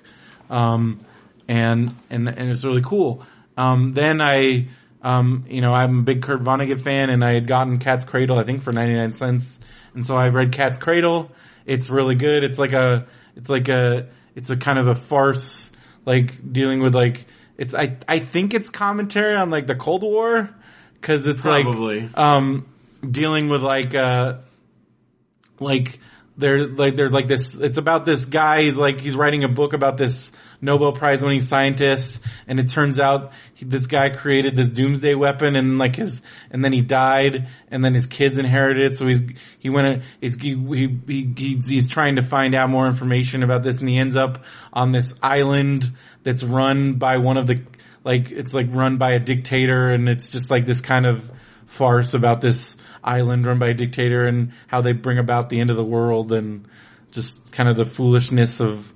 um 0.49 1.01
and 1.49 1.93
and 2.09 2.29
and 2.29 2.49
it's 2.49 2.63
really 2.63 2.81
cool 2.81 3.23
um 3.57 3.91
then 3.93 4.21
I 4.21 4.67
um 5.07 5.45
you 5.47 5.61
know 5.61 5.73
I'm 5.73 5.99
a 5.99 6.01
big 6.03 6.21
Kurt 6.21 6.43
Vonnegut 6.43 6.81
fan 6.81 7.09
and 7.09 7.23
I 7.23 7.33
had 7.33 7.47
gotten 7.47 7.79
Cat's 7.79 8.03
Cradle 8.03 8.37
I 8.37 8.43
think 8.43 8.61
for 8.61 8.73
99 8.73 9.13
cents. 9.13 9.59
And 9.93 10.05
so 10.05 10.17
I 10.17 10.27
read 10.29 10.51
Cat's 10.51 10.77
Cradle. 10.77 11.31
It's 11.65 11.89
really 11.89 12.15
good. 12.15 12.43
It's 12.43 12.59
like 12.59 12.73
a 12.73 13.07
it's 13.35 13.49
like 13.49 13.69
a 13.69 14.07
it's 14.35 14.49
a 14.49 14.57
kind 14.57 14.77
of 14.77 14.87
a 14.87 14.95
farce 14.95 15.71
like 16.05 16.51
dealing 16.51 16.81
with 16.81 16.93
like 16.93 17.25
it's 17.57 17.73
I 17.73 17.97
I 18.07 18.19
think 18.19 18.53
it's 18.53 18.69
commentary 18.69 19.35
on 19.35 19.49
like 19.49 19.65
the 19.65 19.75
Cold 19.75 20.03
War 20.03 20.49
because 20.93 21.25
it's 21.25 21.41
Probably. 21.41 22.01
like 22.01 22.17
um 22.17 22.67
dealing 23.09 23.47
with 23.47 23.61
like 23.61 23.95
uh 23.95 24.39
like 25.59 25.99
there 26.37 26.67
like 26.67 26.95
there's 26.95 27.13
like 27.13 27.27
this 27.27 27.55
it's 27.55 27.77
about 27.77 28.05
this 28.05 28.25
guy. 28.25 28.63
He's 28.63 28.77
like 28.77 28.99
he's 28.99 29.15
writing 29.15 29.45
a 29.45 29.49
book 29.49 29.73
about 29.73 29.97
this 29.97 30.33
Nobel 30.61 30.91
Prize 30.91 31.21
winning 31.21 31.41
scientist 31.41 32.23
and 32.47 32.59
it 32.59 32.69
turns 32.69 32.99
out 32.99 33.31
he, 33.53 33.65
this 33.65 33.87
guy 33.87 34.09
created 34.09 34.55
this 34.55 34.69
doomsday 34.69 35.13
weapon 35.13 35.55
and 35.55 35.77
like 35.77 35.95
his 35.95 36.21
and 36.49 36.63
then 36.63 36.73
he 36.73 36.81
died 36.81 37.47
and 37.69 37.83
then 37.85 37.93
his 37.93 38.07
kids 38.07 38.37
inherited 38.37 38.91
it 38.91 38.97
so 38.97 39.07
he's 39.07 39.21
he 39.59 39.69
went 39.69 40.03
he's 40.19 40.39
he, 40.39 40.55
he, 40.55 41.33
he 41.35 41.61
he's 41.65 41.87
trying 41.87 42.15
to 42.15 42.23
find 42.23 42.55
out 42.55 42.69
more 42.69 42.87
information 42.87 43.43
about 43.43 43.63
this 43.63 43.79
and 43.79 43.89
he 43.89 43.97
ends 43.97 44.15
up 44.15 44.43
on 44.73 44.91
this 44.91 45.13
island 45.21 45.91
that's 46.23 46.43
run 46.43 46.93
by 46.93 47.17
one 47.17 47.37
of 47.37 47.47
the 47.47 47.61
like 48.03 48.31
it's 48.31 48.53
like 48.53 48.67
run 48.71 48.97
by 48.97 49.11
a 49.11 49.19
dictator 49.19 49.89
and 49.89 50.09
it's 50.09 50.31
just 50.31 50.49
like 50.49 50.65
this 50.65 50.81
kind 50.81 51.05
of 51.05 51.29
farce 51.65 52.13
about 52.13 52.41
this 52.41 52.77
island 53.03 53.45
run 53.45 53.59
by 53.59 53.67
a 53.67 53.73
dictator 53.73 54.25
and 54.25 54.51
how 54.67 54.81
they 54.81 54.93
bring 54.93 55.19
about 55.19 55.49
the 55.49 55.59
end 55.59 55.69
of 55.69 55.75
the 55.75 55.83
world 55.83 56.31
and 56.31 56.67
just 57.11 57.51
kind 57.53 57.69
of 57.69 57.75
the 57.75 57.85
foolishness 57.85 58.59
of 58.59 58.93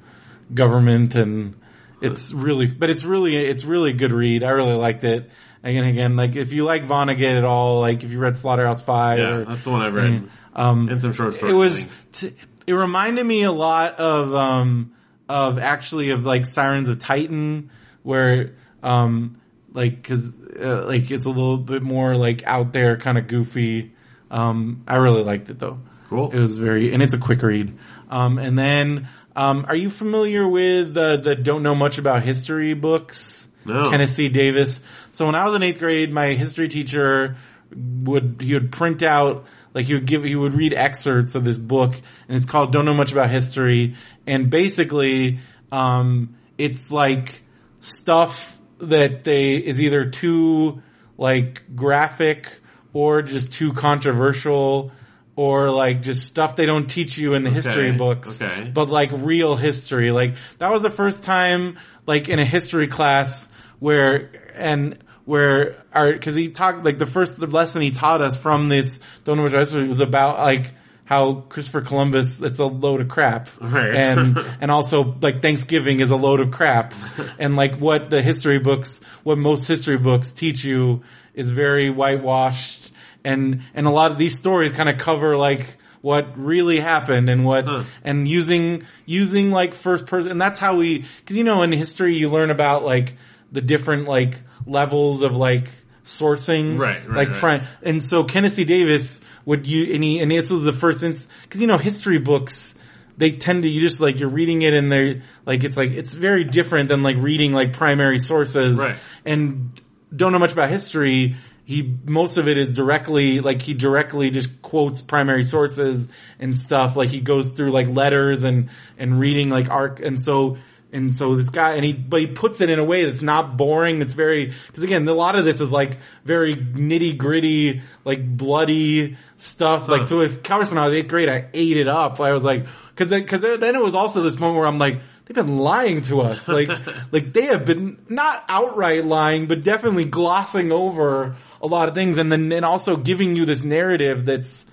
government 0.54 1.16
and 1.16 1.56
it's 2.02 2.32
really 2.34 2.68
but 2.68 2.90
it's 2.90 3.04
really 3.04 3.36
it's 3.36 3.64
really 3.64 3.92
a 3.92 3.94
good 3.94 4.12
read. 4.12 4.44
I 4.44 4.50
really 4.50 4.74
liked 4.76 5.04
it. 5.04 5.30
Again, 5.64 5.84
again, 5.84 6.16
like 6.16 6.36
if 6.36 6.52
you 6.54 6.66
like 6.66 6.88
Vonnegut 6.88 7.38
at 7.38 7.44
all, 7.46 7.82
like 7.82 8.04
if 8.04 8.10
you 8.12 8.18
read 8.20 8.36
Slaughterhouse 8.36 8.82
Five, 8.82 9.20
Yeah, 9.20 9.30
or, 9.36 9.46
that's 9.46 9.64
the 9.64 9.70
one 9.70 9.82
I've 9.84 9.94
read. 9.94 10.28
um, 10.56 10.90
and 10.90 11.00
some 11.02 11.14
short 11.14 11.36
stories. 11.36 11.54
it 11.54 11.56
was 11.56 11.88
t- 12.12 12.36
it 12.66 12.74
reminded 12.74 13.24
me 13.26 13.44
a 13.44 13.52
lot 13.52 14.00
of 14.00 14.34
um 14.34 14.94
of 15.30 15.60
actually 15.60 16.10
of 16.10 16.26
like 16.26 16.46
Sirens 16.48 16.90
of 16.90 16.98
Titan 17.00 17.70
where 18.04 18.56
um 18.82 19.40
like 19.74 20.02
cuz 20.04 20.28
uh, 20.60 20.86
like 20.88 21.12
it's 21.12 21.26
a 21.26 21.30
little 21.30 21.58
bit 21.58 21.84
more 21.84 22.16
like 22.16 22.44
out 22.46 22.74
there 22.74 22.98
kind 22.98 23.18
of 23.20 23.28
goofy 23.28 23.94
um 24.32 24.84
I 24.88 24.96
really 24.96 25.24
liked 25.24 25.50
it 25.52 25.60
though 25.60 25.80
Cool. 26.10 26.32
it 26.32 26.40
was 26.40 26.58
very 26.58 26.92
and 26.94 27.02
it's 27.04 27.14
a 27.14 27.18
quick 27.20 27.42
read 27.44 27.78
um 28.10 28.38
and 28.40 28.58
then 28.58 29.08
um 29.36 29.66
are 29.68 29.76
you 29.76 29.90
familiar 29.90 30.48
with 30.48 30.94
the 30.94 31.18
the 31.18 31.36
don't 31.36 31.64
know 31.64 31.76
much 31.76 31.98
about 31.98 32.24
history 32.24 32.74
books 32.74 33.48
No. 33.66 33.90
Kenneth 33.90 34.10
C. 34.10 34.30
Davis. 34.30 34.82
So 35.12 35.28
when 35.28 35.36
I 35.36 35.46
was 35.46 35.54
in 35.56 35.64
eighth 35.64 35.80
grade, 35.80 36.12
my 36.12 36.34
history 36.34 36.68
teacher 36.68 37.38
would 37.76 38.38
he 38.42 38.54
would 38.54 38.72
print 38.72 39.04
out 39.04 39.46
like 39.74 39.86
he 39.86 39.94
would 39.94 40.06
give 40.06 40.24
he 40.24 40.36
would 40.36 40.54
read 40.54 40.74
excerpts 40.74 41.36
of 41.36 41.44
this 41.46 41.58
book, 41.58 41.94
and 42.28 42.36
it's 42.36 42.46
called 42.46 42.72
"Don't 42.74 42.86
Know 42.86 42.94
Much 42.94 43.12
About 43.12 43.30
History," 43.30 43.96
and 44.28 44.50
basically, 44.50 45.40
um, 45.72 46.36
it's 46.58 46.92
like 46.92 47.44
stuff 47.80 48.58
that 48.80 49.24
they 49.24 49.56
is 49.56 49.80
either 49.80 50.06
too 50.06 50.82
like 51.18 51.64
graphic 51.76 52.60
or 52.94 53.22
just 53.22 53.54
too 53.54 53.74
controversial. 53.74 54.92
Or 55.36 55.72
like 55.72 56.02
just 56.02 56.26
stuff 56.28 56.56
they 56.58 56.66
don't 56.66 56.88
teach 56.90 57.18
you 57.18 57.34
in 57.36 57.44
the 57.44 57.50
history 57.50 57.92
books, 57.94 58.42
okay. 58.42 58.70
but 58.72 58.90
like 58.90 59.10
real 59.14 59.56
history. 59.56 60.12
Like 60.12 60.36
that 60.58 60.72
was 60.72 60.82
the 60.84 60.90
first 60.90 61.24
time, 61.24 61.80
like 62.06 62.28
in 62.28 62.38
a 62.40 62.46
history 62.46 62.88
class 62.88 63.48
where 63.80 64.30
and 64.56 64.98
where 65.26 65.78
our 65.94 66.12
because 66.12 66.36
he 66.36 66.50
talked 66.50 66.84
like 66.84 67.00
the 67.00 67.06
first 67.06 67.40
lesson 67.42 67.82
he 67.82 67.92
taught 67.92 68.22
us 68.22 68.36
from 68.36 68.68
this 68.70 69.00
don't 69.24 69.38
know 69.38 69.44
what 69.44 69.54
history 69.54 69.88
was 69.88 70.00
about 70.02 70.40
like 70.40 70.74
how 71.06 71.36
Christopher 71.50 71.82
Columbus 71.82 72.42
it's 72.42 72.60
a 72.60 72.66
load 72.66 73.02
of 73.02 73.08
crap 73.08 73.50
Right. 73.60 73.96
and 73.96 74.38
and 74.62 74.70
also 74.72 75.16
like 75.22 75.42
Thanksgiving 75.42 76.00
is 76.00 76.12
a 76.12 76.16
load 76.16 76.40
of 76.42 76.52
crap 76.52 76.94
and 77.40 77.56
like 77.56 77.78
what 77.80 78.10
the 78.10 78.22
history 78.22 78.60
books 78.60 79.00
what 79.24 79.38
most 79.38 79.68
history 79.68 79.98
books 79.98 80.32
teach 80.34 80.64
you 80.64 81.04
is 81.34 81.50
very 81.50 81.90
whitewashed 81.90 82.91
and 83.24 83.62
and 83.74 83.88
a 83.88 83.90
lot 83.92 84.12
of 84.12 84.18
these 84.18 84.38
stories 84.38 84.72
kind 84.72 84.90
of 84.90 84.98
cover 84.98 85.38
like 85.38 85.78
what 86.02 86.36
really 86.38 86.80
happened 86.80 87.30
and 87.30 87.46
what 87.46 87.66
Huh. 87.66 87.84
and 88.04 88.28
using 88.28 88.84
using 89.06 89.52
like 89.52 89.76
first 89.76 90.06
person 90.08 90.32
and 90.32 90.42
that's 90.42 90.58
how 90.60 90.76
we 90.78 91.06
because 91.20 91.38
you 91.38 91.44
know 91.44 91.62
in 91.62 91.72
history 91.72 92.16
you 92.16 92.30
learn 92.30 92.50
about 92.50 92.84
like 92.84 93.16
the 93.52 93.62
different 93.62 94.08
like 94.08 94.42
levels 94.66 95.22
of 95.22 95.36
like 95.36 95.70
sourcing 96.04 96.78
Right, 96.80 97.08
right, 97.08 97.16
like 97.18 97.30
right. 97.30 97.38
pri- 97.62 97.68
and 97.84 98.02
so 98.02 98.24
Kenneth 98.24 98.54
C. 98.54 98.64
Davis 98.64 99.22
would 99.46 99.68
you 99.68 99.94
and 99.94 100.04
he 100.04 100.20
and 100.20 100.32
this 100.32 100.50
was 100.52 100.64
the 100.64 100.74
first 100.74 101.04
instance 101.04 101.32
because 101.44 101.62
you 101.62 101.68
know 101.68 101.78
history 101.78 102.18
books 102.18 102.76
they 103.18 103.32
tend 103.34 103.64
to 103.64 103.70
you 103.70 103.82
just 103.82 104.00
like 104.00 104.20
you're 104.20 104.30
reading 104.30 104.64
it 104.64 104.74
and 104.74 104.92
they're 104.92 105.22
like 105.46 105.64
it's 105.64 105.78
like 105.78 105.92
it's 105.92 106.14
very 106.14 106.44
different 106.44 106.90
than 106.90 107.04
like 107.04 107.18
reading 107.18 107.54
like 107.54 107.74
primary 107.74 108.18
sources 108.20 108.78
Right. 108.80 108.96
and 109.26 109.80
don't 110.16 110.32
know 110.32 110.40
much 110.40 110.52
about 110.54 110.70
history 110.70 111.36
he 111.72 111.98
most 112.06 112.38
of 112.38 112.50
it 112.50 112.58
is 112.58 112.74
directly 112.74 113.40
like 113.40 113.62
he 113.62 113.74
directly 113.74 114.30
just 114.30 114.62
quotes 114.62 115.02
primary 115.02 115.46
sources 115.46 116.10
and 116.38 116.56
stuff. 116.56 116.98
Like 116.98 117.10
he 117.10 117.22
goes 117.22 117.52
through 117.52 117.72
like 117.72 117.88
letters 117.88 118.44
and 118.44 118.70
and 118.98 119.20
reading 119.20 119.50
like 119.50 119.70
arc 119.70 120.02
and 120.02 120.20
so 120.20 120.58
and 120.92 121.14
so 121.14 121.36
this 121.36 121.50
guy 121.50 121.76
and 121.76 121.86
he 121.86 121.94
but 121.94 122.20
he 122.20 122.28
puts 122.28 122.60
it 122.60 122.70
in 122.70 122.78
a 122.78 122.84
way 122.84 123.06
that's 123.06 123.22
not 123.22 123.56
boring. 123.56 124.02
It's 124.02 124.14
very 124.14 124.54
because 124.68 124.84
again 124.84 125.08
a 125.08 125.14
lot 125.14 125.38
of 125.38 125.46
this 125.46 125.62
is 125.62 125.72
like 125.72 126.00
very 126.26 126.56
nitty 126.56 127.18
gritty 127.18 127.82
like 128.04 128.26
bloody 128.38 129.18
stuff. 129.38 129.88
Like 129.88 130.04
so 130.04 130.20
if 130.20 130.48
when 130.50 130.78
I 130.78 130.88
was 130.88 130.94
eighth 130.94 131.08
grade 131.08 131.30
I 131.30 131.48
ate 131.54 131.78
it 131.78 131.88
up. 131.88 132.20
I 132.20 132.34
was 132.34 132.44
like 132.44 132.66
because 132.90 133.12
because 133.12 133.42
then 133.42 133.76
it 133.76 133.82
was 133.82 133.96
also 133.96 134.22
this 134.22 134.38
moment 134.38 134.58
where 134.60 134.68
I'm 134.68 134.78
like 134.78 135.00
they've 135.26 135.36
been 135.36 135.58
lying 135.58 136.02
to 136.02 136.22
us 136.22 136.48
like 136.48 136.70
like 137.12 137.34
they 137.34 137.46
have 137.46 137.66
been 137.66 137.98
not 138.10 138.44
outright 138.50 139.06
lying 139.06 139.48
but 139.48 139.62
definitely 139.62 140.06
glossing 140.06 140.72
over 140.72 141.36
a 141.62 141.68
lot 141.68 141.88
of 141.90 141.96
things 141.96 142.18
and 142.18 142.32
then 142.32 142.52
and 142.52 142.66
also 142.66 142.96
giving 142.96 143.36
you 143.36 143.46
this 143.46 143.64
narrative 143.64 144.26
that's 144.26 144.66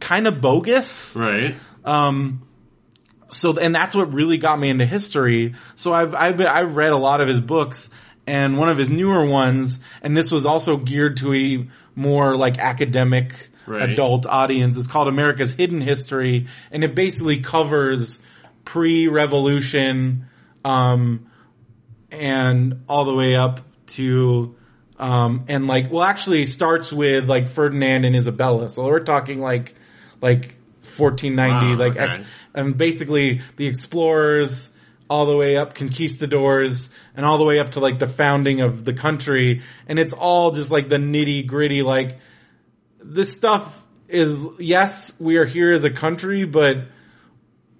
kind 0.00 0.26
of 0.26 0.40
bogus 0.40 1.14
right. 1.16 1.54
um, 1.84 2.42
so, 3.28 3.58
and 3.58 3.74
that's 3.74 3.96
what 3.96 4.12
really 4.12 4.38
got 4.38 4.58
me 4.58 4.68
into 4.68 4.86
history. 4.86 5.54
So 5.74 5.92
I've, 5.92 6.14
I've 6.14 6.36
been, 6.36 6.46
I've 6.46 6.76
read 6.76 6.92
a 6.92 6.96
lot 6.96 7.20
of 7.20 7.26
his 7.28 7.40
books 7.40 7.90
and 8.26 8.56
one 8.56 8.68
of 8.68 8.78
his 8.78 8.90
newer 8.90 9.26
ones, 9.26 9.80
and 10.02 10.16
this 10.16 10.30
was 10.30 10.46
also 10.46 10.76
geared 10.76 11.16
to 11.18 11.34
a 11.34 11.68
more 11.98 12.36
like 12.36 12.58
academic 12.58 13.50
Right. 13.66 13.90
adult 13.90 14.26
audience. 14.26 14.76
It's 14.76 14.86
called 14.86 15.08
America's 15.08 15.50
Hidden 15.50 15.80
History 15.80 16.46
and 16.70 16.84
it 16.84 16.94
basically 16.94 17.40
covers 17.40 18.20
pre-revolution, 18.66 20.26
um, 20.62 21.30
and 22.10 22.82
all 22.86 23.06
the 23.06 23.14
way 23.14 23.34
up 23.34 23.60
to 23.86 24.54
um 24.98 25.44
and 25.48 25.66
like 25.66 25.90
well 25.90 26.02
actually 26.02 26.44
starts 26.44 26.92
with 26.92 27.28
like 27.28 27.48
Ferdinand 27.48 28.04
and 28.04 28.14
Isabella. 28.14 28.68
So 28.68 28.84
we're 28.86 29.00
talking 29.00 29.40
like 29.40 29.74
like 30.20 30.54
1490 30.96 31.66
Wow, 31.66 31.78
like 31.78 31.92
okay. 31.92 32.04
ex- 32.04 32.22
and 32.54 32.76
basically 32.76 33.42
the 33.56 33.66
explorers 33.66 34.70
all 35.08 35.26
the 35.26 35.36
way 35.36 35.56
up 35.56 35.74
conquistadors 35.74 36.88
and 37.14 37.24
all 37.24 37.38
the 37.38 37.44
way 37.44 37.58
up 37.60 37.72
to 37.72 37.80
like 37.80 37.98
the 37.98 38.08
founding 38.08 38.60
of 38.60 38.84
the 38.84 38.92
country 38.92 39.62
and 39.86 39.98
it's 39.98 40.12
all 40.12 40.50
just 40.50 40.70
like 40.70 40.88
the 40.88 40.96
nitty 40.96 41.46
gritty 41.46 41.82
like 41.82 42.18
this 43.02 43.32
stuff 43.32 43.84
is 44.08 44.42
yes 44.58 45.12
we 45.20 45.36
are 45.36 45.44
here 45.44 45.72
as 45.72 45.84
a 45.84 45.90
country 45.90 46.44
but 46.44 46.78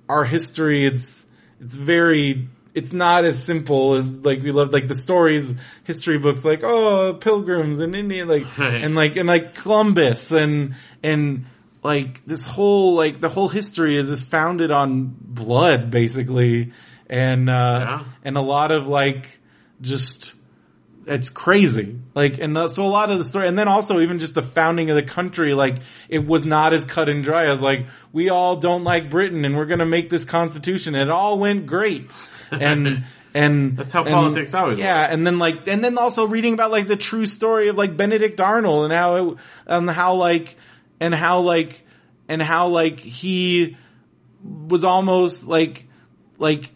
our 0.09 0.25
history 0.25 0.87
it's 0.87 1.27
it's 1.61 1.75
very 1.75 2.49
it's 2.75 2.93
not 2.93 3.25
as 3.25 3.43
simple 3.43 3.95
as 3.95 4.11
like 4.11 4.43
we 4.43 4.53
love 4.53 4.71
like 4.73 4.87
the 4.87 4.95
stories, 4.95 5.55
history 5.85 6.19
books 6.19 6.45
like 6.45 6.63
oh 6.63 7.15
pilgrims 7.15 7.79
and 7.79 7.95
India 7.97 8.27
like 8.27 8.47
Right. 8.59 8.83
and 8.85 8.95
like 8.95 9.17
and 9.17 9.27
like 9.29 9.55
Columbus 9.55 10.31
and 10.33 10.75
and 11.03 11.47
like 11.83 12.25
this 12.27 12.45
whole 12.45 12.95
like 12.95 13.21
the 13.21 13.29
whole 13.31 13.49
history 13.49 13.97
is 13.97 14.09
just 14.11 14.27
founded 14.27 14.71
on 14.71 15.15
blood 15.21 15.91
basically 15.91 16.73
and 17.09 17.49
uh 17.49 17.53
Yeah. 17.81 18.05
and 18.25 18.37
a 18.37 18.43
lot 18.43 18.71
of 18.73 18.89
like 18.89 19.39
just 19.81 20.35
it's 21.07 21.29
crazy. 21.29 21.99
Like, 22.15 22.39
and 22.39 22.55
the, 22.55 22.69
so 22.69 22.85
a 22.85 22.89
lot 22.89 23.11
of 23.11 23.19
the 23.19 23.25
story, 23.25 23.47
and 23.47 23.59
then 23.59 23.69
also 23.69 24.01
even 24.01 24.19
just 24.19 24.35
the 24.35 24.43
founding 24.43 24.91
of 24.91 24.97
the 24.97 25.03
country, 25.03 25.55
like, 25.55 25.77
it 26.09 26.27
was 26.27 26.45
not 26.45 26.73
as 26.73 26.85
cut 26.85 27.09
and 27.09 27.23
dry 27.23 27.47
as 27.47 27.63
like, 27.63 27.87
we 28.13 28.29
all 28.29 28.57
don't 28.57 28.85
like 28.85 29.09
Britain 29.09 29.45
and 29.45 29.57
we're 29.57 29.67
gonna 29.67 29.87
make 29.87 30.11
this 30.11 30.25
constitution. 30.25 30.95
It 30.95 31.09
all 31.09 31.39
went 31.39 31.67
great. 31.67 32.11
And, 32.51 33.05
and 33.35 33.77
That's 33.77 33.93
how 33.93 34.05
and- 34.05 34.13
politics 34.13 34.53
always 34.53 34.79
Yeah, 34.79 35.01
and 35.01 35.27
then 35.27 35.39
like, 35.39 35.69
and 35.69 35.83
then 35.83 35.97
also 35.97 36.27
reading 36.27 36.55
about 36.55 36.71
like 36.73 36.89
the 36.89 36.97
true 36.97 37.27
story 37.27 37.69
of 37.69 37.77
like 37.77 37.97
Benedict 37.97 38.41
Arnold 38.41 38.85
and 38.85 38.93
how 38.93 39.17
it, 39.17 39.37
and 39.67 39.89
how 39.89 40.15
like, 40.17 40.57
and 40.99 41.15
how 41.15 41.41
like, 41.41 41.85
and 42.29 42.43
how 42.43 42.69
like 42.69 42.99
he 42.99 43.77
was 44.43 44.83
almost 44.83 45.47
like, 45.47 45.87
like 46.39 46.71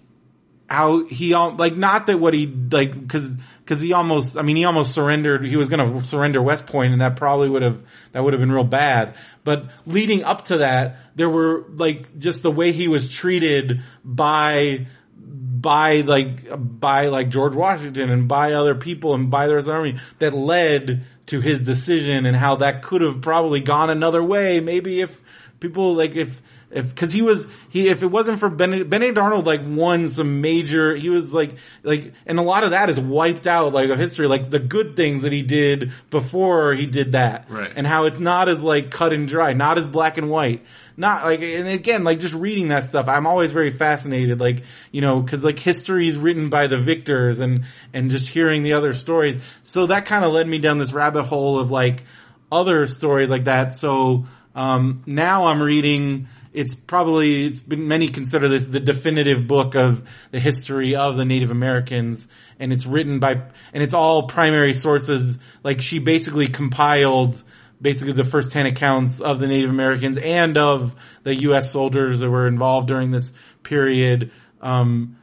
how 0.68 1.04
he 1.06 1.34
like 1.34 1.76
not 1.76 2.06
that 2.06 2.18
what 2.20 2.32
he 2.32 2.46
like 2.46 2.92
because 2.98 3.32
because 3.70 3.80
he 3.80 3.92
almost 3.92 4.36
I 4.36 4.42
mean 4.42 4.56
he 4.56 4.64
almost 4.64 4.92
surrendered 4.92 5.44
he 5.44 5.54
was 5.54 5.68
going 5.68 6.00
to 6.00 6.04
surrender 6.04 6.42
West 6.42 6.66
Point 6.66 6.92
and 6.92 7.00
that 7.00 7.14
probably 7.14 7.48
would 7.48 7.62
have 7.62 7.80
that 8.10 8.24
would 8.24 8.32
have 8.32 8.40
been 8.40 8.50
real 8.50 8.64
bad. 8.64 9.14
But 9.44 9.66
leading 9.86 10.24
up 10.24 10.46
to 10.46 10.58
that 10.58 10.96
there 11.14 11.30
were 11.30 11.66
like 11.74 12.18
just 12.18 12.42
the 12.42 12.50
way 12.50 12.72
he 12.72 12.88
was 12.88 13.08
treated 13.08 13.82
by 14.04 14.88
by 15.16 16.00
like 16.00 16.48
by 16.80 17.06
like 17.06 17.28
George 17.28 17.54
Washington 17.54 18.10
and 18.10 18.26
by 18.26 18.54
other 18.54 18.74
people 18.74 19.14
and 19.14 19.30
by 19.30 19.46
the 19.46 19.54
rest 19.54 19.68
of 19.68 19.74
the 19.74 19.76
army 19.76 20.00
that 20.18 20.32
led 20.32 21.04
to 21.26 21.40
his 21.40 21.60
decision 21.60 22.26
and 22.26 22.36
how 22.36 22.56
that 22.56 22.82
could 22.82 23.02
have 23.02 23.20
probably 23.20 23.60
gone 23.60 23.88
another 23.88 24.24
way. 24.24 24.58
Maybe 24.58 25.00
if 25.00 25.22
people 25.60 25.94
like 25.94 26.16
if 26.16 26.42
if 26.70 26.88
because 26.88 27.12
he 27.12 27.20
was 27.22 27.48
he 27.68 27.88
if 27.88 28.02
it 28.02 28.06
wasn't 28.06 28.38
for 28.38 28.48
Benedict, 28.48 28.88
Benedict 28.88 29.18
Arnold 29.18 29.46
like 29.46 29.60
won 29.64 30.08
some 30.08 30.40
major 30.40 30.94
he 30.94 31.08
was 31.08 31.34
like 31.34 31.54
like 31.82 32.12
and 32.26 32.38
a 32.38 32.42
lot 32.42 32.62
of 32.64 32.70
that 32.70 32.88
is 32.88 32.98
wiped 33.00 33.46
out 33.46 33.72
like 33.72 33.90
of 33.90 33.98
history 33.98 34.26
like 34.26 34.48
the 34.48 34.58
good 34.60 34.94
things 34.96 35.22
that 35.22 35.32
he 35.32 35.42
did 35.42 35.92
before 36.10 36.74
he 36.74 36.86
did 36.86 37.12
that 37.12 37.46
Right. 37.50 37.72
and 37.74 37.86
how 37.86 38.04
it's 38.06 38.20
not 38.20 38.48
as 38.48 38.60
like 38.62 38.90
cut 38.90 39.12
and 39.12 39.26
dry 39.26 39.52
not 39.52 39.78
as 39.78 39.86
black 39.88 40.16
and 40.16 40.30
white 40.30 40.64
not 40.96 41.24
like 41.24 41.40
and 41.40 41.66
again 41.66 42.04
like 42.04 42.20
just 42.20 42.34
reading 42.34 42.68
that 42.68 42.84
stuff 42.84 43.08
I'm 43.08 43.26
always 43.26 43.50
very 43.52 43.72
fascinated 43.72 44.40
like 44.40 44.62
you 44.92 45.00
know 45.00 45.20
because 45.20 45.44
like 45.44 45.58
history 45.58 46.06
is 46.06 46.16
written 46.16 46.50
by 46.50 46.68
the 46.68 46.78
victors 46.78 47.40
and 47.40 47.64
and 47.92 48.10
just 48.10 48.28
hearing 48.28 48.62
the 48.62 48.74
other 48.74 48.92
stories 48.92 49.38
so 49.64 49.86
that 49.86 50.06
kind 50.06 50.24
of 50.24 50.32
led 50.32 50.46
me 50.46 50.58
down 50.58 50.78
this 50.78 50.92
rabbit 50.92 51.24
hole 51.24 51.58
of 51.58 51.70
like 51.70 52.04
other 52.52 52.84
stories 52.86 53.30
like 53.30 53.44
that. 53.44 53.70
So 53.72 54.26
um, 54.56 55.04
now 55.06 55.46
I'm 55.46 55.62
reading. 55.62 56.26
It's 56.52 56.74
probably 56.74 57.46
it's 57.46 57.60
been 57.60 57.86
many 57.86 58.08
consider 58.08 58.48
this 58.48 58.66
the 58.66 58.80
definitive 58.80 59.46
book 59.46 59.74
of 59.74 60.08
the 60.32 60.40
history 60.40 60.96
of 60.96 61.16
the 61.16 61.24
Native 61.24 61.50
Americans, 61.50 62.26
and 62.58 62.72
it's 62.72 62.86
written 62.86 63.20
by 63.20 63.42
and 63.72 63.82
it's 63.82 63.94
all 63.94 64.24
primary 64.24 64.74
sources. 64.74 65.38
Like 65.62 65.80
she 65.80 66.00
basically 66.00 66.48
compiled 66.48 67.42
basically 67.80 68.14
the 68.14 68.24
first 68.24 68.52
ten 68.52 68.66
accounts 68.66 69.20
of 69.20 69.38
the 69.38 69.46
Native 69.46 69.70
Americans 69.70 70.18
and 70.18 70.58
of 70.58 70.94
the 71.22 71.34
U.S. 71.42 71.70
soldiers 71.70 72.20
that 72.20 72.30
were 72.30 72.48
involved 72.48 72.88
during 72.88 73.10
this 73.10 73.32
period. 73.62 74.32
Um, 74.60 75.16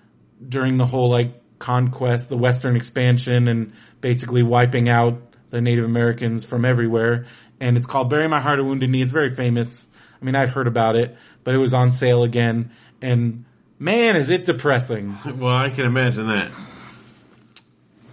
during 0.47 0.77
the 0.77 0.85
whole 0.85 1.09
like 1.09 1.41
conquest, 1.59 2.29
the 2.29 2.37
Western 2.37 2.75
expansion, 2.75 3.47
and 3.47 3.73
basically 4.01 4.43
wiping 4.43 4.89
out 4.89 5.21
the 5.49 5.61
Native 5.61 5.85
Americans 5.85 6.43
from 6.43 6.65
everywhere. 6.65 7.25
And 7.59 7.77
it's 7.77 7.85
called 7.85 8.09
"Bury 8.09 8.27
My 8.27 8.39
Heart 8.39 8.59
at 8.59 8.65
Wounded 8.65 8.89
Knee." 8.89 9.01
It's 9.01 9.11
very 9.11 9.33
famous. 9.33 9.86
I 10.19 10.25
mean, 10.25 10.35
I'd 10.35 10.49
heard 10.49 10.67
about 10.67 10.95
it, 10.95 11.15
but 11.43 11.55
it 11.55 11.57
was 11.57 11.73
on 11.73 11.91
sale 11.91 12.23
again, 12.23 12.71
and 13.01 13.45
man, 13.79 14.15
is 14.15 14.29
it 14.29 14.45
depressing. 14.45 15.15
Well, 15.37 15.55
I 15.55 15.69
can 15.69 15.85
imagine 15.85 16.27
that. 16.27 16.51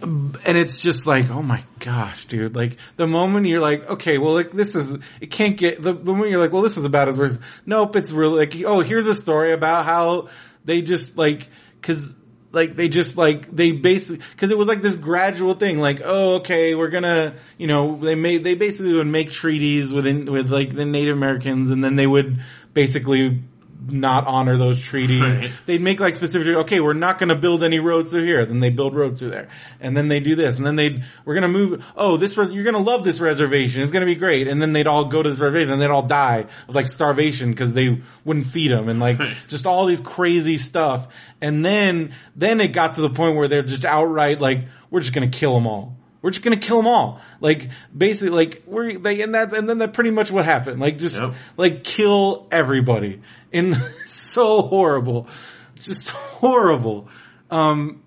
And 0.03 0.59
it's 0.59 0.81
just 0.81 1.07
like, 1.07 1.31
oh 1.31 1.41
my 1.41 1.65
gosh, 1.79 2.27
dude! 2.27 2.55
Like 2.55 2.77
the 2.97 3.07
moment 3.07 3.47
you're 3.47 3.63
like, 3.63 3.89
okay, 3.89 4.19
well, 4.19 4.35
like 4.35 4.51
this 4.51 4.75
is, 4.75 4.99
it 5.19 5.31
can't 5.31 5.57
get. 5.57 5.83
The 5.83 5.95
moment 5.95 6.31
you're 6.31 6.41
like, 6.41 6.53
well, 6.53 6.61
this 6.61 6.77
is 6.77 6.85
about 6.85 7.09
as 7.09 7.17
worse. 7.17 7.39
Nope, 7.65 7.97
it's 7.97 8.13
really 8.13 8.47
like, 8.47 8.55
oh, 8.67 8.81
here's 8.81 9.07
a 9.07 9.15
story 9.15 9.53
about 9.53 9.87
how 9.87 10.29
they 10.67 10.83
just 10.83 11.17
like, 11.17 11.49
cause 11.81 12.13
like 12.55 12.77
they 12.77 12.89
just 12.89 13.17
like 13.17 13.55
they 13.55 13.73
basically 13.73 14.25
because 14.33 14.51
it 14.51 14.59
was 14.59 14.69
like 14.69 14.83
this 14.83 14.95
gradual 14.95 15.55
thing 15.55 15.79
like 15.79 16.01
oh 16.05 16.37
okay 16.37 16.75
we're 16.75 16.89
gonna 16.89 17.35
you 17.59 17.67
know 17.67 17.97
they 17.97 18.15
made 18.15 18.45
they 18.45 18.55
basically 18.55 18.95
would 18.95 19.07
make 19.07 19.31
treaties 19.31 19.93
within 19.93 20.31
with 20.31 20.51
like 20.51 20.75
the 20.75 20.85
native 20.85 21.17
americans 21.17 21.71
and 21.71 21.83
then 21.83 21.97
they 21.97 22.07
would 22.07 22.41
basically 22.73 23.43
not 23.87 24.27
honor 24.27 24.57
those 24.57 24.81
treaties. 24.81 25.37
Right. 25.37 25.53
they'd 25.67 25.81
make 25.81 26.01
like 26.01 26.15
specific 26.15 26.49
okay 26.57 26.81
we're 26.81 26.95
not 26.95 27.19
going 27.19 27.29
to 27.29 27.35
build 27.37 27.63
any 27.63 27.79
roads 27.81 28.11
through 28.11 28.25
here. 28.25 28.45
Then 28.47 28.61
they 28.61 28.71
build 28.71 28.95
roads 28.95 29.21
through 29.21 29.31
there. 29.31 29.49
And 29.81 29.97
then 29.97 30.09
they 30.09 30.21
do 30.21 30.35
this. 30.37 30.57
And 30.57 30.65
then 30.65 30.77
they'd 30.77 31.05
we're 31.25 31.35
going 31.35 31.43
to 31.43 31.49
move 31.49 31.85
oh 31.97 32.17
this 32.17 32.37
res- 32.37 32.51
you're 32.51 32.65
going 32.65 32.75
to 32.75 32.81
love 32.81 33.05
this 33.05 33.21
reservation. 33.21 33.83
It's 33.83 33.93
going 33.93 34.01
to 34.01 34.07
be 34.07 34.15
great. 34.15 34.49
And 34.49 34.61
then 34.63 34.73
they'd 34.73 34.87
all 34.87 35.05
go 35.07 35.23
to 35.23 35.29
this 35.29 35.39
reservation. 35.39 35.73
And 35.73 35.83
they'd 35.83 35.89
all 35.91 36.03
die 36.07 36.47
of 36.69 36.75
like 36.75 36.89
starvation 36.89 37.51
because 37.51 37.73
they 37.73 38.01
wouldn't 38.25 38.47
feed 38.47 38.71
them 38.71 38.89
and 38.89 39.01
like 39.01 39.19
Right. 39.19 39.37
just 39.49 39.67
all 39.67 39.85
these 39.87 40.01
crazy 40.01 40.57
stuff. 40.59 41.09
And 41.43 41.65
then 41.65 42.13
then 42.35 42.61
it 42.61 42.69
got 42.69 42.95
to 42.95 43.01
the 43.03 43.11
point 43.11 43.37
where 43.37 43.49
they're 43.49 43.63
just 43.63 43.85
outright 43.85 44.41
like 44.41 44.67
we're 44.91 45.01
just 45.01 45.13
going 45.13 45.31
to 45.31 45.39
kill 45.39 45.55
them 45.55 45.67
all 45.67 45.97
we're 46.25 46.31
just 46.31 46.43
gonna 46.43 46.57
kill 46.57 46.79
them 46.79 46.87
all. 46.87 47.21
Like 47.39 47.69
basically, 47.95 48.31
like 48.31 48.63
we're 48.67 48.97
they 48.99 49.21
and 49.21 49.35
that 49.35 49.53
and 49.53 49.69
then 49.69 49.77
that 49.79 49.93
pretty 49.93 50.11
much 50.11 50.31
what 50.31 50.47
happened. 50.47 50.81
Like 50.81 50.97
just 50.97 51.17
Yep. 51.21 51.35
like 51.59 51.85
kill 51.85 52.49
everybody. 52.51 53.21
And 53.53 53.77
so 54.07 54.63
horrible, 54.63 55.29
just 55.75 56.09
horrible. 56.09 57.09
Um, 57.51 58.03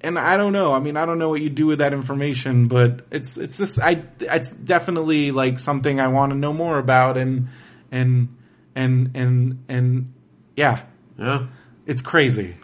and 0.00 0.18
I 0.18 0.36
don't 0.36 0.52
know. 0.52 0.72
I 0.72 0.80
mean, 0.80 0.96
I 0.96 1.06
don't 1.06 1.18
know 1.20 1.28
what 1.28 1.40
you 1.40 1.50
do 1.50 1.66
with 1.66 1.78
that 1.78 1.92
information, 1.92 2.66
but 2.66 3.06
it's 3.12 3.38
it's 3.38 3.58
just 3.58 3.78
I 3.80 4.02
it's 4.18 4.50
definitely 4.50 5.30
like 5.30 5.60
something 5.60 6.00
I 6.00 6.08
want 6.08 6.32
to 6.32 6.36
know 6.36 6.52
more 6.52 6.78
about, 6.80 7.16
and 7.16 7.46
and 7.92 8.36
and 8.74 9.12
and 9.14 9.64
and 9.68 10.12
yeah, 10.56 10.82
Yeah. 11.16 11.46
it's 11.86 12.02
crazy. 12.02 12.56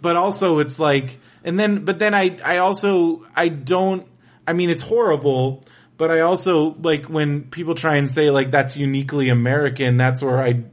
But 0.00 0.14
also 0.14 0.60
it's 0.60 0.78
like 0.78 1.18
and 1.44 1.58
then 1.58 1.84
but 1.84 1.98
then 1.98 2.14
I 2.14 2.38
I 2.44 2.58
also 2.58 3.24
I 3.34 3.48
don't 3.48 4.06
I 4.46 4.52
mean 4.52 4.70
it's 4.70 4.82
horrible, 4.82 5.62
but 5.96 6.10
I 6.10 6.20
also 6.20 6.74
like 6.82 7.06
when 7.06 7.44
people 7.44 7.74
try 7.74 7.96
and 7.96 8.08
say 8.08 8.30
like 8.30 8.50
that's 8.50 8.76
uniquely 8.76 9.28
American, 9.28 9.96
that's 9.96 10.22
where 10.22 10.38
I 10.42 10.64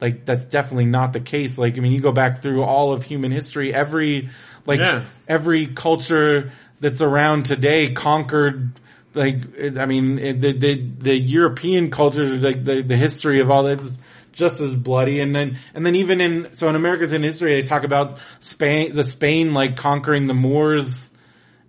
like 0.00 0.24
that's 0.24 0.44
definitely 0.44 0.86
not 0.86 1.12
the 1.12 1.20
case. 1.20 1.58
Like 1.58 1.76
I 1.78 1.80
mean 1.80 1.92
you 1.92 2.00
go 2.00 2.12
back 2.12 2.42
through 2.42 2.62
all 2.62 2.92
of 2.92 3.02
human 3.02 3.32
history, 3.32 3.72
every 3.72 4.30
like 4.66 4.80
Yeah. 4.80 5.04
every 5.28 5.66
culture 5.68 6.52
that's 6.80 7.00
around 7.00 7.44
today 7.44 7.92
conquered 7.92 8.72
like 9.14 9.36
I 9.78 9.86
mean 9.86 10.16
the 10.16 10.52
the 10.52 10.74
the 10.98 11.16
European 11.16 11.90
culture 11.90 12.24
like 12.24 12.64
the 12.64 12.82
the 12.82 12.96
history 12.96 13.40
of 13.40 13.50
all 13.50 13.62
that 13.64 13.80
just 14.34 14.60
as 14.60 14.74
bloody 14.74 15.20
and 15.20 15.34
then 15.34 15.56
and 15.74 15.86
then 15.86 15.94
even 15.94 16.20
in 16.20 16.54
so 16.54 16.68
in 16.68 16.74
Americans 16.76 17.12
in 17.12 17.22
history 17.22 17.54
they 17.54 17.62
talk 17.62 17.84
about 17.84 18.18
Spain 18.40 18.94
the 18.94 19.04
Spain 19.04 19.54
like 19.54 19.76
conquering 19.76 20.26
the 20.26 20.34
Moors 20.34 21.10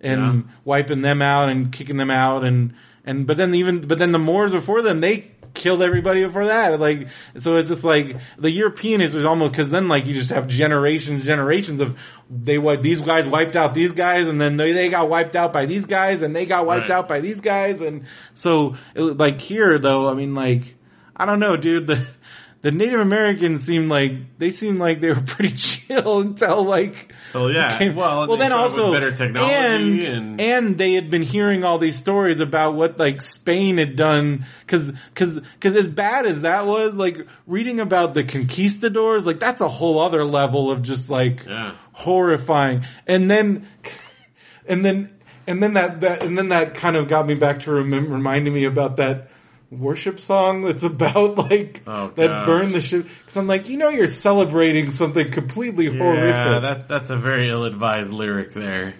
and 0.00 0.20
Yeah. 0.20 0.52
wiping 0.64 1.00
them 1.00 1.22
out 1.22 1.48
and 1.48 1.72
kicking 1.72 1.96
them 1.96 2.10
out 2.10 2.44
and 2.44 2.74
and 3.04 3.26
but 3.26 3.36
then 3.38 3.54
even 3.54 3.80
but 3.80 3.98
then 3.98 4.12
the 4.12 4.18
Moors 4.18 4.52
before 4.52 4.82
them 4.82 5.00
they 5.00 5.30
killed 5.54 5.80
everybody 5.80 6.22
before 6.22 6.46
that 6.48 6.78
like 6.78 7.08
so 7.38 7.56
it's 7.56 7.70
just 7.70 7.82
like 7.82 8.14
the 8.36 8.50
European 8.50 9.00
is 9.00 9.14
almost 9.24 9.52
because 9.52 9.70
then 9.70 9.88
like 9.88 10.04
you 10.04 10.12
just 10.12 10.28
have 10.30 10.46
generations 10.48 11.24
generations 11.24 11.80
of 11.80 11.96
they 12.28 12.58
what 12.58 12.82
these 12.82 13.00
guys 13.00 13.26
wiped 13.26 13.56
out 13.56 13.72
these 13.72 13.92
guys 13.94 14.28
and 14.28 14.38
then 14.38 14.58
they, 14.58 14.72
they 14.72 14.90
got 14.90 15.08
wiped 15.08 15.34
out 15.34 15.54
by 15.54 15.64
these 15.64 15.86
guys 15.86 16.20
and 16.20 16.36
they 16.36 16.44
got 16.44 16.66
wiped 16.66 16.90
Right. 16.90 16.98
out 16.98 17.08
by 17.08 17.20
these 17.20 17.40
guys 17.40 17.80
and 17.80 18.04
so 18.34 18.76
it, 18.94 19.00
like 19.00 19.40
here 19.40 19.78
though 19.78 20.10
I 20.10 20.14
mean 20.14 20.34
like 20.34 20.74
I 21.16 21.24
don't 21.24 21.40
know 21.40 21.56
dude 21.56 21.86
the 21.86 22.06
the 22.66 22.72
Native 22.72 22.98
Americans 22.98 23.62
seemed 23.62 23.88
like 23.88 24.38
they 24.38 24.50
seemed 24.50 24.80
like 24.80 25.00
they 25.00 25.10
were 25.10 25.20
pretty 25.20 25.54
chill 25.56 26.18
until 26.18 26.64
like 26.64 27.12
So 27.30 27.46
yeah. 27.46 27.92
well, 27.94 28.26
well 28.26 28.36
then 28.36 28.50
also 28.50 28.90
better 28.92 29.12
technology 29.12 29.54
and, 29.54 30.02
and, 30.02 30.40
and 30.40 30.76
they 30.78 30.94
had 30.94 31.08
been 31.08 31.22
hearing 31.22 31.62
all 31.62 31.78
these 31.78 31.94
stories 31.94 32.40
about 32.40 32.74
what 32.74 32.98
like 32.98 33.22
Spain 33.22 33.78
had 33.78 33.94
done 33.94 34.46
because 34.62 34.90
because 35.14 35.38
because 35.38 35.76
as 35.76 35.86
bad 35.86 36.26
as 36.26 36.40
that 36.40 36.66
was 36.66 36.96
like 36.96 37.24
reading 37.46 37.78
about 37.78 38.14
the 38.14 38.24
conquistadors 38.24 39.24
like 39.24 39.38
that's 39.38 39.60
a 39.60 39.68
whole 39.68 40.00
other 40.00 40.24
level 40.24 40.68
of 40.68 40.82
just 40.82 41.08
like 41.08 41.44
Yeah. 41.46 41.76
horrifying 41.92 42.84
and 43.06 43.30
then 43.30 43.68
and 44.66 44.84
then 44.84 45.12
and 45.46 45.62
then 45.62 45.74
that, 45.74 46.00
that 46.00 46.22
and 46.24 46.36
then 46.36 46.48
that 46.48 46.74
kind 46.74 46.96
of 46.96 47.06
got 47.06 47.28
me 47.28 47.34
back 47.34 47.60
to 47.60 47.70
remem- 47.70 48.10
reminding 48.10 48.52
me 48.52 48.64
about 48.64 48.96
that 48.96 49.30
worship 49.70 50.20
song 50.20 50.62
that's 50.62 50.82
about 50.82 51.36
like 51.50 51.82
Oh, 51.86 52.08
that 52.16 52.44
burn 52.46 52.72
the 52.72 52.80
ship. 52.80 53.06
Because 53.20 53.36
I'm 53.36 53.46
like, 53.46 53.68
you 53.68 53.76
know, 53.76 53.88
you're 53.88 54.06
celebrating 54.06 54.90
something 54.90 55.30
completely 55.30 55.86
Yeah, 55.86 55.98
horrific. 55.98 56.62
that's 56.62 56.86
that's 56.86 57.10
a 57.10 57.16
very 57.16 57.48
ill-advised 57.48 58.12
lyric 58.12 58.52
there. 58.52 58.94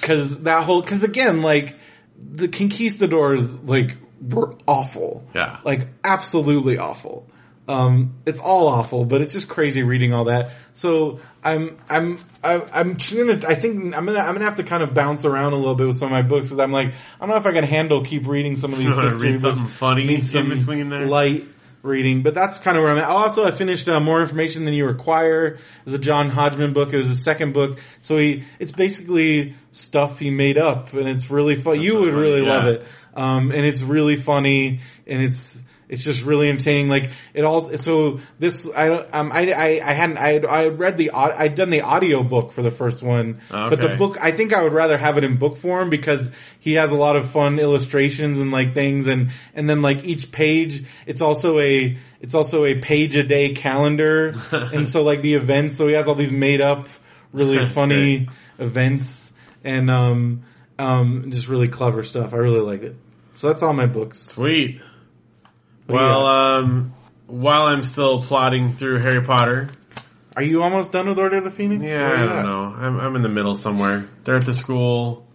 Because 0.00 0.42
that 0.42 0.64
whole, 0.64 0.80
because 0.82 1.02
again, 1.02 1.42
like 1.42 1.76
the 2.18 2.48
conquistadors, 2.48 3.52
like 3.52 3.96
were 4.20 4.54
awful. 4.66 5.26
Yeah. 5.34 5.58
like 5.64 5.88
absolutely 6.04 6.78
awful. 6.78 7.28
Um, 7.68 8.14
it's 8.24 8.38
all 8.40 8.68
awful, 8.68 9.04
but 9.04 9.20
it's 9.22 9.32
just 9.32 9.48
crazy 9.48 9.82
reading 9.82 10.14
all 10.14 10.24
that. 10.26 10.52
So 10.72 11.18
I'm, 11.42 11.76
I'm, 11.90 12.18
I, 12.46 12.80
I'm 12.80 12.94
gonna, 12.94 13.40
I 13.46 13.54
think 13.54 13.96
I'm 13.96 14.06
gonna, 14.06 14.18
I'm 14.18 14.34
gonna 14.34 14.44
have 14.44 14.56
to 14.56 14.64
kind 14.64 14.82
of 14.82 14.94
bounce 14.94 15.24
around 15.24 15.52
a 15.52 15.56
little 15.56 15.74
bit 15.74 15.86
with 15.86 15.96
some 15.96 16.06
of 16.06 16.12
my 16.12 16.22
books 16.22 16.48
because 16.48 16.60
I'm 16.60 16.72
like, 16.72 16.88
I 16.88 16.92
don't 17.20 17.30
know 17.30 17.36
if 17.36 17.46
I 17.46 17.52
can 17.52 17.64
handle 17.64 18.04
keep 18.04 18.26
reading 18.26 18.56
some 18.56 18.72
of 18.72 18.78
these. 18.78 18.86
You 18.90 18.96
wanna 18.96 19.10
history 19.10 19.32
read 19.32 19.40
something 19.40 19.64
books. 19.64 19.76
funny 19.76 20.04
Need 20.04 20.24
some 20.24 20.52
in 20.52 20.58
between 20.58 20.88
there? 20.88 21.06
light 21.06 21.44
reading, 21.82 22.22
but 22.22 22.34
that's 22.34 22.58
kind 22.58 22.76
of 22.76 22.82
where 22.82 22.92
I'm 22.92 22.98
at. 22.98 23.04
Also, 23.04 23.44
I 23.44 23.50
finished 23.50 23.88
uh, 23.88 24.00
more 24.00 24.20
information 24.22 24.64
than 24.64 24.74
you 24.74 24.86
require. 24.86 25.46
It 25.46 25.60
was 25.84 25.94
a 25.94 25.98
John 25.98 26.30
Hodgman 26.30 26.72
book. 26.72 26.92
It 26.92 26.98
was 26.98 27.08
the 27.08 27.14
second 27.14 27.52
book, 27.52 27.78
so 28.00 28.18
he 28.18 28.44
it's 28.58 28.72
basically 28.72 29.54
stuff 29.72 30.18
he 30.18 30.30
made 30.30 30.58
up, 30.58 30.92
and 30.92 31.08
it's 31.08 31.30
really 31.30 31.54
fun. 31.54 31.80
You 31.80 32.00
would 32.00 32.14
really 32.14 32.44
yeah. 32.44 32.56
love 32.56 32.66
it, 32.66 32.86
um, 33.14 33.50
and 33.50 33.64
it's 33.64 33.82
really 33.82 34.16
funny, 34.16 34.80
and 35.06 35.22
it's 35.22 35.62
it's 35.88 36.04
just 36.04 36.24
really 36.24 36.48
entertaining. 36.48 36.88
Like 36.88 37.10
it 37.32 37.44
all. 37.44 37.76
So 37.78 38.20
this 38.38 38.68
I 38.74 38.88
don't. 38.88 39.08
Um, 39.14 39.32
I 39.32 39.52
I 39.52 39.90
I 39.90 39.92
hadn't. 39.92 40.18
I 40.18 40.38
I 40.38 40.66
read 40.68 40.96
the. 40.96 41.12
I'd 41.12 41.54
done 41.54 41.70
the 41.70 41.82
audio 41.82 42.22
book 42.22 42.52
for 42.52 42.62
the 42.62 42.70
first 42.70 43.02
one, 43.02 43.40
but 43.70 43.80
the 43.80 43.88
book. 43.96 44.18
I 44.20 44.32
think 44.32 44.52
I 44.52 44.62
would 44.62 44.72
rather 44.72 44.98
have 44.98 45.16
it 45.16 45.24
in 45.24 45.36
book 45.36 45.56
form 45.56 45.90
because 45.90 46.30
he 46.58 46.74
has 46.74 46.90
a 46.90 46.96
lot 46.96 47.16
of 47.16 47.30
fun 47.30 47.58
illustrations 47.58 48.38
and 48.38 48.50
like 48.50 48.74
things, 48.74 49.06
and 49.06 49.30
and 49.54 49.70
then 49.70 49.82
like 49.82 50.04
each 50.04 50.32
page, 50.32 50.84
it's 51.06 51.22
also 51.22 51.58
a 51.60 51.96
it's 52.20 52.34
also 52.34 52.64
a 52.64 52.74
page 52.74 53.14
a 53.14 53.22
day 53.22 53.52
calendar, 53.52 54.34
and 54.50 54.88
so 54.88 55.04
like 55.04 55.22
the 55.22 55.34
events. 55.34 55.76
So 55.76 55.86
he 55.86 55.94
has 55.94 56.08
all 56.08 56.16
these 56.16 56.32
made 56.32 56.60
up, 56.60 56.88
really 57.32 57.64
funny 57.64 58.28
events, 58.58 59.32
and 59.62 59.88
um 59.90 60.42
um 60.80 61.30
just 61.30 61.46
really 61.46 61.68
clever 61.68 62.02
stuff. 62.02 62.34
I 62.34 62.38
really 62.38 62.60
like 62.60 62.82
it. 62.82 62.96
So 63.36 63.48
that's 63.48 63.62
all 63.62 63.74
my 63.74 63.86
books. 63.86 64.20
Sweet. 64.22 64.80
What 65.86 65.94
Well, 65.96 66.26
um, 66.26 66.94
while 67.26 67.66
I'm 67.66 67.84
still 67.84 68.22
plotting 68.22 68.72
through 68.72 68.98
Harry 69.00 69.22
Potter, 69.22 69.68
Are 70.36 70.42
you 70.42 70.62
almost 70.62 70.92
done 70.92 71.08
with 71.08 71.18
Order 71.18 71.38
of 71.38 71.44
the 71.44 71.50
Phoenix? 71.50 71.82
yeah, 71.84 72.08
Where 72.08 72.16
I 72.18 72.22
you 72.22 72.28
don't 72.28 72.38
at? 72.38 72.44
know. 72.44 72.74
I'm, 72.78 73.00
I'm 73.00 73.16
in 73.16 73.22
the 73.22 73.28
middle 73.28 73.56
somewhere. 73.56 74.04
They're 74.24 74.36
at 74.36 74.44
the 74.46 74.54
school. 74.54 75.26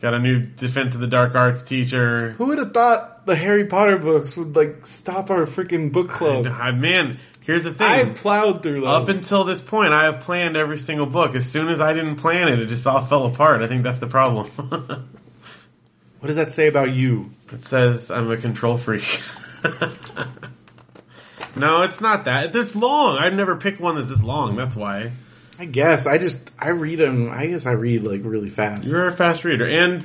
Got 0.00 0.14
a 0.14 0.18
new 0.18 0.40
Defense 0.40 0.94
of 0.94 1.00
the 1.00 1.06
Dark 1.06 1.34
Arts 1.34 1.62
teacher. 1.62 2.32
Who 2.32 2.46
would 2.46 2.58
have 2.58 2.74
thought 2.74 3.24
the 3.26 3.34
Harry 3.36 3.64
Potter 3.66 3.98
books 3.98 4.36
would 4.36 4.54
like 4.54 4.84
stop 4.86 5.30
our 5.30 5.46
freaking 5.46 5.92
book 5.92 6.10
club? 6.10 6.46
I, 6.46 6.72
man, 6.72 7.18
here's 7.40 7.64
the 7.64 7.72
thing. 7.72 7.86
I 7.86 8.04
plowed 8.10 8.62
through 8.62 8.82
those. 8.82 8.88
Up 9.02 9.08
until 9.08 9.44
this 9.44 9.62
point, 9.62 9.92
I 9.94 10.04
have 10.04 10.20
planned 10.20 10.56
every 10.58 10.76
single 10.78 11.06
book. 11.06 11.34
As 11.34 11.50
soon 11.50 11.68
as 11.68 11.80
I 11.80 11.94
didn't 11.94 12.16
plan 12.16 12.48
it, 12.48 12.58
it 12.60 12.66
just 12.66 12.86
all 12.86 13.02
fell 13.02 13.24
apart. 13.26 13.62
I 13.62 13.66
think 13.66 13.82
that's 13.82 14.00
the 14.00 14.06
problem. 14.06 14.46
what 14.58 16.26
does 16.26 16.36
that 16.36 16.50
say 16.50 16.68
about 16.68 16.90
you? 16.92 17.30
it 17.52 17.62
says 17.62 18.10
I'm 18.10 18.30
a 18.30 18.36
control 18.36 18.76
freak. 18.76 19.04
no, 21.56 21.82
it's 21.82 22.00
not 22.00 22.26
that. 22.26 22.54
It's 22.54 22.76
long. 22.76 23.18
I've 23.18 23.34
never 23.34 23.56
picked 23.56 23.80
one 23.80 23.96
that's 23.96 24.08
this 24.08 24.22
long. 24.22 24.56
That's 24.56 24.76
why. 24.76 25.12
I 25.58 25.64
guess 25.66 26.06
I 26.06 26.18
just 26.18 26.50
I 26.58 26.70
read 26.70 26.98
them. 26.98 27.30
I 27.30 27.46
guess 27.46 27.66
I 27.66 27.72
read 27.72 28.04
like 28.04 28.20
really 28.24 28.50
fast. 28.50 28.86
You're 28.86 29.06
a 29.06 29.12
fast 29.12 29.44
reader, 29.44 29.64
and 29.64 30.04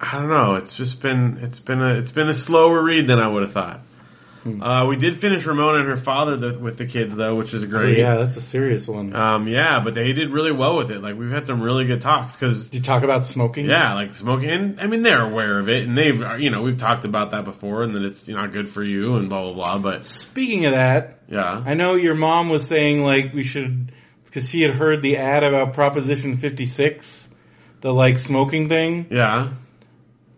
I 0.00 0.18
don't 0.18 0.28
know. 0.28 0.56
It's 0.56 0.74
just 0.74 1.00
been 1.00 1.38
it's 1.40 1.60
been 1.60 1.80
a 1.80 1.94
it's 1.94 2.12
been 2.12 2.28
a 2.28 2.34
slower 2.34 2.82
read 2.82 3.06
than 3.06 3.18
I 3.18 3.28
would 3.28 3.42
have 3.42 3.52
thought. 3.52 3.82
Uh, 4.62 4.86
we 4.88 4.96
did 4.96 5.20
finish 5.20 5.44
Ramona 5.44 5.78
and 5.80 5.88
her 5.88 5.96
father 5.96 6.36
the, 6.36 6.58
with 6.58 6.78
the 6.78 6.86
kids 6.86 7.14
though, 7.14 7.34
which 7.34 7.52
is 7.54 7.64
Oh, 7.64 7.66
great. 7.66 7.98
yeah, 7.98 8.16
that's 8.16 8.36
a 8.36 8.40
serious 8.40 8.86
one. 8.88 9.14
Um, 9.14 9.48
yeah, 9.48 9.80
but 9.82 9.94
they 9.94 10.12
did 10.12 10.30
really 10.30 10.52
well 10.52 10.76
with 10.76 10.90
it. 10.90 11.00
Like 11.02 11.16
we've 11.16 11.30
had 11.30 11.46
some 11.46 11.62
really 11.62 11.84
good 11.84 12.00
talks 12.00 12.34
because 12.34 12.70
Did 12.70 12.78
you 12.78 12.82
talk 12.84 13.02
about 13.02 13.26
smoking? 13.26 13.66
yeah, 13.66 13.94
like 13.94 14.12
smoking. 14.14 14.48
And, 14.50 14.80
I 14.80 14.86
mean, 14.86 15.02
they're 15.02 15.22
aware 15.22 15.58
of 15.58 15.68
it, 15.68 15.86
and 15.86 15.96
they've 15.96 16.20
you 16.40 16.50
know 16.50 16.62
we've 16.62 16.76
talked 16.76 17.04
about 17.04 17.32
that 17.32 17.44
before, 17.44 17.82
and 17.82 17.94
that 17.94 18.02
it's 18.04 18.26
not 18.28 18.52
good 18.52 18.68
for 18.68 18.82
you, 18.82 19.16
and 19.16 19.28
blah 19.28 19.42
blah 19.52 19.54
blah. 19.54 19.78
But 19.78 20.04
Speaking 20.04 20.66
of 20.66 20.72
that, 20.72 21.20
yeah, 21.28 21.62
I 21.64 21.74
know 21.74 21.94
your 21.94 22.14
mom 22.14 22.48
was 22.48 22.66
saying 22.66 23.02
like 23.02 23.32
we 23.34 23.42
should 23.44 23.92
because 24.24 24.48
she 24.48 24.62
had 24.62 24.74
heard 24.74 25.02
the 25.02 25.16
ad 25.16 25.44
about 25.44 25.72
Proposition 25.74 26.36
Fifty 26.36 26.66
Six, 26.66 27.28
the 27.80 27.92
like 27.92 28.18
smoking 28.18 28.68
thing. 28.68 29.06
yeah, 29.10 29.50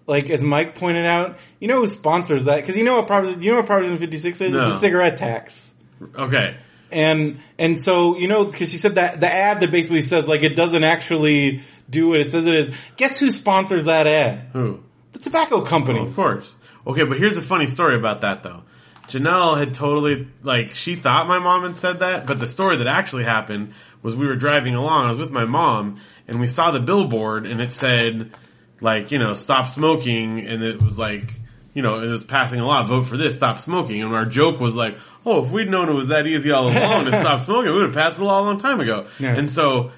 Like 0.08 0.30
as 0.30 0.42
Mike 0.42 0.74
pointed 0.74 1.06
out, 1.06 1.38
you 1.60 1.68
know 1.68 1.80
who 1.82 1.86
sponsors 1.86 2.44
that? 2.44 2.56
Because 2.56 2.76
you 2.76 2.82
know 2.82 2.96
what 2.96 3.06
Proposition 3.06 3.42
you 3.42 3.50
know 3.52 3.58
what 3.58 3.66
Proposition 3.66 3.98
Fifty 3.98 4.18
Six 4.18 4.40
is? 4.40 4.52
No. 4.52 4.66
It's 4.66 4.76
a 4.76 4.78
cigarette 4.80 5.18
tax. 5.18 5.70
okay, 6.16 6.56
And 6.90 7.38
and 7.58 7.78
so 7.78 8.16
you 8.16 8.26
know 8.26 8.46
because 8.46 8.70
she 8.72 8.78
said 8.78 8.94
that 8.96 9.20
the 9.20 9.30
ad 9.32 9.60
that 9.60 9.70
basically 9.70 10.00
says 10.00 10.26
like 10.26 10.42
it 10.42 10.56
doesn't 10.56 10.82
actually 10.82 11.60
do 11.90 12.08
what 12.08 12.20
it 12.20 12.30
says 12.30 12.46
it 12.46 12.54
is. 12.54 12.70
Guess 12.96 13.20
who 13.20 13.30
sponsors 13.30 13.84
that 13.84 14.06
ad? 14.06 14.48
who? 14.54 14.80
The 15.12 15.18
tobacco 15.20 15.60
company. 15.62 16.00
Of 16.00 16.16
course. 16.16 16.54
Okay, 16.86 17.04
but 17.04 17.18
here's 17.18 17.36
a 17.36 17.42
funny 17.42 17.66
story 17.66 17.94
about 17.94 18.22
that 18.22 18.42
though. 18.42 18.62
Janelle 19.08 19.58
had 19.58 19.72
totally, 19.72 20.28
like, 20.42 20.68
she 20.68 20.94
thought 20.94 21.26
my 21.26 21.38
mom 21.38 21.62
had 21.62 21.76
said 21.76 22.00
that, 22.00 22.26
but 22.26 22.38
the 22.40 22.46
story 22.46 22.76
that 22.76 22.86
actually 22.86 23.24
happened 23.24 23.72
was 24.02 24.14
we 24.14 24.26
were 24.26 24.36
driving 24.36 24.74
along, 24.74 25.06
I 25.06 25.10
was 25.12 25.18
with 25.18 25.30
my 25.30 25.46
mom, 25.46 25.98
and 26.28 26.38
we 26.40 26.46
saw 26.46 26.72
the 26.72 26.80
billboard 26.80 27.46
and 27.46 27.62
it 27.62 27.72
said, 27.72 28.32
like, 28.80 29.10
you 29.10 29.18
know, 29.18 29.34
stop 29.34 29.66
smoking, 29.68 30.40
and 30.46 30.62
it 30.62 30.80
was 30.82 30.98
like, 30.98 31.34
you 31.74 31.82
know, 31.82 32.00
it 32.02 32.08
was 32.08 32.24
passing 32.24 32.60
a 32.60 32.66
law, 32.66 32.82
vote 32.84 33.04
for 33.06 33.16
this, 33.16 33.34
stop 33.36 33.58
smoking, 33.58 34.02
and 34.02 34.14
our 34.14 34.26
joke 34.26 34.60
was 34.60 34.74
like, 34.74 34.96
oh, 35.26 35.44
if 35.44 35.50
we'd 35.52 35.68
known 35.68 35.88
it 35.88 35.94
was 35.94 36.08
that 36.08 36.26
easy 36.26 36.50
all 36.50 36.68
along 36.72 37.04
to 37.06 37.10
stop 37.10 37.40
smoking, 37.40 37.70
we 37.72 37.78
would 37.78 37.86
have 37.86 37.94
passed 37.94 38.18
the 38.18 38.24
law 38.24 38.40
a 38.40 38.44
long 38.44 38.58
time 38.58 38.80
ago. 38.80 39.06
Yeah. 39.18 39.34
And 39.36 39.48
so, 39.50 39.90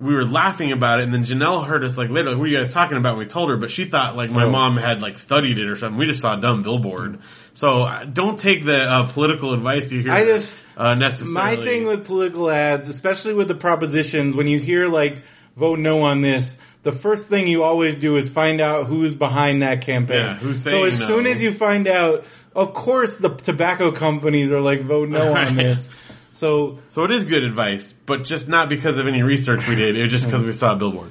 we 0.00 0.14
were 0.14 0.24
laughing 0.24 0.70
about 0.70 1.00
it, 1.00 1.02
and 1.04 1.12
then 1.12 1.24
Janelle 1.24 1.66
heard 1.66 1.82
us 1.82 1.98
like 1.98 2.08
later, 2.08 2.28
like, 2.30 2.38
what 2.38 2.44
are 2.44 2.46
you 2.46 2.56
guys 2.58 2.72
talking 2.72 2.96
about? 2.96 3.10
And 3.14 3.18
we 3.18 3.26
told 3.26 3.50
her, 3.50 3.56
but 3.56 3.68
she 3.68 3.84
thought 3.86 4.14
like 4.14 4.30
my 4.30 4.44
Oh. 4.44 4.50
mom 4.50 4.76
had 4.76 5.02
like 5.02 5.18
studied 5.18 5.58
it 5.58 5.66
or 5.68 5.74
something. 5.74 5.98
We 5.98 6.06
just 6.06 6.20
saw 6.20 6.38
a 6.38 6.40
dumb 6.40 6.62
billboard. 6.62 7.18
So 7.52 7.82
uh, 7.82 8.04
don't 8.04 8.38
take 8.38 8.64
the 8.64 8.78
uh, 8.80 9.08
political 9.08 9.54
advice 9.54 9.90
you 9.90 10.02
hear. 10.02 10.12
I 10.12 10.24
just- 10.24 10.62
uh, 10.76 10.94
necessarily. 10.94 11.34
My 11.34 11.56
thing 11.56 11.84
with 11.88 12.06
political 12.06 12.48
ads, 12.48 12.88
especially 12.88 13.34
with 13.34 13.48
the 13.48 13.56
propositions, 13.56 14.36
when 14.36 14.46
you 14.46 14.60
hear 14.60 14.86
like 14.86 15.20
vote 15.56 15.80
no 15.80 16.02
on 16.04 16.20
this, 16.22 16.56
the 16.82 16.92
first 16.92 17.28
thing 17.28 17.46
you 17.46 17.62
always 17.64 17.94
do 17.96 18.16
is 18.16 18.28
find 18.28 18.60
out 18.60 18.86
who's 18.86 19.14
behind 19.14 19.62
that 19.62 19.82
campaign. 19.82 20.18
Yeah, 20.18 20.34
who's 20.36 20.62
so 20.62 20.84
as 20.84 20.98
no. 21.00 21.06
soon 21.06 21.26
as 21.26 21.42
you 21.42 21.52
find 21.52 21.86
out, 21.88 22.24
of 22.54 22.72
course 22.74 23.18
the 23.18 23.30
tobacco 23.30 23.90
companies 23.92 24.52
are 24.52 24.60
like 24.60 24.82
vote 24.82 25.08
no 25.08 25.36
on 25.36 25.56
this. 25.56 25.90
So 26.32 26.78
so 26.88 27.02
it 27.02 27.10
is 27.10 27.24
good 27.24 27.42
advice, 27.42 27.92
but 27.92 28.22
just 28.24 28.46
not 28.46 28.68
because 28.68 28.96
of 28.96 29.08
any 29.08 29.24
research 29.24 29.66
we 29.66 29.74
did. 29.74 29.96
It 29.96 30.02
was 30.02 30.12
just 30.12 30.24
because 30.26 30.44
we 30.44 30.52
saw 30.52 30.74
a 30.74 30.76
billboard. 30.76 31.10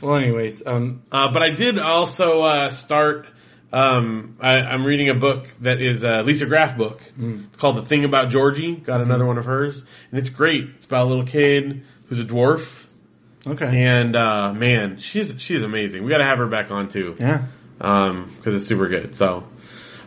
well, 0.00 0.14
anyways, 0.16 0.66
um, 0.66 1.02
Uh, 1.12 1.30
but 1.30 1.42
I 1.42 1.50
did 1.50 1.78
also 1.78 2.40
uh, 2.40 2.70
start. 2.70 3.26
Um, 3.70 4.38
I, 4.40 4.60
I'm 4.60 4.86
reading 4.86 5.10
a 5.10 5.14
book 5.14 5.46
that 5.60 5.82
is 5.82 6.02
a 6.04 6.22
Lisa 6.22 6.46
Graff 6.46 6.78
book. 6.78 7.02
It's 7.18 7.58
called 7.58 7.76
The 7.76 7.82
Thing 7.82 8.06
About 8.06 8.30
Georgie. 8.30 8.74
Got 8.76 9.02
another 9.02 9.26
one 9.26 9.36
of 9.36 9.44
hers, 9.44 9.82
and 10.10 10.18
it's 10.18 10.30
great. 10.30 10.70
It's 10.78 10.86
about 10.86 11.04
a 11.04 11.08
little 11.10 11.26
kid 11.26 11.84
who's 12.06 12.18
a 12.20 12.24
dwarf, 12.24 12.81
okay, 13.46 13.66
and 13.84 14.14
uh, 14.16 14.52
man, 14.52 14.98
she's 14.98 15.34
she's 15.40 15.62
amazing. 15.62 16.04
We 16.04 16.10
got 16.10 16.18
to 16.18 16.24
have 16.24 16.38
her 16.38 16.46
back 16.46 16.70
on 16.70 16.88
too. 16.88 17.16
yeah. 17.18 17.44
um, 17.80 18.32
because 18.36 18.54
it's 18.54 18.66
super 18.66 18.88
good. 18.88 19.16
So, 19.16 19.44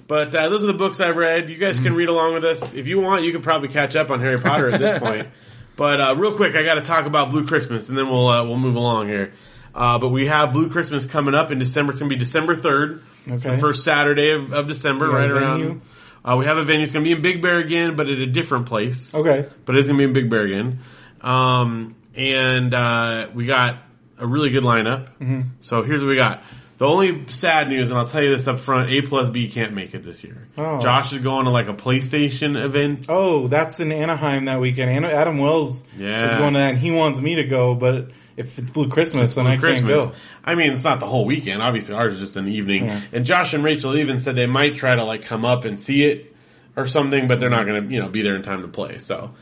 but 0.07 0.33
uh, 0.35 0.49
those 0.49 0.63
are 0.63 0.67
the 0.67 0.73
books 0.73 0.99
I've 0.99 1.17
read. 1.17 1.49
You 1.49 1.57
guys 1.57 1.79
can 1.79 1.95
read 1.95 2.09
along 2.09 2.33
with 2.35 2.45
us 2.45 2.73
if 2.73 2.87
you 2.87 2.99
want. 2.99 3.23
You 3.23 3.31
could 3.31 3.43
probably 3.43 3.69
catch 3.69 3.95
up 3.95 4.09
on 4.11 4.19
Harry 4.19 4.39
Potter 4.39 4.69
at 4.69 4.79
this 4.79 4.99
point. 5.03 5.27
But 5.75 5.99
uh, 5.99 6.15
real 6.17 6.35
quick, 6.35 6.55
I 6.55 6.63
got 6.63 6.75
to 6.75 6.81
talk 6.81 7.05
about 7.05 7.31
Blue 7.31 7.45
Christmas, 7.45 7.89
and 7.89 7.97
then 7.97 8.07
we'll 8.09 8.27
uh, 8.27 8.43
we'll 8.45 8.57
move 8.57 8.75
along 8.75 9.07
here. 9.09 9.33
Uh, 9.73 9.99
but 9.99 10.07
we 10.07 10.27
have 10.27 10.53
Blue 10.53 10.69
Christmas 10.69 11.05
coming 11.05 11.33
up 11.35 11.51
in 11.51 11.59
December. 11.59 11.91
It's 11.91 11.99
going 11.99 12.09
to 12.09 12.15
be 12.15 12.19
December 12.19 12.55
third. 12.55 13.03
It's 13.25 13.43
the 13.43 13.49
Okay. 13.53 13.59
first 13.59 13.83
Saturday 13.83 14.29
of, 14.31 14.53
of 14.53 14.67
December, 14.69 15.09
right 15.09 15.29
around. 15.29 15.81
Uh, 16.23 16.37
we 16.39 16.45
have 16.45 16.57
a 16.57 16.63
venue. 16.63 16.83
It's 16.83 16.93
going 16.93 17.03
to 17.03 17.09
be 17.09 17.11
in 17.15 17.21
Big 17.21 17.41
Bear 17.41 17.57
again, 17.57 17.95
but 17.97 18.07
at 18.07 18.17
a 18.19 18.25
different 18.25 18.67
place 18.67 19.13
Okay, 19.13 19.49
but 19.65 19.75
it's 19.75 19.87
gonna 19.87 19.97
be 19.97 20.05
in 20.05 20.13
Big 20.13 20.29
Bear 20.29 20.43
again. 20.43 20.79
Um, 21.21 21.95
and 22.15 22.73
uh, 22.73 23.29
we 23.33 23.45
got 23.45 23.79
a 24.17 24.25
really 24.25 24.49
good 24.49 24.63
lineup. 24.63 25.09
Mm-hmm. 25.19 25.41
So 25.61 25.83
here's 25.83 26.01
what 26.01 26.07
we 26.09 26.15
got. 26.15 26.43
The 26.77 26.85
only 26.85 27.25
sad 27.31 27.69
news, 27.69 27.89
and 27.89 27.97
I'll 27.97 28.07
tell 28.07 28.21
you 28.21 28.35
this 28.35 28.47
up 28.47 28.59
front: 28.59 28.89
A 28.91 29.01
plus 29.01 29.29
B 29.29 29.49
can't 29.49 29.73
make 29.73 29.95
it 29.95 30.03
this 30.03 30.23
year. 30.23 30.47
Oh. 30.57 30.81
Josh 30.81 31.13
is 31.13 31.19
going 31.21 31.45
to 31.45 31.51
like 31.51 31.69
a 31.69 31.73
PlayStation 31.73 32.61
event. 32.61 33.05
Oh, 33.07 33.47
that's 33.47 33.79
in 33.79 33.91
Anaheim 33.93 34.45
that 34.45 34.59
weekend. 34.59 35.05
Adam 35.05 35.37
Wells 35.37 35.83
Yeah. 35.97 36.31
is 36.31 36.35
going 36.37 36.53
to 36.53 36.59
that, 36.59 36.71
and 36.71 36.77
he 36.77 36.91
wants 36.91 37.21
me 37.21 37.35
to 37.35 37.45
go, 37.45 37.75
but 37.75 38.11
if 38.35 38.59
it's 38.59 38.69
Blue 38.69 38.89
Christmas, 38.89 39.35
then 39.35 39.47
I 39.47 39.55
Christmas. 39.55 39.89
can't 39.89 40.11
go. 40.11 40.17
I 40.43 40.55
mean, 40.55 40.73
it's 40.73 40.83
not 40.83 40.99
the 40.99 41.05
whole 41.05 41.23
weekend. 41.23 41.61
Obviously, 41.61 41.95
ours 41.95 42.15
is 42.15 42.19
just 42.19 42.35
an 42.35 42.49
evening. 42.49 42.85
Yeah. 42.87 43.01
And 43.13 43.25
Josh 43.25 43.53
and 43.53 43.63
Rachel 43.63 43.95
even 43.95 44.19
said 44.19 44.35
they 44.35 44.45
might 44.45 44.75
try 44.75 44.95
to 44.95 45.05
like 45.05 45.23
come 45.23 45.45
up 45.45 45.63
and 45.63 45.79
see 45.79 46.03
it 46.03 46.35
or 46.75 46.85
something, 46.87 47.29
but 47.29 47.39
they're 47.39 47.49
not 47.49 47.65
going 47.65 47.87
to, 47.87 47.93
you 47.93 48.01
know, 48.01 48.09
be 48.09 48.21
there 48.21 48.35
in 48.35 48.43
time 48.43 48.61
to 48.63 48.67
play. 48.67 48.97
So 48.97 49.33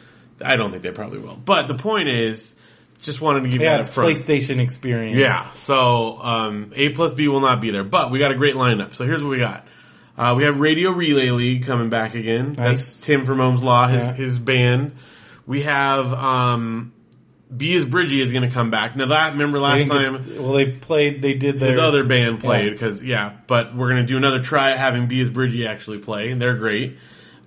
I 0.45 0.55
don't 0.55 0.69
think 0.69 0.83
they 0.83 0.91
probably 0.91 1.17
will. 1.17 1.35
But 1.43 1.65
the 1.67 1.73
point 1.73 2.09
is, 2.09 2.53
just 3.03 3.21
wanted 3.21 3.41
to 3.43 3.49
give 3.49 3.61
Yeah, 3.61 3.73
that 3.73 3.79
it's 3.81 3.89
front. 3.89 4.09
PlayStation 4.17 4.59
experience. 4.59 5.17
Yeah. 5.19 5.45
So 5.49 6.17
um, 6.21 6.71
A 6.75 6.89
plus 6.89 7.13
B 7.13 7.27
will 7.27 7.39
not 7.41 7.61
be 7.61 7.69
there, 7.71 7.83
but 7.83 8.11
we 8.11 8.19
got 8.19 8.31
a 8.31 8.35
great 8.35 8.55
lineup. 8.55 8.95
So 8.95 9.05
here's 9.05 9.23
what 9.23 9.29
we 9.29 9.37
got: 9.39 9.67
Uh, 10.17 10.33
we 10.37 10.43
have 10.45 10.59
Radio 10.59 10.91
Relay 10.91 11.29
League 11.31 11.65
coming 11.65 11.89
back 11.89 12.15
again. 12.15 12.53
Nice. 12.53 12.55
That's 12.57 13.01
Tim 13.01 13.25
from 13.25 13.39
Ohm's 13.41 13.61
Law, 13.63 13.87
his, 13.87 14.01
Yeah. 14.03 14.13
his 14.13 14.39
band. 14.39 14.93
We 15.45 15.63
have, 15.63 16.11
um, 16.13 16.93
B 17.55 17.73
is 17.73 17.85
Bridgie 17.85 18.21
is 18.21 18.31
going 18.31 18.47
to 18.47 18.53
come 18.53 18.71
back. 18.71 18.95
Now 18.95 19.07
that, 19.07 19.33
remember 19.33 19.59
last 19.59 19.87
time, 19.87 20.37
well, 20.41 20.53
they 20.53 20.71
played. 20.71 21.21
They 21.21 21.33
did 21.33 21.59
their 21.59 21.69
his 21.71 21.77
other 21.77 22.03
band 22.03 22.39
played 22.39 22.71
because 22.71 23.03
yeah, 23.03 23.33
but 23.45 23.75
we're 23.75 23.89
gonna 23.89 24.05
do 24.07 24.17
another 24.17 24.41
try 24.41 24.71
at 24.71 24.79
having 24.79 25.07
B 25.07 25.19
is 25.19 25.29
Bridgie 25.29 25.67
actually 25.67 25.99
play, 25.99 26.29
and 26.31 26.41
they're 26.41 26.55
great. 26.57 26.97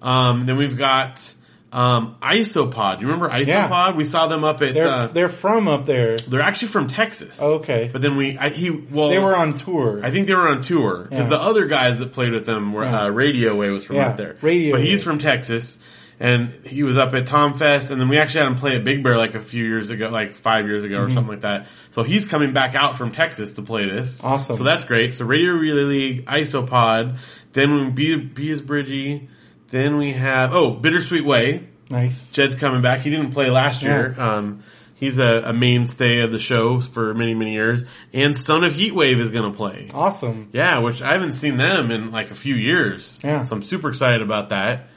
Um, 0.03 0.47
then 0.47 0.59
we've 0.59 0.77
got 0.77 1.33
um, 1.73 2.17
Isopod. 2.23 3.01
You 3.01 3.07
remember 3.09 3.29
Isopod? 3.29 3.47
Yeah. 3.47 3.93
We 3.95 4.05
saw 4.05 4.27
them 4.29 4.45
up 4.45 4.63
at. 4.63 4.75
They're 4.75 4.89
uh, 4.89 5.07
they're 5.09 5.29
from 5.29 5.69
up 5.69 5.85
there. 5.87 6.17
they're 6.17 6.41
actually 6.43 6.69
from 6.69 6.89
Texas. 6.89 7.41
Okay, 7.41 7.91
But 7.93 8.03
then 8.03 8.17
we, 8.17 8.39
I, 8.39 8.51
he, 8.51 8.71
well, 8.71 9.09
they 9.09 9.19
were 9.19 9.37
on 9.37 9.55
tour. 9.55 10.01
I 10.03 10.11
think 10.11 10.27
they 10.27 10.35
were 10.35 10.49
on 10.49 10.61
tour 10.63 11.03
because 11.09 11.25
Yeah. 11.25 11.29
the 11.31 11.41
other 11.41 11.67
guys 11.67 11.99
that 11.99 12.13
played 12.13 12.33
with 12.33 12.47
them 12.47 12.73
were 12.73 12.85
Yeah. 12.85 13.03
uh, 13.03 13.09
Radio 13.09 13.55
Way 13.57 13.71
was 13.71 13.85
from 13.85 13.97
up 13.99 14.17
there. 14.17 14.37
Radio 14.43 14.73
but 14.77 14.83
he's 14.85 15.03
from 15.05 15.19
Texas, 15.19 15.77
and 16.21 16.51
he 16.65 16.83
was 16.83 16.97
up 16.97 17.13
at 17.15 17.27
Tom 17.27 17.59
Fest, 17.59 17.91
and 17.91 18.01
then 18.01 18.09
we 18.09 18.17
actually 18.19 18.41
had 18.45 18.53
him 18.53 18.59
play 18.59 18.77
at 18.77 18.85
Big 18.85 19.03
Bear 19.03 19.19
like 19.19 19.35
a 19.35 19.41
few 19.41 19.65
years 19.65 19.91
ago, 19.91 20.09
like 20.09 20.35
five 20.35 20.67
years 20.67 20.85
ago 20.85 20.97
Mm-hmm. 20.99 21.11
or 21.11 21.15
something 21.15 21.31
like 21.33 21.41
that. 21.41 21.67
So 21.91 22.03
he's 22.05 22.27
coming 22.27 22.53
back 22.53 22.75
out 22.75 22.97
from 22.97 23.11
Texas 23.11 23.55
to 23.55 23.63
play 23.63 23.85
this. 23.87 24.23
Awesome. 24.25 24.57
So 24.57 24.65
that's 24.65 24.85
great. 24.85 25.15
So 25.15 25.25
Radio 25.25 25.53
Relay 25.53 25.83
League, 25.85 26.27
Isopod, 26.27 27.19
then 27.53 27.75
we 27.75 27.91
B, 27.91 28.17
B 28.17 28.51
is 28.51 28.63
Bridgie, 28.63 29.29
then 29.69 29.97
we 29.99 30.13
have 30.13 30.53
oh 30.55 30.71
Bittersweet 30.73 31.25
Way. 31.25 31.69
nice. 31.91 32.31
Jed's 32.31 32.55
coming 32.57 32.83
back. 32.83 33.01
He 33.01 33.11
didn't 33.11 33.31
play 33.31 33.51
last 33.51 33.83
year. 33.83 34.15
Um, 34.19 34.63
he's 34.95 35.19
a, 35.19 35.43
a 35.47 35.53
mainstay 35.53 36.21
of 36.21 36.33
the 36.33 36.39
show 36.39 36.81
for 36.81 37.13
many, 37.15 37.35
many 37.35 37.53
years. 37.53 37.85
And 38.13 38.37
Son 38.37 38.65
of 38.65 38.73
Heatwave 38.73 39.19
is 39.19 39.31
going 39.31 39.51
to 39.51 39.57
play. 39.57 39.89
Awesome. 39.93 40.49
Yeah, 40.53 40.79
which 40.81 41.03
I 41.03 41.13
haven't 41.13 41.33
seen 41.33 41.57
them 41.57 41.91
in 41.91 42.11
like 42.13 42.31
a 42.31 42.35
few 42.35 42.55
years. 42.55 43.21
Yeah. 43.23 43.43
So 43.43 43.57
I'm 43.57 43.63
super 43.63 43.89
excited 43.91 44.23
about 44.23 44.49
that. 44.51 44.89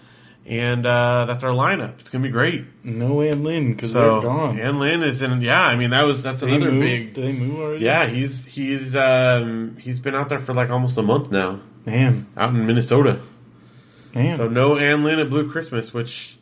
And, 0.45 0.83
uh, 0.85 1.25
that's 1.25 1.43
our 1.43 1.51
lineup. 1.51 1.99
It's 1.99 2.09
going 2.09 2.23
to 2.23 2.27
be 2.27 2.31
great. 2.31 2.65
No 2.83 3.21
Ann 3.21 3.43
Lynn 3.43 3.71
because 3.73 3.91
So, 3.91 4.13
they're 4.13 4.21
gone. 4.29 4.59
Ann 4.59 4.79
Lynn 4.79 5.03
is 5.03 5.21
in, 5.21 5.41
yeah, 5.41 5.61
I 5.61 5.75
mean, 5.75 5.91
that 5.91 6.03
was, 6.03 6.23
that's 6.23 6.41
They 6.41 6.55
another 6.55 6.71
moved- 6.71 6.81
big, 6.85 7.13
Did 7.13 7.25
they 7.27 7.33
move 7.33 7.59
already? 7.59 7.85
yeah, 7.85 8.07
he's, 8.07 8.45
he's, 8.47 8.95
um, 8.95 9.77
he's 9.79 9.99
been 9.99 10.15
out 10.15 10.29
there 10.29 10.39
for 10.39 10.55
like 10.55 10.71
almost 10.71 10.97
a 10.97 11.03
month 11.03 11.29
now, 11.29 11.59
Man, 11.85 12.25
out 12.35 12.49
in 12.49 12.65
Minnesota. 12.65 13.19
Man. 14.13 14.37
So 14.37 14.47
no 14.47 14.77
Ann 14.77 15.03
Lynn 15.03 15.19
at 15.19 15.29
Blue 15.29 15.49
Christmas, 15.51 15.93
which 15.93 16.37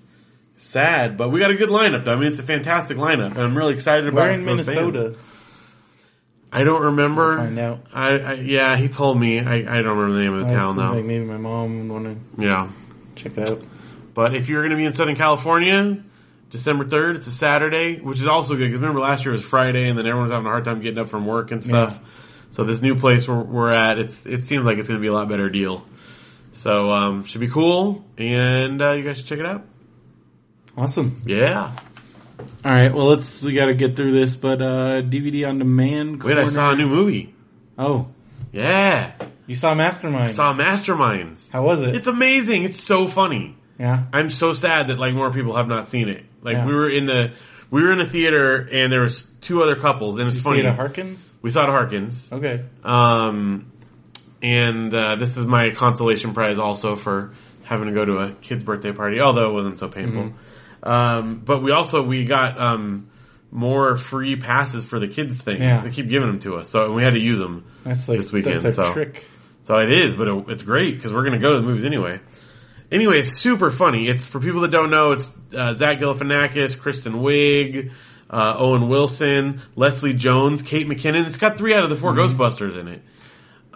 sad, 0.55 1.18
but 1.18 1.30
we 1.30 1.39
got 1.39 1.51
a 1.51 1.55
good 1.55 1.70
lineup 1.70 2.05
though. 2.05 2.13
I 2.13 2.15
mean, 2.18 2.30
it's 2.30 2.39
a 2.39 2.43
fantastic 2.43 2.97
lineup, 2.97 3.32
and 3.32 3.39
I'm 3.41 3.57
really 3.57 3.74
excited 3.74 4.07
about 4.07 4.22
We're 4.28 4.32
in 4.32 4.45
Minnesota. 4.45 5.01
bands. 5.03 5.18
I 6.51 6.63
don't 6.63 6.82
remember. 6.82 7.38
Find 7.38 7.59
out. 7.59 7.80
I, 7.93 8.09
I 8.20 8.34
yeah, 8.36 8.78
he 8.78 8.88
told 8.88 9.20
me. 9.20 9.39
I, 9.39 9.55
I 9.55 9.82
don't 9.82 9.97
remember 9.97 10.13
the 10.15 10.24
name 10.24 10.34
of 10.34 10.47
the 10.47 10.55
I 10.55 10.57
town 10.57 10.76
though. 10.78 10.93
maybe 11.01 11.26
my 11.26 11.38
mom 11.38 11.89
would 11.89 12.03
want 12.03 12.18
Yeah, 12.38 12.70
to 13.15 13.24
check 13.24 13.38
it 13.38 13.49
out. 13.49 13.61
but 14.13 14.34
if 14.34 14.47
you're 14.47 14.61
going 14.61 14.72
to 14.72 14.78
be 14.78 14.86
in 14.86 14.93
Southern 14.93 15.15
California, 15.18 16.01
December 16.49 16.86
3rd, 16.86 17.15
it's 17.18 17.28
a 17.28 17.32
Saturday, 17.32 17.99
which 17.99 18.22
is 18.22 18.28
also 18.28 18.53
good 18.55 18.59
because 18.68 18.80
remember 18.80 19.01
last 19.01 19.26
year 19.26 19.34
was 19.34 19.43
Friday, 19.43 19.89
and 19.89 19.99
then 19.99 20.07
everyone's 20.07 20.32
having 20.32 20.47
a 20.47 20.49
hard 20.49 20.63
time 20.63 20.80
getting 20.80 20.99
up 20.99 21.09
from 21.09 21.26
work 21.26 21.51
and 21.51 21.61
stuff. 21.63 21.99
So 22.51 22.63
this 22.63 22.82
new 22.82 22.95
place 22.95 23.28
where 23.28 23.38
we're 23.38 23.74
at, 23.74 23.99
it's 23.99 24.26
it 24.26 24.45
seems 24.45 24.65
like 24.65 24.78
it's 24.78 24.88
going 24.88 24.99
to 24.99 25.01
be 25.01 25.07
a 25.07 25.13
lot 25.13 25.28
better 25.28 25.49
deal. 25.49 25.86
So 26.58 26.89
um, 26.89 27.24
should 27.26 27.39
be 27.41 27.47
cool, 27.49 28.03
and 28.18 28.82
uh, 28.82 28.93
you 28.93 29.03
guys 29.03 29.18
should 29.18 29.28
check 29.28 29.38
it 29.38 29.45
out. 29.45 29.64
Awesome. 30.76 31.22
Yeah. 31.26 31.72
All 32.66 32.72
right. 32.72 32.91
Well, 32.93 33.08
let's. 33.10 33.43
We 33.43 33.53
got 33.53 33.68
to 33.68 33.76
get 33.76 33.95
through 33.95 34.14
this, 34.14 34.36
but 34.36 34.60
uh 34.62 35.01
DVD 35.03 35.47
on 35.47 35.60
demand. 35.60 36.24
Wait, 36.24 36.38
I 36.38 36.47
saw 36.47 36.72
a 36.72 36.76
new 36.76 36.88
movie. 36.88 37.34
Oh, 37.78 38.08
Yeah. 38.51 39.12
you 39.45 39.53
saw 39.55 39.76
Mastermind. 39.76 40.32
Saw 40.32 40.53
Masterminds. 40.53 41.49
How 41.51 41.64
was 41.64 41.82
it? 41.82 41.95
It's 41.95 42.08
amazing. 42.08 42.64
It's 42.64 42.82
so 42.82 43.08
funny. 43.08 43.55
yeah. 43.80 44.05
I'm 44.12 44.30
so 44.32 44.53
sad 44.53 44.88
that 44.88 44.97
like 44.97 45.14
more 45.14 45.32
people 45.32 45.55
have 45.55 45.68
not 45.68 45.86
seen 45.86 46.10
it. 46.10 46.26
Like 46.41 46.55
Yeah. 46.58 46.66
we 46.66 46.74
were 46.74 46.89
in 46.89 47.05
the 47.05 47.34
we 47.70 47.84
were 47.84 47.91
in 47.91 47.99
a 48.01 48.05
theater 48.05 48.68
and 48.72 48.91
there 48.91 49.01
was 49.01 49.28
two 49.41 49.62
other 49.62 49.76
couples 49.76 50.18
and 50.18 50.26
Did 50.28 50.34
it's 50.34 50.38
you 50.38 50.43
funny. 50.49 50.62
see 50.62 50.68
it 50.68 50.70
at 50.72 50.76
Harkins? 50.76 51.34
we 51.43 51.49
saw 51.51 51.62
it 51.62 51.64
at 51.66 51.70
Harkins. 51.70 52.28
Okay. 52.32 52.64
Um 52.84 53.72
and 54.41 54.93
uh, 54.93 55.15
this 55.15 55.38
is 55.38 55.45
my 55.45 55.71
consolation 55.71 56.33
prize 56.33 56.57
also 56.57 56.95
for 56.95 57.33
having 57.63 57.88
to 57.88 57.93
go 57.93 58.05
to 58.05 58.17
a 58.19 58.31
kid's 58.31 58.63
birthday 58.63 58.91
party, 58.91 59.19
although 59.19 59.49
it 59.49 59.53
wasn't 59.53 59.79
so 59.79 59.88
painful. 59.88 60.23
Mm-hmm. 60.23 60.89
Um 60.89 61.41
but 61.43 61.63
we 61.63 61.71
also 61.71 62.03
we 62.03 62.23
got 62.25 62.59
um 62.59 63.09
more 63.51 63.97
free 63.97 64.35
passes 64.35 64.85
for 64.85 64.99
the 64.99 65.07
kids 65.07 65.41
thing. 65.41 65.61
Yeah. 65.61 65.81
They 65.81 65.89
keep 65.89 66.07
giving 66.09 66.27
them 66.27 66.39
to 66.41 66.57
us. 66.57 66.69
So 66.69 66.93
we 66.93 67.03
had 67.03 67.13
to 67.13 67.19
use 67.19 67.39
them. 67.39 67.65
That's 67.83 68.07
like 68.07 68.19
This 68.19 68.31
weekend, 68.31 68.61
That's 68.61 68.77
a 68.77 68.83
so. 68.83 68.93
trick. 68.93 69.25
So 69.63 69.77
it 69.77 69.91
is, 69.91 70.15
but 70.15 70.27
it, 70.27 70.45
it's 70.49 70.63
great 70.63 70.95
because 70.95 71.13
we're 71.13 71.23
going 71.23 71.33
to 71.33 71.39
go 71.39 71.53
to 71.53 71.59
the 71.59 71.65
movies 71.65 71.83
anyway. 71.85 72.19
Anyway, 72.91 73.19
it's 73.19 73.33
super 73.33 73.69
funny. 73.69 74.07
It's 74.07 74.25
for 74.25 74.39
people 74.39 74.61
that 74.61 74.71
don't 74.71 74.89
know. 74.89 75.11
It's 75.11 75.29
uh, 75.53 75.73
Zach 75.73 75.99
Galifianakis, 75.99 76.79
Kristen 76.79 77.15
Wiig, 77.15 77.91
uh, 78.29 78.55
Owen 78.57 78.88
Wilson, 78.88 79.61
Leslie 79.75 80.13
Jones, 80.13 80.61
Kate 80.61 80.88
McKinnon. 80.88 81.25
It's 81.25 81.38
got 81.38 81.57
three 81.57 81.73
out 81.73 81.83
of 81.83 81.89
the 81.89 81.97
4 81.97 82.13
Ghostbusters 82.13 82.79
in 82.79 82.88
it. 82.88 83.01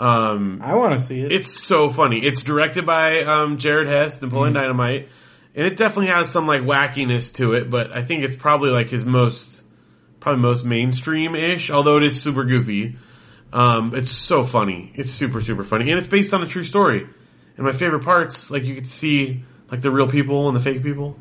Um, 0.01 0.61
I 0.63 0.73
want 0.75 0.99
to 0.99 1.05
see 1.05 1.21
it. 1.21 1.31
it's 1.31 1.61
so 1.63 1.89
funny. 1.89 2.19
It's 2.25 2.41
directed 2.41 2.85
by 2.85 3.21
um, 3.23 3.57
Jared 3.57 3.87
Hess, 3.87 4.21
Napoleon 4.21 4.53
Dynamite, 4.53 5.09
and 5.55 5.67
it 5.67 5.75
definitely 5.77 6.07
has 6.07 6.29
some 6.31 6.47
like 6.47 6.61
wackiness 6.63 7.33
to 7.35 7.53
it. 7.53 7.69
But 7.69 7.91
I 7.91 8.01
think 8.03 8.23
it's 8.23 8.35
probably 8.35 8.71
like 8.71 8.89
his 8.89 9.05
most, 9.05 9.61
probably 10.19 10.41
most 10.41 10.65
mainstream 10.65 11.35
ish. 11.35 11.69
Although 11.69 11.97
it 11.97 12.03
is 12.03 12.19
super 12.21 12.45
goofy. 12.45 12.97
Um, 13.53 13.93
it's 13.93 14.11
so 14.11 14.43
funny. 14.43 14.91
It's 14.95 15.11
super 15.11 15.39
super 15.41 15.63
funny, 15.63 15.91
and 15.91 15.99
it's 15.99 16.07
based 16.07 16.33
on 16.33 16.41
a 16.41 16.47
true 16.47 16.63
story. 16.63 17.07
And 17.57 17.65
my 17.65 17.73
favorite 17.73 18.03
parts, 18.03 18.49
like 18.49 18.63
you 18.63 18.73
could 18.73 18.87
see 18.87 19.43
like 19.69 19.81
the 19.81 19.91
real 19.91 20.07
people 20.07 20.47
and 20.47 20.55
the 20.55 20.61
fake 20.61 20.81
people. 20.81 21.17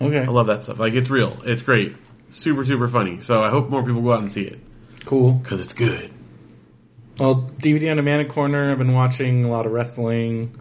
okay. 0.00 0.20
I 0.20 0.26
love 0.26 0.46
that 0.46 0.62
stuff. 0.64 0.78
Like 0.78 0.92
it's 0.94 1.10
real. 1.10 1.36
It's 1.44 1.62
great. 1.62 1.96
Super 2.30 2.64
super 2.64 2.86
funny. 2.86 3.22
So 3.22 3.42
I 3.42 3.48
hope 3.50 3.70
more 3.70 3.82
people 3.84 4.02
go 4.02 4.12
out 4.12 4.20
and 4.20 4.30
see 4.30 4.42
it 4.44 4.60
Cool. 5.04 5.32
because 5.32 5.60
it's 5.60 5.72
good. 5.72 6.12
Well, 7.20 7.42
DVD 7.58 7.90
on 7.90 7.98
demand 7.98 8.28
corner. 8.30 8.72
I've 8.72 8.78
been 8.78 8.94
watching 8.94 9.44
a 9.44 9.48
lot 9.48 9.66
of 9.66 9.72
wrestling, 9.72 10.56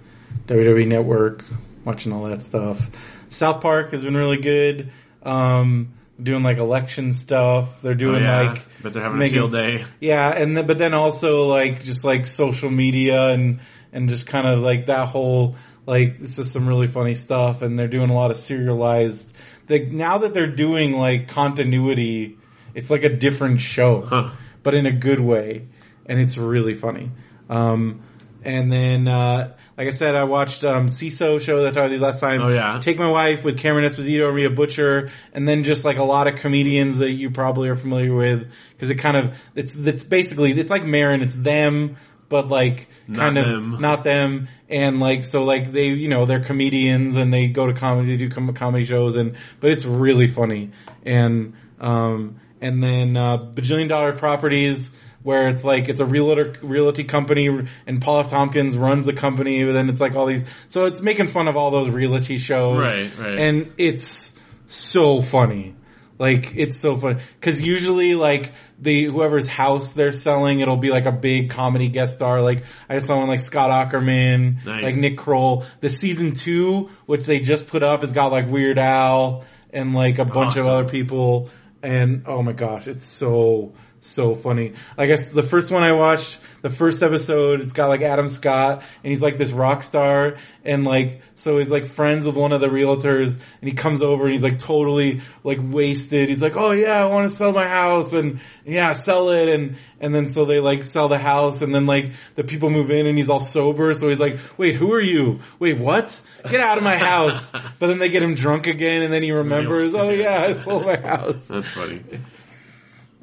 WWE 0.48 0.86
Network, 0.86 1.46
watching 1.86 2.12
all 2.12 2.26
that 2.26 2.42
stuff. 2.42 2.90
South 3.30 3.62
Park 3.62 3.92
has 3.92 4.04
been 4.04 4.18
really 4.18 4.38
good. 4.38 4.92
Um, 5.24 5.94
doing 6.22 6.44
like 6.44 6.58
election 6.58 7.14
stuff. 7.14 7.82
They're 7.82 7.94
Oh, 7.94 7.96
doing 7.96 8.24
yeah. 8.24 8.42
like 8.52 8.66
but 8.84 8.92
they're 8.94 9.04
having 9.04 9.20
making- 9.20 9.38
a 9.38 9.42
field 9.42 9.52
day. 9.54 9.86
Yeah, 10.02 10.30
and 10.30 10.58
then, 10.58 10.68
but 10.68 10.78
then 10.78 10.94
also 10.94 11.48
like 11.48 11.82
just 11.84 12.04
like 12.04 12.28
social 12.28 12.70
media 12.70 13.28
and 13.30 13.62
and 13.94 14.10
just 14.10 14.28
kind 14.28 14.46
of 14.46 14.60
like 14.60 14.88
that 14.88 15.08
whole 15.08 15.56
like 15.86 16.20
this 16.20 16.38
is 16.40 16.52
some 16.52 16.68
really 16.68 16.88
funny 16.88 17.16
stuff, 17.16 17.62
and 17.62 17.80
they're 17.80 17.88
doing 17.88 18.10
a 18.10 18.14
lot 18.14 18.32
of 18.32 18.38
serialized. 18.38 19.34
The, 19.68 19.80
now 19.86 20.18
that 20.20 20.34
they're 20.34 20.52
doing 20.52 20.92
like 20.94 21.30
continuity, 21.30 22.38
it's 22.76 22.90
like 22.90 23.04
a 23.04 23.10
different 23.10 23.62
show, 23.62 24.02
Huh. 24.02 24.32
but 24.62 24.74
in 24.74 24.86
a 24.86 24.92
good 24.92 25.20
way, 25.22 25.68
and 26.10 26.20
it's 26.20 26.38
really 26.38 26.74
funny. 26.74 27.12
Um, 27.50 28.02
and 28.44 28.72
then, 28.72 29.08
uh, 29.08 29.56
like 29.78 29.88
I 29.88 29.92
said, 29.92 30.16
I 30.16 30.24
watched 30.26 30.64
um, 30.64 30.88
Seeso 30.88 31.40
show 31.42 31.64
that 31.64 31.78
I 31.78 31.88
did 31.88 32.00
last 32.02 32.20
time. 32.20 32.42
Oh, 32.42 32.50
yeah. 32.50 32.80
Take 32.82 32.98
My 32.98 33.10
Wife 33.10 33.44
with 33.46 33.58
Cameron 33.58 33.86
Esposito 33.86 34.28
and 34.28 34.36
Rhea 34.36 34.50
Butcher, 34.50 35.10
and 35.34 35.48
then 35.48 35.64
just 35.64 35.86
like 35.86 35.98
a 35.98 36.04
lot 36.04 36.28
of 36.28 36.36
comedians 36.38 36.98
that 36.98 37.12
you 37.12 37.32
probably 37.32 37.70
are 37.70 37.76
familiar 37.78 38.14
with, 38.14 38.50
because 38.72 38.90
it 38.90 38.96
kind 38.96 39.16
of 39.18 39.38
it's 39.56 39.78
it's 39.78 40.04
basically 40.04 40.52
it's 40.52 40.70
like 40.72 40.84
Maron, 40.86 41.22
it's 41.22 41.36
them, 41.36 41.98
but 42.30 42.48
like 42.48 42.90
Not 43.08 43.20
kind 43.20 43.38
of 43.38 43.46
them. 43.46 43.78
not 43.82 44.04
them, 44.04 44.48
and 44.70 45.00
like 45.00 45.24
so 45.24 45.44
like 45.44 45.72
they 45.72 45.88
you 45.88 46.08
know 46.10 46.26
they're 46.26 46.44
comedians 46.44 47.16
and 47.18 47.34
they 47.34 47.48
go 47.48 47.68
to 47.68 47.74
comedy 47.74 48.16
do 48.18 48.30
com- 48.30 48.54
comedy 48.54 48.86
shows 48.86 49.16
and 49.16 49.36
but 49.60 49.72
it's 49.72 49.84
really 49.86 50.28
funny 50.28 50.72
and 51.06 51.54
um 51.80 52.40
and 52.62 52.84
then 52.84 53.18
uh, 53.18 53.38
bajillion 53.38 53.88
dollar 53.90 54.14
properties 54.14 54.92
where 55.30 55.48
it's 55.50 55.64
like 55.64 55.90
it's 55.90 56.00
a 56.00 56.06
realtor 56.06 56.56
realty 56.64 57.04
company 57.04 57.48
and 57.88 58.02
Paul 58.02 58.20
F. 58.22 58.30
Tompkins 58.32 58.76
runs 58.76 59.06
the 59.06 59.14
company, 59.14 59.64
but 59.64 59.74
then 59.74 59.88
it's 59.90 60.02
like 60.02 60.16
all 60.16 60.26
these. 60.26 60.44
So 60.68 60.86
it's 60.86 61.02
making 61.02 61.28
fun 61.28 61.48
of 61.48 61.56
all 61.56 61.70
those 61.72 61.92
realty 61.94 62.38
shows, 62.38 62.80
Right, 62.80 63.12
right. 63.20 63.38
And 63.40 63.72
it's 63.78 64.34
so 64.68 65.22
funny. 65.22 65.76
Like 66.18 66.54
it's 66.56 66.76
so 66.78 66.98
funny 66.98 67.22
because 67.40 67.62
usually 67.62 68.14
like 68.14 68.52
the 68.78 69.06
whoever's 69.06 69.48
house 69.48 69.94
they're 69.94 70.12
selling, 70.12 70.60
it'll 70.60 70.76
be 70.76 70.90
like 70.90 71.06
a 71.06 71.14
big 71.14 71.50
comedy 71.52 71.88
guest 71.88 72.16
star. 72.16 72.42
Like 72.42 72.64
I 72.90 73.00
saw 73.00 73.20
one 73.20 73.28
like 73.30 73.40
Scott 73.40 73.70
Aukerman, 73.70 74.66
Nice. 74.66 74.84
like 74.84 74.96
Nick 74.96 75.18
Kroll. 75.18 75.64
The 75.80 75.90
season 75.90 76.34
two, 76.34 76.90
which 77.06 77.26
they 77.26 77.40
just 77.40 77.68
put 77.68 77.84
up, 77.84 78.02
has 78.02 78.12
got 78.12 78.34
like 78.34 78.50
Weird 78.50 78.78
Al 78.78 79.46
and 79.72 79.94
like 79.96 80.18
a 80.20 80.26
bunch 80.26 80.58
of 80.58 80.68
other 80.68 80.90
people. 80.90 81.50
And 81.82 82.24
oh 82.26 82.42
my 82.44 82.52
gosh, 82.52 82.88
it's 82.88 83.06
so 83.06 83.72
so 84.02 84.36
funny. 84.36 84.74
I 84.98 85.08
guess 85.08 85.30
the 85.30 85.44
first 85.44 85.72
one 85.72 85.84
I 85.84 85.92
watched, 85.92 86.40
the 86.62 86.70
first 86.70 87.04
episode, 87.04 87.62
it's 87.62 87.74
got 87.74 87.88
like 87.88 88.02
Adam 88.02 88.28
Scott, 88.28 88.84
and 89.04 89.10
he's 89.10 89.22
like 89.22 89.38
this 89.38 89.52
rock 89.52 89.84
star, 89.84 90.38
and 90.64 90.86
like 90.86 91.22
so 91.36 91.58
he's 91.58 91.70
like 91.70 91.86
friends 91.86 92.26
with 92.26 92.36
one 92.36 92.52
of 92.52 92.62
the 92.62 92.68
realtors, 92.68 93.36
and 93.36 93.70
he 93.70 93.72
comes 93.72 94.02
over 94.02 94.26
and 94.26 94.34
he's 94.34 94.44
like 94.44 94.60
totally 94.60 95.22
like 95.44 95.60
wasted. 95.62 96.30
He's 96.30 96.42
like, 96.42 96.56
oh 96.56 96.72
yeah, 96.72 97.02
I 97.02 97.06
want 97.06 97.30
to 97.30 97.36
sell 97.36 97.52
my 97.52 97.68
house, 97.68 98.14
and 98.14 98.40
yeah, 98.66 98.94
sell 98.94 99.30
it, 99.30 99.50
and 99.50 99.76
and 100.00 100.16
then 100.16 100.26
so 100.26 100.46
they 100.46 100.60
like 100.60 100.84
sell 100.84 101.08
the 101.08 101.18
house, 101.18 101.62
and 101.62 101.74
then 101.74 101.86
like 101.86 102.12
the 102.36 102.44
people 102.44 102.70
move 102.70 102.92
in, 102.92 103.06
and 103.06 103.18
he's 103.18 103.30
all 103.30 103.40
sober, 103.40 103.94
so 103.94 104.10
he's 104.10 104.20
like, 104.20 104.40
wait, 104.58 104.76
who 104.76 104.94
are 104.94 105.02
you? 105.02 105.40
Wait, 105.60 105.78
what? 105.78 106.20
Get 106.50 106.62
out 106.62 106.78
of 106.78 106.84
my 106.84 106.98
house! 106.98 107.52
But 107.80 107.88
then 107.88 108.00
they 108.00 108.10
get 108.10 108.24
him 108.24 108.36
drunk 108.36 108.68
again, 108.68 109.02
and 109.04 109.14
then 109.14 109.24
he 109.24 109.32
remembers, 109.32 109.96
oh 109.96 110.10
yeah, 110.10 110.42
I 110.42 110.54
sold 110.54 110.86
my 110.86 111.00
house 111.08 111.48
That's 111.48 111.70
funny. 111.70 112.04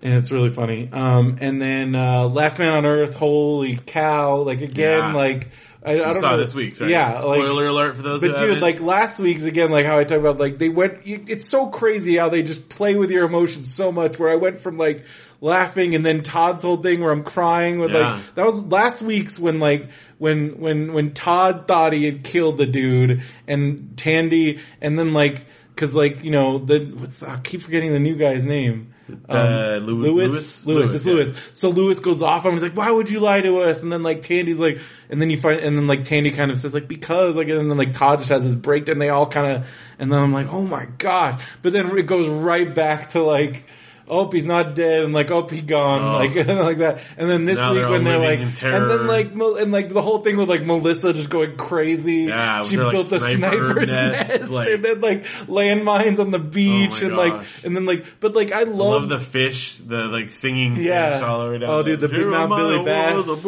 And 0.02 0.14
it's 0.14 0.30
really 0.30 0.50
funny. 0.50 0.88
Um, 0.92 1.38
and 1.40 1.60
then 1.60 1.94
uh, 1.94 2.24
Last 2.26 2.58
Man 2.58 2.72
on 2.72 2.84
Earth, 2.86 3.16
holy 3.16 3.76
cow! 3.76 4.38
Like 4.42 4.60
again, 4.60 4.98
Yeah. 5.10 5.12
like 5.14 5.50
I, 5.84 5.92
I 5.92 5.96
don't 5.96 6.20
saw 6.20 6.30
know 6.32 6.36
this 6.38 6.52
week. 6.54 6.80
right? 6.80 6.90
Yeah, 6.90 7.12
like 7.20 7.40
Spoiler 7.40 7.66
alert 7.66 7.94
for 7.96 8.02
those 8.02 8.20
who 8.20 8.28
but 8.30 8.38
dude, 8.38 8.48
haven't. 8.48 8.62
like 8.62 8.80
last 8.80 9.20
week's 9.20 9.44
again, 9.44 9.70
like 9.70 9.86
how 9.86 9.98
I 9.98 10.04
talked 10.04 10.20
about, 10.20 10.38
like 10.38 10.58
they 10.58 10.68
went. 10.68 11.06
You, 11.06 11.24
it's 11.28 11.46
so 11.48 11.68
crazy 11.68 12.16
how 12.16 12.28
they 12.28 12.42
just 12.42 12.68
play 12.68 12.96
with 12.96 13.10
your 13.10 13.24
emotions 13.24 13.72
so 13.72 13.92
much. 13.92 14.18
Where 14.18 14.30
I 14.30 14.36
went 14.36 14.58
from 14.58 14.78
like 14.78 15.04
laughing 15.40 15.94
and 15.94 16.04
then 16.04 16.22
Todd's 16.22 16.64
whole 16.64 16.78
thing 16.78 17.00
where 17.02 17.12
I'm 17.12 17.22
crying 17.22 17.78
with 17.78 17.92
Yeah. 17.92 18.14
like 18.14 18.34
that 18.36 18.46
was 18.46 18.58
last 18.64 19.02
week's 19.02 19.38
when 19.38 19.60
like 19.60 19.90
when 20.18 20.58
when 20.60 20.92
when 20.94 21.12
Todd 21.12 21.68
thought 21.68 21.92
he 21.92 22.04
had 22.06 22.24
killed 22.24 22.56
the 22.58 22.64
dude 22.66 23.22
and 23.46 23.92
Tandy 23.98 24.60
and 24.80 24.98
then 24.98 25.12
like 25.12 25.44
because 25.74 25.94
like 25.94 26.24
you 26.24 26.30
know 26.30 26.56
the 26.58 26.86
what's 26.86 27.22
I 27.22 27.38
keep 27.40 27.60
forgetting 27.62 27.92
the 27.92 28.00
new 28.00 28.16
guy's 28.16 28.44
name. 28.44 28.94
Uh, 29.28 29.78
Lew- 29.82 30.12
Lewis, 30.12 30.66
Lewis? 30.66 30.66
Lewis, 30.66 30.94
it's 30.94 31.06
Lewis, 31.06 31.28
yeah. 31.28 31.34
Lewis. 31.34 31.50
So 31.52 31.68
Lewis 31.70 31.98
goes 32.00 32.22
off 32.22 32.44
on 32.44 32.50
him. 32.50 32.54
He's 32.54 32.62
like, 32.62 32.76
"Why 32.76 32.90
would 32.90 33.08
you 33.10 33.20
lie 33.20 33.40
to 33.40 33.58
us?" 33.60 33.82
And 33.82 33.92
then 33.92 34.02
like 34.02 34.22
Tandy's 34.22 34.58
like, 34.58 34.80
and 35.10 35.20
then 35.20 35.30
you 35.30 35.40
find, 35.40 35.60
and 35.60 35.76
then 35.76 35.86
like 35.86 36.02
Tandy 36.04 36.30
kind 36.30 36.50
of 36.50 36.58
says 36.58 36.74
like, 36.74 36.88
"Because," 36.88 37.36
like, 37.36 37.48
and 37.48 37.70
then 37.70 37.76
like 37.78 37.92
Todd 37.92 38.18
just 38.18 38.30
has 38.30 38.44
this 38.44 38.54
breakdown. 38.54 38.98
They 38.98 39.08
all 39.08 39.26
kind 39.26 39.56
of, 39.58 39.68
and 39.98 40.12
then 40.12 40.18
I'm 40.18 40.32
like, 40.32 40.52
"Oh 40.52 40.62
my 40.62 40.86
gosh!" 40.98 41.42
But 41.62 41.72
then 41.72 41.96
it 41.96 42.06
goes 42.06 42.28
right 42.28 42.74
back 42.74 43.10
to 43.10 43.22
like. 43.22 43.64
Oh, 44.08 44.30
he's 44.30 44.44
not 44.46 44.74
dead, 44.76 45.02
and 45.02 45.12
like, 45.12 45.30
oh, 45.32 45.46
he 45.48 45.60
gone, 45.60 46.02
Oh. 46.02 46.18
like, 46.18 46.36
and 46.36 46.58
like 46.60 46.78
that. 46.78 47.00
And 47.16 47.28
then 47.28 47.44
this 47.44 47.58
Now 47.58 47.72
week 47.72 47.82
they're 47.82 47.90
when 47.90 48.04
they're 48.04 48.18
like, 48.18 48.38
and 48.38 48.90
then 48.90 49.06
like, 49.08 49.32
and 49.32 49.72
like 49.72 49.88
the 49.88 50.00
whole 50.02 50.18
thing 50.18 50.36
with 50.36 50.48
like 50.48 50.62
Melissa 50.62 51.12
just 51.12 51.28
going 51.28 51.56
crazy. 51.56 52.24
Yeah, 52.24 52.62
she 52.62 52.76
her, 52.76 52.84
like, 52.84 52.92
built 52.92 53.10
a 53.12 53.18
sniper 53.18 53.84
nest, 53.86 54.28
nest, 54.28 54.50
like- 54.50 54.68
and 54.68 54.84
then 54.84 55.00
like 55.00 55.24
landmines 55.24 56.18
on 56.20 56.30
the 56.30 56.38
beach, 56.38 57.02
oh 57.02 57.08
my 57.08 57.08
and 57.08 57.16
like, 57.16 57.46
and 57.64 57.76
then 57.76 57.84
like, 57.86 58.04
but 58.20 58.34
like, 58.34 58.52
I 58.52 58.62
love, 58.62 59.02
love 59.02 59.08
the 59.08 59.18
fish, 59.18 59.78
the 59.78 60.04
like 60.06 60.30
singing 60.30 60.76
Yeah. 60.76 61.22
all 61.26 61.44
the 61.44 61.50
way 61.52 61.58
down. 61.58 61.70
Oh, 61.70 61.82
dude, 61.82 62.00
the 62.00 62.08
big 62.08 62.26
mouth 62.26 62.50
Billy 62.50 62.84
Bass. 62.84 63.44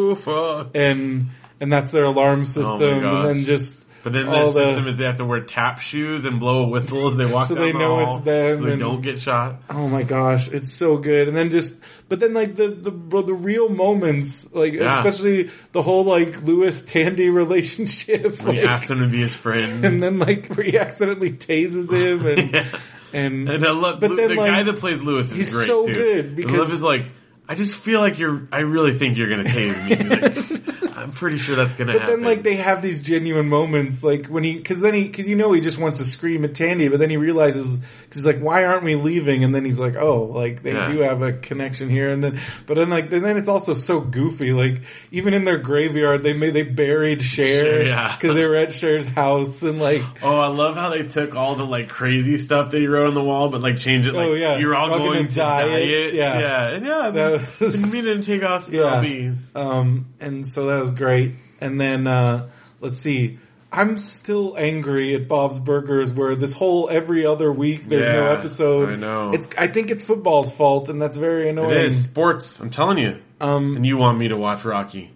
And 0.75 1.29
and 1.61 1.73
that's 1.73 1.91
their 1.91 2.05
alarm 2.05 2.43
oh 2.43 2.45
system, 2.45 2.83
and 2.83 3.03
gosh. 3.03 3.25
then 3.27 3.45
just 3.45 3.85
But 4.11 4.13
then 4.15 4.29
all 4.29 4.53
their 4.53 4.65
the- 4.65 4.71
system 4.71 4.89
is 4.89 4.97
they 4.97 5.05
have 5.05 5.17
to 5.17 5.25
wear 5.25 5.41
tap 5.41 5.81
shoes 5.81 6.25
and 6.25 6.41
blow 6.41 6.65
a 6.65 6.69
whistle 6.69 7.07
as 7.09 7.17
they 7.17 7.27
walk 7.27 7.45
So 7.45 7.55
down 7.55 7.65
they 7.65 7.73
the 7.73 7.79
know 7.79 8.05
hall, 8.05 8.17
it's 8.17 8.25
them 8.25 8.59
so 8.59 8.65
they 8.65 8.71
and- 8.73 8.81
don't 8.81 9.01
get 9.03 9.21
shot. 9.21 9.63
oh 9.71 9.89
my 9.89 10.03
gosh, 10.03 10.49
it's 10.49 10.73
so 10.73 10.97
good. 10.97 11.29
And 11.29 11.37
then 11.37 11.51
just, 11.51 11.75
but 12.09 12.19
then 12.21 12.33
like 12.33 12.55
the 12.57 12.69
the 12.69 12.91
bro, 12.91 13.23
the 13.23 13.35
real 13.35 13.69
moments, 13.69 14.53
like 14.55 14.73
Yeah. 14.73 14.97
especially 14.97 15.51
the 15.73 15.83
whole 15.83 16.05
like 16.05 16.43
Lewis 16.43 16.83
Tandy 16.83 17.29
relationship, 17.69 18.37
he 18.41 18.47
like, 18.47 18.59
asks 18.65 18.91
him 18.91 19.01
to 19.01 19.07
be 19.09 19.19
his 19.19 19.37
friend. 19.37 19.85
and 19.85 20.03
then 20.03 20.19
like 20.19 20.47
where 20.55 20.65
he 20.67 20.79
accidentally 20.79 21.33
tases 21.33 21.91
him, 21.93 22.27
and 22.39 22.53
Yeah. 22.53 22.67
and, 23.13 23.49
And 23.49 23.65
I 23.65 23.71
love 23.73 24.01
But 24.01 24.11
Lu- 24.11 24.17
then, 24.17 24.29
the 24.31 24.35
like, 24.37 24.47
guy 24.51 24.63
that 24.65 24.77
plays 24.79 25.03
Lewis 25.03 25.31
is 25.31 25.37
he's 25.37 25.55
great 25.55 25.67
so 25.67 25.87
too. 25.87 25.93
good 25.95 26.37
because- 26.37 26.53
Lewis 26.53 26.73
is 26.73 26.83
like, 26.83 27.07
I 27.49 27.55
just 27.55 27.75
feel 27.77 28.01
like 28.01 28.19
you're. 28.19 28.47
I 28.53 28.61
really 28.61 28.93
think 28.99 29.17
you're 29.17 29.31
gonna 29.31 29.45
tase 29.45 29.83
me. 29.83 29.97
Like, 29.97 30.79
I'm 30.99 31.13
pretty 31.13 31.39
sure 31.39 31.57
that's 31.57 31.73
gonna 31.75 31.93
happen. 31.93 32.05
But 32.07 32.09
happen. 32.11 32.25
then, 32.25 32.29
like, 32.29 32.43
they 32.43 32.57
have 32.57 32.83
these 32.83 33.01
genuine 33.01 33.49
moments, 33.49 34.03
like 34.03 34.27
when 34.27 34.43
he, 34.45 34.61
cause 34.61 34.81
then 34.81 34.93
he, 34.95 35.09
cause 35.09 35.27
you 35.29 35.37
know 35.37 35.53
he 35.53 35.61
just 35.63 35.79
wants 35.79 35.99
to 35.99 36.05
scream 36.05 36.45
at 36.45 36.55
Tandy, 36.57 36.89
but 36.89 36.99
then 36.99 37.09
he 37.09 37.17
realizes, 37.17 37.79
cause 37.79 38.15
he's 38.15 38.27
like, 38.27 38.41
why 38.41 38.65
aren't 38.65 38.83
we 38.85 38.97
leaving? 38.97 39.45
And 39.45 39.55
then 39.55 39.65
he's 39.65 39.79
like, 39.79 39.97
oh, 39.97 40.25
like 40.25 40.63
they 40.63 40.73
Yeah. 40.73 40.91
do 40.91 40.99
have 41.01 41.23
a 41.23 41.33
connection 41.33 41.89
here. 41.89 42.11
And 42.11 42.23
then, 42.23 42.41
but 42.67 42.75
then 42.75 42.91
like, 42.91 43.11
and 43.13 43.25
then 43.25 43.37
it's 43.39 43.49
also 43.49 43.75
so 43.75 44.01
goofy. 44.01 44.53
Like, 44.53 44.83
even 45.13 45.33
in 45.35 45.45
their 45.45 45.59
graveyard, 45.59 46.23
they 46.25 46.33
made, 46.35 46.53
they 46.53 46.65
buried 46.65 47.23
Cher, 47.23 47.85
yeah. 47.87 48.15
cause 48.21 48.35
they 48.35 48.45
were 48.45 48.57
at 48.57 48.73
Cher's 48.73 49.07
house 49.07 49.63
and 49.63 49.79
like, 49.81 50.03
Oh, 50.23 50.37
I 50.39 50.49
love 50.49 50.75
how 50.77 50.91
they 50.91 51.05
took 51.05 51.35
all 51.37 51.55
the 51.55 51.65
like 51.65 51.89
crazy 51.89 52.37
stuff 52.37 52.73
that 52.73 52.79
he 52.79 52.89
wrote 52.89 53.07
on 53.07 53.15
the 53.15 53.25
wall, 53.25 53.49
but 53.49 53.61
like 53.63 53.77
changed 53.79 54.09
it. 54.09 54.15
Like, 54.15 54.27
Oh, 54.29 54.35
yeah. 54.35 54.59
you're 54.59 54.75
all 54.77 54.91
We're 54.91 54.99
going 54.99 55.29
to 55.29 55.35
diet. 55.35 56.13
Yeah. 56.13 56.39
yeah, 56.39 56.69
and 56.71 56.85
yeah. 56.85 56.99
I 56.99 57.11
was- 57.31 57.38
didn't 57.59 57.93
mean 57.93 58.05
to 58.05 58.23
take 58.23 58.43
off 58.43 58.69
Yeah. 58.69 58.83
LBs. 59.03 59.57
Um, 59.57 60.07
and 60.21 60.47
so 60.47 60.67
that 60.67 60.81
was 60.81 60.91
great. 60.91 61.35
And 61.61 61.81
then, 61.81 62.07
uh, 62.07 62.49
let's 62.81 62.99
see. 62.99 63.39
I'm 63.71 63.99
still 63.99 64.55
angry 64.57 65.15
at 65.15 65.29
Bob's 65.29 65.59
Burgers 65.59 66.11
where 66.11 66.35
this 66.35 66.55
whole 66.55 66.89
every 66.89 67.27
other 67.27 67.53
week 67.53 67.85
there's 67.85 68.09
no 68.09 68.31
episode. 68.33 68.89
I 68.91 68.97
know. 68.97 69.33
It's, 69.35 69.49
I 69.59 69.67
think 69.69 69.91
it's 69.91 70.03
football's 70.03 70.51
fault 70.51 70.89
and 70.89 71.03
that's 71.03 71.19
very 71.19 71.51
annoying. 71.51 71.73
It 71.73 71.85
is 71.87 72.05
sports. 72.05 72.59
I'm 72.61 72.71
telling 72.71 72.97
you. 72.99 73.21
Um, 73.41 73.77
And 73.77 73.85
you 73.85 73.99
want 73.99 74.17
me 74.19 74.29
to 74.29 74.37
watch 74.39 74.65
Rocky? 74.65 75.13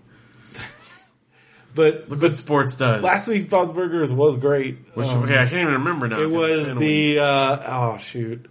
but, 1.74 2.08
Look 2.10 2.20
but 2.20 2.22
what 2.22 2.36
sports 2.36 2.74
does. 2.76 3.02
last 3.02 3.26
week's 3.26 3.46
Bob's 3.46 3.70
Burgers 3.70 4.12
was 4.12 4.36
great. 4.36 4.78
Which, 4.94 5.06
Um, 5.08 5.22
okay, 5.22 5.34
I 5.38 5.46
can't 5.46 5.62
even 5.62 5.72
remember 5.74 6.08
now. 6.08 6.20
It 6.20 6.30
was 6.30 6.50
it's 6.50 6.68
been 6.68 6.76
a 6.76 6.80
week. 6.80 6.88
the, 7.16 7.18
uh, 7.20 7.62
oh 7.94 7.98
shoot. 7.98 8.46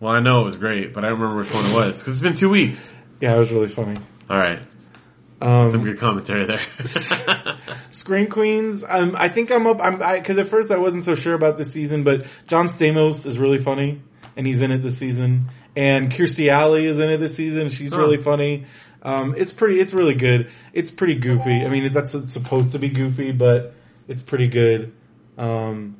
Well, 0.00 0.12
I 0.12 0.20
know 0.20 0.42
it 0.42 0.44
was 0.44 0.56
great, 0.56 0.92
but 0.92 1.04
I 1.04 1.08
don't 1.08 1.20
remember 1.20 1.42
which 1.42 1.52
one 1.54 1.64
it 1.66 1.74
was 1.74 1.98
because 1.98 2.14
it's 2.14 2.20
been 2.22 2.34
two 2.34 2.50
weeks. 2.50 2.92
Yeah, 3.20 3.34
it 3.34 3.38
was 3.38 3.50
really 3.50 3.68
funny. 3.68 3.96
All 4.28 4.36
right, 4.38 4.60
some 5.40 5.48
Um, 5.50 5.84
good 5.84 5.98
commentary 5.98 6.44
there. 6.44 6.60
Scream 7.90 8.28
Queens, 8.28 8.84
um, 8.86 9.14
I 9.18 9.28
think 9.28 9.50
I'm 9.50 9.66
up, 9.66 9.80
I'm, 9.80 9.98
cause 10.22 10.36
at 10.38 10.48
first 10.48 10.70
I 10.70 10.76
wasn't 10.76 11.04
so 11.04 11.14
sure 11.14 11.34
about 11.34 11.56
this 11.56 11.72
season, 11.72 12.04
but 12.04 12.26
John 12.46 12.66
Stamos 12.66 13.24
is 13.26 13.38
really 13.38 13.58
funny 13.58 14.02
and 14.36 14.46
he's 14.46 14.60
in 14.60 14.70
it 14.70 14.78
this 14.82 14.98
season. 14.98 15.46
And 15.74 16.10
Kirstie 16.10 16.48
Alley 16.48 16.86
is 16.86 16.98
in 16.98 17.10
it 17.10 17.18
this 17.18 17.34
season. 17.36 17.68
She's 17.68 17.92
Huh. 17.92 17.98
really 18.00 18.16
funny. 18.16 18.66
Um, 19.02 19.34
it's 19.36 19.52
pretty, 19.52 19.78
it's 19.78 19.92
really 19.94 20.14
good. 20.14 20.50
It's 20.72 20.90
pretty 20.90 21.14
goofy. 21.16 21.64
I 21.64 21.68
mean, 21.68 21.92
that's 21.92 22.14
it's 22.14 22.32
supposed 22.32 22.72
to 22.72 22.78
be 22.78 22.88
goofy, 22.88 23.32
but 23.32 23.74
it's 24.08 24.22
pretty 24.22 24.48
good. 24.48 24.92
Um, 25.38 25.96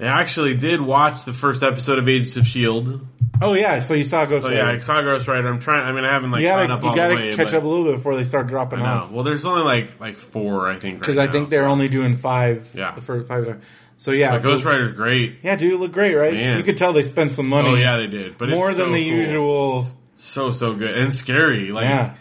I 0.00 0.20
actually 0.22 0.56
did 0.56 0.80
watch 0.80 1.24
the 1.24 1.32
first 1.34 1.62
episode 1.62 1.98
of 1.98 2.08
Agents 2.08 2.36
of 2.36 2.46
Shield. 2.46 3.06
oh 3.42 3.52
yeah, 3.54 3.78
so 3.80 3.94
you 3.94 4.04
saw 4.04 4.24
Ghost 4.24 4.44
So 4.44 4.50
yeah, 4.50 4.62
I 4.62 4.66
Rider. 4.70 4.80
saw 4.80 5.02
Ghost 5.02 5.28
Rider. 5.28 5.48
I'm 5.48 5.60
trying. 5.60 5.86
I 5.86 5.92
mean, 5.92 6.04
I 6.04 6.12
haven't 6.12 6.30
like 6.30 6.40
you 6.42 6.48
gotta, 6.48 6.72
up 6.72 6.82
you 6.82 6.94
gotta 6.94 7.14
way. 7.14 7.34
catch 7.34 7.52
up 7.54 7.62
a 7.62 7.66
little 7.66 7.84
bit 7.84 7.96
before 7.96 8.16
they 8.16 8.24
start 8.24 8.46
dropping 8.46 8.80
off. 8.80 9.10
Well, 9.10 9.24
there's 9.24 9.44
only 9.44 9.62
like 9.62 10.00
like 10.00 10.16
four, 10.16 10.70
I 10.70 10.78
think. 10.78 11.02
Cause 11.02 11.16
right 11.16 11.28
I 11.28 11.32
think 11.32 11.44
now, 11.46 11.50
they're 11.50 11.64
so. 11.64 11.70
only 11.70 11.88
doing 11.88 12.16
five. 12.16 12.70
Yeah. 12.74 12.94
The 12.94 13.02
first 13.02 13.28
five. 13.28 13.62
So 13.98 14.12
yeah. 14.12 14.32
But 14.32 14.42
Ghost 14.42 14.64
Rider's 14.64 14.92
great. 14.92 15.38
Yeah, 15.42 15.56
dude, 15.56 15.74
it 15.74 15.76
looked 15.76 15.92
great, 15.94 16.14
right? 16.14 16.32
Man. 16.32 16.56
You 16.56 16.62
could 16.64 16.76
tell 16.78 16.92
they 16.94 17.02
spent 17.02 17.32
some 17.32 17.46
money. 17.48 17.68
Oh 17.68 17.74
yeah, 17.74 17.98
they 17.98 18.06
did. 18.06 18.38
But 18.38 18.48
more 18.48 18.68
than 18.72 18.86
so 18.86 18.92
the 18.92 19.10
cool. 19.10 19.18
usual. 19.18 19.86
So 20.14 20.52
so 20.52 20.74
good 20.74 20.96
and 20.96 21.12
scary. 21.12 21.70
Like 21.72 21.84
Yeah. 21.84 22.14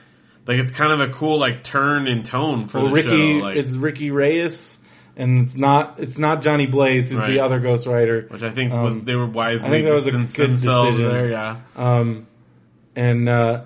like 0.48 0.60
it's 0.60 0.72
kind 0.72 0.92
of 0.92 1.00
a 1.10 1.14
cool 1.14 1.38
like 1.40 1.64
turn 1.64 2.08
in 2.08 2.24
tone 2.24 2.68
for 2.68 2.80
Well, 2.80 2.88
the 2.88 2.94
Ricky, 2.94 3.40
show. 3.40 3.46
Like, 3.46 3.56
it's 3.58 3.76
Ricky 3.76 4.12
Reyes, 4.12 4.78
and 5.20 5.46
it's 5.46 5.56
not 5.56 5.96
it's 6.00 6.18
not 6.18 6.42
Johnny 6.42 6.66
Blaze, 6.66 7.12
who's 7.12 7.20
Right. 7.20 7.30
the 7.30 7.42
other 7.42 7.60
Ghost 7.60 7.86
Rider. 7.86 8.26
which 8.30 8.42
I 8.42 8.50
think 8.50 8.72
Um, 8.74 8.84
was 8.84 9.00
they 9.02 9.16
were 9.16 9.28
wisely 9.28 9.68
I 9.68 9.70
think 9.70 9.86
that 9.86 9.94
was 9.94 10.08
a 10.08 10.12
good 10.12 10.26
decision. 10.56 10.98
there. 11.08 11.30
Yeah. 11.30 11.58
Um, 11.76 12.26
and 12.96 13.30
uh, 13.30 13.62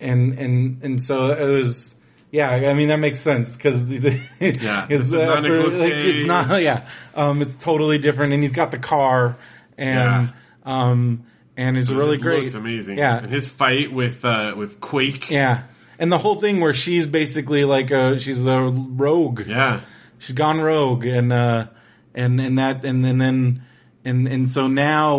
and 0.00 0.38
and 0.38 0.82
and 0.82 1.00
so 1.02 1.30
it 1.32 1.50
was. 1.50 1.94
Yeah, 2.32 2.50
I 2.50 2.74
mean 2.74 2.88
that 2.88 2.98
makes 2.98 3.20
sense 3.20 3.56
because 3.56 3.80
Yeah, 4.40 4.86
not 4.90 4.90
after 4.90 5.62
like, 5.70 5.92
it's 5.92 6.26
not 6.26 6.60
yeah, 6.62 6.86
um, 7.14 7.40
it's 7.40 7.54
totally 7.56 7.96
different, 7.98 8.34
and 8.34 8.42
he's 8.42 8.52
got 8.52 8.72
the 8.72 8.78
car, 8.78 9.38
and 9.78 10.32
um, 10.64 11.22
and 11.56 11.78
it's 11.78 11.88
It 11.88 11.96
really 11.96 12.16
just 12.16 12.24
great. 12.24 12.42
Looks 12.42 12.54
amazing. 12.54 12.98
Yeah, 12.98 13.18
And 13.18 13.28
his 13.28 13.48
fight 13.48 13.90
with 13.92 14.24
uh 14.24 14.54
with 14.56 14.80
Quake. 14.80 15.30
yeah, 15.30 15.62
and 15.98 16.12
the 16.12 16.18
whole 16.18 16.34
thing 16.38 16.60
where 16.60 16.74
she's 16.74 17.06
basically 17.06 17.64
like 17.64 17.90
a 17.90 18.18
she's 18.18 18.44
a 18.44 18.60
rogue. 18.60 19.46
Yeah. 19.46 19.80
She's 20.18 20.34
gone 20.34 20.60
rogue 20.60 21.04
and 21.06 21.32
uh 21.32 21.66
and 22.14 22.40
and 22.40 22.58
that 22.58 22.84
and, 22.84 23.04
and 23.04 23.20
then 23.20 23.62
and 24.04 24.26
and 24.28 24.48
so 24.48 24.66
now 24.66 25.16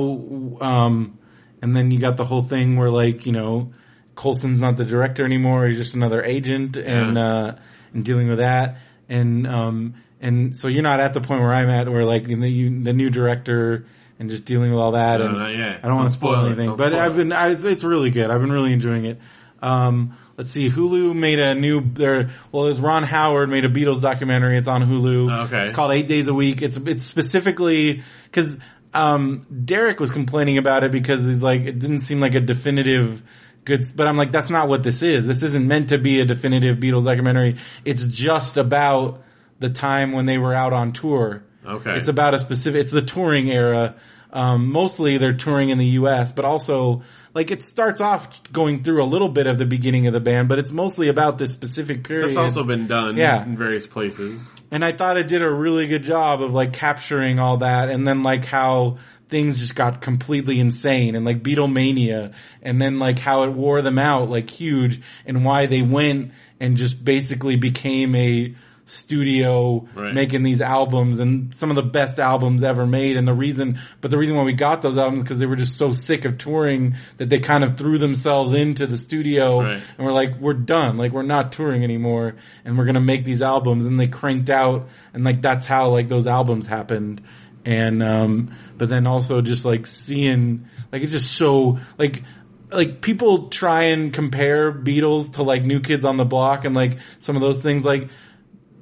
um 0.61 1.17
and 1.61 1.75
then 1.75 1.91
you 1.91 1.99
got 1.99 2.17
the 2.17 2.25
whole 2.25 2.41
thing 2.43 2.75
where 2.77 2.89
like 2.89 3.25
you 3.25 3.31
know 3.31 3.73
Coulson's 4.15 4.59
not 4.59 4.77
the 4.77 4.85
director 4.85 5.23
anymore 5.25 5.67
he's 5.67 5.77
just 5.77 5.93
another 5.93 6.23
agent 6.23 6.77
and 6.77 7.15
Yeah. 7.15 7.23
uh 7.27 7.55
and 7.93 8.03
dealing 8.03 8.27
with 8.27 8.39
that. 8.39 8.77
And 9.09 9.45
um 9.47 9.93
and 10.19 10.57
so 10.57 10.67
you're 10.67 10.83
not 10.83 10.99
at 10.99 11.13
the 11.13 11.21
point 11.21 11.41
where 11.41 11.53
I'm 11.53 11.69
at 11.69 11.87
where 11.87 12.03
like 12.05 12.25
the 12.25 12.49
you, 12.49 12.83
the 12.83 12.93
new 12.93 13.09
director 13.09 13.85
and 14.19 14.29
just 14.31 14.45
dealing 14.45 14.71
with 14.71 14.79
all 14.79 14.93
that 14.93 15.19
No, 15.19 15.27
and. 15.27 15.37
I 15.37 15.87
don't 15.87 15.95
want 15.95 16.09
to 16.09 16.13
spoil 16.15 16.33
spoil 16.33 16.45
anything. 16.47 16.65
Don't 16.69 16.77
but 16.77 16.89
spoil 16.93 17.01
I've 17.01 17.15
been 17.15 17.31
I, 17.31 17.49
it's, 17.49 17.63
it's 17.63 17.83
really 17.83 18.09
good. 18.09 18.31
I've 18.31 18.41
been 18.41 18.51
really 18.51 18.73
enjoying 18.73 19.05
it. 19.05 19.19
Um 19.61 20.17
Let's 20.37 20.51
see. 20.51 20.69
Hulu 20.69 21.15
made 21.15 21.39
a 21.39 21.55
new. 21.55 21.81
There, 21.81 22.29
well, 22.51 22.65
it 22.65 22.69
was 22.69 22.79
Ron 22.79 23.03
Howard 23.03 23.49
made 23.49 23.65
a 23.65 23.69
Beatles 23.69 24.01
documentary. 24.01 24.57
It's 24.57 24.67
on 24.67 24.83
Hulu. 24.83 25.45
Okay. 25.45 25.63
It's 25.63 25.71
called 25.71 25.91
Eight 25.91 26.07
Days 26.07 26.27
a 26.27 26.33
Week. 26.33 26.61
It's 26.61 26.77
it's 26.77 27.03
specifically 27.03 28.03
because 28.25 28.59
um, 28.93 29.47
Derek 29.65 29.99
was 29.99 30.11
complaining 30.11 30.59
about 30.59 30.83
it 30.83 30.91
because 30.91 31.25
he's 31.25 31.41
like 31.41 31.61
it 31.61 31.79
didn't 31.79 31.99
seem 31.99 32.19
like 32.19 32.35
a 32.35 32.39
definitive 32.39 33.23
good, 33.67 33.83
but 33.95 34.07
I'm 34.07 34.17
like, 34.17 34.31
that's 34.31 34.49
not 34.49 34.67
what 34.67 34.81
this 34.81 35.03
is. 35.03 35.27
This 35.27 35.43
isn't 35.43 35.67
meant 35.67 35.89
to 35.89 35.99
be 35.99 36.19
a 36.19 36.25
definitive 36.25 36.77
Beatles 36.77 37.05
documentary. 37.05 37.57
It's 37.85 38.05
just 38.07 38.57
about 38.57 39.23
the 39.59 39.69
time 39.69 40.11
when 40.13 40.25
they 40.25 40.37
were 40.37 40.53
out 40.53 40.73
on 40.73 40.93
tour. 40.93 41.43
Okay. 41.65 41.97
It's 41.97 42.07
about 42.07 42.33
a 42.33 42.39
specific, 42.39 42.81
it's 42.81 42.91
the 42.91 43.01
touring 43.01 43.51
era. 43.51 43.95
Um, 44.31 44.71
mostly 44.71 45.17
they're 45.17 45.33
touring 45.33 45.69
in 45.69 45.77
the 45.77 45.85
U.S., 45.85 46.31
but 46.31 46.45
also 46.45 47.03
like 47.37 47.51
it 47.51 47.61
starts 47.61 48.01
off 48.01 48.51
going 48.51 48.83
through 48.83 49.03
a 49.03 49.05
little 49.05 49.29
bit 49.29 49.45
of 49.45 49.59
the 49.59 49.65
beginning 49.65 50.07
of 50.07 50.13
the 50.13 50.19
band, 50.19 50.49
but 50.49 50.57
it's 50.57 50.71
mostly 50.71 51.07
about 51.07 51.37
this 51.37 51.51
specific 51.53 52.03
period. 52.03 52.29
That's 52.29 52.37
also 52.37 52.63
been 52.63 52.87
done 52.87 53.15
Yeah. 53.15 53.43
in 53.43 53.55
various 53.55 53.85
places. 53.85 54.43
and 54.71 54.83
I 54.83 54.91
thought 54.91 55.17
it 55.17 55.27
did 55.27 55.43
a 55.43 55.49
really 55.49 55.85
good 55.87 56.01
job 56.03 56.41
of 56.41 56.51
like 56.51 56.73
capturing 56.73 57.37
all 57.39 57.57
that, 57.57 57.89
and 57.89 58.07
then 58.07 58.23
like 58.23 58.43
how 58.45 58.97
things 59.29 59.59
just 59.59 59.75
got 59.75 60.01
completely 60.01 60.59
insane, 60.59 61.15
and 61.15 61.23
like 61.25 61.43
Beatlemania, 61.43 62.33
and 62.63 62.81
then 62.81 62.97
like 62.97 63.19
how 63.19 63.43
it 63.43 63.51
wore 63.51 63.81
them 63.83 63.99
out 63.99 64.29
like 64.31 64.49
huge, 64.49 64.99
and 65.27 65.45
why 65.45 65.67
they 65.67 65.83
went 65.83 66.31
and 66.59 66.75
just 66.75 67.05
basically 67.05 67.55
became 67.55 68.15
a 68.15 68.55
studio 68.87 69.87
Right. 69.95 70.13
making 70.13 70.43
these 70.43 70.61
albums 70.61 71.19
and 71.19 71.53
some 71.53 71.69
of 71.69 71.75
the 71.75 71.83
best 71.83 72.19
albums 72.19 72.63
ever 72.63 72.87
made 72.87 73.17
and 73.17 73.27
the 73.27 73.33
reason 73.33 73.79
but 74.01 74.11
the 74.11 74.17
reason 74.17 74.35
why 74.35 74.43
we 74.43 74.53
got 74.53 74.81
those 74.81 74.97
albums 74.97 75.21
because 75.23 75.37
they 75.39 75.45
were 75.45 75.55
just 75.57 75.77
so 75.77 75.91
sick 75.91 76.25
of 76.25 76.37
touring 76.37 76.95
that 77.17 77.29
they 77.29 77.39
kind 77.39 77.63
of 77.63 77.77
threw 77.77 77.97
themselves 77.97 78.53
into 78.53 78.87
the 78.87 78.97
studio 78.97 79.61
Right. 79.61 79.81
and 79.97 80.07
we're 80.07 80.13
like, 80.13 80.39
we're 80.39 80.53
done. 80.53 80.97
Like 80.97 81.11
we're 81.11 81.21
not 81.23 81.51
touring 81.51 81.83
anymore 81.83 82.35
and 82.65 82.77
we're 82.77 82.85
gonna 82.85 83.01
make 83.01 83.23
these 83.25 83.41
albums 83.41 83.85
and 83.85 83.99
they 83.99 84.07
cranked 84.07 84.49
out 84.49 84.87
and 85.13 85.23
like 85.23 85.41
that's 85.41 85.65
how 85.65 85.89
like 85.89 86.07
those 86.07 86.25
albums 86.27 86.65
happened. 86.65 87.21
And 87.65 88.01
um 88.01 88.55
but 88.77 88.87
then 88.89 89.05
also 89.05 89.41
just 89.41 89.65
like 89.65 89.85
seeing 89.85 90.67
like 90.91 91.01
it's 91.03 91.11
just 91.11 91.33
so 91.33 91.77
like 91.97 92.23
like 92.71 92.99
people 93.01 93.47
try 93.47 93.83
and 93.83 94.11
compare 94.13 94.73
Beatles 94.73 95.33
to 95.35 95.43
like 95.43 95.63
New 95.63 95.79
Kids 95.79 96.03
on 96.03 96.17
the 96.17 96.25
Block 96.25 96.65
and 96.65 96.75
like 96.75 96.97
some 97.19 97.35
of 97.37 97.41
those 97.41 97.61
things 97.61 97.85
like 97.85 98.09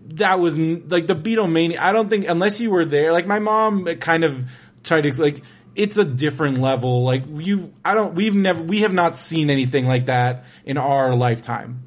that 0.10 0.40
was 0.40 0.57
like 0.57 1.07
the 1.07 1.15
Beatlemania. 1.15 1.80
I 1.80 1.91
don't 1.91 2.10
think 2.10 2.27
unless 2.27 2.60
you 2.60 2.72
were 2.72 2.86
there, 2.86 3.11
like 3.11 3.27
my 3.27 3.40
mom 3.40 3.86
kind 3.99 4.23
of 4.23 4.45
tried 4.84 5.02
to 5.02 5.22
like 5.22 5.41
it's 5.76 5.98
a 5.98 6.06
different 6.06 6.57
level. 6.57 7.03
Like 7.03 7.23
you, 7.27 7.73
I 7.84 7.94
don't, 7.94 8.15
we've 8.15 8.36
never, 8.36 8.61
we 8.61 8.82
have 8.82 8.94
not 8.94 9.18
seen 9.18 9.49
anything 9.49 9.88
like 9.88 10.06
that 10.06 10.45
in 10.64 10.77
our 10.77 11.15
lifetime, 11.15 11.84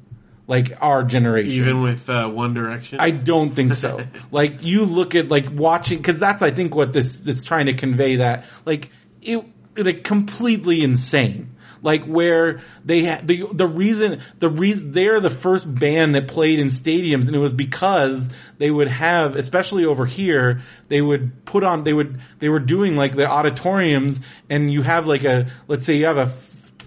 like 0.47 0.73
our 0.79 1.03
generation. 1.03 1.51
Even 1.51 1.81
with 1.81 2.09
uh, 2.09 2.27
One 2.29 2.53
Direction. 2.53 2.99
I 2.99 3.11
don't 3.11 3.53
think 3.53 3.73
so. 3.73 4.05
like 4.31 4.63
you 4.63 4.85
look 4.85 5.15
at 5.15 5.31
like 5.31 5.47
watching 5.51 5.97
because 5.97 6.19
that's 6.19 6.41
I 6.41 6.51
think 6.51 6.75
what 6.75 6.93
this 6.93 7.27
it's 7.27 7.43
trying 7.43 7.65
to 7.65 7.73
convey 7.73 8.17
that 8.17 8.45
like 8.65 8.91
it 9.21 9.43
like 9.75 10.03
completely 10.03 10.81
insane. 10.83 11.55
Like 11.81 12.05
where 12.05 12.61
they 12.83 13.05
ha- 13.05 13.21
the 13.23 13.47
the 13.51 13.67
reason 13.67 14.21
the 14.39 14.49
reason 14.49 14.91
they're 14.91 15.19
the 15.19 15.29
first 15.29 15.73
band 15.73 16.15
that 16.15 16.27
played 16.27 16.59
in 16.59 16.67
stadiums 16.67 17.27
and 17.27 17.35
it 17.35 17.39
was 17.39 17.53
because 17.53 18.29
they 18.57 18.69
would 18.69 18.89
have 18.89 19.35
especially 19.35 19.85
over 19.85 20.05
here 20.05 20.61
they 20.89 21.01
would 21.01 21.45
put 21.45 21.63
on 21.63 21.83
they 21.85 21.93
would 21.93 22.19
they 22.39 22.49
were 22.49 22.59
doing 22.59 22.97
like 22.97 23.15
the 23.15 23.29
auditoriums 23.29 24.19
and 24.49 24.71
you 24.71 24.81
have 24.81 25.07
like 25.07 25.23
a 25.23 25.47
let's 25.67 25.85
say 25.85 25.95
you 25.95 26.05
have 26.05 26.17
a 26.17 26.33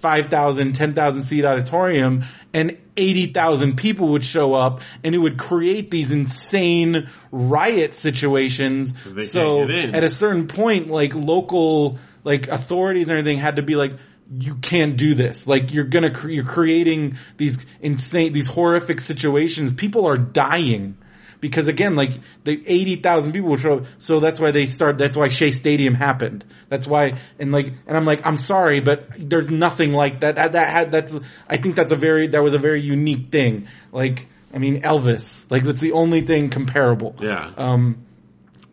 5,000, 0.03 0.73
10,000 0.73 1.23
seat 1.23 1.45
auditorium 1.45 2.25
and 2.53 2.77
80,000 2.97 3.77
people 3.77 4.09
would 4.09 4.25
show 4.25 4.53
up 4.53 4.81
and 5.05 5.15
it 5.15 5.19
would 5.19 5.39
create 5.39 5.93
these 5.93 6.11
insane 6.11 7.09
riot 7.31 7.95
situations. 7.95 8.95
So 9.27 9.59
can't 9.59 9.71
get 9.71 9.79
in. 9.79 9.95
at 9.95 10.03
a 10.03 10.11
certain 10.11 10.49
point, 10.49 10.89
like 10.89 11.15
local, 11.15 12.01
like 12.25 12.49
authorities 12.49 13.09
and 13.09 13.17
everything 13.17 13.39
had 13.39 13.57
to 13.57 13.63
be 13.63 13.77
like, 13.77 13.93
you 14.39 14.57
can't 14.57 14.97
do 14.97 15.15
this. 15.15 15.47
Like 15.47 15.73
you're 15.73 15.85
gonna, 15.85 16.11
cre- 16.11 16.31
you're 16.31 16.45
creating 16.45 17.17
these 17.37 17.65
insane, 17.81 18.33
these 18.33 18.47
horrific 18.47 19.01
situations. 19.01 19.73
People 19.73 20.07
are 20.07 20.19
dying. 20.19 20.97
Because 21.41 21.67
again, 21.67 21.97
like 21.97 22.13
the 22.45 22.63
eighty 22.69 22.95
thousand 22.95 23.33
people 23.33 23.51
would 23.51 23.59
show 23.59 23.79
up, 23.79 23.87
so 23.99 24.21
that's 24.21 24.39
why 24.39 24.53
they 24.53 24.65
start. 24.65 24.97
That's 24.97 25.17
why 25.17 25.27
Shea 25.27 25.51
Stadium 25.51 25.93
happened. 25.95 26.45
That's 26.69 26.87
why, 26.87 27.19
and 27.41 27.51
like, 27.51 27.73
and 27.89 27.97
I'm 27.97 28.05
like, 28.05 28.25
I'm 28.25 28.37
sorry, 28.37 28.79
but 28.79 29.09
there's 29.19 29.51
nothing 29.51 29.93
like 29.93 30.21
that. 30.21 30.37
That, 30.37 30.53
that 30.53 30.71
had 30.71 30.93
that's. 30.93 31.19
I 31.49 31.57
think 31.57 31.75
that's 31.75 31.91
a 31.91 31.97
very 31.97 32.29
that 32.29 32.45
was 32.45 32.53
a 32.53 32.59
very 32.59 32.81
unique 32.81 33.33
thing. 33.33 33.67
Like, 33.91 34.29
I 34.55 34.59
mean, 34.59 34.83
Elvis. 34.83 35.45
Like 35.51 35.65
that's 35.65 35.81
the 35.81 35.91
only 35.93 36.21
thing 36.21 36.49
comparable. 36.49 37.17
yeah. 37.19 37.51
Um, 37.57 38.07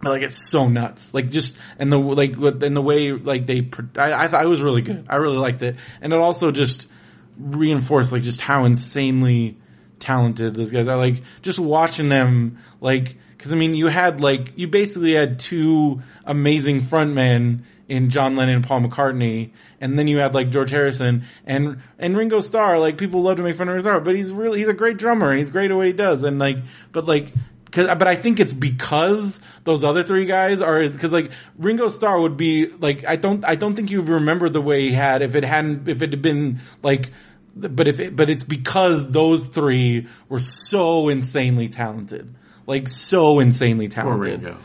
like 0.02 0.22
it's 0.22 0.50
so 0.50 0.68
nuts. 0.68 1.14
Like 1.14 1.30
just 1.30 1.58
and 1.78 1.92
the 1.92 1.98
like 1.98 2.34
and 2.38 2.76
the 2.76 2.82
way 2.82 3.12
like 3.12 3.46
they. 3.46 3.70
I 3.98 4.24
I 4.26 4.28
thought 4.28 4.46
it 4.46 4.50
was 4.50 4.62
really 4.62 4.82
good. 4.82 5.06
I 5.10 5.18
really 5.18 5.38
liked 5.38 5.62
it, 5.62 5.76
and 6.02 6.14
it 6.14 6.20
also 6.20 6.52
just 6.52 6.88
reinforced 7.38 8.12
like 8.12 8.24
just 8.24 8.42
how 8.42 8.66
insanely 8.66 9.58
talented 10.00 10.56
those 10.56 10.70
guys 10.70 10.88
are. 10.88 10.98
Like 10.98 11.22
just 11.42 11.60
watching 11.60 12.08
them, 12.10 12.60
like 12.80 13.18
because 13.38 13.52
I 13.52 13.58
mean 13.58 13.76
you 13.76 13.88
had 13.88 14.22
like 14.22 14.54
you 14.56 14.68
basically 14.68 15.14
had 15.14 15.40
two 15.40 16.02
amazing 16.26 16.82
frontmen 16.82 17.64
in 17.90 18.10
John 18.12 18.36
Lennon 18.36 18.56
and 18.56 18.64
Paul 18.64 18.82
McCartney, 18.82 19.52
and 19.82 19.98
then 20.00 20.08
you 20.08 20.20
had 20.20 20.34
like 20.34 20.50
George 20.50 20.70
Harrison 20.70 21.26
and 21.46 21.82
and 21.98 22.16
Ringo 22.16 22.40
Starr. 22.40 22.80
Like 22.80 22.98
people 22.98 23.22
love 23.22 23.36
to 23.38 23.44
make 23.44 23.58
fun 23.58 23.68
of 23.68 23.74
Ringo 23.74 23.90
Starr, 23.90 24.00
but 24.00 24.16
he's 24.16 24.32
really 24.32 24.60
he's 24.60 24.70
a 24.70 24.74
great 24.74 24.98
drummer 24.98 25.32
and 25.32 25.40
he's 25.40 25.50
great 25.50 25.72
at 25.72 25.76
what 25.76 25.88
he 25.88 25.94
does. 25.94 26.24
And 26.24 26.40
like, 26.40 26.58
but 26.94 27.06
like. 27.06 27.34
Cause, 27.72 27.88
but 27.88 28.08
I 28.08 28.16
think 28.16 28.40
it's 28.40 28.54
because 28.54 29.40
those 29.64 29.84
other 29.84 30.04
three 30.04 30.26
guys 30.26 30.62
are, 30.62 30.88
cause 30.90 31.14
like 31.14 31.32
Ringo 31.58 31.90
Starr 31.90 32.20
would 32.20 32.36
be 32.36 32.68
like, 32.68 33.06
I 33.06 33.16
don't, 33.16 33.46
I 33.46 33.56
don't 33.56 33.76
think 33.76 33.92
you 33.92 34.02
remember 34.02 34.50
the 34.50 34.62
way 34.62 34.90
he 34.90 34.92
had 34.94 35.22
if 35.22 35.36
it 35.36 35.44
hadn't, 35.44 35.88
if 35.88 36.02
it 36.02 36.12
had 36.12 36.22
been 36.22 36.62
like, 36.82 37.12
but 37.56 37.88
if 37.88 38.00
it, 38.00 38.16
but 38.16 38.30
it's 38.30 38.44
because 38.44 39.12
those 39.12 39.50
three 39.50 40.08
were 40.30 40.40
so 40.40 41.10
insanely 41.10 41.70
talented. 41.70 42.34
Like 42.66 42.88
so 42.88 43.40
insanely 43.40 43.88
talented 43.88 44.44
Ringo. 44.44 44.58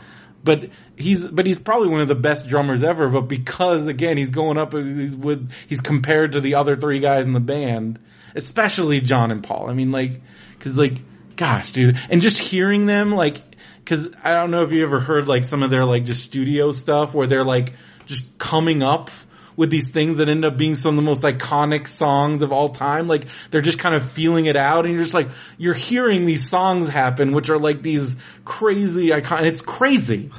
but 0.43 0.69
he's 0.95 1.25
but 1.25 1.47
he's 1.47 1.57
probably 1.57 1.89
one 1.89 2.01
of 2.01 2.07
the 2.07 2.15
best 2.15 2.47
drummers 2.47 2.83
ever. 2.83 3.09
But 3.09 3.21
because 3.21 3.87
again 3.87 4.15
he's 4.15 4.29
going 4.29 4.57
up 4.57 4.73
he's 4.73 5.15
with 5.15 5.51
he's 5.67 5.81
compared 5.81 6.33
to 6.33 6.41
the 6.41 6.55
other 6.55 6.75
three 6.77 6.99
guys 6.99 7.25
in 7.25 7.33
the 7.33 7.39
band, 7.39 7.99
especially 8.35 9.01
John 9.01 9.31
and 9.31 9.43
Paul. 9.43 9.69
I 9.69 9.73
mean, 9.73 9.91
like 9.91 10.21
because 10.57 10.77
like 10.77 11.01
gosh, 11.35 11.71
dude, 11.73 11.99
and 12.09 12.21
just 12.21 12.37
hearing 12.39 12.85
them 12.85 13.11
like 13.11 13.41
because 13.83 14.09
I 14.23 14.31
don't 14.33 14.51
know 14.51 14.63
if 14.63 14.71
you 14.71 14.83
ever 14.83 14.99
heard 14.99 15.27
like 15.27 15.43
some 15.43 15.61
of 15.63 15.69
their 15.69 15.85
like 15.85 16.05
just 16.05 16.23
studio 16.23 16.71
stuff 16.71 17.13
where 17.13 17.27
they're 17.27 17.43
like 17.45 17.73
just 18.05 18.37
coming 18.37 18.81
up 18.83 19.09
with 19.57 19.69
these 19.69 19.89
things 19.91 20.17
that 20.17 20.27
end 20.27 20.43
up 20.43 20.57
being 20.57 20.75
some 20.75 20.89
of 20.89 20.95
the 20.97 21.01
most 21.01 21.23
iconic 21.23 21.87
songs 21.87 22.41
of 22.41 22.51
all 22.51 22.69
time. 22.69 23.07
Like 23.07 23.25
they're 23.51 23.61
just 23.61 23.79
kind 23.79 23.95
of 23.95 24.09
feeling 24.11 24.47
it 24.47 24.57
out 24.57 24.85
and 24.85 24.93
you're 24.93 25.03
just 25.03 25.13
like, 25.13 25.29
you're 25.57 25.73
hearing 25.73 26.25
these 26.25 26.49
songs 26.49 26.89
happen, 26.89 27.31
which 27.31 27.49
are 27.49 27.57
like 27.57 27.81
these 27.81 28.17
crazy 28.43 29.13
icon, 29.13 29.45
it's 29.45 29.61
crazy. 29.61 30.29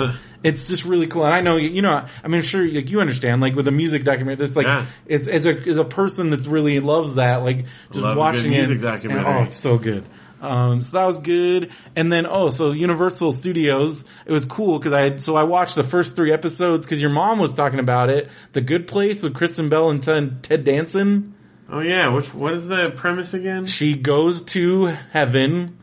It's 0.43 0.69
just 0.69 0.85
really 0.85 1.07
cool. 1.07 1.25
And 1.25 1.33
I 1.33 1.41
know, 1.41 1.57
you 1.57 1.81
know, 1.81 1.93
I 1.93 2.29
mean, 2.29 2.35
I'm 2.37 2.43
sure, 2.43 2.65
like 2.69 2.91
you 2.91 3.01
understand, 3.01 3.41
like 3.41 3.55
with 3.55 3.67
a 3.69 3.73
music 3.73 4.05
documentary, 4.05 4.45
it's 4.47 4.55
like, 4.55 4.67
Yeah. 4.67 4.85
it's, 5.07 5.29
as 5.29 5.47
a, 5.47 5.57
as 5.67 5.79
a 5.79 5.85
person 5.85 6.29
that's 6.31 6.47
really 6.47 6.79
loves 6.81 7.15
that, 7.15 7.37
like 7.37 7.65
just 7.93 7.95
Love 7.95 8.05
a 8.05 8.15
good 8.15 8.19
watching 8.19 8.53
it. 8.53 8.69
music 8.69 9.05
and- 9.05 9.13
oh, 9.27 9.43
it's 9.43 9.57
so 9.57 9.79
good. 9.79 10.05
Um, 10.41 10.83
so 10.83 10.99
that 10.99 11.07
was 11.07 11.19
good. 11.21 11.73
And 11.95 12.13
then, 12.13 12.27
oh, 12.27 12.51
so 12.51 12.73
Universal 12.73 13.33
Studios, 13.33 14.05
it 14.27 14.33
was 14.33 14.45
cool 14.45 14.79
because 14.79 14.93
I 14.93 15.01
had, 15.01 15.23
so 15.23 15.35
I 15.37 15.45
watched 15.45 15.77
the 15.77 15.85
first 15.85 16.15
three 16.17 16.33
episodes 16.33 16.85
because 16.85 17.01
your 17.01 17.11
mom 17.11 17.39
was 17.39 17.53
talking 17.55 17.79
about 17.79 18.11
it. 18.11 18.29
The 18.53 18.61
Good 18.61 18.87
Place 18.87 19.23
with 19.23 19.35
Kristen 19.35 19.69
Bell 19.69 19.91
and 19.91 20.03
Ted, 20.03 20.43
Ted 20.43 20.65
Danson. 20.65 21.35
Oh 21.71 21.81
yeah. 21.81 22.09
Which 22.09 22.33
what 22.35 22.55
is 22.55 22.67
the 22.67 22.93
premise 22.97 23.35
again? 23.35 23.67
She 23.67 23.95
goes 23.97 24.43
to 24.43 24.87
heaven. 25.13 25.79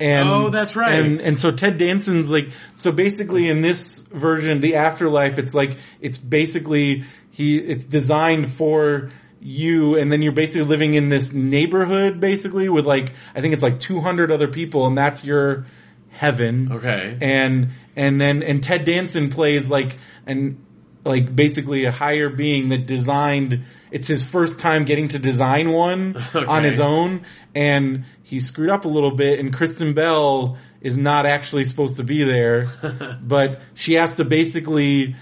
And, 0.00 0.28
Oh, 0.28 0.48
that's 0.50 0.74
right. 0.74 0.92
And, 0.92 1.20
and 1.20 1.38
so 1.38 1.52
Ted 1.52 1.78
Danson's 1.78 2.30
like, 2.30 2.50
so 2.74 2.90
basically 2.90 3.48
in 3.48 3.60
this 3.60 4.00
version, 4.00 4.60
the 4.60 4.74
afterlife, 4.74 5.38
it's 5.38 5.54
like, 5.54 5.78
it's 6.00 6.18
basically, 6.18 7.04
he, 7.30 7.58
it's 7.58 7.84
designed 7.84 8.52
for 8.52 9.10
you 9.46 9.96
and 9.96 10.10
then 10.10 10.22
you're 10.22 10.32
basically 10.32 10.66
living 10.66 10.94
in 10.94 11.10
this 11.10 11.34
neighborhood 11.34 12.18
basically 12.18 12.70
with 12.70 12.86
like, 12.86 13.12
I 13.34 13.42
think 13.42 13.52
it's 13.52 13.62
like 13.62 13.78
200 13.78 14.32
other 14.32 14.48
people 14.48 14.86
and 14.86 14.96
that's 14.96 15.22
your 15.22 15.66
heaven. 16.08 16.68
Okay. 16.72 17.18
And, 17.20 17.72
and 17.94 18.18
then, 18.18 18.42
and 18.42 18.62
Ted 18.62 18.86
Danson 18.86 19.28
plays 19.28 19.68
like 19.68 19.98
an, 20.26 20.64
like 21.04 21.36
basically 21.36 21.84
a 21.84 21.92
higher 21.92 22.30
being 22.30 22.70
that 22.70 22.86
designed, 22.86 23.64
it's 23.90 24.06
his 24.06 24.24
first 24.24 24.60
time 24.60 24.86
getting 24.86 25.08
to 25.08 25.18
design 25.18 25.70
one 25.70 26.16
on 26.34 26.64
his 26.64 26.80
own 26.80 27.26
and 27.54 28.06
he 28.22 28.40
screwed 28.40 28.70
up 28.70 28.86
a 28.86 28.88
little 28.88 29.14
bit 29.14 29.40
and 29.40 29.52
Kristen 29.52 29.92
Bell 29.92 30.56
is 30.80 30.96
not 30.96 31.26
actually 31.26 31.64
supposed 31.64 31.98
to 31.98 32.02
be 32.02 32.24
there, 32.24 32.70
but 33.22 33.60
she 33.74 33.94
has 33.94 34.16
to 34.16 34.24
basically, 34.24 35.16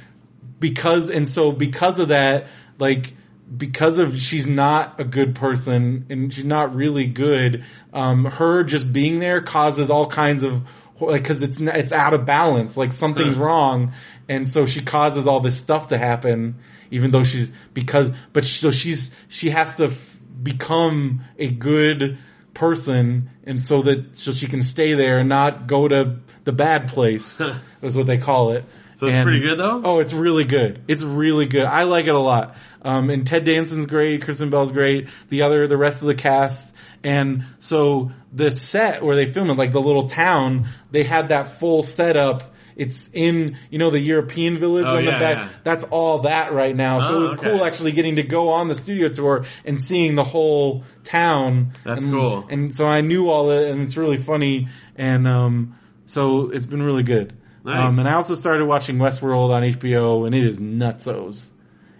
because, 0.60 1.10
and 1.10 1.28
so 1.28 1.50
because 1.50 1.98
of 1.98 2.08
that, 2.08 2.46
like, 2.78 3.14
because 3.56 3.98
of 3.98 4.18
she's 4.18 4.46
not 4.46 5.00
a 5.00 5.04
good 5.04 5.34
person 5.34 6.06
and 6.08 6.32
she's 6.32 6.44
not 6.44 6.74
really 6.74 7.06
good, 7.06 7.64
um, 7.92 8.24
her 8.24 8.64
just 8.64 8.92
being 8.92 9.18
there 9.18 9.40
causes 9.40 9.90
all 9.90 10.06
kinds 10.06 10.42
of 10.42 10.62
like 11.00 11.22
because 11.22 11.42
it's 11.42 11.60
it's 11.60 11.92
out 11.92 12.14
of 12.14 12.24
balance, 12.24 12.76
like 12.76 12.92
something's 12.92 13.36
wrong, 13.36 13.92
and 14.28 14.46
so 14.46 14.66
she 14.66 14.80
causes 14.80 15.26
all 15.26 15.40
this 15.40 15.58
stuff 15.58 15.88
to 15.88 15.98
happen, 15.98 16.56
even 16.90 17.10
though 17.10 17.24
she's 17.24 17.50
because 17.74 18.10
but 18.32 18.44
she, 18.44 18.58
so 18.58 18.70
she's 18.70 19.14
she 19.28 19.50
has 19.50 19.74
to 19.76 19.86
f- 19.86 20.16
become 20.42 21.22
a 21.38 21.50
good 21.50 22.18
person 22.54 23.30
and 23.44 23.60
so 23.62 23.82
that 23.82 24.16
so 24.16 24.32
she 24.32 24.46
can 24.46 24.62
stay 24.62 24.94
there 24.94 25.18
and 25.18 25.28
not 25.28 25.66
go 25.66 25.88
to 25.88 26.18
the 26.44 26.52
bad 26.52 26.88
place 26.88 27.40
is 27.82 27.96
what 27.96 28.06
they 28.06 28.18
call 28.18 28.52
it. 28.52 28.64
So 29.02 29.08
it's 29.08 29.16
And- 29.16 29.24
pretty 29.26 29.40
good 29.40 29.58
though? 29.58 29.80
Oh, 29.84 29.98
it's 29.98 30.12
really 30.12 30.44
good. 30.44 30.78
It's 30.86 31.02
really 31.02 31.46
good. 31.46 31.64
I 31.64 31.82
like 31.82 32.06
it 32.06 32.14
a 32.14 32.20
lot. 32.20 32.54
Um, 32.82 33.10
and 33.10 33.26
Ted 33.26 33.44
Danson's 33.44 33.86
great. 33.86 34.22
Kristen 34.22 34.48
Bell's 34.48 34.70
great. 34.70 35.08
The 35.28 35.42
other, 35.42 35.66
the 35.66 35.76
rest 35.76 36.02
of 36.02 36.06
the 36.06 36.14
cast. 36.14 36.72
And 37.02 37.42
so 37.58 38.12
the 38.32 38.52
set 38.52 39.02
where 39.02 39.16
they 39.16 39.26
film 39.26 39.50
it, 39.50 39.54
like 39.58 39.72
the 39.72 39.80
little 39.80 40.08
town, 40.08 40.68
they 40.92 41.02
had 41.02 41.30
that 41.30 41.48
full 41.58 41.82
setup. 41.82 42.54
It's 42.76 43.10
in, 43.12 43.56
you 43.70 43.80
know, 43.80 43.90
the 43.90 43.98
European 43.98 44.58
village 44.58 44.84
Oh, 44.86 44.98
on 44.98 45.04
the 45.04 45.10
back. 45.10 45.36
yeah. 45.36 45.48
That's 45.64 45.82
all 45.82 46.20
that 46.20 46.52
right 46.52 46.74
now. 46.76 47.00
so 47.00 47.14
Oh, 47.14 47.18
it 47.18 47.22
was 47.22 47.32
okay. 47.32 47.50
cool 47.50 47.64
actually 47.64 47.90
getting 47.90 48.14
to 48.16 48.22
go 48.22 48.50
on 48.50 48.68
the 48.68 48.76
studio 48.76 49.08
tour 49.08 49.46
and 49.64 49.76
seeing 49.76 50.14
the 50.14 50.22
whole 50.22 50.84
town. 51.02 51.72
That's 51.84 52.04
And- 52.04 52.14
cool. 52.14 52.46
And 52.48 52.72
so 52.72 52.86
I 52.86 53.00
knew 53.00 53.28
all 53.28 53.48
that 53.48 53.64
and 53.64 53.82
it's 53.82 53.96
really 53.96 54.16
funny. 54.16 54.68
And, 54.94 55.26
um, 55.26 55.74
so 56.06 56.50
it's 56.50 56.66
been 56.66 56.84
really 56.84 57.02
good. 57.02 57.32
Nice. 57.64 57.88
Um, 57.88 57.98
and 57.98 58.08
I 58.08 58.14
also 58.14 58.34
started 58.34 58.66
watching 58.66 58.96
Westworld 58.98 59.50
on 59.50 59.62
HBO, 59.62 60.26
and 60.26 60.34
it 60.34 60.44
is 60.44 60.58
nutsos. 60.58 61.48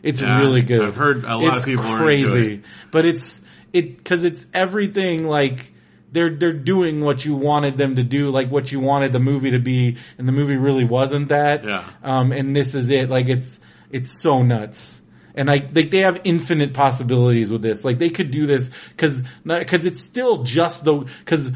It's 0.02 0.20
Yeah, 0.20 0.40
really 0.40 0.62
good. 0.62 0.82
I've 0.82 0.96
heard 0.96 1.24
a 1.24 1.36
lot 1.36 1.54
it's 1.54 1.62
of 1.62 1.66
people 1.66 1.84
are 1.86 1.98
crazy, 1.98 2.54
it. 2.54 2.60
but 2.90 3.04
it's 3.04 3.42
it 3.72 3.96
because 3.96 4.24
it's 4.24 4.46
everything 4.52 5.26
like 5.26 5.72
they're 6.10 6.30
they're 6.30 6.52
doing 6.52 7.00
what 7.00 7.24
you 7.24 7.36
wanted 7.36 7.78
them 7.78 7.96
to 7.96 8.02
do, 8.02 8.30
like 8.30 8.50
what 8.50 8.72
you 8.72 8.80
wanted 8.80 9.12
the 9.12 9.20
movie 9.20 9.52
to 9.52 9.60
be, 9.60 9.96
and 10.18 10.26
the 10.26 10.32
movie 10.32 10.56
really 10.56 10.84
wasn't 10.84 11.28
that. 11.28 11.64
Yeah. 11.64 11.84
Um, 12.02 12.32
and 12.32 12.54
this 12.54 12.74
is 12.74 12.90
it. 12.90 13.08
Like 13.08 13.28
it's 13.28 13.60
it's 13.90 14.10
so 14.10 14.42
nuts. 14.42 15.00
And 15.34 15.48
like, 15.48 15.74
like 15.74 15.90
they 15.90 16.00
have 16.00 16.20
infinite 16.24 16.74
possibilities 16.74 17.50
with 17.50 17.62
this. 17.62 17.84
Like 17.84 17.98
they 17.98 18.10
could 18.10 18.30
do 18.30 18.46
this 18.46 18.68
because 18.90 19.22
because 19.44 19.86
it's 19.86 20.02
still 20.02 20.42
just 20.42 20.84
the 20.84 21.06
because 21.20 21.52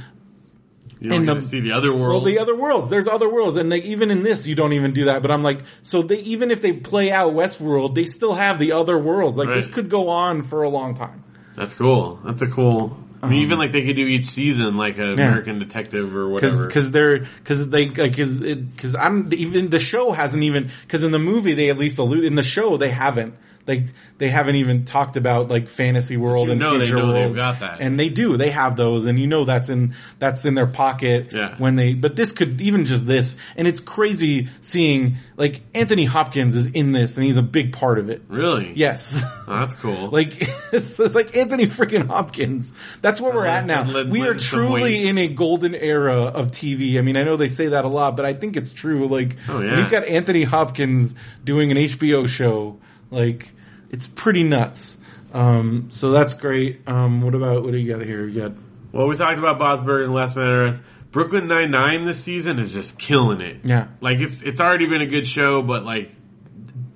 You 0.98 1.10
don't 1.10 1.28
in 1.28 1.36
the- 1.36 1.42
see 1.42 1.60
the 1.60 1.72
other 1.72 1.92
world. 1.92 2.14
well, 2.14 2.20
the 2.20 2.38
other 2.38 2.56
worlds. 2.56 2.88
There's 2.88 3.06
other 3.06 3.28
worlds, 3.28 3.56
and 3.56 3.68
like 3.68 3.84
even 3.84 4.10
in 4.10 4.22
this, 4.22 4.46
you 4.46 4.54
don't 4.54 4.72
even 4.72 4.92
do 4.94 5.06
that. 5.06 5.22
But 5.22 5.30
I'm 5.30 5.42
like, 5.42 5.60
so 5.82 6.02
they 6.02 6.18
even 6.20 6.50
if 6.50 6.62
they 6.62 6.72
play 6.72 7.10
out 7.12 7.34
Westworld, 7.34 7.94
they 7.94 8.04
still 8.04 8.34
have 8.34 8.58
the 8.58 8.72
other 8.72 8.98
worlds. 8.98 9.36
Like 9.36 9.48
this 9.48 9.66
could 9.66 9.90
go 9.90 10.08
on 10.08 10.42
for 10.42 10.62
a 10.62 10.68
long 10.68 10.94
time. 10.94 11.22
That's 11.54 11.74
cool. 11.74 12.20
That's 12.24 12.42
a 12.42 12.46
cool. 12.46 12.96
I 13.22 13.28
mean, 13.28 13.42
even 13.42 13.54
um, 13.54 13.58
like 13.58 13.72
they 13.72 13.84
could 13.84 13.96
do 13.96 14.06
each 14.06 14.26
season 14.26 14.76
like 14.76 14.98
an 14.98 15.12
American 15.12 15.58
Detective 15.58 16.14
or 16.14 16.28
whatever. 16.28 16.66
because 16.66 16.90
they're 16.90 17.20
because 17.38 17.68
they 17.68 17.86
because 17.86 18.36
because 18.36 18.94
I'm 18.94 19.32
even 19.32 19.70
the 19.70 19.78
show 19.78 20.12
hasn't 20.12 20.42
even 20.42 20.70
because 20.82 21.02
in 21.02 21.10
the 21.12 21.18
movie 21.18 21.54
they 21.54 21.70
at 21.70 21.78
least 21.78 21.98
allude 21.98 22.24
in 22.24 22.34
the 22.34 22.42
show 22.42 22.76
they 22.76 22.90
haven't. 22.90 23.34
Like 23.66 23.84
they 24.18 24.28
haven't 24.30 24.56
even 24.56 24.84
talked 24.84 25.16
about 25.16 25.48
like 25.48 25.68
fantasy 25.68 26.16
world 26.16 26.50
and 26.50 26.60
future 26.62 26.96
world. 27.04 27.34
got 27.34 27.60
that. 27.60 27.80
and 27.80 27.98
they 27.98 28.08
do. 28.08 28.36
They 28.36 28.50
have 28.50 28.76
those, 28.76 29.06
and 29.06 29.18
you 29.18 29.26
know 29.26 29.44
that's 29.44 29.68
in 29.68 29.94
that's 30.18 30.44
in 30.44 30.54
their 30.54 30.66
pocket 30.68 31.32
Yeah. 31.34 31.56
when 31.58 31.74
they. 31.76 31.94
But 31.94 32.14
this 32.16 32.30
could 32.32 32.60
even 32.60 32.84
just 32.86 33.06
this, 33.06 33.34
and 33.56 33.66
it's 33.66 33.80
crazy 33.80 34.48
seeing 34.60 35.16
like 35.36 35.62
Anthony 35.74 36.04
Hopkins 36.04 36.54
is 36.54 36.66
in 36.68 36.92
this, 36.92 37.16
and 37.16 37.26
he's 37.26 37.36
a 37.36 37.42
big 37.42 37.72
part 37.72 37.98
of 37.98 38.08
it. 38.08 38.22
really? 38.28 38.72
Yes. 38.76 39.22
Oh, 39.48 39.58
that's 39.58 39.74
cool. 39.74 40.10
Like 40.12 40.36
it's, 40.72 40.98
it's 41.00 41.14
like 41.14 41.36
Anthony 41.36 41.66
freaking 41.66 42.06
Hopkins. 42.06 42.72
That's 43.02 43.20
where 43.20 43.32
we're 43.34 43.46
at 43.46 43.66
now. 43.66 44.04
We 44.04 44.22
are 44.28 44.34
truly 44.34 45.06
in 45.08 45.18
a 45.18 45.28
golden 45.28 45.74
era 45.74 46.22
of 46.26 46.52
TV. 46.52 46.98
I 46.98 47.02
mean, 47.02 47.16
I 47.16 47.22
know 47.24 47.36
they 47.36 47.48
say 47.48 47.68
that 47.68 47.84
a 47.84 47.88
lot, 47.88 48.16
but 48.16 48.24
I 48.24 48.32
think 48.34 48.56
it's 48.56 48.70
true. 48.72 49.08
Like 49.08 49.36
Oh, 49.48 49.58
when 49.58 49.66
yeah. 49.66 49.80
you've 49.80 49.90
got 49.90 50.04
Anthony 50.04 50.44
Hopkins 50.44 51.14
doing 51.44 51.70
an 51.72 51.76
HBO 51.76 52.28
show, 52.28 52.78
like 53.10 53.50
it's 53.90 54.06
pretty 54.06 54.42
nuts. 54.42 54.96
Um, 55.32 55.88
so 55.90 56.10
that's 56.12 56.34
great. 56.34 56.80
Um, 56.88 57.22
what 57.22 57.34
about 57.34 57.62
what 57.62 57.72
do 57.72 57.78
you 57.78 57.92
got 57.94 58.04
here? 58.04 58.24
You 58.26 58.40
got 58.40 58.52
well, 58.92 59.06
we 59.06 59.16
talked 59.16 59.38
about 59.38 59.58
Bob's 59.58 59.82
Burgers 59.82 60.06
and 60.06 60.14
Last 60.14 60.36
Man 60.36 60.46
on 60.46 60.52
Earth. 60.54 60.82
Brooklyn 61.10 61.46
Nine 61.48 61.70
Nine 61.70 62.04
this 62.04 62.22
season 62.22 62.58
is 62.58 62.72
just 62.72 62.98
killing 62.98 63.40
it. 63.40 63.58
Yeah. 63.64 63.88
like 64.00 64.18
it's 64.20 64.42
it's 64.42 64.60
already 64.60 64.86
been 64.86 65.00
a 65.02 65.06
good 65.06 65.26
show, 65.26 65.62
but 65.62 65.84
like 65.84 66.10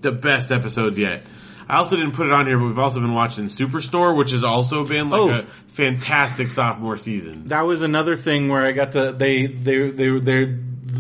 the 0.01 0.13
best 0.13 0.51
episodes 0.53 0.99
yet. 0.99 1.23
I 1.69 1.77
also 1.77 1.95
didn't 1.97 2.13
put 2.13 2.27
it 2.27 2.33
on 2.33 2.47
here, 2.47 2.59
but 2.59 2.65
we've 2.67 2.79
also 2.79 2.99
been 3.01 3.15
watching 3.15 3.45
Superstore, 3.45 4.17
which 4.17 4.33
has 4.33 4.43
also 4.43 4.85
been 4.85 5.09
like 5.09 5.21
Oh. 5.21 5.31
a 5.31 5.43
fantastic 5.69 6.51
sophomore 6.51 6.97
season. 6.97 7.49
that 7.49 7.63
was 7.63 7.81
another 7.81 8.17
thing 8.17 8.49
where 8.49 8.67
I 8.67 8.73
got 8.73 8.93
to 8.93 9.13
they 9.13 9.47
they 9.47 9.91
they 9.91 10.19
they 10.19 10.45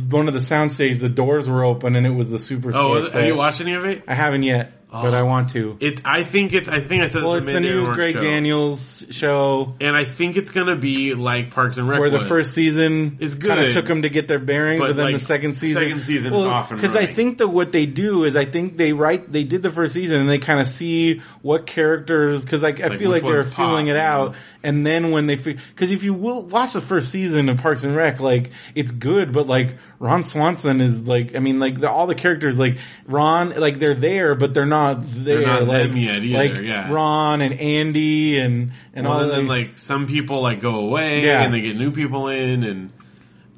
one 0.09 0.29
of 0.29 0.35
the 0.35 0.41
soundstage 0.41 1.01
the 1.01 1.09
doors 1.09 1.49
were 1.49 1.65
open 1.65 1.97
and 1.97 2.07
it 2.07 2.11
was 2.11 2.31
the 2.31 2.37
Superstore. 2.37 2.75
Oh, 2.75 3.11
have 3.11 3.27
you 3.27 3.35
watched 3.37 3.61
any 3.61 3.75
of 3.75 3.85
it? 3.85 4.05
I 4.07 4.15
haven't 4.15 4.45
yet, 4.45 4.73
but 4.91 5.15
Oh. 5.15 5.17
I 5.17 5.23
want 5.23 5.51
to. 5.51 5.77
It's. 5.81 6.01
I 6.05 6.25
think 6.25 6.53
it's. 6.53 6.69
I 6.69 6.81
think 6.81 7.03
I 7.03 7.09
said 7.09 7.23
Well, 7.23 7.35
it's, 7.37 7.47
the 7.47 7.61
new 7.61 7.93
Greg 7.95 8.15
show. 8.15 8.21
Daniels 8.21 9.07
show 9.11 9.75
and 9.81 9.95
I 9.97 10.05
think 10.05 10.37
it's 10.37 10.51
gonna 10.51 10.77
be 10.77 11.15
like 11.15 11.51
Parks 11.53 11.77
and 11.77 11.89
Rec. 11.89 12.01
where 12.01 12.11
the 12.11 12.21
first 12.27 12.55
season 12.55 13.17
Is 13.21 13.35
kind 13.35 13.61
of 13.61 13.67
good. 13.67 13.73
took 13.73 13.87
them 13.87 14.03
to 14.03 14.09
get 14.09 14.27
their 14.29 14.39
bearings, 14.41 14.81
But, 14.81 14.89
but, 14.89 14.97
then 14.97 15.05
like, 15.07 15.15
the 15.15 15.19
second 15.21 15.57
season, 15.57 15.83
second 15.83 16.03
season 16.03 16.35
is 16.35 16.45
off 16.45 16.71
and 16.73 16.81
because 16.81 16.97
I 16.97 17.07
think 17.07 17.39
that 17.39 17.49
what 17.49 17.71
they 17.73 17.87
do 17.87 18.25
is 18.25 18.35
I 18.37 18.45
think 18.47 18.77
they 18.77 18.93
write 18.93 19.31
they 19.31 19.45
did 19.45 19.62
the 19.62 19.71
first 19.71 19.95
season 19.95 20.21
and 20.21 20.29
they 20.29 20.39
kind 20.39 20.61
of 20.61 20.67
see 20.67 21.23
what 21.43 21.67
characters 21.67 22.45
because 22.45 22.62
like 22.62 22.81
I 22.81 22.89
Like, 22.89 22.99
feel 22.99 23.11
like 23.11 23.23
they're 23.23 23.43
feeling 23.45 23.87
it 23.87 23.97
out, 23.97 24.35
and 24.62 24.85
then 24.85 25.11
when 25.12 25.27
they 25.27 25.37
because 25.37 25.91
if 25.91 26.03
you 26.03 26.15
will 26.15 26.43
watch 26.43 26.73
the 26.73 26.81
first 26.81 27.11
season 27.11 27.49
of 27.49 27.59
Parks 27.59 27.85
and 27.85 27.95
Rec, 27.95 28.19
like 28.21 28.51
it's 28.75 28.91
good, 28.91 29.33
but 29.33 29.47
like 29.47 29.77
Ron 29.99 30.25
Swanson 30.25 30.81
is 30.81 31.07
like 31.07 31.37
I 31.37 31.39
mean 31.39 31.61
like 31.61 31.81
the, 31.81 31.91
all 31.91 32.07
the 32.07 32.15
characters 32.15 32.59
like 32.59 32.79
Ron 33.07 33.51
like 33.57 33.79
they're 33.79 33.95
there 33.95 34.35
but 34.35 34.53
they're 34.55 34.67
not 34.67 34.80
there 34.98 35.43
not 35.43 35.66
like 35.66 35.89
them 35.89 35.97
yet 35.97 36.23
either, 36.23 36.39
like 36.39 36.57
yeah. 36.65 36.93
Ron 36.93 37.40
and 37.40 37.59
Andy 37.61 38.39
and 38.39 38.73
and 38.94 39.07
Well, 39.07 39.16
all 39.19 39.23
and 39.24 39.31
then 39.31 39.47
like 39.47 39.78
some 39.78 40.07
people 40.07 40.43
like 40.43 40.61
go 40.61 40.77
away 40.81 41.24
Yeah. 41.24 41.43
and 41.44 41.52
they 41.55 41.61
get 41.61 41.77
new 41.77 41.90
people 41.93 42.28
in 42.28 42.65
and. 42.65 42.90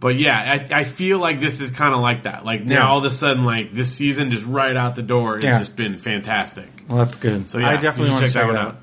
But 0.00 0.16
yeah, 0.16 0.36
I, 0.72 0.80
I 0.80 0.82
feel 0.84 1.20
like 1.20 1.38
this 1.38 1.60
is 1.60 1.70
kind 1.70 1.94
of 1.94 2.00
like 2.00 2.24
that. 2.24 2.44
Like 2.44 2.64
now, 2.64 2.74
Yeah. 2.74 2.88
all 2.88 2.98
of 2.98 3.04
a 3.04 3.10
sudden, 3.12 3.44
like 3.44 3.72
this 3.72 3.92
season, 3.94 4.32
just 4.32 4.44
right 4.44 4.76
out 4.76 4.96
the 4.96 5.02
door, 5.02 5.36
has 5.36 5.44
Yeah. 5.44 5.58
just 5.60 5.76
been 5.76 6.00
fantastic. 6.00 6.66
Well, 6.88 6.98
that's 6.98 7.14
good. 7.14 7.48
So, 7.48 7.58
yeah, 7.60 7.68
I 7.70 7.76
definitely 7.76 8.06
should 8.06 8.12
want 8.14 8.26
to 8.26 8.32
check 8.32 8.42
check 8.42 8.42
that 8.42 8.48
it 8.48 8.52
one 8.52 8.56
out. 8.66 8.68
out. 8.74 8.80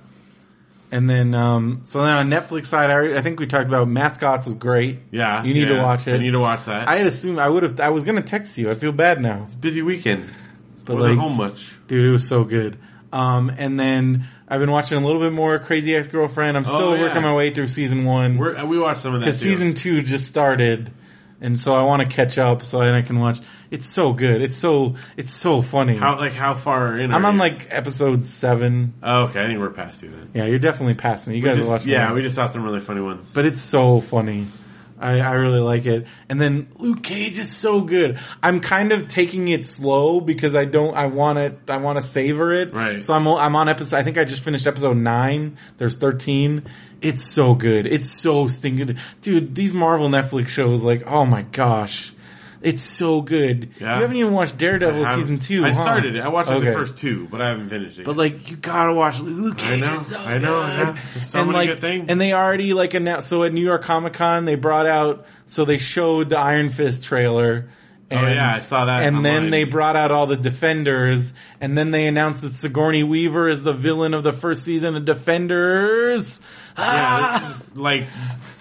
And 0.93 1.09
then, 1.09 1.35
um, 1.35 1.81
so 1.83 2.01
then 2.03 2.15
on 2.15 2.29
Netflix 2.29 2.67
side, 2.67 2.89
I, 2.89 3.17
I 3.17 3.21
think 3.21 3.37
we 3.39 3.47
talked 3.47 3.67
about 3.67 3.89
mascots 3.89 4.45
was 4.47 4.55
great. 4.55 4.99
Yeah, 5.11 5.43
you 5.43 5.53
need 5.53 5.65
to 5.65 5.81
watch 5.81 6.07
it. 6.07 6.13
I 6.15 6.17
need 6.19 6.31
to 6.31 6.39
watch 6.39 6.63
that. 6.65 6.87
I 6.87 6.95
had 6.95 7.05
assumed 7.07 7.37
I 7.37 7.49
would 7.49 7.63
have. 7.63 7.79
I 7.81 7.89
was 7.89 8.03
gonna 8.03 8.21
text 8.23 8.57
you. 8.57 8.69
I 8.69 8.73
feel 8.73 8.93
bad 8.93 9.21
now, 9.21 9.43
It's 9.43 9.55
Busy 9.55 9.81
weekend, 9.81 10.29
but 10.89 10.97
wasn't 10.97 11.17
like, 11.17 11.27
home 11.27 11.37
much. 11.37 11.71
dude, 11.87 12.05
it 12.05 12.11
was 12.11 12.27
so 12.27 12.43
good. 12.43 12.77
Um, 13.11 13.49
and 13.57 13.79
then 13.79 14.27
I've 14.47 14.59
been 14.59 14.69
watching 14.71 14.97
a 15.01 15.05
little 15.05 15.21
bit 15.21 15.33
more 15.33 15.57
Crazy 15.59 15.95
Ex 15.95 16.07
Girlfriend. 16.07 16.55
I'm 16.57 16.65
still 16.65 16.77
Oh, 16.79 16.93
yeah. 16.93 17.01
working 17.01 17.23
my 17.23 17.33
way 17.33 17.51
through 17.51 17.67
season 17.67 18.05
one 18.05 18.37
We're, 18.37 18.63
we 18.65 18.77
watched 18.77 19.01
some 19.01 19.15
of 19.15 19.21
that 19.21 19.25
because 19.25 19.39
season 19.39 19.73
two 19.73 20.01
just 20.03 20.27
started, 20.27 20.91
and 21.41 21.59
so 21.59 21.73
I 21.73 21.81
want 21.83 22.01
to 22.07 22.15
catch 22.15 22.37
up 22.37 22.63
so 22.63 22.79
then 22.79 22.93
I 22.93 23.01
can 23.01 23.17
watch. 23.19 23.39
It's 23.71 23.87
so 23.87 24.13
good. 24.13 24.41
It's 24.41 24.55
so 24.55 24.95
it's 25.17 25.31
so 25.33 25.61
funny. 25.63 25.95
how 25.95 26.17
like 26.17 26.33
how 26.33 26.53
far 26.55 26.99
in? 26.99 27.11
I'm 27.13 27.25
on 27.25 27.35
you? 27.35 27.39
like 27.39 27.67
episode 27.71 28.25
seven. 28.25 28.93
Oh, 29.01 29.23
okay, 29.25 29.41
I 29.43 29.47
think 29.47 29.59
we're 29.59 29.69
past 29.71 30.03
you 30.03 30.09
then. 30.11 30.29
Yeah, 30.33 30.45
you're 30.45 30.59
definitely 30.59 30.95
past 30.95 31.27
me. 31.27 31.35
You 31.37 31.43
We 31.43 31.49
guys 31.49 31.57
just- 31.57 31.67
are 31.69 31.71
watching. 31.73 31.91
yeah, 31.91 32.13
we 32.13 32.21
just 32.23 32.35
saw 32.35 32.45
some 32.47 32.63
really 32.63 32.79
funny 32.79 33.01
ones. 33.01 33.31
but 33.33 33.45
it's 33.45 33.61
so 33.61 33.99
funny. 33.99 34.47
I, 34.99 35.19
I 35.19 35.31
really 35.31 35.59
like 35.61 35.85
it. 35.85 36.05
And 36.27 36.39
then 36.39 36.67
Luke 36.77 37.03
Cage 37.03 37.39
is 37.39 37.55
so 37.55 37.81
good. 37.81 38.19
I'm 38.43 38.59
kind 38.59 38.91
of 38.91 39.07
taking 39.07 39.47
it 39.47 39.65
slow 39.65 40.19
because 40.19 40.55
I 40.55 40.65
don't, 40.65 40.95
I 40.95 41.07
want 41.07 41.39
it, 41.39 41.59
I 41.69 41.77
want 41.77 41.97
to 41.97 42.01
savor 42.01 42.53
it. 42.53 42.73
Right. 42.73 43.03
So 43.03 43.13
I'm, 43.13 43.27
I'm 43.27 43.55
on 43.55 43.69
episode, 43.69 43.97
I 43.97 44.03
think 44.03 44.17
I 44.17 44.25
just 44.25 44.43
finished 44.43 44.67
episode 44.67 44.97
nine. 44.97 45.57
There's 45.77 45.95
13. 45.95 46.65
It's 47.01 47.23
so 47.23 47.55
good. 47.55 47.87
It's 47.87 48.09
so 48.09 48.47
stinking. 48.47 48.97
Dude, 49.21 49.55
these 49.55 49.71
Marvel 49.71 50.09
Netflix 50.09 50.47
shows, 50.47 50.83
like, 50.83 51.03
oh 51.07 51.25
my 51.25 51.43
gosh. 51.43 52.13
It's 52.61 52.81
so 52.81 53.21
good. 53.21 53.69
Yeah. 53.79 53.95
You 53.95 54.01
haven't 54.01 54.17
even 54.17 54.33
watched 54.33 54.57
Daredevil 54.57 55.05
season 55.15 55.39
two. 55.39 55.63
I 55.63 55.69
huh? 55.71 55.81
started 55.81 56.15
it. 56.15 56.21
I 56.21 56.27
watched 56.27 56.49
like 56.49 56.57
Okay. 56.59 56.67
the 56.67 56.73
first 56.73 56.97
two, 56.97 57.27
but 57.31 57.41
I 57.41 57.49
haven't 57.49 57.69
finished 57.69 57.99
it. 57.99 58.05
But 58.05 58.17
like 58.17 58.49
you 58.49 58.57
gotta 58.57 58.93
watch 58.93 59.19
Luke 59.19 59.55
I 59.59 59.75
Cage. 59.75 59.81
know, 59.81 59.93
is 59.93 60.07
so 60.07 60.17
I 60.17 60.37
know, 60.39 60.59
yeah. 60.61 61.19
So 61.19 61.39
and 61.39 61.51
many 61.51 61.57
like, 61.67 61.69
good 61.75 61.81
things. 61.81 62.05
and 62.09 62.19
they 62.19 62.33
already 62.33 62.73
like 62.73 62.93
announced. 62.93 63.29
So 63.29 63.43
at 63.43 63.53
New 63.53 63.63
York 63.63 63.83
Comic 63.83 64.13
Con, 64.13 64.45
they 64.45 64.55
brought 64.55 64.87
out. 64.87 65.25
So 65.45 65.63
they 65.65 65.77
showed 65.77 66.29
the 66.29 66.37
Iron 66.37 66.69
Fist 66.69 67.03
trailer. 67.03 67.69
And, 68.11 68.25
Oh, 68.25 68.29
yeah, 68.29 68.55
I 68.55 68.59
saw 68.61 68.85
that 68.85 69.03
And 69.03 69.23
then 69.23 69.51
they 69.51 69.65
brought 69.65 69.95
out 69.95 70.09
all 70.11 70.25
the 70.25 70.35
Defenders, 70.35 71.31
and 71.61 71.77
then 71.77 71.91
they 71.91 72.07
announced 72.07 72.41
that 72.41 72.53
Sigourney 72.53 73.03
Weaver 73.03 73.47
is 73.49 73.63
the 73.63 73.71
villain 73.73 74.15
of 74.15 74.23
the 74.23 74.33
first 74.33 74.63
season 74.63 74.95
of 74.95 75.05
Defenders. 75.05 76.41
yeah, 76.77 76.83
Ah! 76.85 77.39
this 77.59 77.67
is, 77.67 77.77
like 77.77 78.07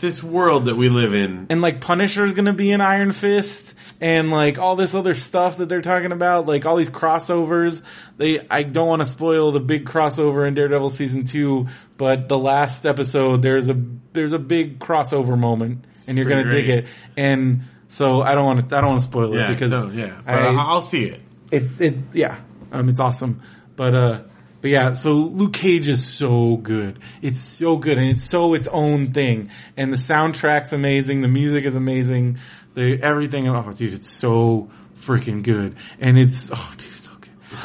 this 0.00 0.22
world 0.22 0.66
that 0.66 0.74
we 0.76 0.88
live 0.88 1.14
in. 1.14 1.46
and 1.50 1.60
like 1.62 1.80
Punisher's 1.80 2.32
gonna 2.34 2.52
be 2.52 2.72
an 2.72 2.80
Iron 2.80 3.12
Fist, 3.12 3.74
and 4.00 4.30
like 4.30 4.58
all 4.58 4.76
this 4.76 4.94
other 4.94 5.14
stuff 5.14 5.56
that 5.58 5.68
they're 5.68 5.80
talking 5.82 6.12
about, 6.12 6.46
like 6.46 6.66
all 6.66 6.76
these 6.76 6.90
crossovers. 6.90 7.82
They, 8.16 8.46
I 8.50 8.64
don't 8.64 8.86
want 8.88 9.00
to 9.00 9.06
spoil 9.06 9.50
the 9.52 9.60
big 9.60 9.86
crossover 9.86 10.46
in 10.46 10.54
Daredevil 10.54 10.90
season 10.90 11.24
two, 11.24 11.68
but 11.96 12.28
the 12.28 12.38
last 12.38 12.84
episode 12.86 13.40
there's 13.42 13.68
a 13.68 13.80
there's 14.12 14.32
a 14.32 14.38
big 14.38 14.78
crossover 14.78 15.38
moment, 15.38 15.84
and 16.06 16.18
you're 16.18 16.28
gonna 16.28 16.50
dig 16.50 16.68
it. 16.68 16.86
And 17.16 17.62
so 17.88 18.22
I 18.22 18.34
don't 18.34 18.44
want 18.44 18.68
to 18.68 18.76
I 18.76 18.80
don't 18.80 18.90
want 18.90 19.00
to 19.02 19.06
spoil 19.08 19.34
it 19.34 19.38
Yeah, 19.38 19.48
because 19.50 19.70
no, 19.72 19.90
yeah, 19.90 20.20
but 20.24 20.34
I- 20.34 20.46
I, 20.46 20.54
I'll 20.54 20.80
see 20.80 21.04
it. 21.06 21.22
it's 21.50 21.80
it 21.80 21.96
yeah 22.12 22.38
um 22.70 22.88
it's 22.88 23.00
awesome, 23.00 23.42
but 23.76 23.94
uh 23.94 24.20
but 24.60 24.70
yeah, 24.72 24.92
so 24.94 25.12
Luke 25.14 25.52
Cage 25.52 25.88
is 25.88 26.04
so 26.04 26.56
good. 26.56 26.98
It's 27.22 27.38
so 27.40 27.76
good 27.76 27.96
and 27.96 28.08
it's 28.08 28.24
so 28.24 28.54
its 28.54 28.66
own 28.66 29.12
thing. 29.12 29.50
And 29.76 29.92
the 29.92 29.96
soundtrack's 29.96 30.72
amazing. 30.72 31.22
The 31.22 31.28
music 31.28 31.64
is 31.64 31.76
amazing. 31.76 32.38
The 32.74 33.00
everything. 33.00 33.48
Oh, 33.48 33.70
dude, 33.70 33.94
it's 33.94 34.10
so 34.10 34.68
freaking 35.00 35.44
good. 35.44 35.76
And 36.00 36.18
it's, 36.18 36.50
oh, 36.52 36.74
dude, 36.76 36.88
it's 36.88 36.97
so 36.97 36.97
good. 36.97 36.97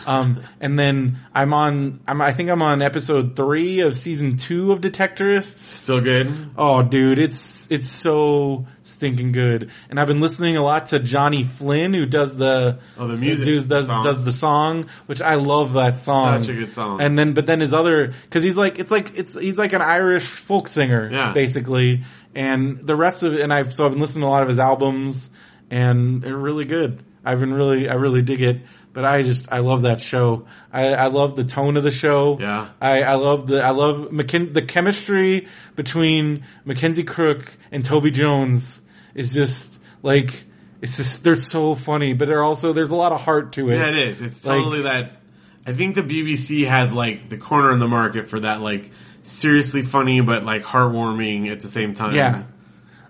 Um, 0.06 0.42
and 0.60 0.78
then 0.78 1.18
I'm 1.34 1.54
on, 1.54 2.00
I'm, 2.08 2.22
I 2.22 2.32
think 2.34 2.50
I'm 2.50 2.62
on 2.62 2.82
episode 2.82 3.36
three 3.36 3.80
of 3.82 3.96
season 3.98 4.38
two 4.38 4.72
of 4.72 4.82
Detectorists. 4.82 5.58
Still 5.60 6.02
good. 6.02 6.52
Oh, 6.58 6.82
dude, 6.82 7.20
it's 7.20 7.68
it's 7.70 7.88
so 7.90 8.66
stinking 8.84 9.32
good. 9.32 9.72
And 9.90 10.00
I've 10.00 10.08
been 10.08 10.20
listening 10.22 10.58
a 10.58 10.64
lot 10.64 10.88
to 10.88 11.00
Johnny 11.00 11.44
Flynn, 11.44 11.94
who 11.94 12.06
does 12.06 12.36
the 12.36 12.80
Oh, 12.98 13.08
the 13.08 13.16
music, 13.18 13.46
does 13.46 13.66
does, 13.66 13.88
song. 13.88 14.04
does 14.04 14.24
the 14.24 14.32
song, 14.32 14.86
which 15.06 15.22
I 15.22 15.36
love 15.36 15.74
that 15.74 15.98
song. 15.98 16.42
Such 16.42 16.50
a 16.50 16.54
good 16.54 16.72
song. 16.72 17.02
And 17.02 17.18
then, 17.18 17.34
but 17.34 17.46
then 17.46 17.60
his 17.62 17.74
other, 17.74 18.14
because 18.24 18.44
he's 18.44 18.58
like, 18.58 18.80
it's 18.80 18.92
like 18.92 19.18
it's 19.18 19.34
he's 19.34 19.58
like 19.58 19.74
an 19.74 19.82
Irish 19.82 20.26
folk 20.28 20.68
singer, 20.68 21.10
Yeah. 21.12 21.32
basically. 21.34 22.04
And 22.36 22.86
the 22.86 22.96
rest 22.96 23.24
of 23.24 23.34
it, 23.36 23.42
and 23.42 23.54
I've 23.54 23.74
so 23.74 23.86
I've 23.86 23.92
been 23.92 24.02
listening 24.02 24.22
to 24.24 24.28
a 24.28 24.30
lot 24.30 24.42
of 24.44 24.50
his 24.50 24.60
albums, 24.60 25.30
and 25.70 26.22
they're 26.22 26.36
really 26.36 26.66
good. 26.66 27.04
I've 27.26 27.40
been 27.40 27.54
really, 27.54 27.88
I 27.88 27.94
really 27.94 28.22
dig 28.22 28.42
it. 28.42 28.62
But 28.94 29.06
I 29.06 29.24
just, 29.24 29.52
I 29.52 29.60
love 29.60 29.82
that 29.82 30.02
show. 30.02 30.46
I, 30.72 30.94
I 30.94 31.08
love 31.08 31.36
the 31.36 31.44
tone 31.44 31.78
of 31.78 31.84
the 31.84 31.90
show. 31.92 32.38
Yeah. 32.40 32.70
I, 32.80 33.02
I 33.02 33.16
love 33.16 33.48
the 33.48 33.62
I 33.64 33.72
love 33.72 34.10
McKin- 34.12 34.54
the 34.54 34.62
chemistry 34.62 35.48
between 35.76 36.46
Mackenzie 36.64 37.04
Crook 37.04 37.52
and 37.72 37.84
Toby 37.84 38.12
Jones 38.12 38.82
is 39.16 39.34
just 39.34 39.80
like 40.04 40.46
it's 40.82 40.98
just 40.98 41.24
they're 41.24 41.36
so 41.36 41.74
funny, 41.74 42.14
but 42.14 42.28
they're 42.28 42.44
also 42.44 42.72
there's 42.72 42.92
a 42.92 42.96
lot 42.96 43.12
of 43.14 43.22
heart 43.22 43.54
to 43.54 43.70
it. 43.72 43.78
Yeah, 43.78 43.88
it 43.90 43.98
is. 43.98 44.22
It's 44.22 44.46
Like- 44.46 44.58
totally 44.60 44.82
that. 44.84 45.14
I 45.66 45.74
think 45.74 45.96
the 45.96 46.04
BBC 46.04 46.68
has 46.68 46.94
like 46.94 47.30
the 47.30 47.38
corner 47.38 47.72
in 47.72 47.80
the 47.80 47.88
market 47.88 48.28
for 48.28 48.40
that, 48.42 48.62
like 48.62 48.92
seriously 49.24 49.82
funny 49.82 50.20
but 50.22 50.44
like 50.44 50.62
heartwarming 50.64 51.50
at 51.52 51.62
the 51.62 51.70
same 51.70 51.94
time. 51.94 52.14
Yeah. 52.16 52.44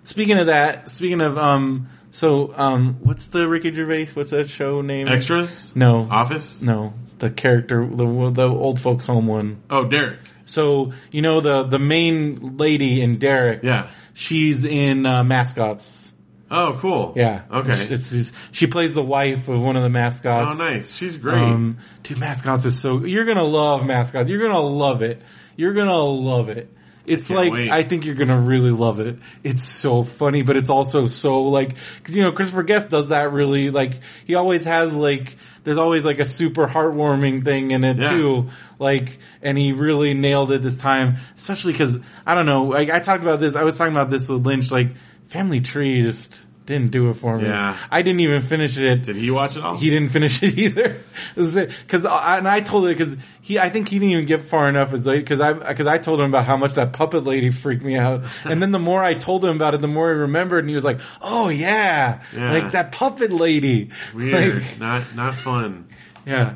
Speaking 0.04 0.38
of 0.38 0.46
that, 0.46 0.88
speaking 0.88 1.20
of 1.20 1.36
um, 1.36 1.88
so 2.14 2.54
um, 2.56 2.98
what's 3.02 3.26
the 3.26 3.48
Ricky 3.48 3.72
Gervais? 3.72 4.06
What's 4.14 4.30
that 4.30 4.48
show 4.48 4.80
name? 4.80 5.08
Extras. 5.08 5.74
No, 5.74 6.08
Office. 6.10 6.62
no, 6.62 6.94
the 7.18 7.30
character, 7.30 7.86
the 7.86 8.30
the 8.30 8.48
old 8.48 8.80
folks 8.80 9.04
home 9.04 9.26
one. 9.26 9.62
Oh, 9.68 9.84
Derek. 9.84 10.20
So 10.46 10.92
you 11.10 11.22
know 11.22 11.40
the 11.40 11.64
the 11.64 11.78
main 11.78 12.56
lady 12.56 13.00
in 13.02 13.18
Derek. 13.18 13.62
Yeah. 13.62 13.90
she's 14.12 14.64
in 14.64 15.06
uh, 15.06 15.24
Mascots. 15.24 16.02
Oh, 16.50 16.76
cool. 16.78 17.14
Yeah. 17.16 17.42
Okay. 17.50 17.70
It's, 17.72 17.90
it's- 18.12 18.32
she 18.52 18.66
plays 18.68 18.94
the 18.94 19.02
wife 19.02 19.48
of 19.48 19.60
one 19.60 19.74
of 19.76 19.82
the 19.82 19.88
mascots. 19.88 20.60
oh, 20.60 20.62
nice. 20.62 20.94
She's 20.94 21.16
great. 21.16 21.42
Um, 21.42 21.78
dude, 22.04 22.18
mascots 22.18 22.64
is 22.64 22.78
so, 22.78 23.04
you're 23.04 23.24
gonna 23.24 23.42
love 23.42 23.84
mascots. 23.84 24.28
You're 24.28 24.42
gonna 24.42 24.60
love 24.60 25.02
it. 25.02 25.20
You're 25.56 25.72
gonna 25.72 25.98
love 25.98 26.50
it. 26.50 26.70
It's 27.06 27.28
like, 27.28 27.52
wait. 27.52 27.70
I 27.70 27.82
think 27.82 28.06
you're 28.06 28.14
gonna 28.14 28.40
really 28.40 28.70
love 28.70 28.98
it. 29.00 29.16
It's 29.42 29.62
so 29.62 30.04
funny, 30.04 30.42
but 30.42 30.56
it's 30.56 30.70
also 30.70 31.06
so 31.06 31.44
like, 31.44 31.76
cause 32.02 32.16
you 32.16 32.22
know, 32.22 32.32
Christopher 32.32 32.62
Guest 32.62 32.88
does 32.88 33.08
that 33.08 33.32
really, 33.32 33.70
like, 33.70 34.00
he 34.26 34.34
always 34.34 34.64
has 34.64 34.92
like, 34.92 35.36
there's 35.64 35.78
always 35.78 36.04
like 36.04 36.18
a 36.18 36.24
super 36.24 36.66
heartwarming 36.66 37.44
thing 37.44 37.70
in 37.72 37.84
it 37.84 37.98
Yeah. 37.98 38.08
too. 38.10 38.50
Like, 38.78 39.18
and 39.42 39.56
he 39.58 39.72
really 39.72 40.14
nailed 40.14 40.50
it 40.52 40.62
this 40.62 40.76
time, 40.78 41.16
especially 41.36 41.74
cause, 41.74 41.96
I 42.26 42.34
don't 42.34 42.46
know, 42.46 42.64
like 42.64 42.90
I 42.90 43.00
talked 43.00 43.22
about 43.22 43.40
this, 43.40 43.54
I 43.56 43.64
was 43.64 43.76
talking 43.76 43.92
about 43.94 44.10
this 44.10 44.28
with 44.28 44.46
Lynch, 44.46 44.70
like, 44.70 44.88
Family 45.28 45.60
Tree 45.60 46.02
just 46.02 46.42
didn't 46.66 46.92
do 46.92 47.10
it 47.10 47.14
for 47.14 47.36
me. 47.36 47.44
Yeah. 47.44 47.76
I 47.90 48.00
didn't 48.02 48.20
even 48.20 48.42
finish 48.42 48.78
it 48.78 49.02
Did 49.02 49.16
he 49.16 49.30
watch 49.30 49.54
it 49.56 49.62
all? 49.62 49.76
he 49.76 49.90
didn't 49.90 50.08
finish 50.10 50.42
it 50.42 50.56
either. 50.58 51.00
Because 51.34 51.56
and 52.04 52.48
I 52.48 52.60
told 52.60 52.86
it 52.86 52.96
because 52.96 53.16
he 53.42 53.58
I 53.58 53.68
think 53.68 53.88
he 53.88 53.98
didn't 53.98 54.12
even 54.12 54.24
get 54.26 54.44
far 54.44 54.68
enough 54.68 54.92
as 54.94 55.04
late 55.06 55.18
because 55.20 55.40
I 55.40 55.52
because 55.52 55.86
I 55.86 55.98
told 55.98 56.20
him 56.20 56.26
about 56.30 56.46
how 56.46 56.56
much 56.56 56.74
that 56.74 56.92
puppet 56.94 57.24
lady 57.24 57.50
freaked 57.50 57.82
me 57.84 57.96
out, 57.96 58.24
and 58.44 58.62
then 58.62 58.72
the 58.72 58.78
more 58.78 59.02
I 59.02 59.12
told 59.14 59.44
him 59.44 59.54
about 59.54 59.74
it, 59.74 59.82
the 59.82 59.88
more 59.88 60.10
he 60.12 60.18
remembered, 60.20 60.60
and 60.60 60.68
he 60.70 60.74
was 60.74 60.84
like, 60.84 61.00
"Oh 61.20 61.50
yeah, 61.50 62.22
Yeah. 62.34 62.52
like 62.52 62.72
that 62.72 62.92
puppet 62.92 63.30
lady." 63.30 63.90
Weird. 64.14 64.62
Like, 64.62 64.78
not 64.80 65.14
not 65.14 65.34
fun. 65.34 65.88
yeah. 66.24 66.54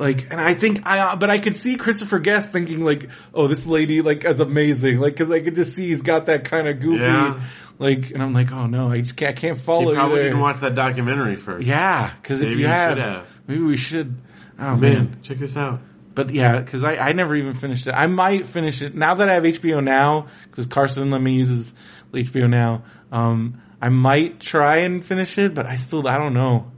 Like, 0.00 0.28
and 0.30 0.40
I 0.40 0.54
think 0.54 0.86
I, 0.86 1.14
but 1.14 1.28
I 1.28 1.38
could 1.38 1.54
see 1.54 1.76
Christopher 1.76 2.18
Guest 2.20 2.50
thinking 2.52 2.80
like, 2.82 3.10
oh, 3.34 3.46
this 3.48 3.66
lady 3.66 4.00
like 4.00 4.24
is 4.24 4.40
amazing, 4.40 4.98
like, 4.98 5.14
cause 5.14 5.30
I 5.30 5.40
could 5.40 5.54
just 5.54 5.74
see 5.74 5.88
he's 5.88 6.00
got 6.02 6.26
that 6.26 6.44
kind 6.46 6.66
of 6.66 6.80
goofy, 6.80 7.02
Yeah. 7.04 7.40
like, 7.78 8.10
and 8.10 8.22
I'm 8.22 8.32
like, 8.32 8.50
oh 8.50 8.66
no, 8.66 8.90
I 8.90 9.02
just 9.02 9.16
can't, 9.16 9.36
I 9.36 9.38
can't 9.38 9.58
follow 9.58 9.90
you 9.90 9.96
probably 9.96 10.22
didn't 10.22 10.40
watch 10.40 10.60
that 10.60 10.74
documentary 10.74 11.36
first. 11.36 11.66
Yeah, 11.66 12.10
because 12.22 12.40
if 12.40 12.52
you 12.52 12.60
you 12.60 12.66
have, 12.66 12.96
have. 12.96 13.26
maybe 13.46 13.60
we 13.62 13.76
should. 13.76 14.16
Oh 14.58 14.74
man, 14.74 14.78
Man, 14.80 15.16
check 15.22 15.36
this 15.36 15.54
out. 15.56 15.80
but 16.14 16.30
yeah, 16.30 16.58
because 16.60 16.82
I, 16.82 16.96
I 16.96 17.12
never 17.12 17.34
even 17.36 17.52
finished 17.54 17.86
it. 17.86 17.92
I 17.92 18.06
might 18.06 18.46
finish 18.46 18.80
it 18.82 18.94
now 18.94 19.14
that 19.16 19.28
I 19.28 19.34
have 19.34 19.42
HBO 19.44 19.84
now 19.84 20.28
because 20.50 20.66
Carson 20.66 21.10
let 21.10 21.20
me 21.20 21.34
use 21.34 21.48
his 21.50 21.74
HBO 22.12 22.48
now. 22.48 22.84
Um, 23.12 23.60
I 23.82 23.90
might 23.90 24.40
try 24.40 24.78
and 24.78 25.04
finish 25.04 25.36
it, 25.36 25.54
but 25.54 25.66
I 25.66 25.76
still 25.76 26.08
I 26.08 26.16
don't 26.16 26.32
know. 26.34 26.70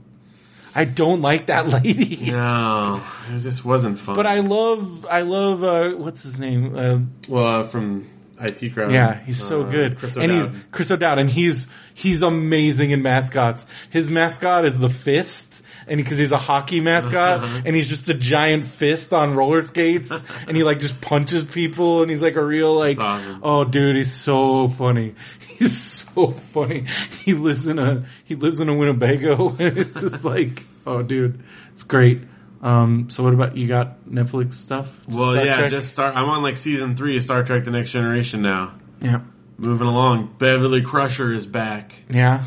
I 0.75 0.85
don't 0.85 1.21
like 1.21 1.47
that 1.47 1.67
lady. 1.83 2.31
No, 2.31 3.03
it 3.29 3.39
just 3.39 3.63
wasn't 3.63 3.99
fun. 3.99 4.15
But 4.15 4.25
I 4.25 4.39
love 4.39 5.05
I 5.05 5.21
love 5.21 5.63
uh, 5.63 5.91
what's 5.91 6.23
his 6.23 6.39
name? 6.39 6.75
Uh, 6.75 6.99
well 7.29 7.61
uh, 7.61 7.63
from 7.63 8.09
IT 8.39 8.73
crowd. 8.73 8.91
yeah, 8.91 9.19
he's 9.23 9.41
so 9.41 9.63
uh, 9.63 9.69
good. 9.69 9.97
Chris 9.97 10.17
and 10.17 10.31
he's 10.31 10.49
Chris 10.71 10.91
O'Dowd, 10.91 11.19
and 11.19 11.29
he's 11.29 11.69
he's 11.93 12.21
amazing 12.23 12.91
in 12.91 13.01
mascots. 13.01 13.65
His 13.89 14.09
mascot 14.09 14.65
is 14.65 14.77
the 14.77 14.89
fist, 14.89 15.61
and 15.87 15.97
because 15.97 16.17
he's 16.17 16.31
a 16.31 16.37
hockey 16.37 16.79
mascot, 16.79 17.43
and 17.65 17.75
he's 17.75 17.89
just 17.89 18.07
a 18.09 18.13
giant 18.13 18.67
fist 18.67 19.13
on 19.13 19.35
roller 19.35 19.61
skates, 19.63 20.11
and 20.47 20.55
he 20.55 20.63
like 20.63 20.79
just 20.79 20.99
punches 21.01 21.43
people, 21.43 22.01
and 22.01 22.11
he's 22.11 22.21
like 22.21 22.35
a 22.35 22.43
real 22.43 22.75
like, 22.75 22.99
awesome. 22.99 23.39
oh 23.43 23.63
dude, 23.65 23.95
he's 23.95 24.13
so 24.13 24.67
funny. 24.67 25.15
He's 25.53 25.77
so 25.79 26.31
funny. 26.31 26.87
He 27.23 27.33
lives 27.35 27.67
in 27.67 27.77
a 27.79 28.05
he 28.25 28.35
lives 28.35 28.59
in 28.59 28.69
a 28.69 28.73
Winnebago, 28.75 29.49
and 29.49 29.77
it's 29.77 29.93
just 29.93 30.25
like, 30.25 30.63
oh 30.85 31.03
dude, 31.03 31.41
it's 31.71 31.83
great. 31.83 32.21
Um, 32.61 33.09
so 33.09 33.23
what 33.23 33.33
about 33.33 33.55
you? 33.55 33.67
Got 33.67 34.05
Netflix 34.05 34.55
stuff? 34.55 34.87
Just 35.05 35.17
Well, 35.17 35.31
Star 35.33 35.45
yeah, 35.45 35.57
Trek? 35.57 35.71
just 35.71 35.91
start. 35.91 36.15
I'm 36.15 36.27
on 36.27 36.41
like 36.43 36.57
season 36.57 36.95
three 36.95 37.17
of 37.17 37.23
Star 37.23 37.43
Trek: 37.43 37.65
The 37.65 37.71
Next 37.71 37.91
Generation 37.91 38.41
now. 38.41 38.73
yeah, 38.99 39.21
Moving 39.57 39.87
along. 39.87 40.35
Beverly 40.37 40.81
Crusher 40.81 41.31
is 41.31 41.45
back 41.45 41.93
yeah. 42.09 42.43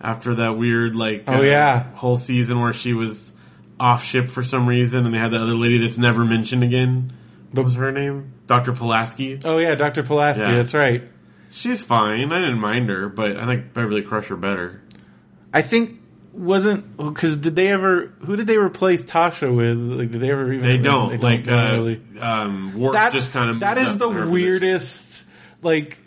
After 0.00 0.36
that 0.36 0.56
weird 0.56 0.96
like 0.96 1.24
Oh, 1.26 1.38
uh, 1.38 1.42
yeah. 1.42 1.82
whole 1.94 2.16
season 2.16 2.60
where 2.60 2.72
she 2.72 2.92
was 2.92 3.32
off 3.80 4.04
ship 4.04 4.28
for 4.28 4.42
some 4.42 4.68
reason, 4.68 5.04
and 5.06 5.14
they 5.14 5.18
had 5.18 5.32
that 5.32 5.40
other 5.40 5.54
lady 5.54 5.78
that's 5.78 5.98
never 5.98 6.24
mentioned 6.24 6.62
again. 6.64 7.12
What 7.52 7.64
was 7.64 7.74
her 7.76 7.92
name? 7.92 8.32
Dr. 8.46 8.72
Pulaski. 8.72 9.40
Oh 9.44 9.58
yeah, 9.58 9.74
Dr. 9.74 10.02
Pulaski. 10.02 10.42
Yeah. 10.42 10.54
That's 10.54 10.74
right. 10.74 11.02
She's 11.50 11.82
fine. 11.82 12.32
I 12.32 12.40
didn't 12.40 12.58
mind 12.60 12.88
her, 12.90 13.08
but 13.08 13.36
I 13.36 13.44
like 13.46 13.72
Beverly 13.72 14.02
Crusher 14.02 14.36
better. 14.36 14.82
I 15.52 15.62
think 15.62 15.98
wasn't 16.32 16.96
because 16.96 17.36
did 17.38 17.56
they 17.56 17.68
ever? 17.68 18.12
Who 18.24 18.36
did 18.36 18.46
they 18.46 18.58
replace 18.58 19.02
Tasha 19.04 19.54
with? 19.54 19.78
Like, 19.78 20.10
did 20.10 20.20
they 20.20 20.30
ever 20.30 20.52
even? 20.52 20.68
They 20.68 20.76
don't 20.78 21.20
like 21.22 21.44
they 21.44 21.50
don't 21.50 21.58
uh, 21.58 21.72
really. 21.72 22.00
um, 22.20 22.78
Worf 22.78 22.92
That 22.92 23.12
just 23.12 23.32
kind 23.32 23.50
of 23.50 23.60
that 23.60 23.78
is 23.78 23.96
the 23.96 24.08
weirdest. 24.08 25.26
Like, 25.62 25.98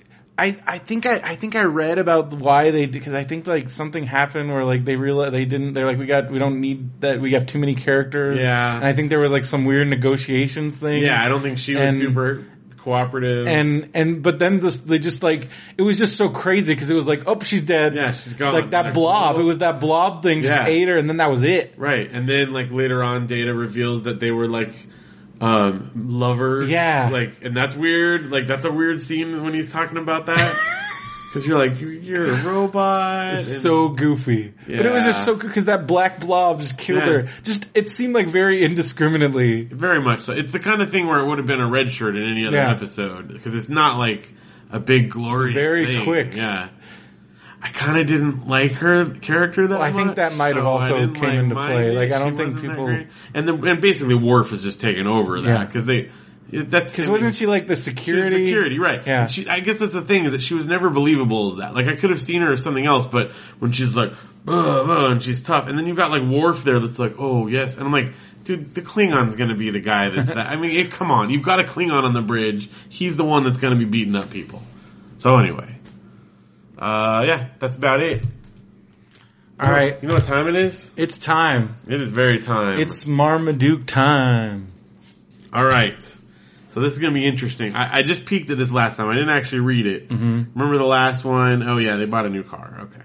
I 0.46 0.48
I 0.76 0.78
think 0.80 1.06
I 1.06 1.16
I 1.32 1.36
think 1.36 1.56
I 1.56 1.64
read 1.64 1.98
about 2.00 2.34
why 2.34 2.72
they 2.72 2.86
because 2.98 3.14
I 3.14 3.24
think 3.24 3.48
like 3.48 3.70
something 3.70 4.04
happened 4.06 4.48
where 4.54 4.66
like 4.66 4.84
they 4.86 4.96
realized 4.96 5.34
they 5.34 5.46
didn't. 5.46 5.74
They're 5.74 5.86
like 5.86 6.00
we 6.00 6.08
got 6.08 6.32
we 6.32 6.40
don't 6.40 6.60
need 6.62 6.80
that. 7.02 7.22
We 7.22 7.34
have 7.34 7.46
too 7.46 7.60
many 7.60 7.76
characters. 7.76 8.40
Yeah. 8.40 8.76
and 8.78 8.86
I 8.86 8.94
think 8.94 9.10
there 9.10 9.20
was 9.20 9.32
like 9.32 9.44
some 9.44 9.66
weird 9.66 9.88
negotiations 9.88 10.78
thing. 10.78 11.04
Yeah, 11.04 11.24
I 11.24 11.30
don't 11.30 11.42
think 11.44 11.58
she 11.58 11.74
was 11.76 11.84
And- 11.84 12.00
super 12.02 12.46
cooperative. 12.78 13.46
and 13.46 13.90
and 13.94 14.24
but 14.24 14.40
then 14.40 14.60
this 14.60 14.78
they 14.78 14.98
just 14.98 15.22
like 15.22 15.50
it 15.78 15.84
was 15.84 16.00
just 16.00 16.18
so 16.18 16.30
crazy 16.30 16.74
because 16.74 16.90
it 16.90 16.96
was 16.96 17.06
like 17.06 17.22
oh 17.28 17.40
she's 17.42 17.62
dead 17.62 17.94
Yeah, 17.94 18.12
she's 18.12 18.34
gone. 18.34 18.54
like 18.56 18.72
that 18.72 18.96
blob 18.96 19.36
oh. 19.36 19.40
it 19.42 19.44
was 19.44 19.60
that 19.60 19.80
blob 19.80 20.24
thing 20.24 20.42
just 20.42 20.56
Yeah. 20.56 20.66
ate 20.66 20.88
her 20.88 20.98
and 20.98 21.08
then 21.08 21.18
that 21.18 21.30
was 21.30 21.44
it 21.44 21.76
right, 21.78 22.10
and 22.12 22.28
then 22.28 22.52
like 22.52 22.72
later 22.72 23.04
on, 23.04 23.28
Data 23.28 23.54
reveals 23.54 24.04
that 24.04 24.20
they 24.20 24.32
were 24.32 24.48
like 24.48 24.74
um 25.42 25.92
lovers. 25.96 26.70
Yeah. 26.70 27.10
like, 27.12 27.44
and 27.44 27.56
that's 27.58 27.76
weird. 27.76 28.30
Like, 28.32 28.48
that's 28.48 28.66
a 28.66 28.72
weird 28.72 29.02
scene 29.02 29.44
when 29.44 29.54
he's 29.54 29.72
talking 29.72 29.98
about 29.98 30.28
that. 30.28 30.56
Because 31.32 31.48
you're 31.48 31.58
like, 31.58 31.80
"You- 31.80 31.88
you're 31.88 32.34
a 32.34 32.42
robot. 32.44 33.36
it's 33.36 33.50
and- 33.50 33.62
so 33.62 33.88
goofy 33.88 34.54
but 34.68 34.86
it 34.86 34.92
was 34.92 35.06
just 35.06 35.24
so 35.24 35.34
good 35.38 35.48
because 35.48 35.64
that 35.64 35.88
black 35.88 36.20
blob 36.20 36.60
just 36.60 36.78
killed 36.78 37.00
Yeah. 37.00 37.06
her 37.06 37.28
just 37.44 37.70
it 37.74 37.88
seemed 37.88 38.14
like 38.14 38.28
very 38.28 38.62
indiscriminately 38.66 39.64
Very 39.64 40.02
much 40.02 40.20
so. 40.24 40.34
It's 40.34 40.52
the 40.52 40.60
kind 40.60 40.82
of 40.82 40.92
thing 40.92 41.08
where 41.08 41.20
it 41.22 41.26
would 41.28 41.38
have 41.38 41.48
been 41.48 41.62
a 41.62 41.70
red 41.70 41.90
shirt 41.90 42.18
in 42.18 42.24
any 42.24 42.46
other 42.46 42.58
Yeah. 42.58 42.72
episode 42.72 43.30
because 43.30 43.56
it's 43.56 43.70
not 43.70 43.98
like 43.98 44.28
a 44.72 44.80
big 44.82 45.10
glorious. 45.10 45.54
very 45.54 45.86
thing. 45.86 46.04
quick. 46.04 46.36
Yeah. 46.36 46.68
I 47.62 47.70
kind 47.70 48.00
of 48.00 48.08
didn't 48.08 48.48
like 48.48 48.72
her 48.74 49.06
character 49.10 49.68
that 49.68 49.80
Well, 49.80 49.88
I 49.88 49.92
think 49.92 50.16
that 50.16 50.36
might 50.36 50.56
have 50.56 50.64
so 50.66 50.70
also 50.70 50.96
came 51.14 51.40
into 51.40 51.56
mind 51.56 51.74
play. 51.74 51.92
Like, 51.96 52.12
I 52.12 52.20
don't 52.20 52.36
think 52.36 52.60
people- 52.62 52.88
and 52.88 53.48
then 53.48 53.68
and 53.68 53.80
basically 53.82 54.16
Worf 54.16 54.52
is 54.52 54.64
just 54.64 54.82
taking 54.82 55.06
over 55.08 55.38
Yeah. 55.38 55.44
that 55.44 55.68
because 55.68 55.86
they 55.86 56.10
That's 56.52 56.92
Because 56.92 57.08
wasn't 57.10 57.34
she 57.36 57.46
like 57.46 57.68
the 57.68 57.78
security? 57.78 58.30
security, 58.48 58.78
right? 58.78 59.02
Yeah. 59.08 59.28
She, 59.28 59.48
I 59.48 59.62
guess 59.62 59.78
that's 59.78 59.94
the 59.94 60.02
thing 60.02 60.26
is 60.26 60.34
that 60.34 60.42
she 60.42 60.54
was 60.54 60.66
never 60.66 60.90
believable 60.90 61.52
as 61.52 61.58
that. 61.60 61.74
Like 61.74 61.88
I 61.88 61.96
could 61.96 62.10
have 62.10 62.20
seen 62.20 62.42
her 62.42 62.52
as 62.52 62.62
something 62.62 62.86
else, 62.86 63.06
but 63.06 63.32
when 63.60 63.72
she's 63.72 63.96
like, 63.96 64.12
and 64.48 65.22
she's 65.24 65.40
tough, 65.42 65.68
and 65.68 65.78
then 65.78 65.86
you've 65.86 65.96
got 65.98 66.12
like 66.12 66.24
Worf 66.24 66.64
there 66.64 66.80
that's 66.80 67.00
like, 67.00 67.16
oh 67.20 67.48
yes, 67.48 67.78
and 67.78 67.86
I'm 67.86 67.94
like, 67.94 68.12
dude, 68.44 68.74
the 68.76 68.82
Klingon's 68.82 69.36
gonna 69.38 69.56
be 69.56 69.70
the 69.70 69.80
guy 69.80 70.10
that's 70.10 70.28
that. 70.28 70.38
I 70.38 70.56
mean, 70.58 70.72
it, 70.72 70.92
come 70.92 71.10
on, 71.12 71.30
you've 71.30 71.44
got 71.44 71.60
a 71.60 71.64
Klingon 71.64 72.04
on 72.04 72.14
the 72.14 72.22
bridge. 72.22 72.70
He's 72.90 73.16
the 73.18 73.24
one 73.24 73.44
that's 73.46 73.58
gonna 73.58 73.76
be 73.78 73.86
beating 73.86 74.16
up 74.16 74.30
people. 74.30 74.62
So 75.20 75.38
anyway, 75.38 75.76
uh, 76.82 77.24
yeah, 77.26 77.50
that's 77.60 77.78
about 77.78 78.02
it. 78.02 78.24
All 79.60 79.70
right, 79.70 80.02
You 80.02 80.08
know 80.08 80.16
what 80.16 80.26
time 80.26 80.48
it 80.48 80.56
is? 80.56 80.90
it's 80.98 81.20
time. 81.20 81.76
It 81.88 82.02
is 82.02 82.10
very 82.10 82.40
time. 82.40 82.80
It's 82.80 83.06
Marmaduke 83.06 83.86
time. 83.86 84.72
All 85.54 85.64
right. 85.64 86.02
So 86.70 86.80
this 86.80 86.94
is 86.94 87.00
going 87.00 87.14
to 87.14 87.20
be 87.20 87.28
interesting. 87.28 87.76
I, 87.76 88.00
I 88.00 88.02
just 88.02 88.26
peeked 88.26 88.50
at 88.50 88.58
this 88.58 88.72
last 88.72 88.98
time. 88.98 89.08
I 89.10 89.14
didn't 89.14 89.30
actually 89.30 89.60
read 89.60 89.86
it. 89.86 90.10
Mm-hmm. 90.10 90.44
Remember 90.56 90.80
the 90.80 90.86
last 90.86 91.24
one? 91.24 91.62
Oh 91.62 91.78
yeah, 91.78 91.98
they 91.98 92.06
bought 92.06 92.26
a 92.26 92.30
new 92.30 92.44
car. 92.44 92.76
Okay. 92.84 93.04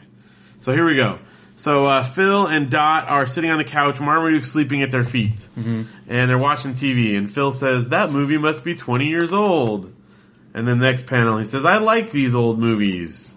So 0.61 0.73
here 0.73 0.87
we 0.87 0.97
go. 0.97 1.19
So 1.57 1.85
uh, 1.85 2.03
Phil 2.03 2.47
and 2.47 2.71
Dot 2.71 3.09
are 3.09 3.27
sitting 3.27 3.51
on 3.51 3.59
the 3.59 3.65
couch. 3.65 4.01
Marmaduke's 4.01 4.51
sleeping 4.51 4.83
at 4.83 4.91
their 4.91 5.03
feet, 5.03 5.37
mm-hmm. 5.59 5.83
and 6.09 6.31
they're 6.31 6.39
watching 6.39 6.73
TV. 6.73 7.19
And 7.19 7.31
Phil 7.31 7.53
says 7.53 7.89
that 7.91 8.11
movie 8.11 8.39
must 8.39 8.65
be 8.65 8.75
20 8.75 9.09
years 9.09 9.33
old. 9.33 9.93
And 10.55 10.67
then 10.67 10.79
the 10.79 10.87
next 10.87 11.07
panel, 11.07 11.37
he 11.37 11.45
says, 11.45 11.65
"I 11.67 11.79
like 11.79 12.13
these 12.13 12.35
old 12.35 12.59
movies." 12.59 13.35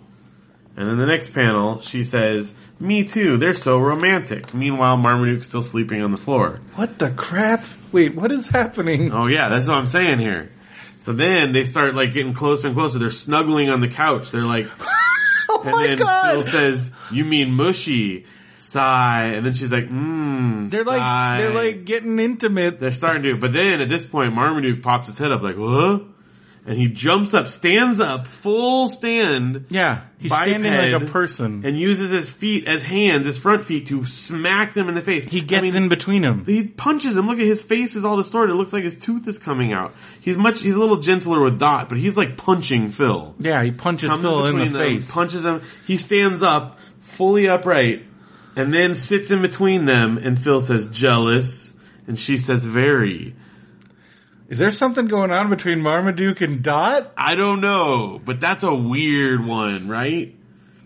And 0.80 0.88
then 0.88 0.98
the 0.98 1.06
next 1.08 1.34
panel, 1.34 1.82
she 1.82 2.06
says, 2.06 2.54
"Me 2.80 3.04
too. 3.04 3.36
They're 3.36 3.54
so 3.54 3.78
romantic." 3.80 4.54
Meanwhile, 4.54 4.96
Marmaduke's 4.96 5.48
still 5.50 5.62
sleeping 5.62 6.02
on 6.02 6.12
the 6.12 6.18
floor. 6.18 6.62
What 6.76 6.98
the 6.98 7.12
crap? 7.12 7.66
Wait, 7.92 8.16
what 8.16 8.32
is 8.32 8.48
happening? 8.48 9.12
Oh 9.12 9.28
yeah, 9.28 9.50
that's 9.50 9.68
what 9.68 9.76
I'm 9.76 9.88
saying 9.88 10.20
here. 10.20 10.50
So 11.00 11.12
then 11.12 11.52
they 11.52 11.66
start 11.66 11.96
like 11.96 12.14
getting 12.14 12.32
closer 12.34 12.68
and 12.68 12.78
closer. 12.78 12.98
They're 12.98 13.12
snuggling 13.12 13.70
on 13.70 13.82
the 13.82 13.90
couch. 13.90 14.32
They're 14.32 14.44
like, 14.44 14.68
oh 15.50 15.64
and 15.66 15.72
my 15.74 15.88
then 15.88 15.98
god! 15.98 16.32
Phil 16.32 16.44
says, 16.44 16.92
"You 17.12 17.26
mean 17.26 17.52
mushy?" 17.52 18.26
Sigh, 18.50 19.34
and 19.36 19.46
then 19.46 19.54
she's 19.54 19.72
like, 19.74 19.90
"Mmm." 19.90 20.70
they're 20.72 20.86
like 20.86 21.40
they're 21.40 21.54
like 21.54 21.84
getting 21.84 22.20
intimate. 22.20 22.80
they're 22.80 22.94
starting 22.94 23.24
to. 23.24 23.36
But 23.36 23.52
then 23.52 23.82
at 23.82 23.90
this 23.90 24.06
point, 24.06 24.34
Marmaduke 24.34 24.82
pops 24.82 25.08
his 25.08 25.18
head 25.18 25.34
up 25.34 25.42
like, 25.42 25.58
"What?" 25.58 26.04
And 26.70 26.78
he 26.78 26.88
jumps 26.88 27.34
up, 27.34 27.48
stands 27.48 28.00
up, 28.00 28.28
full 28.28 28.88
stand, 28.90 29.66
yeah, 29.72 30.02
he's 30.20 30.32
standing 30.32 30.72
like 30.72 31.02
a 31.02 31.04
person. 31.12 31.66
and 31.66 31.76
uses 31.76 32.12
his 32.12 32.30
feet 32.32 32.68
as 32.68 32.84
hands, 32.84 33.26
his 33.26 33.40
front 33.40 33.64
feet, 33.64 33.88
to 33.88 34.06
smack 34.06 34.76
them 34.76 34.88
in 34.88 34.94
the 34.94 35.02
face. 35.02 35.24
he 35.24 35.42
gets 35.42 35.60
I 35.60 35.62
mean, 35.64 35.76
in 35.76 35.90
between 35.90 36.22
them. 36.22 36.46
he 36.46 36.68
punches 36.68 37.18
him. 37.18 37.26
Look 37.26 37.40
at 37.40 37.46
his 37.46 37.64
face 37.64 37.96
is 37.96 38.06
all 38.06 38.18
distorted. 38.18 38.54
It 38.54 38.56
looks 38.56 38.72
like 38.72 38.84
his 38.84 38.96
tooth 38.96 39.28
is 39.28 39.40
coming 39.40 39.74
out. 39.74 39.96
He's 40.20 40.38
much. 40.38 40.62
He's 40.62 40.76
a 40.76 40.80
little 40.80 40.98
gentler 40.98 41.42
with 41.44 41.58
Dot, 41.58 41.90
but 41.90 41.98
he's 41.98 42.16
like 42.16 42.38
punching 42.38 42.90
Phil. 42.90 43.34
Yeah, 43.40 43.64
he 43.64 43.72
punches 43.72 44.12
Comes 44.12 44.22
Phil 44.22 44.46
in 44.46 44.58
the 44.60 44.66
them, 44.66 44.74
face. 44.74 45.12
punches 45.12 45.44
him. 45.44 45.64
He 45.88 45.98
stands 45.98 46.44
up, 46.44 46.78
fully 47.00 47.50
upright, 47.50 48.06
and 48.56 48.72
then 48.72 48.94
sits 48.94 49.32
in 49.32 49.42
between 49.42 49.86
them. 49.86 50.20
And 50.20 50.40
Phil 50.40 50.62
says, 50.62 50.86
"Jealous," 50.86 51.74
and 52.06 52.20
she 52.20 52.38
says, 52.38 52.64
"Very." 52.64 53.34
Is 54.50 54.58
there 54.58 54.72
something 54.72 55.08
going 55.08 55.32
on 55.32 55.50
between 55.50 55.80
Marmaduke 55.80 56.42
and 56.42 56.64
Dot? 56.64 57.14
I 57.16 57.36
don't 57.36 57.62
know, 57.62 58.20
but 58.24 58.40
that's 58.40 58.64
a 58.64 58.74
weird 58.74 59.46
one, 59.46 59.88
right? 59.88 60.36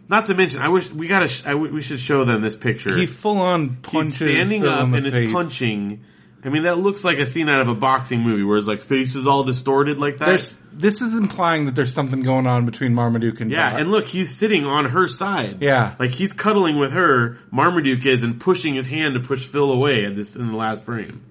Not 0.10 0.26
to 0.26 0.34
mention, 0.36 0.62
I 0.62 0.68
wish 0.68 0.92
we 0.92 1.08
gotta. 1.08 1.30
Sh- 1.30 1.44
I 1.46 1.52
w- 1.52 1.74
we 1.74 1.82
should 1.82 2.00
show 2.00 2.26
them 2.26 2.42
this 2.42 2.58
picture. 2.58 2.96
He 2.96 3.06
full 3.06 3.40
on 3.40 3.78
punches 3.78 4.20
He's 4.20 4.32
standing 4.32 4.66
up 4.66 4.92
and 4.92 5.08
is 5.08 5.32
punching. 5.32 6.04
I 6.46 6.50
mean, 6.50 6.64
that 6.64 6.78
looks 6.78 7.06
like 7.06 7.20
a 7.20 7.26
scene 7.26 7.48
out 7.48 7.62
of 7.62 7.70
a 7.70 7.74
boxing 7.74 8.20
movie 8.20 8.44
where 8.44 8.58
his 8.58 8.68
like 8.68 8.82
face 8.82 9.16
is 9.16 9.26
all 9.26 9.46
distorted 9.46 9.98
like 9.98 10.18
that. 10.18 10.26
There's 10.26 10.58
this 10.74 11.02
is 11.02 11.18
implying 11.18 11.66
that 11.68 11.76
there's 11.76 11.94
something 11.94 12.22
going 12.22 12.48
on 12.48 12.66
between 12.66 12.94
Marmaduke 12.94 13.40
and 13.40 13.50
yeah, 13.50 13.72
Dot. 13.72 13.80
and 13.80 13.92
look, 13.92 14.08
he's 14.08 14.36
sitting 14.36 14.66
on 14.66 14.86
her 14.90 15.08
side. 15.08 15.62
Yeah. 15.62 15.96
like 16.00 16.12
he's 16.12 16.34
cuddling 16.34 16.80
with 16.80 16.92
her. 16.92 17.38
Marmaduke 17.50 18.06
is 18.06 18.24
and 18.24 18.42
pushing 18.42 18.74
his 18.74 18.88
hand 18.88 19.14
to 19.14 19.22
push 19.22 19.46
Phil 19.48 19.72
away 19.72 20.04
at 20.06 20.18
this 20.18 20.36
in 20.36 20.48
the 20.48 20.58
last 20.58 20.84
frame. 20.84 21.24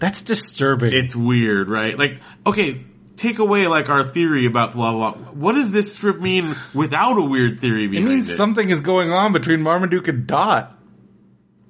That's 0.00 0.20
disturbing. 0.22 0.92
It's 0.92 1.14
weird, 1.14 1.68
right? 1.68 1.96
Like, 1.96 2.20
okay, 2.46 2.84
take 3.16 3.38
away 3.38 3.66
like 3.68 3.88
our 3.88 4.02
theory 4.04 4.46
about 4.46 4.72
blah 4.72 4.92
blah. 4.92 5.12
blah. 5.14 5.32
What 5.32 5.52
does 5.52 5.70
this 5.70 5.94
strip 5.94 6.20
mean 6.20 6.56
without 6.74 7.18
a 7.18 7.22
weird 7.22 7.60
theory 7.60 7.84
it 7.84 7.90
behind 7.90 8.06
it? 8.08 8.10
means 8.10 8.34
something 8.34 8.68
is 8.70 8.80
going 8.80 9.12
on 9.12 9.32
between 9.32 9.60
Marmaduke 9.60 10.08
and 10.08 10.26
Dot. 10.26 10.76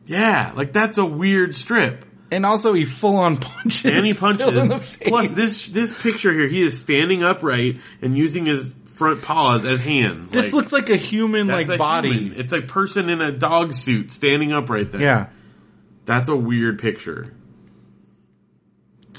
Yeah, 0.06 0.52
like 0.56 0.72
that's 0.72 0.98
a 0.98 1.04
weird 1.04 1.54
strip. 1.54 2.04
And 2.32 2.46
also 2.46 2.72
he 2.74 2.84
full 2.84 3.16
on 3.16 3.38
punches 3.38 3.84
And 3.92 4.06
he 4.06 4.12
Phil 4.14 4.30
in 4.30 4.68
the 4.68 4.74
punches. 4.76 4.96
face. 4.96 5.08
Plus, 5.08 5.30
this 5.32 5.66
this 5.66 5.92
picture 6.02 6.32
here, 6.32 6.48
he 6.48 6.62
is 6.62 6.80
standing 6.80 7.22
upright 7.24 7.78
and 8.02 8.16
using 8.16 8.46
his 8.46 8.72
front 8.94 9.22
paws 9.22 9.64
as 9.64 9.80
hands. 9.80 10.30
this 10.30 10.46
Like, 10.46 10.52
looks 10.54 10.72
like 10.72 10.90
a 10.90 10.96
human 10.96 11.48
like 11.48 11.68
a 11.68 11.76
body. 11.76 12.12
human. 12.12 12.38
It's 12.40 12.52
a 12.52 12.60
person 12.62 13.08
in 13.08 13.20
a 13.20 13.32
dog 13.32 13.72
suit 13.72 14.12
standing 14.12 14.52
up 14.52 14.68
right 14.70 14.90
there. 14.90 15.00
Yeah. 15.00 15.28
That's 16.04 16.28
a 16.28 16.36
weird 16.36 16.78
picture. 16.78 17.32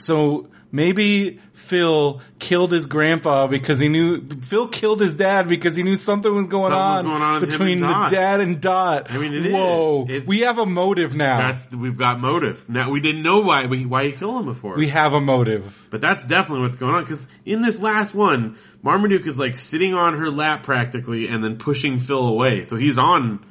So 0.01 0.47
maybe 0.71 1.39
Phil 1.53 2.21
killed 2.39 2.71
his 2.71 2.85
grandpa 2.85 3.47
because 3.47 3.79
he 3.79 3.87
knew 3.89 4.21
Phil 4.41 4.67
killed 4.67 5.01
his 5.01 5.15
dad 5.15 5.47
because 5.47 5.75
he 5.75 5.83
knew 5.83 5.95
something 5.95 6.33
was 6.33 6.47
going 6.47 6.73
Something 6.73 6.77
was 6.77 6.99
on, 6.99 7.05
going 7.05 7.21
on 7.21 7.41
between 7.41 7.79
the 7.79 8.07
dad 8.09 8.39
and 8.39 8.61
Dot. 8.61 9.11
I 9.11 9.17
mean, 9.17 9.33
it 9.33 9.45
is. 9.45 9.53
Whoa, 9.53 10.07
we 10.25 10.41
have 10.41 10.57
a 10.57 10.65
motive 10.65 11.15
now. 11.15 11.51
That's 11.51 11.75
we've 11.75 11.97
got 11.97 12.19
motive. 12.19 12.67
Now 12.69 12.89
we 12.89 12.99
didn't 12.99 13.23
know 13.23 13.41
why 13.41 13.67
why 13.67 14.05
he 14.05 14.11
killed 14.13 14.39
him 14.39 14.45
before. 14.45 14.75
we 14.75 14.87
have 14.89 15.13
a 15.13 15.21
motive. 15.21 15.87
but 15.89 16.01
that's 16.01 16.23
definitely 16.23 16.63
what's 16.65 16.77
going 16.77 16.95
on 16.95 17.03
because 17.03 17.27
in 17.45 17.61
this 17.61 17.79
last 17.79 18.13
one, 18.13 18.57
Marmaduke 18.81 19.27
is 19.27 19.37
like 19.37 19.57
sitting 19.57 19.93
on 19.93 20.17
her 20.17 20.29
lap 20.29 20.63
practically 20.63 21.27
and 21.27 21.43
then 21.43 21.57
pushing 21.57 21.99
Phil 21.99 22.25
away. 22.25 22.63
So 22.63 22.75
he's 22.75 22.97
on 22.97 23.45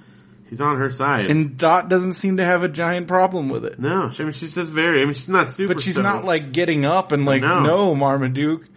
he's 0.50 0.60
on 0.60 0.76
her 0.76 0.90
side. 0.90 1.30
And 1.30 1.56
Dot 1.56 1.88
doesn't 1.88 2.12
seem 2.14 2.36
to 2.36 2.44
have 2.44 2.62
a 2.62 2.68
giant 2.68 3.08
problem 3.08 3.48
with 3.48 3.64
it. 3.64 3.78
no, 3.78 4.10
I 4.18 4.22
mean 4.22 4.32
she 4.32 4.48
says 4.48 4.68
very. 4.68 5.00
I 5.00 5.04
mean 5.06 5.14
she's 5.14 5.28
not 5.30 5.48
super. 5.48 5.72
But 5.74 5.82
she's 5.82 5.96
not 5.96 6.24
like 6.24 6.52
getting 6.52 6.84
up 6.84 7.12
and 7.12 7.24
like, 7.24 7.40
No. 7.40 7.60
no, 7.62 7.94
Marmaduke. 7.94 8.68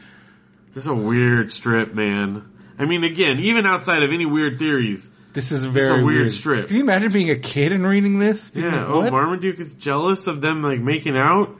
This 0.67 0.83
is 0.83 0.87
a 0.87 0.93
weird 0.95 1.51
strip, 1.51 1.93
man. 1.93 2.49
I 2.79 2.85
mean, 2.85 3.03
again, 3.03 3.39
even 3.39 3.65
outside 3.67 4.01
of 4.01 4.11
any 4.11 4.25
weird 4.25 4.57
theories, 4.57 5.11
This 5.33 5.51
is 5.51 5.65
very 5.65 6.01
a 6.01 6.03
weird 6.05 6.31
strip. 6.31 6.67
Can 6.67 6.77
you 6.77 6.81
imagine 6.83 7.11
being 7.11 7.29
a 7.29 7.35
kid 7.35 7.71
and 7.71 7.85
reading 7.85 8.17
this? 8.17 8.49
Being 8.49 8.65
yeah. 8.65 8.85
like, 8.85 9.07
Oh. 9.07 9.11
Marmaduke 9.11 9.59
is 9.59 9.73
jealous 9.73 10.25
of 10.27 10.41
them 10.41 10.63
like 10.63 10.79
making 10.79 11.15
out. 11.17 11.55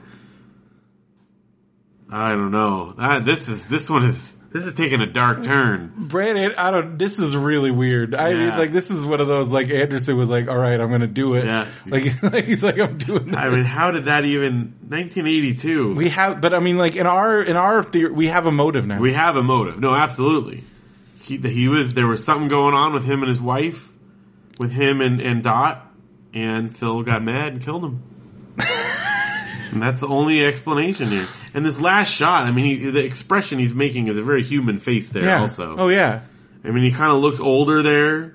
I 2.10 2.30
don't 2.30 2.50
know. 2.50 2.94
Ah, 2.98 3.20
this 3.20 3.48
is 3.48 3.66
this 3.68 3.88
one 3.90 4.04
is 4.04 4.33
this 4.54 4.64
is 4.66 4.72
taking 4.74 5.00
a 5.02 5.06
dark 5.06 5.42
turn. 5.42 5.92
Brandon, 5.96 6.52
I 6.56 6.70
don't. 6.70 6.96
This 6.96 7.18
is 7.18 7.36
really 7.36 7.70
weird. 7.72 8.14
I 8.14 8.32
mean, 8.32 8.42
Yeah. 8.44 8.56
like 8.56 8.72
this 8.72 8.90
is 8.90 9.04
one 9.04 9.20
of 9.20 9.26
those 9.26 9.48
like 9.48 9.68
Anderson 9.68 10.16
was 10.16 10.28
like, 10.30 10.48
"All 10.48 10.56
right, 10.56 10.80
I'm 10.80 10.88
going 10.88 11.00
to 11.02 11.06
do 11.08 11.34
it." 11.34 11.44
Yeah. 11.44 11.66
Like, 11.86 12.22
like 12.22 12.44
he's 12.46 12.62
like, 12.62 12.78
"I'm 12.78 12.96
doing." 12.96 13.26
This. 13.26 13.34
I 13.34 13.50
mean, 13.50 13.64
how 13.64 13.90
did 13.90 14.04
that 14.06 14.24
even 14.24 14.74
1982? 14.88 15.94
we 15.94 16.08
have, 16.10 16.40
but 16.40 16.54
I 16.54 16.60
mean, 16.60 16.78
like 16.78 16.96
in 16.96 17.06
our 17.06 17.42
in 17.42 17.56
our 17.56 17.82
theory, 17.82 18.12
we 18.12 18.28
have 18.28 18.46
a 18.46 18.52
motive 18.52 18.86
now. 18.86 19.00
We 19.00 19.12
have 19.12 19.36
a 19.36 19.42
motive. 19.42 19.80
No, 19.80 19.94
absolutely. 19.94 20.62
He, 21.22 21.38
he 21.38 21.68
was 21.68 21.94
there 21.94 22.06
was 22.06 22.24
something 22.24 22.48
going 22.48 22.74
on 22.74 22.92
with 22.92 23.04
him 23.04 23.20
and 23.22 23.28
his 23.28 23.40
wife, 23.40 23.88
with 24.58 24.72
him 24.72 25.00
and, 25.00 25.20
and 25.20 25.42
Dot, 25.42 25.90
and 26.32 26.74
Phil 26.76 27.02
got 27.02 27.22
mad 27.22 27.54
and 27.54 27.62
killed 27.64 27.84
him. 27.84 28.02
And 29.72 29.82
that's 29.82 30.00
the 30.00 30.08
only 30.08 30.44
explanation 30.44 31.10
here. 31.10 31.26
And 31.54 31.64
this 31.64 31.80
last 31.80 32.10
shot, 32.12 32.46
I 32.46 32.52
mean, 32.52 32.64
he, 32.64 32.90
the 32.90 33.04
expression 33.04 33.58
he's 33.58 33.74
making 33.74 34.08
is 34.08 34.16
a 34.16 34.22
very 34.22 34.42
human 34.42 34.78
face 34.78 35.08
there. 35.08 35.24
yeah. 35.24 35.40
Also, 35.40 35.76
Oh 35.78 35.88
yeah. 35.88 36.20
I 36.64 36.70
mean, 36.70 36.84
he 36.84 36.90
kind 36.92 37.12
of 37.12 37.20
looks 37.20 37.40
older 37.40 37.82
there. 37.82 38.34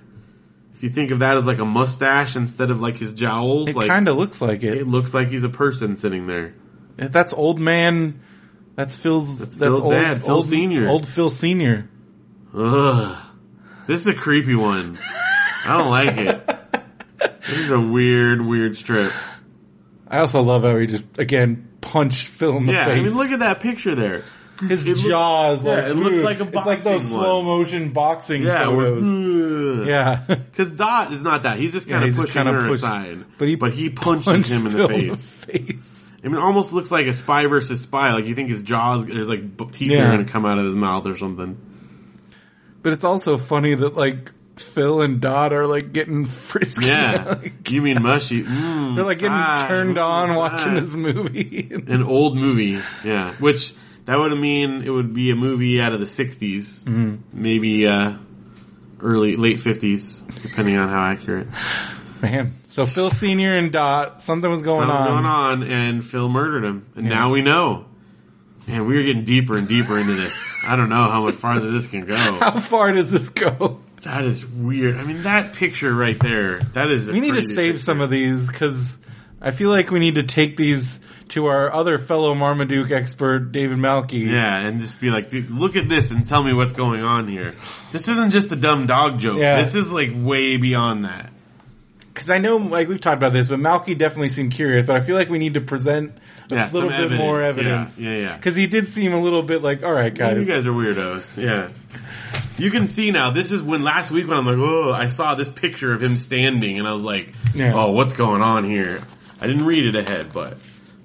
If 0.75 0.83
you 0.83 0.89
think 0.89 1.11
of 1.11 1.19
that 1.19 1.35
as 1.35 1.45
like 1.45 1.59
a 1.59 1.65
mustache 1.65 2.35
instead 2.35 2.71
of 2.71 2.79
like 2.79 2.95
his 2.97 3.13
jowls, 3.13 3.67
It 3.69 3.75
like 3.75 3.87
kind 3.87 4.07
of 4.07 4.15
looks 4.17 4.41
like 4.41 4.63
it. 4.63 4.75
it 4.77 4.87
looks 4.87 5.13
like 5.13 5.29
he's 5.29 5.43
a 5.43 5.49
person 5.49 5.97
sitting 5.97 6.27
there. 6.27 6.53
If 6.97 7.11
that's 7.11 7.33
old 7.33 7.59
man, 7.59 8.21
that's 8.75 8.95
Phil's. 8.95 9.37
That's, 9.37 9.57
Phil's 9.57 9.79
old, 9.79 9.91
dad, 9.91 10.21
Phil 10.21 10.35
old, 10.35 10.45
Senior. 10.45 10.87
Old 10.87 11.05
Phil 11.07 11.29
Senior. 11.29 11.89
Ugh. 12.55 13.17
This 13.87 14.01
is 14.01 14.07
a 14.07 14.13
creepy 14.13 14.55
one. 14.55 14.97
I 15.65 15.77
don't 15.77 15.89
like 15.89 16.17
it. 16.17 16.55
This 17.49 17.57
is 17.57 17.71
a 17.71 17.79
weird, 17.79 18.41
weird 18.41 18.77
strip. 18.77 19.11
I 20.09 20.19
also 20.19 20.41
love 20.41 20.63
how 20.63 20.75
he 20.77 20.87
just 20.87 21.03
again 21.17 21.69
punched 21.81 22.27
Phil 22.29 22.57
in 22.57 22.65
the 22.65 22.73
Yeah, 22.73 22.85
face. 22.85 22.99
I 22.99 23.03
mean, 23.03 23.15
look 23.15 23.31
at 23.31 23.39
that 23.39 23.59
picture 23.59 23.95
there. 23.95 24.23
his 24.67 24.85
it 24.85 24.97
look- 24.97 25.05
jaws. 25.07 25.63
yeah, 25.63 25.71
like, 25.75 25.83
it 25.85 25.93
looks 25.95 26.23
like 26.23 26.39
a 26.41 26.45
boxing 26.45 26.57
It's 26.57 26.65
like 26.65 26.81
those 26.83 27.11
one. 27.11 27.21
slow 27.21 27.43
motion 27.43 27.89
boxing 27.91 28.41
Yeah, 28.43 28.65
photos. 28.65 29.87
yeah. 29.87 30.23
Because 30.27 30.71
Dot 30.71 31.13
is 31.13 31.21
not 31.21 31.43
that. 31.43 31.57
He's 31.57 31.71
just 31.71 31.87
kind 31.87 32.01
Yeah, 32.01 32.09
of 32.09 32.15
he's 32.15 32.25
pushing 32.25 32.43
kinda 32.43 32.53
her 32.61 32.67
pushed- 32.67 32.83
aside. 32.83 33.23
but 33.37 33.47
he 33.47 33.55
but 33.55 33.73
he 33.73 33.89
punches 33.89 34.25
Punched 34.25 34.49
him 34.49 34.65
in 34.65 34.71
the 34.73 34.77
Phil 34.77 34.87
face. 34.87 35.01
in 35.01 35.07
the 35.09 35.17
face. 35.17 36.11
I 36.21 36.27
mean, 36.27 36.35
it 36.35 36.41
almost 36.43 36.73
looks 36.73 36.91
like 36.91 37.07
a 37.07 37.13
spy 37.13 37.45
versus 37.45 37.79
spy. 37.81 38.11
Like 38.13 38.25
you 38.25 38.35
think 38.35 38.49
his 38.49 38.61
jaws, 38.61 39.05
there's 39.05 39.29
like 39.29 39.71
teeth 39.71 39.91
Yeah. 39.91 40.03
are 40.09 40.11
going 40.15 40.25
to 40.25 40.29
come 40.31 40.45
out 40.45 40.57
of 40.59 40.65
his 40.65 40.75
mouth 40.75 41.05
or 41.05 41.15
something. 41.15 41.55
But 42.81 42.91
it's 42.93 43.05
also 43.05 43.37
funny 43.37 43.75
that 43.75 43.95
like 43.95 44.31
Phil 44.59 45.01
and 45.01 45.21
Dot 45.21 45.53
are 45.53 45.65
like 45.67 45.91
getting 45.93 46.25
frisky. 46.25 46.87
Yeah. 46.87 47.23
Like, 47.41 47.69
you 47.71 47.81
mean 47.81 48.01
mushy? 48.01 48.43
Mm, 48.43 48.95
they're 48.95 49.05
like 49.05 49.19
getting 49.19 49.67
turned 49.67 49.97
on 49.97 50.27
sigh. 50.29 50.35
watching 50.37 50.73
this 50.75 50.93
movie. 50.93 51.69
An 51.87 52.03
old 52.03 52.37
movie, 52.37 52.79
yeah. 53.03 53.33
Which 53.35 53.73
that 54.05 54.17
would 54.17 54.37
mean 54.37 54.81
it 54.83 54.89
would 54.89 55.13
be 55.13 55.31
a 55.31 55.35
movie 55.35 55.79
out 55.81 55.93
of 55.93 55.99
the 55.99 56.05
'60s, 56.05 56.83
Mm-hmm. 56.83 57.15
maybe 57.33 57.87
uh, 57.87 58.13
early 59.01 59.35
late 59.35 59.57
'50s, 59.57 60.41
depending 60.41 60.77
on 60.77 60.89
how 60.89 61.11
accurate. 61.11 61.47
Man, 62.21 62.51
so 62.67 62.85
Phil 62.85 63.11
Senior 63.11 63.55
and 63.55 63.71
Dot, 63.71 64.21
something 64.21 64.49
was 64.51 64.61
going 64.61 64.81
Something's 64.87 64.99
on. 65.07 65.07
going 65.07 65.25
on, 65.25 65.63
and 65.63 66.03
Phil 66.05 66.27
murdered 66.27 66.65
him, 66.65 66.85
and 66.95 67.05
Yeah. 67.05 67.13
now 67.13 67.29
we 67.31 67.41
know. 67.41 67.85
And 68.67 68.85
we're 68.85 69.03
getting 69.03 69.23
deeper 69.25 69.55
and 69.55 69.67
deeper 69.67 69.97
into 69.97 70.13
this. 70.15 70.37
I 70.63 70.75
don't 70.75 70.89
know 70.89 71.09
how 71.09 71.23
much 71.23 71.35
farther 71.35 71.71
this 71.71 71.87
can 71.87 72.01
go. 72.01 72.15
How 72.39 72.59
far 72.59 72.91
does 72.91 73.09
this 73.09 73.29
go? 73.29 73.79
That 74.03 74.23
is 74.25 74.45
weird. 74.47 74.95
I 74.97 75.03
mean, 75.03 75.23
that 75.23 75.53
picture 75.53 75.93
right 75.93 76.17
there. 76.19 76.59
That 76.73 76.89
is. 76.89 77.09
A 77.09 77.13
We 77.13 77.19
need 77.19 77.33
to 77.33 77.41
save 77.41 77.73
picture. 77.73 77.77
some 77.79 78.01
of 78.01 78.09
these 78.09 78.47
because 78.47 78.97
I 79.41 79.51
feel 79.51 79.69
like 79.69 79.91
we 79.91 79.99
need 79.99 80.15
to 80.15 80.23
take 80.23 80.55
these 80.57 80.99
to 81.29 81.45
our 81.47 81.71
other 81.71 81.99
fellow 81.99 82.33
Marmaduke 82.33 82.91
expert, 82.91 83.51
David 83.51 83.77
Malki. 83.77 84.25
Yeah, 84.25 84.65
and 84.65 84.79
just 84.79 84.99
be 84.99 85.09
like, 85.11 85.29
dude, 85.29 85.51
look 85.51 85.75
at 85.75 85.87
this 85.89 86.11
and 86.11 86.25
tell 86.25 86.41
me 86.43 86.53
what's 86.53 86.73
going 86.73 87.01
on 87.01 87.27
here. 87.27 87.55
This 87.91 88.07
isn't 88.07 88.31
just 88.31 88.51
a 88.51 88.55
dumb 88.55 88.87
dog 88.87 89.19
joke. 89.19 89.37
Yeah. 89.37 89.61
This 89.61 89.75
is 89.75 89.91
like 89.91 90.09
way 90.15 90.57
beyond 90.57 91.05
that. 91.05 91.31
Because 92.07 92.31
I 92.31 92.37
know, 92.39 92.57
like 92.57 92.87
we've 92.87 92.99
talked 92.99 93.17
about 93.17 93.31
this, 93.33 93.47
but 93.47 93.59
Malky 93.59 93.97
definitely 93.97 94.29
seemed 94.29 94.51
curious. 94.53 94.85
But 94.85 94.95
I 94.95 95.01
feel 95.01 95.15
like 95.15 95.29
we 95.29 95.37
need 95.39 95.53
to 95.53 95.61
present 95.61 96.13
a 96.51 96.55
Yeah, 96.55 96.69
little 96.71 96.89
bit 96.89 97.11
more 97.11 97.41
evidence. 97.41 97.91
evidence. 97.91 97.99
Yeah, 97.99 98.11
yeah, 98.11 98.17
yeah. 98.29 98.35
Because 98.37 98.55
he 98.55 98.67
did 98.67 98.89
seem 98.89 99.13
a 99.13 99.21
little 99.21 99.43
bit 99.43 99.61
like, 99.61 99.83
all 99.83 99.93
right, 99.93 100.13
guys. 100.13 100.37
You 100.37 100.45
guys 100.51 100.65
are 100.65 100.71
weirdos. 100.71 101.37
Yeah. 101.41 101.69
You 102.59 102.69
can 102.71 102.87
see 102.87 103.11
now, 103.11 103.31
this 103.31 103.51
is 103.51 103.61
when 103.61 103.83
last 103.83 104.11
week 104.11 104.27
when 104.27 104.37
I'm 104.37 104.45
like, 104.45 104.57
oh, 104.57 104.91
I 104.91 105.07
saw 105.07 105.35
this 105.35 105.49
picture 105.49 105.93
of 105.93 106.03
him 106.03 106.17
standing 106.17 106.77
and 106.77 106.87
I 106.87 106.91
was 106.93 107.03
like, 107.03 107.33
Yeah. 107.55 107.73
oh, 107.73 107.91
what's 107.91 108.13
going 108.13 108.41
on 108.41 108.63
here? 108.65 109.01
I 109.41 109.47
didn't 109.47 109.65
read 109.65 109.85
it 109.85 109.95
ahead, 109.95 110.33
but 110.33 110.57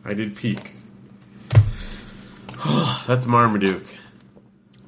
I 0.04 0.14
did 0.14 0.36
peek. 0.36 0.74
That's 3.06 3.26
Marmaduke. 3.26 3.86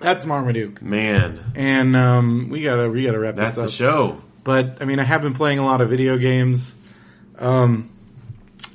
That's 0.00 0.24
Marmaduke, 0.26 0.82
Man, 0.82 1.52
and 1.54 1.96
um, 1.96 2.48
we 2.50 2.62
gotta 2.62 2.90
we 2.90 3.04
gotta 3.06 3.18
wrap 3.18 3.34
that's 3.34 3.54
the 3.56 3.62
this 3.62 3.72
up. 3.72 3.76
show. 3.78 4.22
But 4.44 4.78
I 4.82 4.84
mean, 4.84 4.98
I 4.98 5.04
have 5.04 5.22
been 5.22 5.32
playing 5.32 5.58
a 5.58 5.64
lot 5.64 5.80
of 5.80 5.88
video 5.88 6.18
games. 6.18 6.74
Um, 7.38 7.88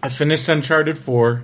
I 0.01 0.09
finished 0.09 0.49
Uncharted 0.49 0.97
Four. 0.97 1.43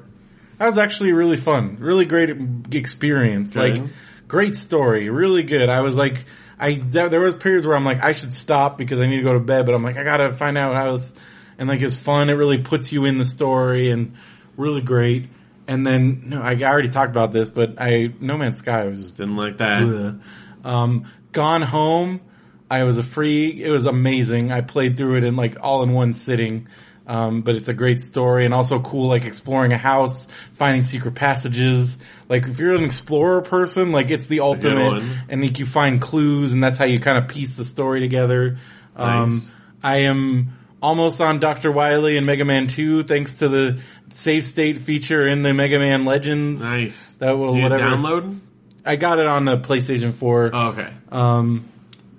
That 0.57 0.65
was 0.65 0.79
actually 0.79 1.13
really 1.13 1.37
fun, 1.37 1.77
really 1.79 2.05
great 2.05 2.31
experience. 2.71 3.53
Good. 3.53 3.77
Like, 3.77 3.91
great 4.27 4.55
story, 4.55 5.09
really 5.09 5.43
good. 5.43 5.69
I 5.69 5.81
was 5.81 5.97
like, 5.97 6.25
I 6.59 6.75
there, 6.75 7.19
was 7.19 7.35
periods 7.35 7.67
where 7.67 7.75
I'm 7.75 7.85
like, 7.85 8.01
I 8.01 8.11
should 8.13 8.33
stop 8.33 8.77
because 8.77 8.99
I 8.99 9.07
need 9.07 9.17
to 9.17 9.23
go 9.23 9.33
to 9.33 9.39
bed, 9.39 9.65
but 9.65 9.75
I'm 9.75 9.83
like, 9.83 9.97
I 9.97 10.03
gotta 10.03 10.33
find 10.33 10.57
out 10.57 10.75
how 10.75 10.95
it's 10.95 11.13
and 11.57 11.67
like 11.67 11.81
it's 11.81 11.95
fun. 11.95 12.29
It 12.29 12.33
really 12.33 12.59
puts 12.59 12.91
you 12.91 13.05
in 13.05 13.17
the 13.17 13.25
story 13.25 13.89
and 13.89 14.15
really 14.55 14.81
great. 14.81 15.29
And 15.67 15.85
then 15.85 16.23
no, 16.27 16.41
I 16.41 16.55
already 16.55 16.89
talked 16.89 17.11
about 17.11 17.31
this, 17.31 17.49
but 17.49 17.75
I 17.79 18.13
No 18.19 18.37
Man's 18.37 18.57
Sky 18.57 18.85
was 18.85 18.99
just 18.99 19.15
Didn't 19.17 19.35
like 19.35 19.57
that. 19.57 20.19
Um, 20.63 21.11
Gone 21.31 21.61
Home, 21.61 22.21
I 22.69 22.83
was 22.83 22.97
a 22.97 23.03
free. 23.03 23.63
It 23.63 23.69
was 23.69 23.85
amazing. 23.85 24.51
I 24.51 24.61
played 24.61 24.97
through 24.97 25.17
it 25.17 25.23
in 25.23 25.35
like 25.35 25.57
all 25.61 25.83
in 25.83 25.93
one 25.93 26.13
sitting. 26.13 26.67
Um, 27.07 27.41
but 27.41 27.55
it's 27.55 27.69
a 27.69 27.73
great 27.73 28.01
story 28.01 28.43
and 28.43 28.53
also 28.53 28.81
cool, 28.81 29.07
like 29.07 29.23
exploring 29.23 29.71
a 29.71 29.77
house, 29.77 30.27
finding 30.55 30.81
secret 30.81 31.15
passages. 31.15 31.97
Like 32.27 32.45
if 32.47 32.59
you're 32.59 32.75
an 32.75 32.84
explorer 32.84 33.41
person, 33.41 33.93
like 33.93 34.11
it's 34.11 34.25
the 34.25 34.41
ultimate, 34.41 35.03
and 35.29 35.41
like 35.41 35.57
you 35.57 35.65
find 35.65 36.01
clues, 36.01 36.51
and 36.51 36.61
that's 36.61 36.77
how 36.77 36.84
you 36.84 36.99
kind 36.99 37.17
of 37.17 37.29
piece 37.29 37.55
the 37.55 37.63
story 37.63 38.01
together. 38.01 38.57
Um, 38.97 39.31
Nice. 39.35 39.53
I 39.81 39.97
am 39.99 40.57
almost 40.81 41.21
on 41.21 41.39
Dr. 41.39 41.71
Wily 41.71 42.17
and 42.17 42.25
Mega 42.25 42.43
Man 42.43 42.67
2 42.67 43.03
thanks 43.03 43.35
to 43.35 43.47
the 43.47 43.79
save 44.13 44.43
state 44.43 44.79
feature 44.79 45.25
in 45.27 45.43
the 45.43 45.53
Mega 45.53 45.79
Man 45.79 46.03
Legends. 46.03 46.61
Nice. 46.61 47.13
That 47.19 47.38
will 47.38 47.55
whatever. 47.55 47.84
download? 47.84 48.39
I 48.85 48.95
got 48.95 49.19
it 49.19 49.27
on 49.27 49.45
the 49.45 49.57
PlayStation 49.57 50.13
4. 50.13 50.51
Oh, 50.53 50.67
okay. 50.69 50.93
Um, 51.09 51.69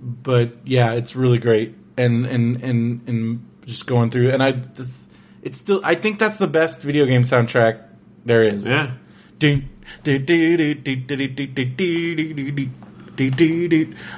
but 0.00 0.52
yeah, 0.64 0.92
it's 0.92 1.16
really 1.16 1.38
great, 1.38 1.74
and 1.96 2.26
and 2.26 2.62
and 2.62 3.08
and 3.08 3.47
just 3.68 3.86
going 3.86 4.10
through, 4.10 4.30
and 4.30 4.42
I, 4.42 4.48
it's, 4.48 5.08
it's 5.42 5.58
still, 5.58 5.80
I 5.84 5.94
think 5.94 6.18
that's 6.18 6.36
the 6.36 6.48
best 6.48 6.82
video 6.82 7.06
game 7.06 7.22
soundtrack 7.22 7.84
there 8.24 8.42
is. 8.42 8.66
Yeah. 8.66 8.94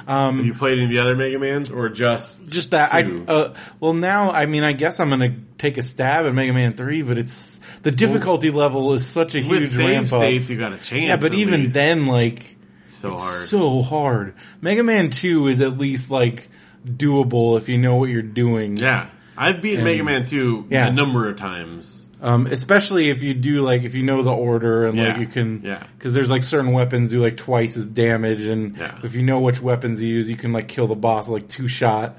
Um, 0.07 0.45
you 0.45 0.53
played 0.53 0.77
any 0.77 0.85
of 0.85 0.89
the 0.91 0.99
other 0.99 1.15
Mega 1.15 1.39
Mans 1.39 1.71
or 1.71 1.89
just 1.89 2.45
just 2.47 2.71
that? 2.71 2.91
Two? 2.91 3.25
I 3.27 3.31
uh, 3.31 3.55
well 3.79 3.93
now 3.93 4.31
I 4.31 4.45
mean 4.45 4.63
I 4.63 4.73
guess 4.73 4.99
I'm 4.99 5.09
gonna 5.09 5.35
take 5.57 5.77
a 5.77 5.81
stab 5.81 6.25
at 6.25 6.33
Mega 6.33 6.53
Man 6.53 6.75
Three, 6.75 7.01
but 7.01 7.17
it's 7.17 7.59
the 7.81 7.91
difficulty 7.91 8.51
well, 8.51 8.59
level 8.59 8.93
is 8.93 9.05
such 9.05 9.35
a 9.35 9.39
huge 9.39 9.69
save 9.69 9.89
ramp 9.89 10.13
up. 10.13 10.19
States, 10.19 10.49
you 10.49 10.57
got 10.57 10.73
a 10.73 10.77
chance. 10.77 11.07
Yeah, 11.07 11.15
but 11.17 11.33
even 11.33 11.63
least. 11.63 11.73
then, 11.73 12.05
like 12.05 12.57
so 12.89 13.17
hard, 13.17 13.41
so 13.47 13.81
hard. 13.81 14.35
Mega 14.61 14.83
Man 14.83 15.09
Two 15.09 15.47
is 15.47 15.61
at 15.61 15.77
least 15.77 16.11
like 16.11 16.49
doable 16.85 17.57
if 17.57 17.69
you 17.69 17.79
know 17.79 17.95
what 17.95 18.09
you're 18.09 18.21
doing. 18.21 18.77
Yeah, 18.77 19.09
I've 19.41 19.61
beaten 19.61 19.79
And- 19.79 19.85
Mega 19.85 20.03
Man 20.03 20.23
two 20.25 20.65
Yeah. 20.69 20.87
a 20.87 20.91
number 20.91 21.27
of 21.29 21.35
times. 21.37 22.05
Um, 22.23 22.45
especially 22.45 23.09
if 23.09 23.23
you 23.23 23.33
do 23.33 23.63
like 23.65 23.81
if 23.83 23.95
you 23.95 24.03
know 24.03 24.21
the 24.21 24.29
order 24.31 24.85
and 24.85 24.95
Yeah. 24.95 25.07
like 25.07 25.17
you 25.21 25.25
can 25.27 25.61
Yeah. 25.63 25.81
because 25.97 26.13
there's 26.13 26.29
like 26.29 26.43
certain 26.43 26.71
weapons 26.71 27.09
do 27.09 27.19
like 27.21 27.35
twice 27.35 27.75
as 27.77 27.85
damage 27.87 28.41
and 28.41 28.77
Yeah. 28.77 28.91
if 29.03 29.15
you 29.15 29.23
know 29.23 29.39
which 29.39 29.59
weapons 29.59 29.99
you 29.99 30.07
use 30.07 30.29
you 30.29 30.35
can 30.35 30.53
like 30.53 30.67
kill 30.67 30.85
the 30.85 30.93
boss 30.95 31.27
like 31.29 31.47
two 31.47 31.67
shot 31.67 32.17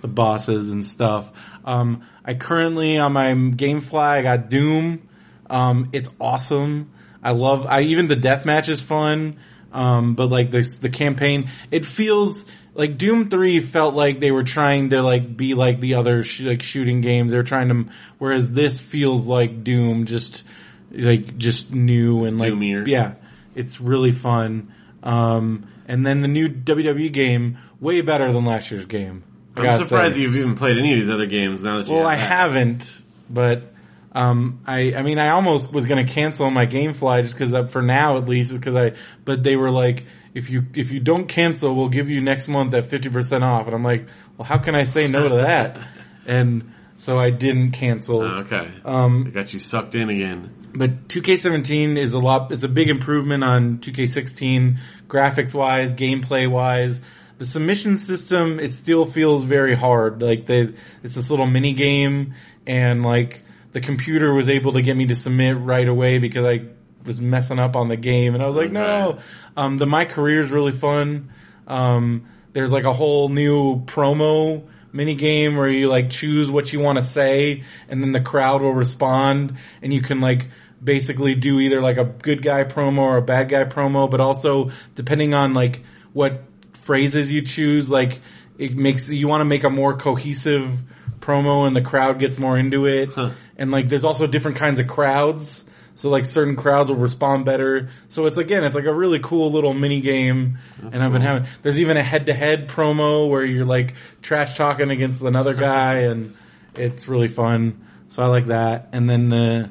the 0.00 0.08
bosses 0.08 0.70
and 0.70 0.84
stuff. 0.84 1.32
Um, 1.64 2.00
I 2.24 2.34
currently 2.34 2.98
on 2.98 3.12
my 3.12 3.28
GameFly 3.32 3.94
I 4.18 4.22
got 4.22 4.50
Doom. 4.50 5.02
Um, 5.48 5.88
it's 5.92 6.08
awesome. 6.20 6.88
I 7.22 7.30
love. 7.30 7.64
I 7.68 7.82
even 7.82 8.08
the 8.08 8.16
deathmatch 8.16 8.68
is 8.68 8.82
fun. 8.82 9.36
Um, 9.72 10.14
but 10.14 10.28
like 10.30 10.50
the 10.50 10.60
the 10.82 10.88
campaign, 10.90 11.48
it 11.70 11.86
feels 11.86 12.44
like 12.74 12.98
Doom 12.98 13.30
Three 13.30 13.60
felt 13.60 13.94
like 13.94 14.20
they 14.20 14.30
were 14.30 14.44
trying 14.44 14.90
to 14.90 15.02
like 15.02 15.36
be 15.36 15.54
like 15.54 15.80
the 15.80 15.94
other 15.94 16.22
sh- 16.24 16.40
like 16.40 16.62
shooting 16.62 17.00
games. 17.00 17.30
They 17.30 17.36
were 17.36 17.42
trying 17.44 17.68
to, 17.68 17.92
whereas 18.18 18.50
this 18.52 18.78
feels 18.80 19.26
like 19.26 19.64
Doom, 19.64 20.06
just 20.06 20.44
like 20.90 21.36
just 21.38 21.72
new 21.72 22.24
and 22.24 22.38
like 22.38 22.52
Doomier. 22.52 22.86
yeah, 22.86 23.14
it's 23.54 23.80
really 23.80 24.12
fun. 24.12 24.72
Um, 25.02 25.68
and 25.86 26.04
then 26.04 26.20
the 26.22 26.28
new 26.28 26.48
WWE 26.48 27.12
game, 27.12 27.58
way 27.80 28.00
better 28.00 28.32
than 28.32 28.44
last 28.44 28.70
year's 28.70 28.86
game. 28.86 29.22
I 29.56 29.66
I'm 29.68 29.84
surprised 29.84 30.16
say. 30.16 30.22
you've 30.22 30.34
even 30.36 30.56
played 30.56 30.78
any 30.78 30.92
of 30.94 30.98
these 30.98 31.10
other 31.10 31.26
games 31.26 31.62
now 31.62 31.78
that 31.78 31.86
you 31.86 31.92
Well, 31.94 32.08
have 32.08 32.12
I 32.12 32.16
that. 32.16 32.28
haven't, 32.28 33.02
but 33.30 33.72
um, 34.12 34.60
I 34.66 34.94
I 34.94 35.02
mean, 35.02 35.18
I 35.18 35.28
almost 35.30 35.72
was 35.72 35.86
going 35.86 36.04
to 36.04 36.12
cancel 36.12 36.50
my 36.50 36.66
GameFly 36.66 37.22
just 37.22 37.34
because 37.34 37.52
up 37.54 37.68
for 37.70 37.82
now 37.82 38.16
at 38.16 38.24
least, 38.28 38.52
because 38.52 38.74
I. 38.74 38.94
But 39.24 39.42
they 39.44 39.54
were 39.56 39.70
like, 39.70 40.06
if 40.34 40.50
you 40.50 40.66
if 40.74 40.90
you 40.90 41.00
don't 41.00 41.26
cancel, 41.26 41.74
we'll 41.74 41.88
give 41.88 42.10
you 42.10 42.20
next 42.20 42.48
month 42.48 42.74
at 42.74 42.86
fifty 42.86 43.08
percent 43.08 43.44
off, 43.44 43.66
and 43.66 43.74
I'm 43.74 43.84
like, 43.84 44.06
well, 44.36 44.46
how 44.46 44.58
can 44.58 44.74
I 44.74 44.82
say 44.82 45.08
no 45.08 45.28
to 45.28 45.36
that? 45.36 45.78
and 46.26 46.74
so 46.96 47.18
I 47.18 47.30
didn't 47.30 47.72
cancel. 47.72 48.22
Oh, 48.22 48.38
okay. 48.40 48.70
Um, 48.84 49.24
I 49.26 49.30
got 49.30 49.52
you 49.52 49.58
sucked 49.58 49.94
in 49.94 50.10
again. 50.10 50.54
but 50.74 51.08
2K17 51.08 51.96
is 51.96 52.14
a 52.14 52.18
lot, 52.18 52.52
it's 52.52 52.62
a 52.62 52.68
big 52.68 52.88
improvement 52.88 53.42
on 53.42 53.78
2K16, 53.78 54.78
graphics 55.08 55.54
wise, 55.54 55.94
gameplay 55.94 56.50
wise. 56.50 57.00
The 57.38 57.46
submission 57.46 57.96
system, 57.96 58.60
it 58.60 58.72
still 58.72 59.04
feels 59.04 59.44
very 59.44 59.74
hard. 59.74 60.22
Like 60.22 60.46
the, 60.46 60.74
it's 61.02 61.14
this 61.14 61.30
little 61.30 61.46
mini 61.46 61.72
game 61.72 62.34
and 62.66 63.04
like 63.04 63.42
the 63.72 63.80
computer 63.80 64.32
was 64.32 64.48
able 64.48 64.72
to 64.72 64.82
get 64.82 64.96
me 64.96 65.06
to 65.06 65.16
submit 65.16 65.58
right 65.58 65.88
away 65.88 66.18
because 66.18 66.46
I 66.46 66.68
was 67.04 67.20
messing 67.20 67.58
up 67.58 67.76
on 67.76 67.88
the 67.88 67.96
game 67.96 68.34
and 68.34 68.42
I 68.42 68.46
was 68.46 68.56
like, 68.56 68.72
no. 68.72 69.18
Um, 69.56 69.78
the 69.78 69.86
My 69.86 70.04
Career 70.04 70.40
is 70.40 70.50
really 70.50 70.72
fun. 70.72 71.30
Um, 71.66 72.26
there's 72.52 72.72
like 72.72 72.84
a 72.84 72.92
whole 72.92 73.28
new 73.28 73.84
promo 73.84 74.66
mini 74.92 75.14
game 75.14 75.56
where 75.56 75.68
you 75.68 75.88
like 75.88 76.08
choose 76.10 76.50
what 76.50 76.72
you 76.72 76.78
want 76.78 76.98
to 76.98 77.04
say 77.04 77.64
and 77.88 78.02
then 78.02 78.12
the 78.12 78.20
crowd 78.20 78.62
will 78.62 78.72
respond 78.72 79.56
and 79.82 79.92
you 79.92 80.00
can 80.00 80.20
like 80.20 80.48
basically 80.82 81.34
do 81.34 81.58
either 81.60 81.80
like 81.80 81.96
a 81.96 82.04
good 82.04 82.42
guy 82.42 82.62
promo 82.64 82.98
or 82.98 83.16
a 83.16 83.22
bad 83.22 83.48
guy 83.48 83.64
promo, 83.64 84.10
but 84.10 84.20
also 84.20 84.70
depending 84.94 85.34
on 85.34 85.54
like 85.54 85.82
what 86.12 86.44
phrases 86.74 87.32
you 87.32 87.42
choose, 87.42 87.90
like 87.90 88.20
it 88.58 88.76
makes, 88.76 89.10
you 89.10 89.26
want 89.26 89.40
to 89.40 89.46
make 89.46 89.64
a 89.64 89.70
more 89.70 89.96
cohesive 89.96 90.80
promo 91.20 91.66
and 91.66 91.74
the 91.74 91.80
crowd 91.80 92.18
gets 92.18 92.38
more 92.38 92.58
into 92.58 92.86
it. 92.86 93.10
And 93.56 93.70
like 93.70 93.88
there's 93.88 94.04
also 94.04 94.26
different 94.26 94.58
kinds 94.58 94.78
of 94.78 94.86
crowds. 94.86 95.64
So 95.96 96.10
like 96.10 96.26
certain 96.26 96.56
crowds 96.56 96.88
will 96.88 96.96
respond 96.96 97.44
better. 97.44 97.88
So 98.08 98.26
it's 98.26 98.36
again, 98.36 98.64
it's 98.64 98.74
like 98.74 98.84
a 98.84 98.92
really 98.92 99.20
cool 99.20 99.52
little 99.52 99.74
mini 99.74 100.00
game. 100.00 100.58
and 100.80 100.96
I've 100.96 101.12
been 101.12 101.22
cool. 101.22 101.30
having, 101.30 101.48
there's 101.62 101.78
even 101.78 101.96
a 101.96 102.02
head 102.02 102.26
to 102.26 102.34
head 102.34 102.68
promo 102.68 103.28
where 103.28 103.44
you're 103.44 103.64
like 103.64 103.94
trash 104.20 104.56
talking 104.56 104.90
against 104.90 105.22
another 105.22 105.54
guy 105.54 106.00
and 106.00 106.34
it's 106.74 107.06
really 107.08 107.28
fun. 107.28 107.86
So 108.08 108.22
I 108.24 108.26
like 108.26 108.46
that. 108.46 108.88
And 108.92 109.08
then 109.08 109.28
the, 109.28 109.70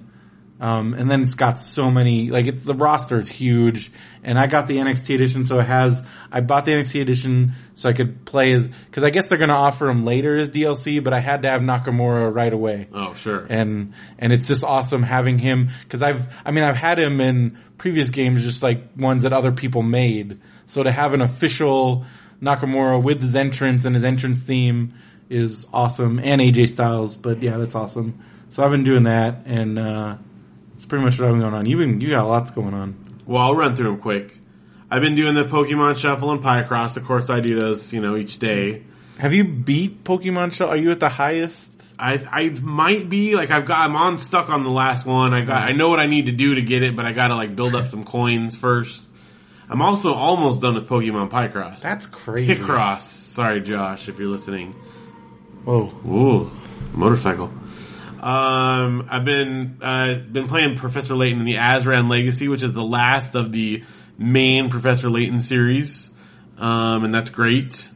Um, 0.60 0.94
and 0.94 1.12
then 1.12 1.24
it's 1.24 1.34
got 1.34 1.58
so 1.58 1.92
many, 1.92 2.30
like 2.30 2.46
it's, 2.46 2.62
the 2.62 2.74
roster 2.74 3.18
is 3.18 3.28
huge. 3.28 3.92
And 4.24 4.40
I 4.40 4.48
got 4.48 4.68
the 4.68 4.78
NXT 4.78 5.16
edition, 5.16 5.44
so 5.44 5.60
it 5.60 5.66
has, 5.66 6.06
I 6.32 6.40
bought 6.40 6.64
the 6.64 6.72
NXT 6.72 7.02
edition 7.02 7.54
so 7.74 7.90
I 7.90 7.94
could 7.94 8.24
play 8.24 8.54
as, 8.54 8.70
cause 8.92 9.04
I 9.04 9.10
guess 9.10 9.28
they're 9.28 9.40
gonna 9.40 9.54
offer 9.54 9.90
him 9.90 10.06
later 10.06 10.38
as 10.38 10.50
DLC, 10.50 11.04
but 11.04 11.12
I 11.12 11.20
had 11.20 11.42
to 11.42 11.50
have 11.50 11.62
Nakamura 11.62 12.34
right 12.34 12.54
away. 12.54 12.88
Oh, 12.94 13.14
sure. 13.14 13.46
And, 13.50 13.94
and 14.18 14.32
it's 14.32 14.48
just 14.48 14.64
awesome 14.64 15.04
having 15.04 15.38
him, 15.38 15.72
cause 15.90 16.02
I've, 16.02 16.34
I 16.46 16.52
mean, 16.52 16.64
I've 16.64 16.78
had 16.78 16.98
him 16.98 17.20
in 17.20 17.58
previous 17.78 18.10
games, 18.10 18.44
just 18.44 18.64
like 18.64 18.84
ones 18.96 19.24
that 19.24 19.34
other 19.34 19.52
people 19.52 19.82
made. 19.82 20.40
So 20.68 20.84
to 20.84 20.92
have 20.92 21.14
an 21.14 21.20
official 21.22 22.06
Nakamura 22.42 23.04
with 23.04 23.22
his 23.22 23.36
entrance 23.36 23.84
and 23.84 23.96
his 23.96 24.06
entrance 24.06 24.44
theme 24.44 24.94
is 25.30 25.68
awesome. 25.74 26.20
And 26.20 26.40
AJ 26.40 26.70
Styles, 26.70 27.18
but 27.18 27.42
yeah, 27.42 27.58
that's 27.58 27.76
awesome. 27.76 28.24
So 28.50 28.64
I've 28.64 28.72
been 28.72 28.84
doing 28.86 29.04
that 29.04 29.42
and, 29.46 29.78
uh, 29.78 30.16
pretty 30.94 31.06
much 31.06 31.18
what 31.20 31.26
I've 31.26 31.34
been 31.34 31.42
going 31.42 31.56
on. 31.56 31.66
You've 31.66 31.80
been, 31.80 32.02
you 32.02 32.10
got 32.12 32.28
lots 32.28 32.52
going 32.52 32.76
on. 32.76 32.96
Well, 33.26 33.42
I'll 33.42 33.56
run 33.56 33.76
through 33.76 33.88
them 33.88 34.00
quick. 34.00 34.38
I've 34.92 35.02
been 35.02 35.16
doing 35.16 35.34
the 35.34 35.44
Pokemon 35.44 35.98
Shuffle 35.98 36.30
and 36.30 36.40
Pycross. 36.40 36.98
Of 36.98 37.06
course, 37.06 37.32
I 37.32 37.40
do 37.40 37.56
those, 37.56 37.92
you 37.92 38.00
know, 38.00 38.16
each 38.16 38.38
day. 38.38 38.84
Have 39.18 39.34
you 39.34 39.44
beat 39.44 40.04
Pokemon 40.04 40.54
Show? 40.54 40.68
Are 40.68 40.78
you 40.78 40.92
at 40.92 41.00
the 41.00 41.10
highest? 41.10 41.72
I 41.98 42.24
I 42.32 42.50
might 42.50 43.10
be 43.10 43.36
like 43.36 43.50
I've 43.50 43.66
got 43.66 43.80
I'm 43.80 43.96
on 43.96 44.20
stuck 44.20 44.52
on 44.52 44.62
the 44.62 44.70
last 44.70 45.04
one. 45.04 45.34
I 45.34 45.44
got 45.44 45.64
I 45.64 45.72
know 45.72 45.90
what 45.90 46.00
I 46.00 46.06
need 46.06 46.28
to 46.28 46.32
do 46.32 46.54
to 46.54 46.62
get 46.62 46.84
it, 46.84 46.96
but 46.96 47.06
I 47.06 47.12
got 47.12 47.30
to 47.30 47.36
like 47.36 47.56
build 47.56 47.74
up 47.74 47.88
some 47.88 48.04
coins 48.04 48.56
first. 48.56 49.04
I'm 49.68 49.82
also 49.82 50.14
almost 50.14 50.62
done 50.62 50.76
with 50.76 50.88
Pokemon 50.88 51.32
Pycross. 51.32 51.82
That's 51.82 52.06
crazy. 52.06 52.54
Picross. 52.54 53.02
Sorry, 53.02 53.62
Josh, 53.62 54.10
if 54.10 54.20
you're 54.20 54.30
listening. 54.30 54.74
Whoa. 55.64 55.92
Ooh, 56.06 56.52
motorcycle. 56.92 57.52
Um, 58.24 59.10
I've 59.12 59.26
been 59.26 59.80
uh, 59.82 60.16
been 60.20 60.48
playing 60.48 60.78
Professor 60.78 61.14
Layton 61.14 61.40
in 61.40 61.46
the 61.46 61.56
Azran 61.56 62.10
Legacy, 62.10 62.48
which 62.48 62.64
is 62.64 62.72
the 62.72 62.82
last 62.82 63.36
of 63.36 63.52
the 63.52 63.84
main 64.18 64.70
Professor 64.70 65.10
Layton 65.10 65.42
series, 65.42 66.10
um, 66.58 67.04
and 67.04 67.14
that's 67.14 67.30
great. 67.30 67.90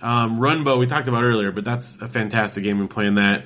Um, 0.00 0.40
Runbow 0.40 0.78
we 0.78 0.86
talked 0.86 1.08
about 1.08 1.24
earlier, 1.24 1.52
but 1.52 1.66
that's 1.66 1.94
a 2.00 2.08
fantastic 2.08 2.64
game. 2.64 2.78
Been 2.78 2.88
playing 2.88 3.16
that. 3.16 3.44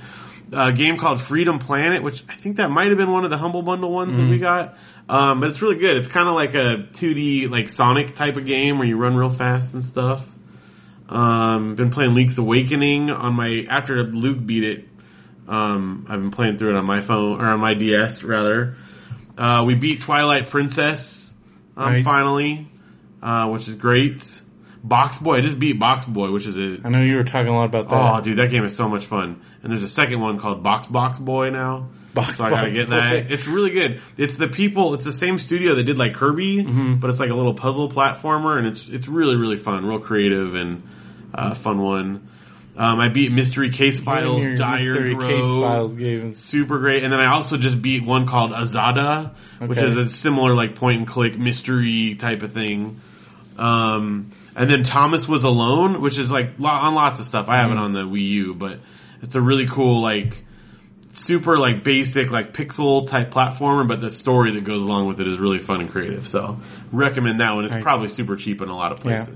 A 0.53 0.73
game 0.73 0.99
called 0.99 1.21
Freedom 1.21 1.59
Planet, 1.59 2.05
which 2.05 2.23
I 2.29 2.35
think 2.35 2.59
that 2.59 2.71
might 2.71 2.91
have 2.91 2.97
been 2.97 3.11
one 3.11 3.25
of 3.25 3.31
the 3.31 3.39
Humble 3.39 3.63
Bundle 3.63 3.91
ones 3.91 4.17
that 4.17 4.29
we 4.29 4.39
got. 4.39 4.77
Um, 5.09 5.41
but 5.41 5.51
it's 5.51 5.63
really 5.63 5.79
good. 5.79 5.97
It's 5.97 6.09
kind 6.09 6.29
of 6.29 6.37
like 6.37 6.55
a 6.55 6.87
2D 6.93 7.51
like 7.51 7.69
Sonic 7.69 8.15
type 8.15 8.37
of 8.37 8.47
game 8.47 8.79
where 8.79 8.87
you 8.87 8.97
run 8.97 9.17
real 9.17 9.31
fast 9.31 9.75
and 9.75 9.85
stuff. 9.85 10.33
Um, 11.09 11.75
been 11.75 11.91
playing 11.91 12.15
Link's 12.15 12.39
Awakening 12.39 13.11
on 13.11 13.35
my 13.35 13.67
after 13.69 14.05
Luke 14.05 14.47
beat 14.47 14.63
it. 14.63 14.89
Um, 15.49 16.07
I've 16.09 16.21
been 16.21 16.31
playing 16.31 16.59
through 16.59 16.71
it 16.71 16.77
on 16.77 16.85
my 16.87 17.01
phone 17.01 17.41
or 17.41 17.47
on 17.47 17.61
my 17.61 17.75
DS 17.75 18.23
rather. 18.23 18.77
Uh, 19.37 19.65
we 19.67 19.75
beat 19.75 20.01
Twilight 20.01 20.49
Princess 20.49 21.35
um, 21.77 21.93
Nice. 21.93 22.05
finally, 22.05 22.69
uh, 23.23 23.49
which 23.51 23.69
is 23.69 23.75
great. 23.75 24.41
Box 24.83 25.19
Boy, 25.19 25.39
I 25.39 25.41
just 25.41 25.59
beat 25.59 25.79
Box 25.79 26.05
Boy, 26.05 26.31
which 26.31 26.47
is 26.47 26.57
a 26.57 26.87
I 26.87 26.91
know 26.91 27.03
you 27.03 27.17
were 27.17 27.25
talking 27.25 27.49
a 27.49 27.55
lot 27.57 27.65
about 27.65 27.89
that. 27.89 27.97
oh 27.97 28.21
dude, 28.21 28.39
that 28.39 28.51
game 28.51 28.65
is 28.65 28.77
so 28.77 28.89
much 28.89 29.07
fun. 29.07 29.41
And 29.63 29.73
there's 29.73 29.83
a 29.83 29.89
second 29.89 30.21
one 30.21 30.39
called 30.39 30.63
Box 30.63 30.87
Box 30.87 31.19
Boy 31.19 31.51
now. 31.51 31.89
Box 32.13 32.37
so 32.37 32.45
I 32.45 32.51
gotta 32.51 32.67
Box 32.67 32.75
get 32.75 32.89
Boy. 32.91 32.97
that. 32.97 33.31
It's 33.33 33.47
really 33.47 33.71
good. 33.71 34.03
It's 34.19 34.37
the 34.37 34.47
people. 34.49 34.93
It's 34.95 35.05
the 35.07 35.13
same 35.13 35.39
studio 35.39 35.75
that 35.77 35.85
did 35.85 35.99
like 35.99 36.15
Kirby, 36.15 36.63
Mm-hmm. 36.65 36.95
but 36.97 37.11
it's 37.11 37.19
like 37.19 37.31
a 37.31 37.35
little 37.35 37.55
puzzle 37.55 37.91
platformer, 37.91 38.57
and 38.59 38.67
it's 38.67 38.89
it's 38.89 39.09
really 39.09 39.37
really 39.37 39.57
fun, 39.57 39.87
real 39.87 39.99
creative 40.01 40.55
and 40.55 40.83
uh, 41.33 41.55
fun 41.55 41.81
one. 41.81 42.29
Um, 42.77 42.99
I 42.99 43.09
beat 43.09 43.31
Mystery 43.31 43.71
Case 43.71 44.01
Files, 44.01 44.45
Dire 44.59 44.79
Mystery 44.85 45.15
Grove, 45.15 45.31
Case 45.31 45.63
Files 45.63 45.95
games. 45.97 46.41
super 46.43 46.79
great. 46.81 47.05
And 47.05 47.13
then 47.13 47.21
I 47.21 47.27
also 47.27 47.57
just 47.57 47.81
beat 47.81 48.05
one 48.05 48.27
called 48.27 48.51
Azada, 48.51 49.31
which 49.61 49.79
Okay. 49.79 49.87
is 49.89 49.97
a 49.97 50.09
similar 50.09 50.55
like 50.55 50.75
point 50.75 50.99
and 50.99 51.07
click 51.07 51.39
mystery 51.39 52.17
type 52.17 52.43
of 52.43 52.53
thing. 52.53 53.01
Um, 53.57 54.31
and 54.57 54.69
then 54.69 54.83
Thomas 54.83 55.29
was 55.29 55.45
alone, 55.45 56.01
which 56.01 56.19
is 56.19 56.31
like 56.31 56.51
on 56.61 56.95
lots 56.95 57.21
of 57.21 57.27
stuff. 57.27 57.49
I 57.49 57.59
have 57.59 57.71
it 57.71 57.77
on 57.79 57.93
the 57.93 58.03
Wii 58.03 58.29
U, 58.29 58.55
but 58.55 58.81
it's 59.23 59.37
a 59.37 59.41
really 59.41 59.67
cool 59.67 60.03
like 60.03 60.45
super 61.13 61.57
like 61.59 61.85
basic 61.85 62.33
like 62.33 62.53
pixel 62.53 63.09
type 63.09 63.31
platformer, 63.31 63.87
but 63.87 64.01
the 64.01 64.11
story 64.11 64.51
that 64.53 64.65
goes 64.65 64.83
along 64.83 65.07
with 65.07 65.21
it 65.21 65.29
is 65.29 65.39
really 65.39 65.61
fun 65.61 65.81
and 65.81 65.91
creative. 65.91 66.27
So 66.27 66.59
recommend 66.91 67.39
that 67.39 67.55
one. 67.55 67.65
It's 67.67 67.75
Nice. 67.75 67.83
probably 67.85 68.09
super 68.09 68.35
cheap 68.35 68.61
in 68.63 68.69
a 68.69 68.77
lot 68.77 68.91
of 68.91 69.05
Yeah. 69.05 69.27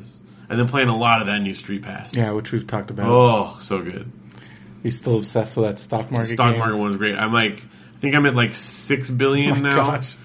And 0.50 0.58
then 0.58 0.66
playing 0.68 0.88
a 0.88 0.96
lot 0.96 1.20
of 1.20 1.26
that 1.26 1.40
new 1.40 1.52
Street 1.54 1.82
Pass. 1.82 2.14
Yeah, 2.14 2.30
which 2.30 2.52
we've 2.52 2.66
talked 2.66 2.90
about. 2.90 3.08
Oh, 3.08 3.58
so 3.60 3.82
good. 3.82 4.10
He's 4.82 4.96
still 4.98 5.18
obsessed 5.18 5.56
with 5.56 5.66
that 5.66 5.78
stock 5.78 6.10
market. 6.10 6.32
Stock 6.34 6.52
game. 6.52 6.58
market 6.58 6.76
one 6.78 6.92
is 6.92 6.96
great. 6.96 7.16
I'm 7.16 7.32
like, 7.32 7.62
I 7.62 7.98
think 8.00 8.14
I'm 8.14 8.24
at 8.26 8.34
like 8.34 8.54
six 8.54 9.10
billion 9.10 9.58
Oh 9.58 9.60
now. 9.60 9.76
gosh. 9.76 10.16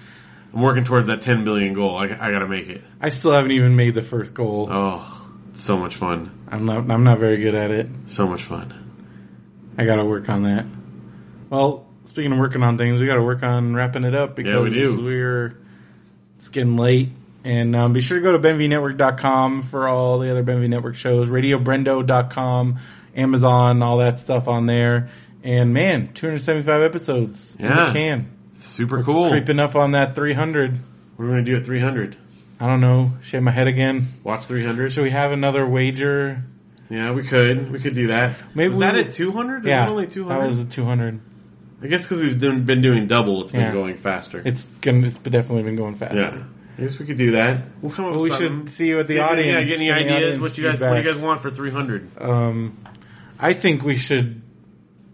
I'm 0.54 0.62
working 0.62 0.84
towards 0.84 1.08
that 1.08 1.20
10 1.22 1.44
billion 1.44 1.74
goal. 1.74 1.96
I, 1.98 2.04
I 2.04 2.30
gotta 2.30 2.46
make 2.46 2.68
it. 2.68 2.82
I 3.00 3.08
still 3.08 3.32
haven't 3.32 3.50
even 3.50 3.74
made 3.76 3.94
the 3.94 4.02
first 4.02 4.32
goal. 4.32 4.68
Oh, 4.70 5.28
so 5.52 5.76
much 5.76 5.96
fun. 5.96 6.30
I'm 6.48 6.64
not. 6.64 6.88
I'm 6.90 7.02
not 7.04 7.18
very 7.18 7.38
good 7.38 7.54
at 7.56 7.70
it. 7.72 7.88
So 8.06 8.26
much 8.28 8.42
fun. 8.44 8.72
I 9.76 9.84
got 9.84 9.96
to 9.96 10.04
work 10.04 10.28
on 10.28 10.44
that. 10.44 10.64
Well, 11.50 11.86
speaking 12.04 12.30
of 12.32 12.38
working 12.38 12.62
on 12.62 12.78
things, 12.78 13.00
we 13.00 13.06
got 13.06 13.16
to 13.16 13.22
work 13.22 13.42
on 13.42 13.74
wrapping 13.74 14.04
it 14.04 14.14
up 14.14 14.36
because 14.36 14.52
Yeah, 14.52 14.60
we 14.60 14.70
do. 14.70 15.04
we're 15.04 15.58
it's 16.36 16.48
getting 16.48 16.76
late. 16.76 17.10
And 17.44 17.76
um, 17.76 17.92
be 17.92 18.00
sure 18.00 18.16
to 18.18 18.22
go 18.22 18.32
to 18.32 18.38
benvnetwork.com 18.38 19.62
for 19.64 19.86
all 19.86 20.18
the 20.18 20.30
other 20.30 20.42
Benv 20.42 20.66
Network 20.68 20.96
shows, 20.96 21.28
radiobrendo.com, 21.28 22.78
Amazon, 23.14 23.82
all 23.82 23.98
that 23.98 24.18
stuff 24.18 24.48
on 24.48 24.66
there. 24.66 25.10
And 25.42 25.74
man, 25.74 26.12
275 26.14 26.82
episodes 26.82 27.54
Yeah. 27.60 27.90
can. 27.92 28.30
Super 28.52 29.02
cool. 29.02 29.28
Creeping 29.30 29.60
up 29.60 29.76
on 29.76 29.90
that 29.92 30.14
300. 30.14 30.78
What 31.16 31.24
are 31.24 31.28
we 31.28 31.32
gonna 31.34 31.42
do 31.44 31.56
at 31.56 31.66
300? 31.66 32.16
I 32.58 32.66
don't 32.66 32.80
know. 32.80 33.12
Shave 33.22 33.42
my 33.42 33.50
head 33.50 33.66
again. 33.66 34.06
Watch 34.22 34.44
300? 34.46 34.92
Should 34.92 35.04
we 35.04 35.10
have 35.10 35.32
another 35.32 35.66
wager? 35.66 36.42
Yeah, 36.88 37.12
we 37.12 37.24
could. 37.24 37.70
We 37.72 37.78
could 37.78 37.94
do 37.94 38.06
that. 38.06 38.36
Maybe 38.54 38.68
was 38.70 38.78
we 38.78 38.84
that 38.84 38.94
at 38.96 39.12
200? 39.12 39.64
Yeah, 39.64 39.88
only 39.88 40.06
200? 40.06 40.28
that 40.28 40.34
200? 40.34 40.46
was 40.46 40.58
a 40.60 40.64
200. 40.64 41.20
I 41.82 41.86
guess 41.88 42.04
because 42.04 42.22
we've 42.22 42.38
been 42.38 42.80
doing 42.80 43.06
double, 43.06 43.42
it's 43.42 43.52
been 43.52 43.60
Yeah. 43.62 43.72
going 43.72 43.96
faster. 43.96 44.40
It's 44.44 44.64
gonna. 44.80 45.06
It's 45.06 45.18
definitely 45.18 45.64
been 45.64 45.76
going 45.76 45.96
faster. 45.96 46.16
yeah. 46.16 46.36
I 46.76 46.82
guess 46.82 46.98
we 46.98 47.06
could 47.06 47.16
do 47.18 47.32
that. 47.32 47.62
We'll 47.80 47.92
come 47.92 48.06
up 48.06 48.12
Well, 48.14 48.22
with 48.24 48.32
we 48.32 48.36
should 48.38 48.68
see 48.70 48.94
what 48.94 49.06
the 49.06 49.14
See 49.14 49.20
audience. 49.20 49.68
Yeah, 49.68 49.76
get 49.76 49.76
any 49.78 49.88
the 49.88 50.14
ideas? 50.14 50.40
What 50.40 50.58
you 50.58 50.64
guys? 50.64 50.80
What 50.82 50.90
do 50.90 51.02
you 51.02 51.04
guys 51.12 51.16
want 51.16 51.40
for 51.40 51.50
300? 51.50 52.20
Um, 52.20 52.78
I 53.38 53.52
think 53.52 53.82
we 53.84 53.96
should. 53.96 54.42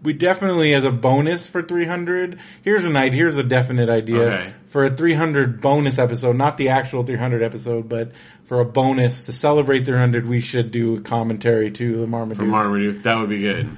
We 0.03 0.15
definitely, 0.15 0.73
as 0.73 0.85
a 0.85 0.91
bonus 0.91 1.47
for 1.47 1.61
300, 1.63 2.39
here's 2.63 2.87
an 2.87 2.97
idea. 2.97 3.19
Here's 3.19 3.37
a 3.37 3.43
definite 3.43 3.91
idea 3.91 4.21
Okay. 4.23 4.53
for 4.69 4.85
a 4.85 4.97
300 4.97 5.61
bonus 5.61 5.99
episode, 5.99 6.37
not 6.37 6.57
the 6.57 6.71
actual 6.71 7.05
300 7.05 7.43
episode, 7.43 7.87
but 7.87 8.13
for 8.45 8.61
a 8.61 8.65
bonus 8.65 9.25
to 9.25 9.33
celebrate 9.33 9.85
300, 9.85 10.27
we 10.27 10.41
should 10.41 10.71
do 10.71 10.97
a 10.97 11.01
commentary 11.03 11.71
to 11.73 12.01
the 12.01 12.07
Marmaduke. 12.07 12.39
For 12.39 12.45
Marmaduke, 12.47 13.03
that 13.03 13.17
would 13.19 13.29
be 13.29 13.41
good. 13.43 13.77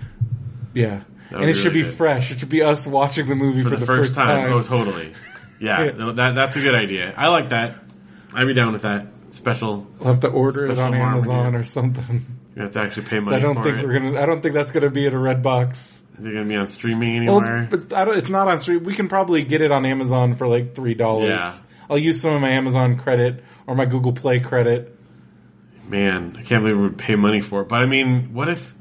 yeah, 0.75 1.01
and 1.31 1.43
it 1.43 1.47
be 1.49 1.53
should 1.55 1.73
be 1.73 1.83
good. 1.83 1.95
fresh. 1.95 2.31
It 2.31 2.39
should 2.39 2.49
be 2.49 2.63
us 2.63 2.87
watching 2.87 3.27
the 3.27 3.35
movie 3.35 3.65
For, 3.65 3.71
for, 3.71 3.77
the, 3.79 3.87
first, 3.87 4.15
time. 4.15 4.53
Oh, 4.53 4.63
totally. 4.63 5.15
Yeah, 5.62 5.93
no, 5.97 6.12
that 6.12 6.34
that's 6.34 6.56
a 6.56 6.60
good 6.60 6.74
idea. 6.74 7.14
I 7.16 7.28
like 7.28 7.51
that. 7.51 7.76
I'd 8.34 8.47
be 8.47 8.55
down 8.55 8.72
with 8.72 8.82
that. 8.82 9.06
Special. 9.30 9.86
We'll 9.98 10.12
have 10.12 10.20
to 10.20 10.28
order 10.28 10.66
it 10.70 10.78
on 10.78 10.94
Amazon 10.94 11.55
or 11.55 11.64
something. 11.64 12.26
You 12.55 12.62
have 12.62 12.72
to 12.72 12.80
actually 12.80 13.06
pay 13.06 13.20
money 13.20 13.28
So 13.30 13.36
I 13.36 13.39
don't 13.39 13.55
for 13.56 13.62
think 13.62 13.78
it. 13.78 13.86
we're 13.86 13.94
gonna. 13.98 14.20
I 14.20 14.26
don't 14.26 14.43
think 14.43 14.55
that's 14.55 14.72
gonna 14.72 14.90
be 14.90 15.06
at 15.06 15.14
a 15.14 15.18
red 15.18 15.43
box. 15.43 16.02
Is 16.18 16.26
it 16.26 16.32
going 16.32 16.44
to 16.44 16.48
be 16.48 16.56
on 16.56 16.68
streaming 16.68 17.24
Well, 17.26 17.39
it's, 17.39 17.70
but 17.89 17.97
I 17.97 18.05
don't, 18.05 18.18
it's 18.18 18.28
not 18.28 18.47
on 18.47 18.60
stream. 18.60 18.84
We 18.84 18.94
can 18.94 19.09
probably 19.09 19.44
get 19.44 19.62
it 19.62 19.72
on 19.72 19.86
Amazon 19.86 20.34
for 20.34 20.47
like 20.47 20.74
three 20.74 20.93
dollars. 20.94 21.30
Yeah. 21.30 21.56
I'll 21.89 21.98
use 21.98 22.20
some 22.20 22.34
of 22.34 22.40
my 22.40 22.51
Amazon 22.51 22.98
credit 22.98 23.43
or 23.66 23.74
my 23.74 23.86
Google 23.86 24.12
Play 24.12 24.39
credit. 24.39 24.97
Man, 25.89 26.36
I 26.39 26.43
can't 26.43 26.62
believe 26.62 26.76
we 26.76 26.82
would 26.84 26.98
pay 26.98 27.16
money 27.16 27.40
for 27.40 27.62
it. 27.62 27.68
But 27.68 27.80
I 27.80 27.86
mean, 27.86 28.34
what 28.34 28.48
if, 28.48 28.74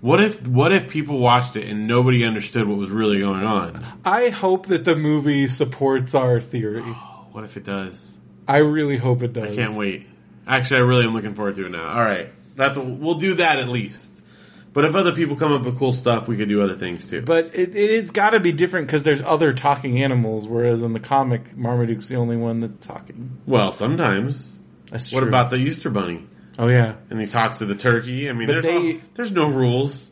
what 0.00 0.22
if, 0.22 0.46
what 0.46 0.72
if 0.72 0.88
people 0.88 1.18
watched 1.18 1.56
it 1.56 1.68
and 1.68 1.86
nobody 1.86 2.24
understood 2.24 2.66
what 2.66 2.78
was 2.78 2.90
really 2.90 3.18
going 3.18 3.44
on? 3.44 3.84
I 4.04 4.28
hope 4.30 4.66
that 4.66 4.84
the 4.84 4.96
movie 4.96 5.46
supports 5.48 6.14
our 6.14 6.40
theory. 6.40 6.82
Oh, 6.84 7.26
what 7.32 7.44
if 7.44 7.56
it 7.56 7.64
does? 7.64 8.16
I 8.46 8.58
really 8.58 8.96
hope 8.96 9.22
it 9.22 9.32
does. 9.32 9.52
I 9.52 9.54
can't 9.62 9.74
wait. 9.74 10.06
Actually, 10.46 10.78
I 10.80 10.84
really 10.84 11.04
am 11.06 11.12
looking 11.14 11.34
forward 11.34 11.56
to 11.56 11.66
it 11.66 11.70
now. 11.70 11.88
All 11.90 12.02
right, 12.04 12.30
that's 12.56 12.78
we'll 12.78 13.16
do 13.16 13.34
that 13.34 13.58
at 13.58 13.68
least. 13.68 14.14
But 14.72 14.84
if 14.84 14.94
other 14.94 15.12
people 15.12 15.36
come 15.36 15.52
up 15.52 15.62
with 15.64 15.78
cool 15.78 15.92
stuff, 15.92 16.28
we 16.28 16.36
could 16.36 16.48
do 16.48 16.62
other 16.62 16.76
things 16.76 17.10
too. 17.10 17.22
But 17.22 17.54
it, 17.54 17.74
it 17.74 17.90
has 17.96 18.10
got 18.10 18.30
to 18.30 18.40
be 18.40 18.52
different 18.52 18.86
because 18.86 19.02
there's 19.02 19.20
other 19.20 19.52
talking 19.52 20.02
animals, 20.02 20.46
whereas 20.46 20.82
in 20.82 20.92
the 20.92 21.00
comic, 21.00 21.56
Marmaduke's 21.56 22.08
the 22.08 22.16
only 22.16 22.36
one 22.36 22.60
that's 22.60 22.86
talking. 22.86 23.38
well, 23.46 23.72
sometimes. 23.72 24.58
That's 24.90 25.12
What 25.12 25.20
true. 25.20 25.28
about 25.28 25.50
the 25.50 25.56
Easter 25.56 25.90
Bunny? 25.90 26.26
Oh 26.58 26.66
yeah, 26.68 26.96
And 27.10 27.20
he 27.20 27.26
talks 27.28 27.58
to 27.58 27.66
the 27.66 27.76
turkey. 27.76 28.28
I 28.28 28.32
mean, 28.32 28.48
there's, 28.48 28.64
they- 28.64 28.92
no, 28.94 29.00
there's 29.14 29.32
no 29.32 29.48
rules. 29.48 30.10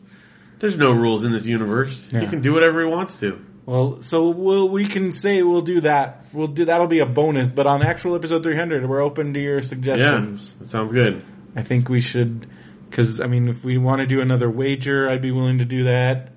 There's 0.59 0.77
no 0.77 0.91
rules 0.91 1.23
in 1.25 1.31
this 1.33 1.45
universe. 1.45 2.09
He 2.09 2.25
can 2.25 2.41
do 2.41 2.53
whatever 2.53 2.79
he 2.81 2.87
wants 2.87 3.19
to. 3.19 3.39
Well, 3.67 4.01
so 4.01 4.29
we'll, 4.29 4.69
we 4.69 4.85
can 4.85 5.11
say 5.11 5.43
we'll 5.43 5.61
do 5.61 5.81
that. 5.81 6.23
We'll 6.33 6.47
do 6.47 6.65
that'll 6.65 6.87
be 6.87 6.99
a 6.99 7.05
bonus. 7.05 7.49
But 7.49 7.67
on 7.67 7.83
actual 7.83 8.15
episode 8.15 8.41
300, 8.43 8.87
we're 8.89 9.01
open 9.01 9.33
to 9.33 9.39
your 9.41 9.61
suggestions. 9.61 10.01
Yeah, 10.01 10.15
suggestions. 10.15 10.53
that 10.55 10.67
sounds 10.69 10.93
good. 10.93 11.21
I 11.55 11.63
think 11.63 11.89
we 11.89 11.99
should, 11.99 12.47
because 12.89 13.19
I 13.19 13.27
mean, 13.27 13.49
if 13.49 13.63
we 13.65 13.77
want 13.77 13.99
to 13.99 14.07
do 14.07 14.21
another 14.21 14.49
wager, 14.49 15.09
I'd 15.09 15.21
be 15.21 15.31
willing 15.31 15.57
to 15.59 15.65
do 15.65 15.83
that. 15.83 16.31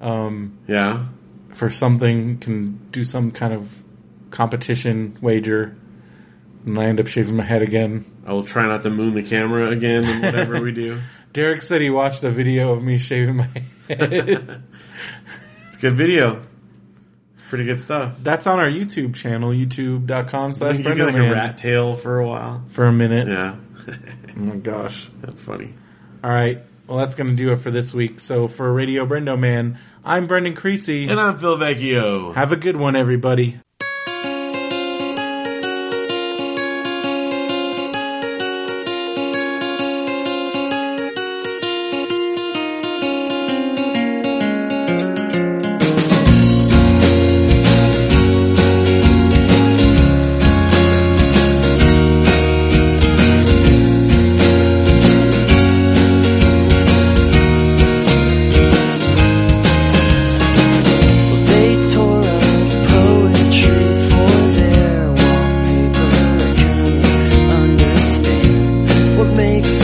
Um, 0.00 0.58
Yeah. 0.68 1.06
for 1.52 1.68
something, 1.68 2.38
can 2.38 2.78
do 2.92 3.02
some 3.04 3.32
kind 3.32 3.52
of 3.52 3.68
competition 4.30 5.18
wager, 5.20 5.76
and 6.68 6.78
I 6.78 6.84
end 6.86 7.00
up 7.00 7.06
shaving 7.06 7.36
my 7.36 7.44
head 7.44 7.62
again. 7.62 8.04
I 8.26 8.32
will 8.32 8.42
try 8.44 8.66
not 8.66 8.82
to 8.82 8.90
moon 8.90 9.14
the 9.14 9.22
camera 9.22 9.70
again 9.70 10.04
in 10.04 10.22
whatever 10.22 10.60
we 10.60 10.72
do. 10.72 11.00
Derek 11.32 11.62
said 11.62 11.80
he 11.80 11.90
watched 11.90 12.22
a 12.24 12.30
video 12.30 12.72
of 12.72 12.82
me 12.82 12.98
shaving 12.98 13.36
my 13.36 13.48
head. 13.88 14.62
It's 15.68 15.78
a 15.78 15.80
good 15.80 15.96
video. 15.96 16.42
It's 17.34 17.42
pretty 17.48 17.64
good 17.64 17.78
stuff. 17.80 18.16
That's 18.22 18.46
on 18.48 18.58
our 18.58 18.68
YouTube 18.68 19.14
channel, 19.14 19.50
youtube.com 19.50 20.54
slash 20.54 20.78
you 20.78 20.82
get 20.84 20.96
like 20.98 21.14
a 21.14 21.30
rat 21.30 21.56
tail 21.58 21.94
for 21.94 22.18
a 22.18 22.26
while. 22.26 22.64
for 22.70 22.86
a 22.86 22.92
minute. 22.92 23.28
Yeah. 23.28 23.56
Oh 24.36 24.40
my 24.40 24.56
gosh. 24.56 25.08
That's 25.20 25.40
funny. 25.40 25.72
All 26.22 26.30
right. 26.30 26.62
Well, 26.86 26.98
that's 26.98 27.14
going 27.16 27.30
to 27.30 27.36
do 27.36 27.50
it 27.52 27.56
for 27.56 27.70
this 27.72 27.92
week. 27.92 28.20
So 28.20 28.46
for 28.46 28.72
Radio 28.72 29.04
Brendo 29.04 29.38
Man, 29.38 29.78
I'm 30.04 30.26
Brendan 30.26 30.54
Creasy. 30.54 31.08
And 31.08 31.18
I'm 31.18 31.38
Phil 31.38 31.56
Vecchio. 31.58 32.34
Have 32.34 32.52
a 32.52 32.56
good 32.56 32.76
one, 32.76 32.94
everybody. 32.96 33.60
What 69.18 69.36
makes 69.36 69.77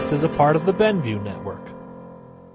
podcast 0.00 0.12
is 0.12 0.24
a 0.24 0.28
part 0.28 0.56
of 0.56 0.64
the 0.66 0.72
Benview 0.72 1.22
Network. 1.22 1.60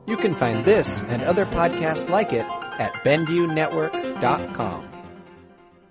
You 0.07 0.17
can 0.17 0.35
find 0.35 0.65
this 0.65 1.03
and 1.03 1.23
other 1.23 1.45
podcasts 1.45 2.09
like 2.09 2.33
it 2.33 2.45
at 2.45 2.93
BenviewNetwork.com. 3.03 4.89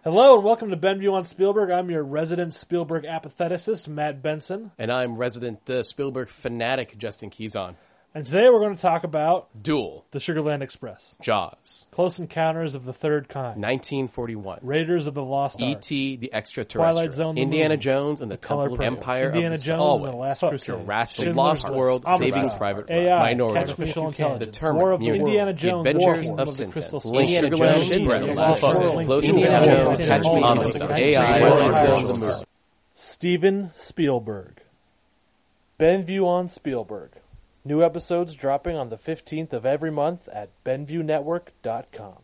Hello 0.02 0.35
and 0.35 0.44
welcome 0.44 0.70
to 0.70 0.76
Benview 0.76 1.12
on 1.12 1.24
Spielberg. 1.24 1.70
I'm 1.70 1.90
your 1.90 2.02
resident 2.02 2.55
Spielberg 2.55 3.05
apatheticist, 3.05 3.89
Matt 3.89 4.22
Benson. 4.22 4.72
And 4.78 4.93
I'm 4.93 5.16
resident 5.16 5.68
uh, 5.70 5.82
Spielberg 5.82 6.28
fanatic 6.28 6.98
Justin 6.98 7.31
Keyson. 7.31 7.76
And 8.14 8.26
today 8.26 8.48
we're 8.51 8.60
going 8.60 8.76
to 8.76 8.82
talk 8.82 9.05
about 9.05 9.48
Duel, 9.65 10.05
The 10.11 10.19
Sugarland 10.19 10.61
Express, 10.61 11.16
Jaws, 11.23 11.86
Close 11.91 12.19
Encounters 12.19 12.74
of 12.74 12.85
the 12.85 12.93
Third 12.93 13.31
Kind, 13.31 13.57
1941, 13.62 14.59
Raiders 14.62 15.07
of 15.07 15.15
the 15.15 15.23
Lost 15.24 15.61
Ark, 15.61 15.78
E.T. 15.78 16.16
the 16.16 16.35
Extraterrestrial, 16.35 16.93
Twilight 16.93 17.15
Zone, 17.15 17.39
Indiana 17.39 17.78
Jones 17.78 18.20
and 18.20 18.31
the, 18.31 18.36
Color 18.36 18.69
Temple 18.69 18.74
of 18.74 18.78
Purple, 18.81 18.97
Empire 18.99 19.27
Indiana 19.28 19.55
of 19.55 19.61
the 19.61 19.66
Jones 19.66 19.82
Always, 19.82 20.05
and 20.05 20.12
the 20.12 20.16
Last 20.19 20.41
Crusade, 20.41 20.66
Jurassic 20.66 21.24
Schindler's 21.24 21.36
Lost 21.36 21.65
List, 21.65 21.74
World, 21.74 22.05
Saving 22.19 22.51
Private 22.59 22.91
AI, 22.91 23.07
Ryan, 23.16 23.39
Minority 23.39 23.59
Artificial 23.59 23.86
Report, 24.03 24.15
Intelligence, 24.20 24.47
Determined, 24.57 24.81
War 24.82 24.93
of 24.93 25.01
the 25.01 25.07
Indiana 25.09 25.53
The 25.55 25.61
Jones, 25.61 25.86
Adventures 25.86 26.31
War 26.31 26.41
of 26.41 26.49
of 26.49 26.57
the 26.59 27.01
Skull, 27.01 27.19
Indiana 27.19 27.51
Jones, 27.57 27.91
Express, 27.91 28.36
Lost 28.36 28.62
Lost 28.62 28.81
World, 28.81 28.95
World, 28.95 29.07
Close 29.07 29.31
Indiana 29.31 29.66
Jones, 29.66 29.97
Catch 29.99 30.23
Me 30.24 30.41
Nineteen 30.41 30.82
AI, 30.82 31.51
Forty-five, 31.51 31.85
Aliens, 31.89 32.09
the 32.09 32.15
movie. 32.19 32.45
Steven 32.93 33.70
Spielberg. 33.74 34.61
Benview 35.81 36.27
on 36.27 36.49
Spielberg. 36.49 37.12
New 37.66 37.82
episodes 37.82 38.35
dropping 38.35 38.77
on 38.77 38.91
the 38.91 38.99
15th 38.99 39.55
of 39.55 39.65
every 39.65 39.91
month 39.91 40.28
at 40.28 40.51
BenviewNetwork.com. 40.65 42.19